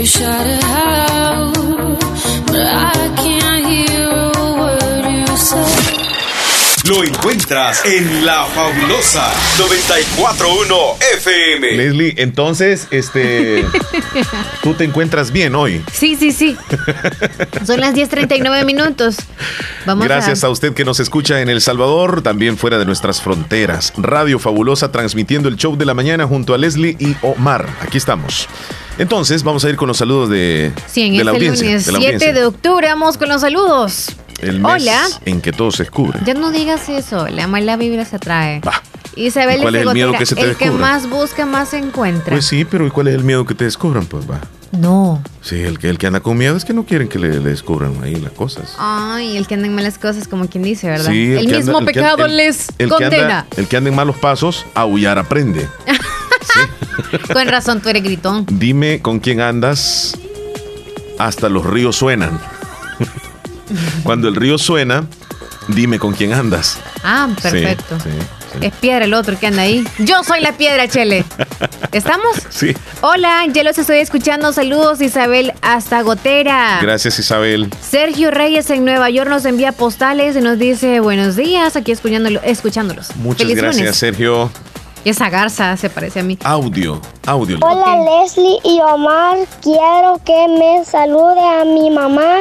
You 0.00 0.06
shout 0.06 0.46
it 0.46 0.64
out, 0.64 1.52
but 2.46 2.66
I 2.66 3.14
can't 3.18 3.39
Lo 6.90 7.04
encuentras 7.04 7.84
en 7.84 8.26
La 8.26 8.46
Fabulosa 8.46 9.32
941 9.58 10.74
FM. 11.18 11.76
Leslie, 11.76 12.14
entonces, 12.16 12.88
este. 12.90 13.64
¿Tú 14.64 14.74
te 14.74 14.82
encuentras 14.82 15.30
bien 15.30 15.54
hoy? 15.54 15.84
Sí, 15.92 16.16
sí, 16.16 16.32
sí. 16.32 16.56
Son 17.64 17.78
las 17.78 17.94
10:39 17.94 18.64
minutos. 18.64 19.18
Vamos 19.86 20.04
Gracias 20.04 20.42
a... 20.42 20.48
a 20.48 20.50
usted 20.50 20.74
que 20.74 20.84
nos 20.84 20.98
escucha 20.98 21.40
en 21.40 21.48
El 21.48 21.60
Salvador, 21.60 22.22
también 22.22 22.58
fuera 22.58 22.76
de 22.76 22.86
nuestras 22.86 23.22
fronteras. 23.22 23.92
Radio 23.96 24.40
Fabulosa 24.40 24.90
transmitiendo 24.90 25.48
el 25.48 25.54
show 25.54 25.76
de 25.76 25.86
la 25.86 25.94
mañana 25.94 26.26
junto 26.26 26.54
a 26.54 26.58
Leslie 26.58 26.96
y 26.98 27.14
Omar. 27.22 27.68
Aquí 27.82 27.98
estamos. 27.98 28.48
Entonces, 28.98 29.44
vamos 29.44 29.64
a 29.64 29.70
ir 29.70 29.76
con 29.76 29.86
los 29.86 29.98
saludos 29.98 30.28
de, 30.28 30.72
sí, 30.88 31.02
en 31.02 31.18
de 31.18 31.22
la 31.22 31.30
este 31.30 31.36
audiencia. 31.36 31.66
Lunes 31.68 31.86
de 31.86 31.92
la 31.92 31.98
7 32.00 32.14
audiencia. 32.14 32.40
de 32.40 32.46
octubre, 32.46 32.88
vamos 32.88 33.16
con 33.16 33.28
los 33.28 33.42
saludos. 33.42 34.08
El 34.42 34.60
mes 34.60 34.82
Hola. 34.82 35.02
en 35.24 35.40
que 35.40 35.52
todo 35.52 35.70
se 35.70 35.82
descubre. 35.84 36.18
Ya 36.24 36.34
no 36.34 36.50
digas 36.50 36.88
eso, 36.88 37.28
la 37.28 37.46
mala 37.46 37.76
vibra 37.76 38.04
se 38.04 38.16
atrae. 38.16 38.60
Bah. 38.60 38.82
Isabel 39.16 39.58
¿Y 39.58 39.62
cuál 39.62 39.74
es 39.74 39.82
el 39.86 39.92
miedo 39.92 40.12
que 40.12 40.24
se 40.24 40.34
te 40.36 40.42
el 40.42 40.56
que 40.56 40.70
más 40.70 41.08
busca, 41.10 41.44
más 41.44 41.74
encuentra. 41.74 42.30
Pues 42.32 42.46
sí, 42.46 42.64
pero 42.64 42.86
¿y 42.86 42.90
cuál 42.90 43.08
es 43.08 43.14
el 43.16 43.24
miedo 43.24 43.44
que 43.44 43.54
te 43.54 43.64
descubran? 43.64 44.06
Pues 44.06 44.30
va. 44.30 44.40
No. 44.72 45.20
Sí, 45.42 45.60
el 45.60 45.80
que, 45.80 45.88
el 45.90 45.98
que 45.98 46.06
anda 46.06 46.20
con 46.20 46.38
miedo 46.38 46.56
es 46.56 46.64
que 46.64 46.72
no 46.72 46.84
quieren 46.86 47.08
que 47.08 47.18
le, 47.18 47.40
le 47.40 47.50
descubran 47.50 48.02
ahí 48.04 48.14
las 48.14 48.30
cosas. 48.32 48.76
Ay, 48.78 49.36
el 49.36 49.48
que 49.48 49.54
anda 49.54 49.66
en 49.66 49.74
malas 49.74 49.98
cosas, 49.98 50.28
como 50.28 50.46
quien 50.48 50.62
dice, 50.62 50.88
¿verdad? 50.88 51.10
Sí, 51.10 51.32
el 51.32 51.48
que 51.48 51.56
mismo 51.56 51.78
anda- 51.78 51.90
el 51.90 51.94
que- 51.94 52.00
pecado 52.00 52.24
el- 52.26 52.36
les 52.36 52.68
el 52.78 52.88
que 52.88 52.94
anda- 52.94 52.98
condena. 53.10 53.46
el 53.56 53.66
que 53.66 53.76
anda 53.76 53.90
en 53.90 53.96
malos 53.96 54.16
pasos, 54.16 54.64
aullar 54.74 55.18
aprende. 55.18 55.68
Con 57.32 57.48
razón, 57.48 57.80
tú 57.80 57.88
eres 57.88 58.02
gritón. 58.04 58.46
Dime 58.48 59.00
con 59.02 59.18
quién 59.20 59.40
andas, 59.40 60.16
hasta 61.18 61.48
los 61.48 61.64
ríos 61.66 61.96
suenan. 61.96 62.40
Cuando 64.02 64.28
el 64.28 64.34
río 64.36 64.58
suena, 64.58 65.04
dime 65.68 65.98
con 65.98 66.12
quién 66.14 66.32
andas. 66.32 66.78
Ah, 67.04 67.28
Sí, 67.36 67.42
perfecto. 67.42 67.98
Sí, 68.00 68.10
Es 68.60 68.72
piedra 68.74 69.04
el 69.04 69.14
otro 69.14 69.38
que 69.38 69.46
anda 69.46 69.62
ahí. 69.62 69.84
Yo 69.98 70.24
soy 70.24 70.40
la 70.40 70.52
piedra, 70.52 70.88
Chele. 70.88 71.24
¿Estamos? 71.92 72.36
sí. 72.50 72.74
Hola, 73.00 73.44
ya 73.52 73.62
los 73.62 73.78
estoy 73.78 73.98
escuchando. 73.98 74.52
Saludos, 74.52 75.00
Isabel, 75.00 75.52
hasta 75.62 76.02
Gotera. 76.02 76.78
Gracias, 76.82 77.18
Isabel. 77.18 77.70
Sergio 77.80 78.30
Reyes 78.30 78.68
en 78.70 78.84
Nueva 78.84 79.08
York 79.10 79.30
nos 79.30 79.44
envía 79.44 79.72
postales 79.72 80.36
y 80.36 80.40
nos 80.40 80.58
dice 80.58 81.00
buenos 81.00 81.36
días, 81.36 81.76
aquí 81.76 81.92
escuchándolo- 81.92 82.40
escuchándolos. 82.44 83.14
Muchas 83.16 83.42
Feliz 83.46 83.56
gracias, 83.56 83.82
lunes. 83.82 83.96
Sergio. 83.96 84.50
Esa 85.02 85.30
garza 85.30 85.76
se 85.78 85.88
parece 85.88 86.20
a 86.20 86.22
mí. 86.22 86.36
Audio, 86.44 87.00
audio. 87.26 87.58
Hola 87.62 87.96
Leslie 88.22 88.58
y 88.64 88.80
Omar, 88.80 89.38
quiero 89.62 90.20
que 90.26 90.46
me 90.58 90.84
salude 90.84 91.40
a 91.40 91.64
mi 91.64 91.90
mamá 91.90 92.40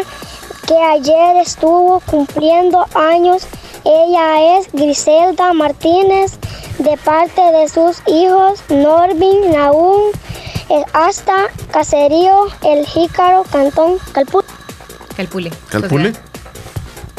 que 0.69 0.75
ayer 0.77 1.37
estuvo 1.43 1.99
cumpliendo 2.01 2.85
años. 2.93 3.41
Ella 3.83 4.59
es 4.59 4.67
Griselda 4.71 5.51
Martínez 5.53 6.37
de 6.77 6.95
parte 6.97 7.41
de 7.41 7.67
sus 7.67 7.97
hijos 8.07 8.59
Norbin, 8.69 9.51
Naúm, 9.51 10.11
eh, 10.69 10.83
hasta 10.93 11.47
Caserío, 11.71 12.45
El 12.63 12.85
Jícaro, 12.85 13.43
Cantón, 13.51 13.93
Calput. 14.11 14.45
Calpule. 15.17 15.51
¿Calpule? 15.69 16.13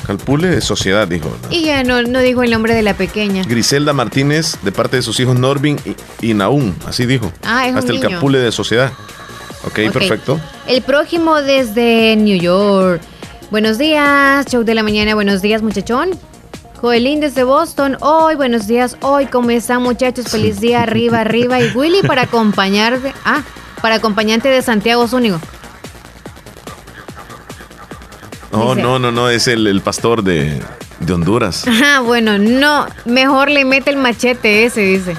Calpule 0.06 0.48
de 0.48 0.60
sociedad, 0.60 1.08
dijo. 1.08 1.28
Y 1.50 1.64
ya 1.64 1.82
no, 1.82 2.02
no 2.02 2.20
dijo 2.20 2.42
el 2.44 2.50
nombre 2.52 2.74
de 2.74 2.82
la 2.82 2.94
pequeña. 2.94 3.42
Griselda 3.44 3.92
Martínez, 3.92 4.58
de 4.62 4.70
parte 4.72 4.96
de 4.96 5.02
sus 5.02 5.18
hijos 5.20 5.36
Norbin 5.38 5.76
y, 6.20 6.30
y 6.30 6.34
Naum, 6.34 6.72
así 6.86 7.04
dijo. 7.04 7.32
Ah, 7.42 7.66
es 7.66 7.72
un 7.72 7.78
Hasta 7.78 7.92
el 7.92 8.00
niño. 8.00 8.10
Capule 8.16 8.38
de 8.38 8.52
sociedad. 8.52 8.92
ok, 9.64 9.78
Ok. 9.88 9.92
perfecto. 9.92 10.40
El 10.68 10.82
prójimo 10.82 11.42
desde 11.42 12.14
New 12.16 12.38
York. 12.38 13.02
Buenos 13.50 13.78
días, 13.78 14.46
show 14.46 14.62
de 14.64 14.74
la 14.74 14.82
mañana. 14.82 15.14
Buenos 15.14 15.42
días, 15.42 15.62
muchachón. 15.62 16.10
Joelín 16.80 17.20
desde 17.20 17.42
Boston. 17.44 17.96
Hoy, 18.00 18.36
buenos 18.36 18.66
días. 18.66 18.96
Hoy, 19.02 19.26
¿cómo 19.26 19.50
están, 19.50 19.82
muchachos? 19.82 20.26
Feliz 20.28 20.60
día, 20.60 20.82
arriba, 20.82 21.20
arriba. 21.20 21.60
Y 21.60 21.70
Willy 21.74 22.02
para 22.06 22.22
acompañar 22.22 23.00
de. 23.00 23.12
Ah, 23.24 23.42
para 23.82 23.96
acompañante 23.96 24.48
de 24.48 24.62
Santiago 24.62 25.06
Zúñigo. 25.08 25.40
No, 28.52 28.70
Dice- 28.74 28.82
no, 28.82 28.98
no, 28.98 29.10
no, 29.12 29.28
es 29.28 29.46
el, 29.48 29.66
el 29.66 29.80
pastor 29.80 30.22
de, 30.22 30.60
de 31.00 31.12
Honduras. 31.12 31.66
Ajá, 31.66 32.00
bueno, 32.00 32.38
no. 32.38 32.86
Mejor 33.04 33.50
le 33.50 33.64
mete 33.64 33.90
el 33.90 33.96
machete 33.96 34.64
ese, 34.64 34.80
dice. 34.80 35.16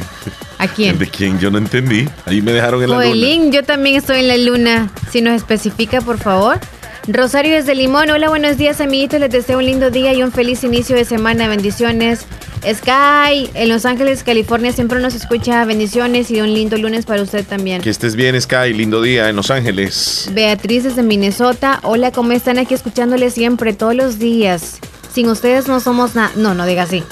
¿A 0.58 0.68
quién? 0.68 0.98
¿De 0.98 1.08
quién? 1.08 1.38
Yo 1.40 1.50
no 1.50 1.58
entendí. 1.58 2.08
Ahí 2.24 2.40
me 2.40 2.52
dejaron 2.52 2.82
en 2.82 2.90
la 2.90 2.96
luna. 2.96 3.08
Joelín, 3.08 3.52
yo 3.52 3.62
también 3.64 3.96
estoy 3.96 4.20
en 4.20 4.28
la 4.28 4.36
luna. 4.38 4.90
Si 5.10 5.20
nos 5.20 5.34
especifica, 5.34 6.00
por 6.00 6.18
favor. 6.18 6.58
Rosario 7.06 7.54
desde 7.54 7.74
Limón. 7.74 8.08
Hola, 8.08 8.30
buenos 8.30 8.56
días, 8.56 8.80
amiguitos. 8.80 9.20
Les 9.20 9.30
deseo 9.30 9.58
un 9.58 9.66
lindo 9.66 9.90
día 9.90 10.14
y 10.14 10.22
un 10.22 10.32
feliz 10.32 10.64
inicio 10.64 10.96
de 10.96 11.04
semana. 11.04 11.48
Bendiciones. 11.48 12.20
Sky, 12.62 13.50
en 13.52 13.68
Los 13.68 13.84
Ángeles, 13.84 14.24
California, 14.24 14.72
siempre 14.72 14.98
nos 15.00 15.14
escucha. 15.14 15.62
Bendiciones 15.66 16.30
y 16.30 16.40
un 16.40 16.54
lindo 16.54 16.78
lunes 16.78 17.04
para 17.04 17.20
usted 17.20 17.44
también. 17.44 17.82
Que 17.82 17.90
estés 17.90 18.16
bien, 18.16 18.40
Sky. 18.40 18.72
Lindo 18.72 19.02
día 19.02 19.28
en 19.28 19.36
Los 19.36 19.50
Ángeles. 19.50 20.30
Beatriz 20.32 20.84
desde 20.84 21.02
Minnesota. 21.02 21.80
Hola, 21.82 22.10
¿cómo 22.10 22.32
están 22.32 22.58
aquí 22.58 22.72
escuchándoles 22.72 23.34
siempre, 23.34 23.74
todos 23.74 23.94
los 23.94 24.18
días? 24.18 24.78
Sin 25.12 25.28
ustedes 25.28 25.68
no 25.68 25.80
somos 25.80 26.14
nada. 26.14 26.32
No, 26.36 26.54
no 26.54 26.64
diga 26.64 26.84
así. 26.84 27.04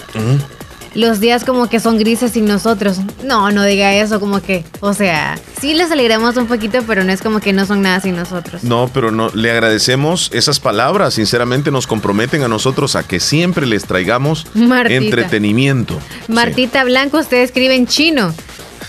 Los 0.95 1.21
días 1.21 1.45
como 1.45 1.69
que 1.69 1.81
son 1.81 1.99
grises 1.99 2.33
sin 2.33 2.47
nosotros. 2.47 2.99
No, 3.25 3.51
no 3.51 3.65
diga 3.65 3.95
eso, 3.95 4.21
como 4.21 4.43
que, 4.43 4.65
o 4.81 4.93
sea, 4.95 5.39
sí 5.61 5.75
les 5.75 5.91
alegramos 5.91 6.37
un 6.37 6.47
poquito, 6.47 6.81
pero 6.87 7.05
no 7.05 7.13
es 7.13 7.23
como 7.23 7.41
que 7.41 7.53
no 7.53 7.67
son 7.67 7.83
nada 7.83 8.01
sin 8.01 8.17
nosotros. 8.17 8.63
No, 8.65 8.91
pero 8.93 9.11
no, 9.11 9.31
le 9.31 9.51
agradecemos 9.51 10.31
esas 10.33 10.61
palabras. 10.61 11.15
Sinceramente 11.15 11.71
nos 11.71 11.87
comprometen 11.87 12.43
a 12.43 12.49
nosotros 12.49 12.97
a 12.97 13.03
que 13.03 13.21
siempre 13.21 13.67
les 13.67 13.85
traigamos 13.85 14.47
Martita. 14.55 15.03
entretenimiento. 15.03 15.99
Martita 16.29 16.85
Blanco, 16.85 17.19
usted 17.19 17.43
escribe 17.43 17.75
en 17.75 17.87
chino. 17.87 18.35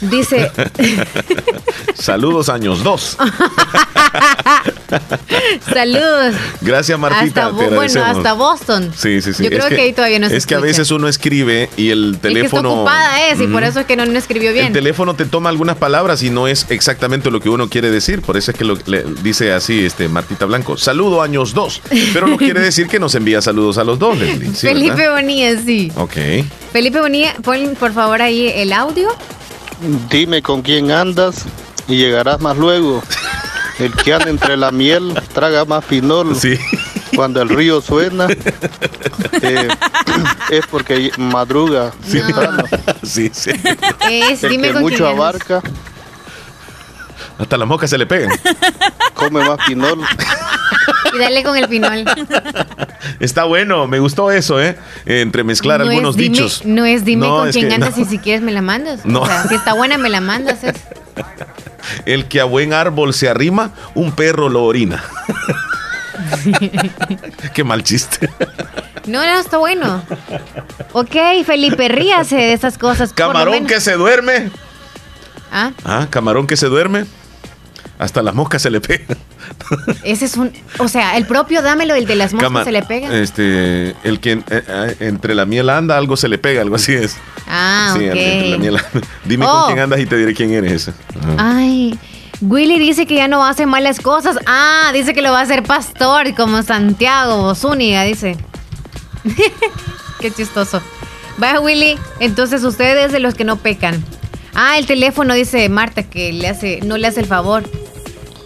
Dice, 0.01 0.51
Saludos 1.95 2.49
años 2.49 2.83
dos. 2.83 3.17
saludos. 5.73 6.35
Gracias, 6.61 6.97
Martita. 6.99 7.47
Hasta, 7.47 7.57
te 7.57 7.69
bueno, 7.75 8.03
hasta 8.03 8.33
Boston. 8.33 8.91
Sí, 8.95 9.21
sí, 9.21 9.33
sí. 9.33 9.43
Yo 9.43 9.49
creo 9.49 9.67
que, 9.69 9.81
ahí 9.81 9.93
todavía 9.93 10.19
no 10.19 10.29
se 10.29 10.37
Es 10.37 10.45
que 10.45 10.55
a 10.55 10.59
veces 10.59 10.91
uno 10.91 11.07
escribe 11.07 11.69
y 11.77 11.89
el 11.89 12.11
Es 12.15 12.21
que 12.21 12.27
teléfono. 12.29 12.73
ocupada 12.73 13.27
es, 13.29 13.39
y 13.41 13.47
por 13.47 13.63
eso 13.63 13.79
es 13.81 13.85
que 13.85 13.95
no, 13.95 14.05
no 14.05 14.17
escribió 14.17 14.49
El 14.49 14.55
bien. 14.55 14.73
teléfono 14.73 15.15
te 15.15 15.25
toma 15.25 15.49
algunas 15.49 15.77
palabras 15.77 16.21
y 16.23 16.29
no 16.29 16.47
es 16.47 16.65
exactamente 16.69 17.31
lo 17.31 17.39
que 17.39 17.49
uno 17.49 17.69
quiere 17.69 17.89
decir. 17.91 18.21
Por 18.21 18.37
eso 18.37 18.51
es 18.51 18.57
que 18.57 18.65
lo, 18.65 18.77
le- 18.85 19.03
dice 19.23 19.53
así 19.53 19.85
este 19.85 20.07
Martita 20.09 20.45
Blanco. 20.45 20.77
Saludo 20.77 21.21
años 21.21 21.53
dos. 21.53 21.81
Pero 22.13 22.27
no 22.27 22.37
quiere 22.37 22.59
decir 22.59 22.87
que 22.87 22.99
nos 22.99 23.15
envía 23.15 23.41
saludos 23.41 23.77
a 23.77 23.83
los 23.83 23.99
dos, 23.99 24.17
Leslie. 24.17 24.49
Sí, 24.53 24.67
Felipe 24.67 24.95
¿verdad? 24.95 25.15
Bonilla, 25.15 25.61
sí. 25.63 25.91
Ok. 25.95 26.15
Felipe 26.71 26.99
Bonilla, 27.01 27.35
pon 27.43 27.75
por 27.79 27.93
favor 27.93 28.21
ahí 28.21 28.51
el 28.55 28.73
audio. 28.73 29.09
Dime 30.09 30.41
con 30.41 30.61
quién 30.61 30.91
andas 30.91 31.43
y 31.87 31.97
llegarás 31.97 32.39
más 32.41 32.57
luego. 32.57 33.03
El 33.79 33.93
que 33.95 34.13
anda 34.13 34.29
entre 34.29 34.55
la 34.55 34.71
miel 34.71 35.13
traga 35.33 35.65
más 35.65 35.83
pinol. 35.85 36.37
Cuando 37.15 37.41
el 37.41 37.49
río 37.49 37.79
suena 37.81 38.27
eh, 39.41 39.67
es 40.49 40.65
porque 40.67 41.11
madruga 41.17 41.91
temprano. 42.11 42.63
Sí, 43.03 43.29
sí. 43.33 43.51
Es, 44.09 44.43
El 44.43 44.49
dime 44.51 44.67
que 44.69 44.73
con 44.73 44.81
mucho 44.81 44.97
quién 44.97 45.09
andas. 45.09 45.19
abarca 45.19 45.61
Hasta 47.37 47.57
las 47.57 47.67
moscas 47.67 47.89
se 47.89 47.97
le 47.99 48.05
pegan. 48.07 48.31
come 49.13 49.47
más 49.47 49.59
pinol. 49.67 50.01
Y 51.13 51.19
dale 51.19 51.43
con 51.43 51.55
el 51.57 51.67
pinol. 51.67 52.03
Está 53.19 53.43
bueno, 53.45 53.87
me 53.87 53.99
gustó 53.99 54.31
eso, 54.31 54.61
¿eh? 54.61 54.77
Entremezclar 55.05 55.79
no 55.81 55.89
algunos 55.89 56.15
dime, 56.15 56.35
dichos. 56.35 56.65
No 56.65 56.85
es 56.85 57.05
dime 57.05 57.27
No, 57.27 57.37
con 57.39 57.49
es 57.49 57.55
quién 57.55 57.67
que 57.69 57.75
andas 57.75 57.97
no. 57.97 58.03
y 58.03 58.05
si 58.05 58.17
quieres 58.19 58.41
me 58.41 58.51
la 58.51 58.61
mandas. 58.61 59.05
No. 59.05 59.21
O 59.21 59.25
sea, 59.25 59.43
si 59.47 59.55
está 59.55 59.73
buena 59.73 59.97
me 59.97 60.09
la 60.09 60.21
mandas. 60.21 60.63
es. 60.63 60.75
El 62.05 62.25
que 62.27 62.39
a 62.41 62.45
buen 62.45 62.73
árbol 62.73 63.13
se 63.13 63.29
arrima, 63.29 63.71
un 63.93 64.11
perro 64.13 64.49
lo 64.49 64.63
orina. 64.63 65.03
Qué 67.53 67.63
mal 67.63 67.83
chiste. 67.83 68.29
No, 69.05 69.19
no, 69.25 69.39
está 69.39 69.57
bueno. 69.57 70.03
Ok, 70.93 71.15
Felipe, 71.45 71.87
ríase 71.89 72.35
de 72.37 72.53
esas 72.53 72.77
cosas. 72.77 73.13
Camarón 73.13 73.65
que 73.67 73.81
se 73.81 73.93
duerme. 73.93 74.49
Ah, 75.51 75.71
Ah, 75.83 76.07
camarón 76.09 76.47
que 76.47 76.57
se 76.57 76.67
duerme. 76.67 77.05
Hasta 78.03 78.21
las 78.21 78.35
moscas 78.35 78.61
se 78.61 78.69
le 78.69 78.81
pegan. 78.81 79.17
Ese 80.03 80.25
es 80.25 80.35
un. 80.35 80.51
O 80.77 80.89
sea, 80.89 81.15
el 81.15 81.25
propio 81.25 81.61
dámelo, 81.61 81.95
el 81.95 82.05
de 82.05 82.17
las 82.17 82.33
moscas 82.33 82.65
se 82.65 82.71
le 82.73 82.81
pega. 82.81 83.15
Este. 83.17 83.95
El 84.03 84.19
que 84.19 84.33
eh, 84.33 84.43
eh, 84.49 84.95
entre 84.99 85.33
la 85.33 85.45
miel 85.45 85.69
anda, 85.69 85.97
algo 85.97 86.17
se 86.17 86.27
le 86.27 86.37
pega, 86.37 86.61
algo 86.61 86.75
así 86.75 86.91
es. 86.93 87.15
Ah, 87.47 87.93
sí, 87.97 88.03
entre 88.03 88.49
la 88.49 88.57
miel 88.57 88.77
Dime 89.23 89.45
con 89.45 89.55
oh. 89.55 89.65
quién 89.67 89.79
andas 89.79 90.01
y 90.01 90.05
te 90.05 90.17
diré 90.17 90.33
quién 90.33 90.51
eres. 90.53 90.91
Ay. 91.37 91.97
Willy 92.41 92.77
dice 92.77 93.05
que 93.05 93.15
ya 93.15 93.29
no 93.29 93.45
hace 93.45 93.65
malas 93.65 94.01
cosas. 94.01 94.37
Ah, 94.47 94.91
dice 94.93 95.13
que 95.13 95.21
lo 95.21 95.31
va 95.31 95.39
a 95.39 95.43
hacer 95.43 95.63
pastor, 95.63 96.35
como 96.35 96.61
Santiago 96.61 97.55
Zúñiga, 97.55 98.03
dice. 98.03 98.35
Qué 100.19 100.29
chistoso. 100.29 100.81
Vaya, 101.37 101.61
Willy. 101.61 101.97
Entonces, 102.19 102.65
ustedes 102.65 103.13
de 103.13 103.21
los 103.21 103.33
que 103.33 103.45
no 103.45 103.55
pecan. 103.55 104.03
Ah, 104.55 104.77
el 104.77 104.87
teléfono, 104.87 105.33
dice 105.33 105.69
Marta, 105.69 106.03
que 106.03 106.33
le 106.33 106.49
hace, 106.49 106.81
no 106.83 106.97
le 106.97 107.07
hace 107.07 107.21
el 107.21 107.27
favor. 107.27 107.63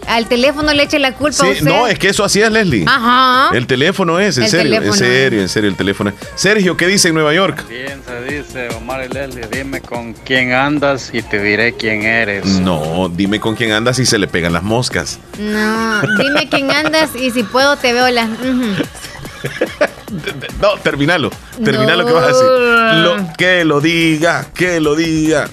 Al 0.08 0.26
teléfono 0.26 0.72
le 0.72 0.84
eche 0.84 0.98
la 0.98 1.12
culpa 1.12 1.44
a 1.44 1.50
usted. 1.50 1.62
No, 1.62 1.86
es 1.86 1.98
que 1.98 2.08
eso 2.08 2.24
así 2.24 2.40
es, 2.40 2.50
Leslie. 2.50 2.84
Ajá. 2.86 3.54
El 3.54 3.66
teléfono 3.66 4.18
es, 4.18 4.38
en 4.38 4.48
serio, 4.48 4.82
en 4.82 4.92
serio, 4.94 5.42
en 5.42 5.48
serio, 5.48 5.68
el 5.68 5.76
teléfono 5.76 6.10
es. 6.10 6.16
Sergio, 6.34 6.76
¿qué 6.76 6.86
dice 6.86 7.08
en 7.08 7.14
Nueva 7.14 7.34
York? 7.34 7.64
Bien, 7.68 8.00
se 8.06 8.22
dice, 8.22 8.68
Omar 8.76 9.04
y 9.04 9.12
Leslie, 9.12 9.46
dime 9.50 9.82
con 9.82 10.14
quién 10.14 10.52
andas 10.52 11.10
y 11.12 11.22
te 11.22 11.42
diré 11.42 11.74
quién 11.74 12.02
eres. 12.02 12.46
No, 12.46 13.10
dime 13.14 13.38
con 13.38 13.54
quién 13.54 13.72
andas 13.72 13.98
y 13.98 14.06
se 14.06 14.18
le 14.18 14.28
pegan 14.28 14.52
las 14.52 14.62
moscas. 14.62 15.18
No, 15.38 16.00
dime 16.18 16.48
quién 16.48 16.70
andas 16.70 17.10
y 17.14 17.30
si 17.30 17.42
puedo 17.42 17.76
te 17.76 17.92
veo 17.92 18.08
las... 18.10 18.28
no, 20.60 20.74
terminalo. 20.82 21.30
Terminalo 21.62 22.06
que 22.06 22.12
vas 22.12 22.24
a 22.24 22.28
decir. 22.28 22.46
que 23.36 23.64
lo 23.64 23.80
diga, 23.80 24.46
que 24.54 24.80
lo 24.80 24.96
diga. 24.96 25.48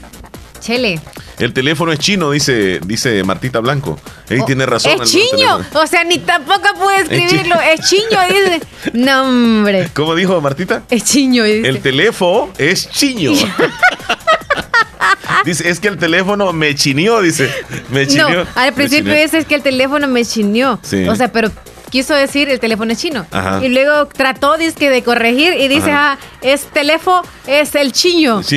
Chele. 0.60 1.00
El 1.40 1.54
teléfono 1.54 1.92
es 1.92 2.00
chino, 2.00 2.32
dice, 2.32 2.80
dice 2.86 3.24
Martita 3.24 3.60
Blanco. 3.60 4.00
Él 4.30 4.42
oh, 4.42 4.46
tiene 4.46 4.66
razón. 4.66 5.02
Es 5.02 5.12
chiño. 5.12 5.60
O 5.74 5.88
sea, 5.88 6.04
ni 6.04 6.20
tampoco 6.20 6.68
puede 6.80 7.02
escribirlo. 7.02 7.56
Es, 7.60 7.90
chiño, 7.90 8.20
dice. 8.30 8.62
No, 8.94 9.24
hombre. 9.24 9.90
¿Cómo 9.94 10.16
dijo 10.16 10.40
Martita? 10.40 10.84
Es 10.90 11.04
chiño, 11.04 11.44
dice. 11.44 11.68
El 11.68 11.82
teléfono 11.82 12.52
es 12.58 12.90
chiño. 12.90 13.34
dice, 15.46 15.70
es 15.70 15.80
que 15.80 15.90
el 15.90 15.98
teléfono 15.98 16.54
me 16.54 16.74
chinió, 16.76 17.22
dice. 17.22 17.50
Me 17.90 18.08
chinió. 18.08 18.46
No, 18.46 18.50
al 18.56 18.74
principio 18.74 19.14
dice 19.14 19.40
es 19.40 19.46
que 19.46 19.56
el 19.56 19.62
teléfono 19.62 20.08
me 20.08 20.24
chinió. 20.24 20.80
Sí. 20.84 21.08
O 21.08 21.16
sea, 21.16 21.32
pero 21.32 21.52
quiso 21.90 22.14
decir 22.14 22.50
el 22.50 22.60
teléfono 22.60 22.92
es 22.92 23.00
chino. 23.00 23.26
Y 23.62 23.70
luego 23.70 24.08
trató 24.08 24.58
dizque, 24.58 24.90
de 24.90 25.04
corregir 25.04 25.54
y 25.54 25.68
dice, 25.68 25.92
ah, 25.92 26.18
es 26.42 26.66
teléfono, 26.66 27.24
es 27.48 27.76
el 27.76 27.92
chiño. 27.92 28.42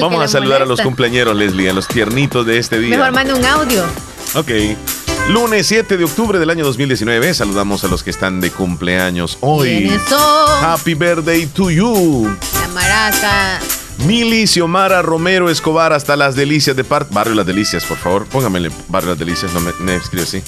vamos, 0.00 0.24
a 0.24 0.28
saludar 0.28 0.62
a 0.62 0.66
los 0.66 0.80
cumpleañeros, 0.80 1.36
Leslie, 1.36 1.70
a 1.70 1.72
los 1.72 1.88
tiernitos 1.88 2.46
de 2.46 2.58
este 2.58 2.78
día. 2.78 2.96
Mejor 2.96 3.12
manda 3.12 3.34
un 3.34 3.44
audio. 3.44 3.84
Ok. 4.34 4.50
Lunes 5.28 5.66
7 5.68 5.96
de 5.96 6.04
octubre 6.04 6.38
del 6.38 6.50
año 6.50 6.64
2019. 6.64 7.32
Saludamos 7.34 7.84
a 7.84 7.88
los 7.88 8.02
que 8.02 8.10
están 8.10 8.40
de 8.40 8.50
cumpleaños 8.50 9.38
hoy. 9.40 9.90
Happy 10.60 10.94
birthday 10.94 11.46
to 11.46 11.70
you. 11.70 12.36
La 12.60 12.68
maraca. 12.68 13.60
Mili 13.98 14.46
Xiomara 14.46 15.02
Romero 15.02 15.48
Escobar 15.48 15.92
hasta 15.92 16.16
Las 16.16 16.34
Delicias 16.34 16.76
de 16.76 16.84
parte. 16.84 17.14
Barrio 17.14 17.34
Las 17.34 17.46
Delicias, 17.46 17.84
por 17.84 17.98
favor. 17.98 18.26
Póngamele 18.26 18.70
Barrio 18.88 19.10
Las 19.10 19.18
Delicias, 19.18 19.52
no 19.52 19.60
me, 19.60 19.72
me 19.80 19.96
escribe 19.96 20.22
así 20.22 20.42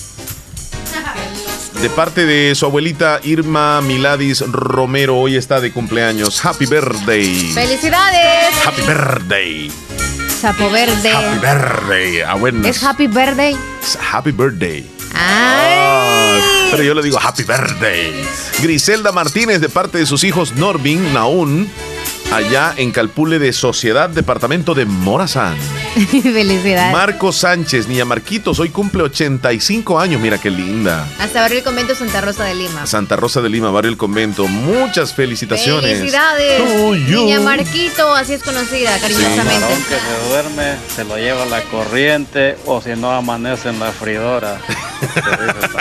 de 1.85 1.91
parte 1.91 2.25
de 2.25 2.55
su 2.55 2.65
abuelita 2.65 3.21
Irma 3.25 3.83
Miladis 3.83 4.41
Romero. 4.51 5.19
Hoy 5.19 5.37
está 5.37 5.61
de 5.61 5.71
cumpleaños. 5.71 6.43
Happy 6.43 6.65
birthday. 6.65 7.53
¡Felicidades! 7.53 8.55
Happy 8.67 8.81
birthday. 8.81 9.71
Sapo 10.41 10.71
verde. 10.71 11.13
Happy 11.13 11.39
birthday. 11.41 12.21
Ah, 12.23 12.69
¿Es 12.69 12.83
happy 12.83 13.07
birthday? 13.07 13.55
happy 14.13 14.31
birthday. 14.31 14.91
Ah, 15.15 16.39
pero 16.71 16.83
yo 16.83 16.95
le 16.95 17.03
digo 17.03 17.19
happy 17.21 17.43
birthday. 17.43 18.25
Griselda 18.63 19.13
Martínez 19.13 19.61
de 19.61 19.69
parte 19.69 19.99
de 19.99 20.07
sus 20.07 20.25
hijos 20.25 20.53
Norbin, 20.53 21.13
Naún 21.13 21.69
allá 22.37 22.75
en 22.77 22.91
Calpule 22.91 23.39
de 23.39 23.53
Sociedad, 23.53 24.11
departamento 24.11 24.75
de 24.75 24.85
Morazán. 24.85 25.57
Felicidades. 25.95 26.93
Marco 26.93 27.33
Sánchez, 27.33 27.87
niña 27.87 28.05
Marquitos, 28.05 28.59
hoy 28.59 28.71
cumple 28.71 29.03
85 29.05 29.99
años, 29.99 30.21
mira 30.21 30.39
qué 30.39 30.51
linda. 30.51 31.07
Hasta 31.21 31.41
Barrio 31.41 31.59
El 31.59 31.65
Convento 31.65 31.95
Santa 31.95 32.21
Rosa 32.21 32.45
de 32.45 32.55
Lima. 32.55 32.87
Santa 32.87 33.17
Rosa 33.17 33.41
de 33.41 33.49
Lima, 33.49 33.71
Barrio 33.71 33.91
El 33.91 33.97
Convento. 33.97 34.47
Muchas 34.49 35.15
felicitaciones. 35.15 35.99
Felicidades. 35.99 36.63
Niña 37.09 37.41
Marquito, 37.41 38.13
así 38.15 38.33
es 38.35 38.43
conocida 38.43 38.99
cariñosamente. 38.99 39.67
Sí. 39.77 39.85
que 39.89 39.95
se 39.95 40.29
duerme, 40.29 40.77
se 40.95 41.05
lo 41.05 41.17
lleva 41.17 41.47
la 41.47 41.63
corriente 41.63 42.57
o 42.67 42.81
si 42.81 42.91
no 42.91 43.13
amanece 43.13 43.69
en 43.69 43.79
la 43.79 43.93
fridora. 43.93 44.59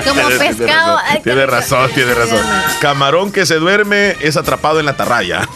Como 0.04 0.28
pescado. 0.28 0.98
Tiene 1.22 1.46
razón, 1.46 1.90
tiene 1.94 2.14
razón. 2.14 2.40
Camarón 2.80 3.32
que 3.32 3.46
se 3.46 3.56
duerme 3.56 4.16
es 4.20 4.36
atrapado 4.36 4.80
en 4.80 4.86
la 4.86 4.96
tarraya. 4.96 5.48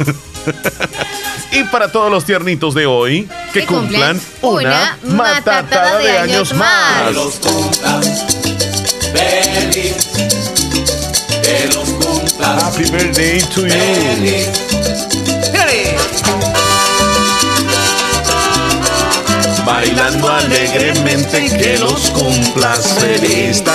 y 1.53 1.65
para 1.65 1.93
todos 1.93 2.11
los 2.11 2.25
tiernitos 2.25 2.75
de 2.75 2.87
hoy, 2.87 3.29
que, 3.53 3.67
cumplan, 3.67 4.21
una, 4.43 4.99
matatada, 5.03 5.99
de, 5.99 6.19
años, 6.19 6.53
más. 6.55 7.09
Que 7.09 7.15
los 7.15 7.41
Happy 12.41 12.85
birthday 12.91 13.41
to 13.41 13.67
you. 13.67 15.40
Bailando 19.71 20.29
alegremente 20.29 21.47
que 21.57 21.79
los 21.79 22.11
cumplas 22.11 22.99
feliz. 22.99 23.63
¿Te 23.63 23.71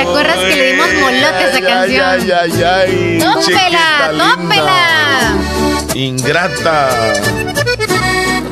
acuerdas 0.00 0.36
que 0.36 0.56
le 0.56 0.72
dimos 0.72 0.86
molote 1.00 1.26
a 1.26 1.50
esa 1.50 1.60
canción? 1.62 2.06
Ay, 2.06 2.30
ay, 2.30 2.62
ay. 2.62 3.18
¡Tópela! 3.18 4.36
¡Tópela! 4.36 5.32
Ingrata. 5.94 7.14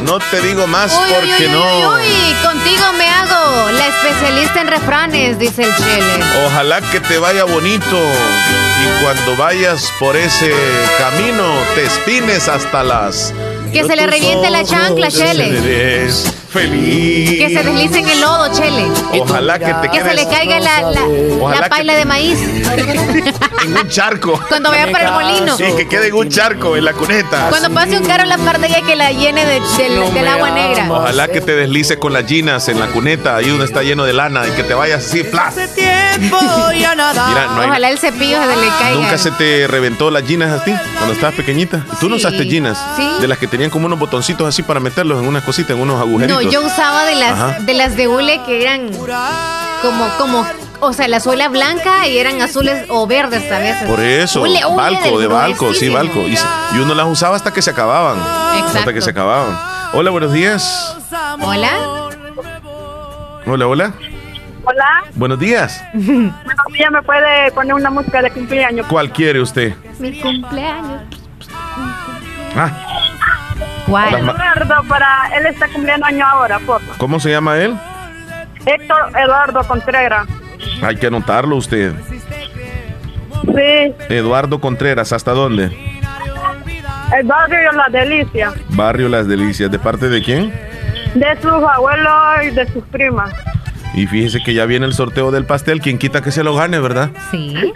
No 0.00 0.18
te 0.18 0.40
digo 0.40 0.66
más 0.66 0.94
porque 0.94 1.50
no. 1.50 1.92
Uy, 1.92 2.00
uy, 2.00 2.34
contigo 2.42 2.90
me 2.96 3.06
hago 3.06 3.70
la 3.72 3.86
especialista 3.86 4.62
en 4.62 4.68
refranes, 4.68 5.38
dice 5.38 5.64
el 5.64 5.76
Chele. 5.76 6.24
Ojalá 6.46 6.80
que 6.80 7.00
te 7.00 7.18
vaya 7.18 7.44
bonito 7.44 8.00
y 8.80 8.86
cuando 9.04 9.36
vayas 9.36 9.92
por 10.00 10.16
ese 10.16 10.54
camino 10.96 11.52
te 11.74 11.84
espines 11.84 12.48
hasta 12.48 12.82
las. 12.82 13.34
Que 13.72 13.84
se 13.84 13.96
le 13.96 14.06
reviente 14.06 14.50
la 14.50 14.64
chancla, 14.64 15.10
Chele 15.10 16.08
feliz. 16.48 17.38
Que 17.38 17.48
se 17.48 17.62
deslice 17.62 17.98
en 18.00 18.08
el 18.08 18.20
lodo, 18.20 18.52
Chele. 18.52 18.86
Ojalá 19.20 19.58
que 19.58 19.72
te 19.74 19.90
Que 19.90 20.02
se 20.02 20.14
le 20.14 20.26
caiga 20.28 20.60
la, 20.60 20.90
la, 20.90 21.68
paila 21.68 21.94
de 21.94 22.04
maíz. 22.04 22.38
en 23.64 23.76
un 23.76 23.88
charco. 23.88 24.40
Cuando 24.48 24.70
vaya 24.70 24.90
para 24.90 25.08
el 25.08 25.12
molino. 25.12 25.56
Sí, 25.56 25.64
que 25.76 25.88
quede 25.88 26.08
en 26.08 26.14
un 26.14 26.28
charco, 26.28 26.76
en 26.76 26.84
la 26.84 26.92
cuneta. 26.92 27.48
Cuando 27.50 27.70
pase 27.70 27.98
un 27.98 28.04
carro 28.04 28.22
en 28.22 28.28
la 28.28 28.38
parte 28.38 28.68
que 28.86 28.96
la 28.96 29.10
llene 29.12 29.44
de, 29.44 29.60
del, 30.14 30.28
agua 30.28 30.50
negra. 30.50 30.86
Ojalá 30.90 31.28
que 31.28 31.40
te 31.40 31.54
deslice 31.54 31.98
con 31.98 32.12
las 32.12 32.26
ginas 32.26 32.68
en 32.68 32.78
la 32.78 32.88
cuneta, 32.88 33.36
ahí 33.36 33.48
donde 33.48 33.64
está 33.64 33.82
lleno 33.82 34.04
de 34.04 34.12
lana, 34.12 34.46
y 34.46 34.50
que 34.52 34.62
te 34.62 34.74
vayas 34.74 35.06
así, 35.06 35.24
¡plas! 35.24 35.54
Ojalá 37.56 37.90
el 37.90 37.98
cepillo 37.98 38.38
se 38.40 38.56
le 38.56 38.68
caiga. 38.78 39.00
¿Nunca 39.00 39.18
se 39.18 39.30
te 39.32 39.66
reventó 39.66 40.10
las 40.10 40.24
ginas 40.24 40.60
a 40.60 40.64
ti 40.64 40.72
cuando 40.96 41.14
estabas 41.14 41.34
pequeñita? 41.34 41.84
¿Tú 42.00 42.08
no 42.08 42.16
usaste 42.16 42.44
ginas? 42.44 42.78
Sí. 42.96 43.06
De 43.20 43.28
las 43.28 43.38
que 43.38 43.46
tenían 43.46 43.70
como 43.70 43.86
unos 43.86 43.98
botoncitos 43.98 44.46
así 44.46 44.62
para 44.62 44.80
meterlos 44.80 45.20
en 45.20 45.28
unas 45.28 45.42
cositas, 45.42 45.70
en 45.70 45.82
unos 45.82 46.00
agujeritos. 46.00 46.42
No, 46.42 46.47
yo 46.50 46.64
usaba 46.64 47.04
de 47.04 47.14
las, 47.14 47.66
de 47.66 47.74
las 47.74 47.96
de 47.96 48.08
hule 48.08 48.40
que 48.44 48.62
eran 48.62 48.90
como, 49.82 50.08
como 50.18 50.46
o 50.80 50.92
sea, 50.92 51.08
la 51.08 51.20
suela 51.20 51.48
blanca 51.48 52.06
y 52.06 52.18
eran 52.18 52.40
azules 52.40 52.86
o 52.88 53.06
verdes 53.06 53.50
a 53.50 53.58
veces. 53.58 53.88
Por 53.88 54.00
eso, 54.00 54.42
balco, 54.76 55.18
de 55.18 55.26
balco, 55.26 55.74
sí, 55.74 55.88
balco. 55.88 56.20
Y, 56.20 56.36
uno 56.78 56.94
las 56.94 57.06
usaba 57.06 57.36
hasta 57.36 57.52
que 57.52 57.62
se 57.62 57.70
acababan. 57.70 58.18
Hasta 58.20 58.92
que 58.92 59.00
se 59.00 59.10
acababan. 59.10 59.58
Hola, 59.92 60.10
buenos 60.10 60.32
días. 60.32 60.96
Hola. 61.40 61.70
Hola, 63.46 63.66
hola. 63.66 63.92
Hola. 64.64 65.04
Buenos 65.14 65.38
días. 65.38 65.82
Buenos 65.94 66.66
días, 66.72 66.90
¿me 66.92 67.02
puede 67.02 67.50
poner 67.52 67.74
una 67.74 67.90
música 67.90 68.20
de 68.20 68.30
cumpleaños? 68.30 68.86
¿Cuál 68.86 69.10
quiere 69.10 69.40
usted? 69.40 69.74
Mi 69.98 70.20
cumpleaños. 70.20 71.02
Ah. 72.54 73.07
¿Cuál? 73.88 74.14
Eduardo, 74.14 74.84
para 74.88 75.30
él 75.36 75.46
está 75.46 75.68
cumpliendo 75.68 76.06
año 76.06 76.26
ahora, 76.26 76.58
por 76.60 76.80
¿Cómo 76.98 77.18
se 77.20 77.30
llama 77.30 77.56
él? 77.58 77.74
Héctor 78.66 79.12
Eduardo 79.18 79.64
Contreras. 79.64 80.26
Hay 80.82 80.96
que 80.96 81.06
anotarlo 81.06 81.56
usted. 81.56 81.92
Sí. 83.44 83.94
Eduardo 84.10 84.60
Contreras, 84.60 85.12
¿hasta 85.12 85.32
dónde? 85.32 85.76
El 87.16 87.26
barrio 87.26 87.72
Las 87.72 87.92
Delicias. 87.92 88.54
Barrio 88.70 89.08
Las 89.08 89.26
Delicias, 89.26 89.70
¿de 89.70 89.78
parte 89.78 90.08
de 90.08 90.22
quién? 90.22 90.52
De 91.14 91.36
sus 91.40 91.52
abuelos 91.52 92.12
y 92.44 92.50
de 92.50 92.66
sus 92.70 92.84
primas. 92.84 93.32
Y 93.94 94.06
fíjese 94.06 94.40
que 94.42 94.52
ya 94.52 94.66
viene 94.66 94.84
el 94.86 94.92
sorteo 94.92 95.30
del 95.30 95.46
pastel, 95.46 95.80
quien 95.80 95.98
quita 95.98 96.20
que 96.20 96.30
se 96.30 96.44
lo 96.44 96.54
gane, 96.54 96.78
¿verdad? 96.78 97.10
Sí. 97.30 97.72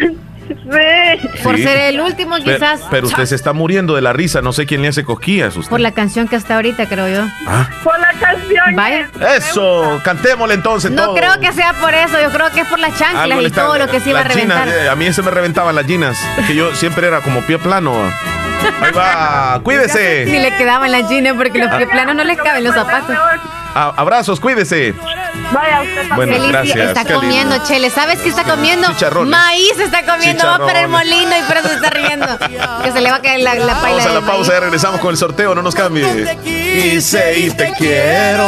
Sí. 0.49 1.43
Por 1.43 1.57
ser 1.57 1.77
el 1.79 2.01
último, 2.01 2.37
quizás. 2.37 2.83
Pero, 2.91 3.07
usted 3.07 3.27
se 3.27 3.35
está 3.35 3.53
muriendo 3.53 3.95
de 3.95 4.03
la 4.03 4.13
risa. 4.13 4.43
No 4.43 4.53
sé 4.53 4.67
quién 4.67 4.83
le 4.83 4.89
hace 4.89 5.05
cosquillas. 5.05 5.57
Usted. 5.57 5.71
Por 5.71 5.81
la 5.81 5.93
canción 5.93 6.29
que 6.29 6.37
está 6.37 6.57
ahorita, 6.57 6.87
creo 6.89 7.09
yo. 7.09 7.25
¿Ah? 7.47 7.69
Por 7.83 7.99
la 7.99 8.13
canción. 8.13 8.75
Vaya. 8.75 9.09
Eso, 9.37 10.01
cantémosle 10.05 10.55
entonces. 10.55 10.91
No 10.91 11.15
creo 11.15 11.39
que 11.41 11.53
sea 11.53 11.73
por 11.75 11.95
eso. 11.95 12.21
Yo 12.21 12.31
creo 12.31 12.51
que 12.51 12.61
es 12.61 12.69
por 12.69 12.79
las 12.79 12.99
chanclas 12.99 13.43
y 13.43 13.51
todo 13.51 13.79
lo 13.79 13.89
que 13.89 14.01
se 14.01 14.11
iba 14.11 14.21
a 14.21 14.25
reventar. 14.25 14.69
Eh, 14.69 14.89
a 14.89 14.95
mí 14.97 15.07
ese 15.07 15.23
me 15.23 15.31
reventaban 15.31 15.75
las 15.75 15.87
ginas. 15.87 16.19
Que 16.47 16.55
yo 16.55 16.75
siempre 16.75 17.07
era 17.09 17.21
como 17.21 17.41
pie 17.43 17.59
plano. 17.59 17.95
Ahí 18.81 18.93
va, 18.93 19.61
cuídese. 19.65 20.25
Ni 20.27 20.39
le 20.39 20.57
quedaban 20.57 20.91
las 20.93 21.09
jeans 21.09 21.33
porque 21.37 21.59
los 21.59 21.75
pie 21.75 21.87
planos 21.87 22.15
no 22.15 22.25
les 22.25 22.39
caben 22.39 22.65
los 22.65 22.75
zapatos. 22.75 23.17
abrazos, 23.75 24.41
cuídese. 24.41 24.95
Vaya 25.53 25.83
usted 25.83 26.15
bueno, 26.15 26.49
gracias. 26.49 26.89
está 26.97 27.05
comiendo, 27.05 27.57
Chele. 27.65 27.91
¿Sabes 27.91 28.21
qué 28.21 28.29
está 28.29 28.45
comiendo? 28.45 28.89
Maíz 29.27 29.79
está 29.79 30.05
comiendo. 30.05 30.45
Va 30.47 30.59
para 30.59 30.83
el 30.83 30.89
molino 30.89 31.31
y 31.39 31.43
por 31.43 31.57
eso 31.57 31.69
se 31.69 31.75
está 31.75 31.91
riendo. 31.91 32.27
que 32.83 32.93
se 32.93 33.01
le 33.01 33.11
va 33.11 33.17
a 33.17 33.23
caer 33.23 33.41
la, 33.41 33.55
la 33.55 33.81
paila. 33.81 33.99
Vamos 33.99 34.07
a 34.07 34.21
la 34.21 34.27
pausa, 34.27 34.53
ya 34.53 34.61
regresamos 34.61 35.01
con 35.01 35.11
el 35.11 35.17
sorteo. 35.17 35.55
No 35.55 35.63
nos 35.63 35.75
cambie. 35.75 36.39
Quise 36.43 37.39
y 37.39 37.51
te 37.51 37.73
quiero. 37.79 38.47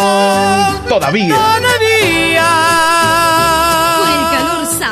Todavía. 0.88 1.34
Todavía 1.34 2.84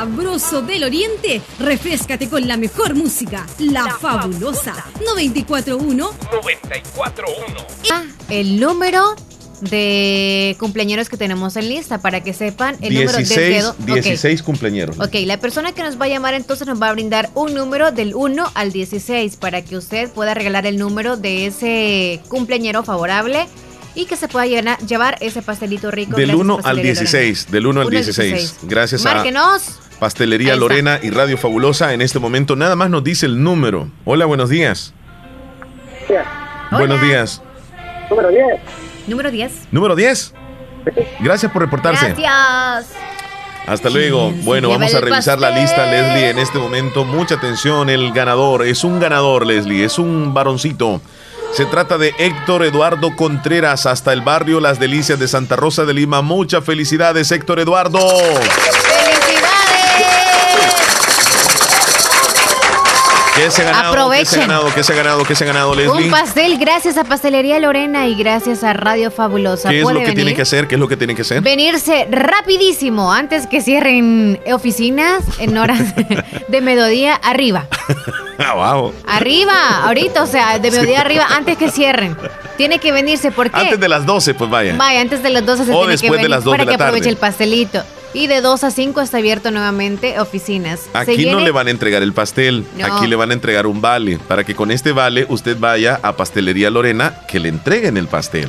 sabroso 0.02 0.62
del 0.62 0.82
oriente, 0.82 1.40
refrescate 1.60 2.28
con 2.28 2.48
la 2.48 2.56
mejor 2.56 2.94
música, 2.94 3.46
La, 3.58 3.84
fabulosa. 4.00 4.74
941 5.04 6.10
941. 6.32 7.66
Ah, 7.92 8.02
el 8.28 8.58
número 8.58 9.14
de 9.62 10.56
cumpleaños 10.58 11.08
que 11.08 11.16
tenemos 11.16 11.56
en 11.56 11.68
lista 11.68 11.98
para 11.98 12.22
que 12.22 12.32
sepan 12.32 12.76
el 12.80 12.94
número 12.94 13.18
de 13.18 13.24
dedo. 13.24 13.74
16 13.78 14.42
cumpleaños. 14.42 14.98
Ok, 14.98 15.14
la 15.24 15.38
persona 15.38 15.72
que 15.72 15.82
nos 15.82 16.00
va 16.00 16.06
a 16.06 16.08
llamar 16.08 16.34
entonces 16.34 16.66
nos 16.66 16.80
va 16.80 16.88
a 16.88 16.92
brindar 16.92 17.30
un 17.34 17.54
número 17.54 17.92
del 17.92 18.14
1 18.14 18.50
al 18.54 18.72
16 18.72 19.36
para 19.36 19.62
que 19.62 19.76
usted 19.76 20.10
pueda 20.10 20.34
regalar 20.34 20.66
el 20.66 20.78
número 20.78 21.16
de 21.16 21.46
ese 21.46 22.20
cumpleañero 22.28 22.82
favorable 22.82 23.46
y 23.94 24.06
que 24.06 24.16
se 24.16 24.28
pueda 24.28 24.46
llevar 24.76 25.18
ese 25.20 25.42
pastelito 25.42 25.90
rico. 25.90 26.16
Del 26.16 26.34
1 26.34 26.60
al 26.64 26.82
16, 26.82 27.50
del 27.50 27.66
1 27.66 27.80
al 27.82 27.90
16. 27.90 28.56
Gracias 28.62 29.04
Márquenos. 29.04 29.68
a 29.68 30.00
Pastelería 30.00 30.56
Lorena 30.56 30.98
y 31.00 31.10
Radio 31.10 31.38
Fabulosa. 31.38 31.92
En 31.92 32.02
este 32.02 32.18
momento 32.18 32.56
nada 32.56 32.74
más 32.74 32.90
nos 32.90 33.04
dice 33.04 33.26
el 33.26 33.42
número. 33.42 33.88
Hola, 34.04 34.24
buenos 34.26 34.48
días. 34.50 34.92
Buenos 36.70 37.00
días. 37.00 37.42
Número 38.10 38.30
10. 38.30 38.91
Número 39.06 39.30
10. 39.30 39.52
Número 39.70 39.96
10. 39.96 40.34
Gracias 41.20 41.52
por 41.52 41.62
reportarse. 41.62 42.14
Gracias. 42.14 42.96
Hasta 43.66 43.90
luego. 43.90 44.32
Bueno, 44.42 44.68
vamos 44.68 44.94
a 44.94 45.00
revisar 45.00 45.38
la 45.38 45.50
lista, 45.50 45.86
Leslie, 45.86 46.30
en 46.30 46.38
este 46.38 46.58
momento. 46.58 47.04
Mucha 47.04 47.36
atención, 47.36 47.90
el 47.90 48.12
ganador. 48.12 48.66
Es 48.66 48.84
un 48.84 48.98
ganador, 48.98 49.46
Leslie. 49.46 49.84
Es 49.84 49.98
un 49.98 50.34
varoncito. 50.34 51.00
Se 51.52 51.66
trata 51.66 51.98
de 51.98 52.14
Héctor 52.18 52.64
Eduardo 52.64 53.14
Contreras, 53.14 53.84
hasta 53.84 54.12
el 54.14 54.22
barrio 54.22 54.58
Las 54.58 54.80
Delicias 54.80 55.18
de 55.18 55.28
Santa 55.28 55.54
Rosa 55.54 55.84
de 55.84 55.92
Lima. 55.92 56.22
Muchas 56.22 56.64
felicidades, 56.64 57.30
Héctor 57.30 57.60
Eduardo. 57.60 58.00
¿Qué 63.34 63.50
se 63.50 63.62
ha 63.62 63.64
ganado? 63.64 63.92
Aprovechen. 63.92 64.24
¿Qué 64.24 64.30
se 64.30 64.42
ha 64.42 64.46
ganado? 64.46 64.74
¿Qué 64.74 64.82
se 64.84 64.92
ha 64.92 64.96
ganado? 64.96 65.24
¿Qué 65.24 65.34
se 65.34 65.44
ha 65.44 65.46
ganado, 65.46 65.74
Leslie? 65.74 66.04
Un 66.04 66.10
pastel 66.10 66.58
gracias 66.58 66.96
a 66.98 67.04
Pastelería 67.04 67.58
Lorena 67.60 68.06
y 68.06 68.14
gracias 68.14 68.62
a 68.62 68.72
Radio 68.74 69.10
Fabulosa. 69.10 69.70
¿Qué 69.70 69.80
es 69.80 69.90
lo 69.90 70.00
que 70.02 70.12
tiene 70.12 70.34
que 70.34 70.42
hacer? 70.42 70.68
¿Qué 70.68 70.74
es 70.74 70.80
lo 70.80 70.88
que 70.88 70.96
tiene 70.96 71.14
que 71.14 71.22
hacer? 71.22 71.40
Venirse 71.40 72.06
rapidísimo 72.10 73.12
antes 73.12 73.46
que 73.46 73.62
cierren 73.62 74.38
oficinas 74.52 75.22
en 75.38 75.56
horas 75.56 75.80
de 76.48 76.60
mediodía 76.60 77.14
arriba. 77.14 77.66
Ah, 78.44 78.90
arriba, 79.06 79.84
ahorita, 79.84 80.22
o 80.22 80.26
sea, 80.26 80.58
de 80.58 80.70
mediodía 80.70 81.02
arriba 81.02 81.26
antes 81.30 81.56
que 81.56 81.70
cierren. 81.70 82.16
Tiene 82.56 82.80
que 82.80 82.90
venirse, 82.90 83.30
¿por 83.30 83.50
qué? 83.50 83.60
Antes 83.60 83.78
de 83.78 83.88
las 83.88 84.04
12, 84.04 84.34
pues 84.34 84.50
vaya. 84.50 84.74
Vaya, 84.76 85.00
antes 85.00 85.22
de 85.22 85.30
las 85.30 85.46
12 85.46 85.66
se 85.66 85.70
o 85.70 85.74
tiene 85.74 85.92
después 85.92 86.00
que 86.00 86.10
venir 86.10 86.24
de 86.24 86.28
las 86.28 86.42
2 86.44 86.56
para 86.56 86.66
que 86.66 86.74
aproveche 86.74 87.08
el 87.08 87.18
pastelito. 87.18 87.84
Y 88.14 88.26
de 88.26 88.42
2 88.42 88.64
a 88.64 88.70
5 88.70 89.00
está 89.00 89.18
abierto 89.18 89.50
nuevamente 89.50 90.20
oficinas. 90.20 90.82
Aquí 90.92 91.26
no 91.26 91.40
le 91.40 91.50
van 91.50 91.68
a 91.68 91.70
entregar 91.70 92.02
el 92.02 92.12
pastel, 92.12 92.66
aquí 92.82 93.06
le 93.06 93.16
van 93.16 93.30
a 93.30 93.34
entregar 93.34 93.66
un 93.66 93.80
vale, 93.80 94.18
para 94.18 94.44
que 94.44 94.54
con 94.54 94.70
este 94.70 94.92
vale 94.92 95.26
usted 95.28 95.56
vaya 95.58 95.98
a 96.02 96.14
Pastelería 96.14 96.70
Lorena 96.70 97.20
que 97.26 97.40
le 97.40 97.48
entreguen 97.48 97.96
el 97.96 98.08
pastel. 98.08 98.48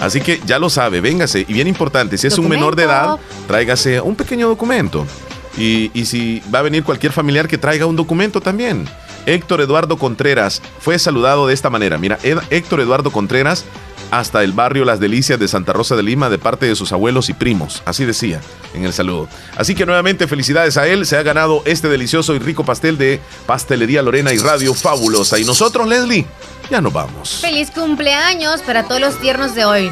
Así 0.00 0.20
que 0.20 0.40
ya 0.46 0.58
lo 0.58 0.70
sabe, 0.70 1.00
véngase. 1.00 1.44
Y 1.48 1.52
bien 1.52 1.68
importante, 1.68 2.18
si 2.18 2.26
es 2.26 2.38
un 2.38 2.48
menor 2.48 2.76
de 2.76 2.84
edad, 2.84 3.18
tráigase 3.46 4.00
un 4.00 4.16
pequeño 4.16 4.48
documento. 4.48 5.06
Y, 5.56 5.90
y 5.94 6.06
si 6.06 6.42
va 6.52 6.60
a 6.60 6.62
venir 6.62 6.82
cualquier 6.82 7.12
familiar 7.12 7.46
que 7.46 7.58
traiga 7.58 7.86
un 7.86 7.96
documento 7.96 8.40
también. 8.40 8.88
Héctor 9.26 9.60
Eduardo 9.60 9.96
Contreras 9.98 10.62
fue 10.80 10.98
saludado 10.98 11.46
de 11.46 11.54
esta 11.54 11.70
manera. 11.70 11.98
Mira, 11.98 12.18
Héctor 12.50 12.80
Eduardo 12.80 13.10
Contreras 13.10 13.64
hasta 14.12 14.44
el 14.44 14.52
barrio 14.52 14.84
Las 14.84 15.00
Delicias 15.00 15.38
de 15.38 15.48
Santa 15.48 15.72
Rosa 15.72 15.96
de 15.96 16.02
Lima 16.02 16.28
de 16.28 16.38
parte 16.38 16.66
de 16.66 16.76
sus 16.76 16.92
abuelos 16.92 17.30
y 17.30 17.32
primos. 17.32 17.82
Así 17.86 18.04
decía 18.04 18.40
en 18.74 18.84
el 18.84 18.92
saludo. 18.92 19.26
Así 19.56 19.74
que 19.74 19.86
nuevamente 19.86 20.28
felicidades 20.28 20.76
a 20.76 20.86
él. 20.86 21.06
Se 21.06 21.16
ha 21.16 21.22
ganado 21.22 21.62
este 21.64 21.88
delicioso 21.88 22.34
y 22.34 22.38
rico 22.38 22.62
pastel 22.62 22.98
de 22.98 23.20
Pastelería 23.46 24.02
Lorena 24.02 24.34
y 24.34 24.38
Radio 24.38 24.74
Fabulosa. 24.74 25.38
Y 25.38 25.44
nosotros, 25.46 25.88
Leslie, 25.88 26.26
ya 26.70 26.82
nos 26.82 26.92
vamos. 26.92 27.38
Feliz 27.40 27.70
cumpleaños 27.70 28.60
para 28.60 28.82
todos 28.84 29.00
los 29.00 29.18
tiernos 29.18 29.54
de 29.54 29.64
hoy. 29.64 29.90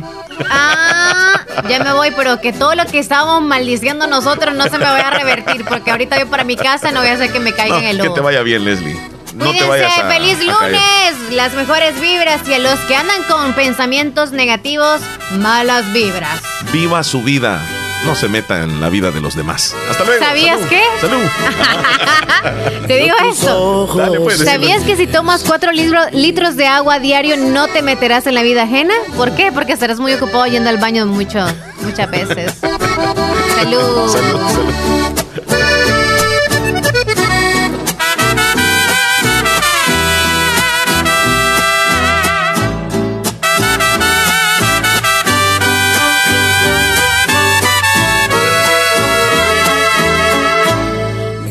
Ah, 0.50 1.40
ya 1.70 1.82
me 1.82 1.94
voy, 1.94 2.10
pero 2.14 2.42
que 2.42 2.52
todo 2.52 2.74
lo 2.74 2.84
que 2.84 2.98
estábamos 2.98 3.42
maldiciendo 3.42 4.06
nosotros 4.06 4.54
no 4.54 4.64
se 4.64 4.76
me 4.76 4.84
vaya 4.84 5.08
a 5.08 5.18
revertir, 5.18 5.64
porque 5.64 5.92
ahorita 5.92 6.16
voy 6.16 6.26
para 6.26 6.44
mi 6.44 6.56
casa, 6.56 6.92
no 6.92 7.00
voy 7.00 7.08
a 7.08 7.14
hacer 7.14 7.32
que 7.32 7.40
me 7.40 7.54
caiga 7.54 7.78
en 7.78 7.86
el 7.86 7.96
lobo. 7.96 8.10
Que 8.10 8.20
te 8.20 8.24
vaya 8.24 8.42
bien, 8.42 8.66
Leslie. 8.66 9.00
No 9.40 9.52
te 9.52 9.64
vayas 9.64 9.94
feliz 9.94 10.38
lunes, 10.44 11.32
las 11.32 11.54
mejores 11.54 12.00
vibras 12.00 12.46
y 12.48 12.54
a 12.54 12.58
los 12.58 12.78
que 12.80 12.94
andan 12.94 13.22
con 13.24 13.52
pensamientos 13.54 14.32
negativos, 14.32 15.00
malas 15.38 15.92
vibras. 15.92 16.40
Viva 16.72 17.02
su 17.02 17.22
vida 17.22 17.60
no 18.04 18.14
se 18.14 18.28
meta 18.28 18.62
en 18.62 18.80
la 18.80 18.88
vida 18.88 19.10
de 19.10 19.20
los 19.20 19.34
demás. 19.34 19.74
Hasta 19.90 20.04
luego. 20.04 20.24
¿Sabías 20.24 20.60
qué? 20.68 20.80
Salud. 21.00 21.22
te 22.86 22.96
digo 22.96 23.14
eso. 23.30 23.88
Pues, 24.22 24.38
¿Sabías 24.38 24.82
que 24.82 24.96
si 24.96 25.06
tomas 25.06 25.44
cuatro 25.44 25.70
litros 25.72 26.56
de 26.56 26.66
agua 26.66 26.98
diario 26.98 27.36
no 27.36 27.68
te 27.68 27.82
meterás 27.82 28.26
en 28.26 28.34
la 28.34 28.42
vida 28.42 28.62
ajena? 28.62 28.94
¿Por 29.16 29.34
qué? 29.34 29.52
Porque 29.52 29.72
estarás 29.72 30.00
muy 30.00 30.14
ocupado 30.14 30.46
yendo 30.46 30.70
al 30.70 30.78
baño 30.78 31.06
mucho, 31.06 31.44
muchas 31.82 32.10
veces. 32.10 32.54
salud. 33.56 34.08
salud, 34.10 34.48
salud. 34.48 35.69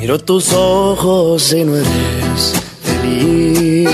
Miro 0.10 0.22
tus 0.22 0.52
ojos 0.54 1.54
y 1.54 1.64
no 1.64 1.76
eres 1.76 2.54
feliz. 2.82 3.88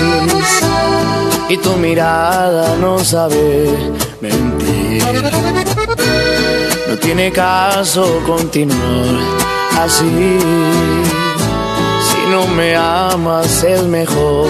Y 1.50 1.58
tu 1.58 1.76
mirada 1.76 2.74
no 2.76 2.98
sabe 3.00 3.76
mentir. 4.22 5.04
No 6.88 6.96
tiene 6.96 7.30
caso 7.30 8.22
continuar 8.26 9.20
así. 9.78 10.38
Si 12.08 12.30
no 12.30 12.46
me 12.46 12.74
amas 12.74 13.62
es 13.62 13.82
mejor 13.82 14.48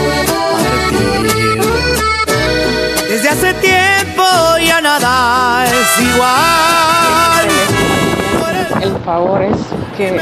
partir. 0.52 1.62
Desde 3.08 3.28
hace 3.28 3.54
tiempo 3.54 4.22
ya 4.64 4.80
nada 4.80 5.66
es 5.66 6.00
igual. 6.14 7.48
El 8.82 8.96
favor 9.04 9.42
es 9.42 9.56
que 9.96 10.12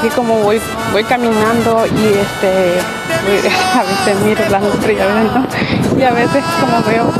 así 0.00 0.08
como 0.10 0.38
voy, 0.38 0.60
voy 0.92 1.04
caminando 1.04 1.84
y 1.86 2.06
este 2.06 2.80
a 3.74 3.82
veces 3.82 4.24
miro 4.24 4.42
las 4.48 4.62
estrellas 4.62 5.06
y 5.98 6.02
a 6.02 6.10
veces 6.12 6.42
como 6.58 6.82
veo 6.84 7.12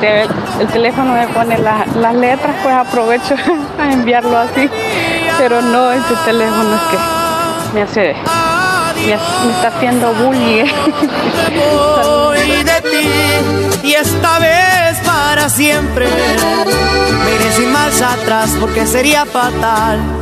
que 0.00 0.22
el, 0.60 0.68
teléfono 0.68 1.14
me 1.14 1.28
pone 1.28 1.58
las 1.58 2.14
letras, 2.14 2.56
pues 2.62 2.74
aprovecho 2.74 3.36
a 3.78 3.92
enviarlo 3.92 4.36
así, 4.36 4.68
pero 5.38 5.62
no 5.62 5.92
ese 5.92 6.14
teléfono 6.24 6.74
es 6.74 6.82
que 6.90 6.98
me 7.74 7.82
hace, 7.82 8.16
me, 9.06 9.52
está 9.52 9.68
haciendo 9.68 10.12
bullying. 10.14 10.64
de 12.64 12.80
ti 12.90 13.86
y 13.88 13.94
esta 13.94 14.38
vez 14.40 14.98
para 15.04 15.48
siempre. 15.48 16.06
Me 16.06 17.52
sin 17.52 17.74
atrás 17.74 18.56
porque 18.60 18.86
sería 18.86 19.24
fatal 19.24 20.21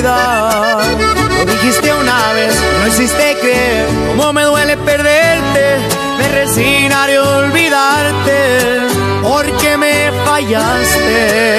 Lo 0.00 1.44
dijiste 1.44 1.92
una 1.92 2.32
vez, 2.32 2.54
no 2.80 2.86
hiciste 2.86 3.36
creer, 3.40 3.88
cómo 4.16 4.32
me 4.32 4.44
duele 4.44 4.76
perderte, 4.76 5.78
me 6.18 6.28
resignaré 6.28 7.18
olvidarte, 7.18 8.86
porque 9.22 9.50
porque 9.58 9.76
me 9.76 10.12
fallaste. 10.24 11.58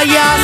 Fallaste. 0.00 0.39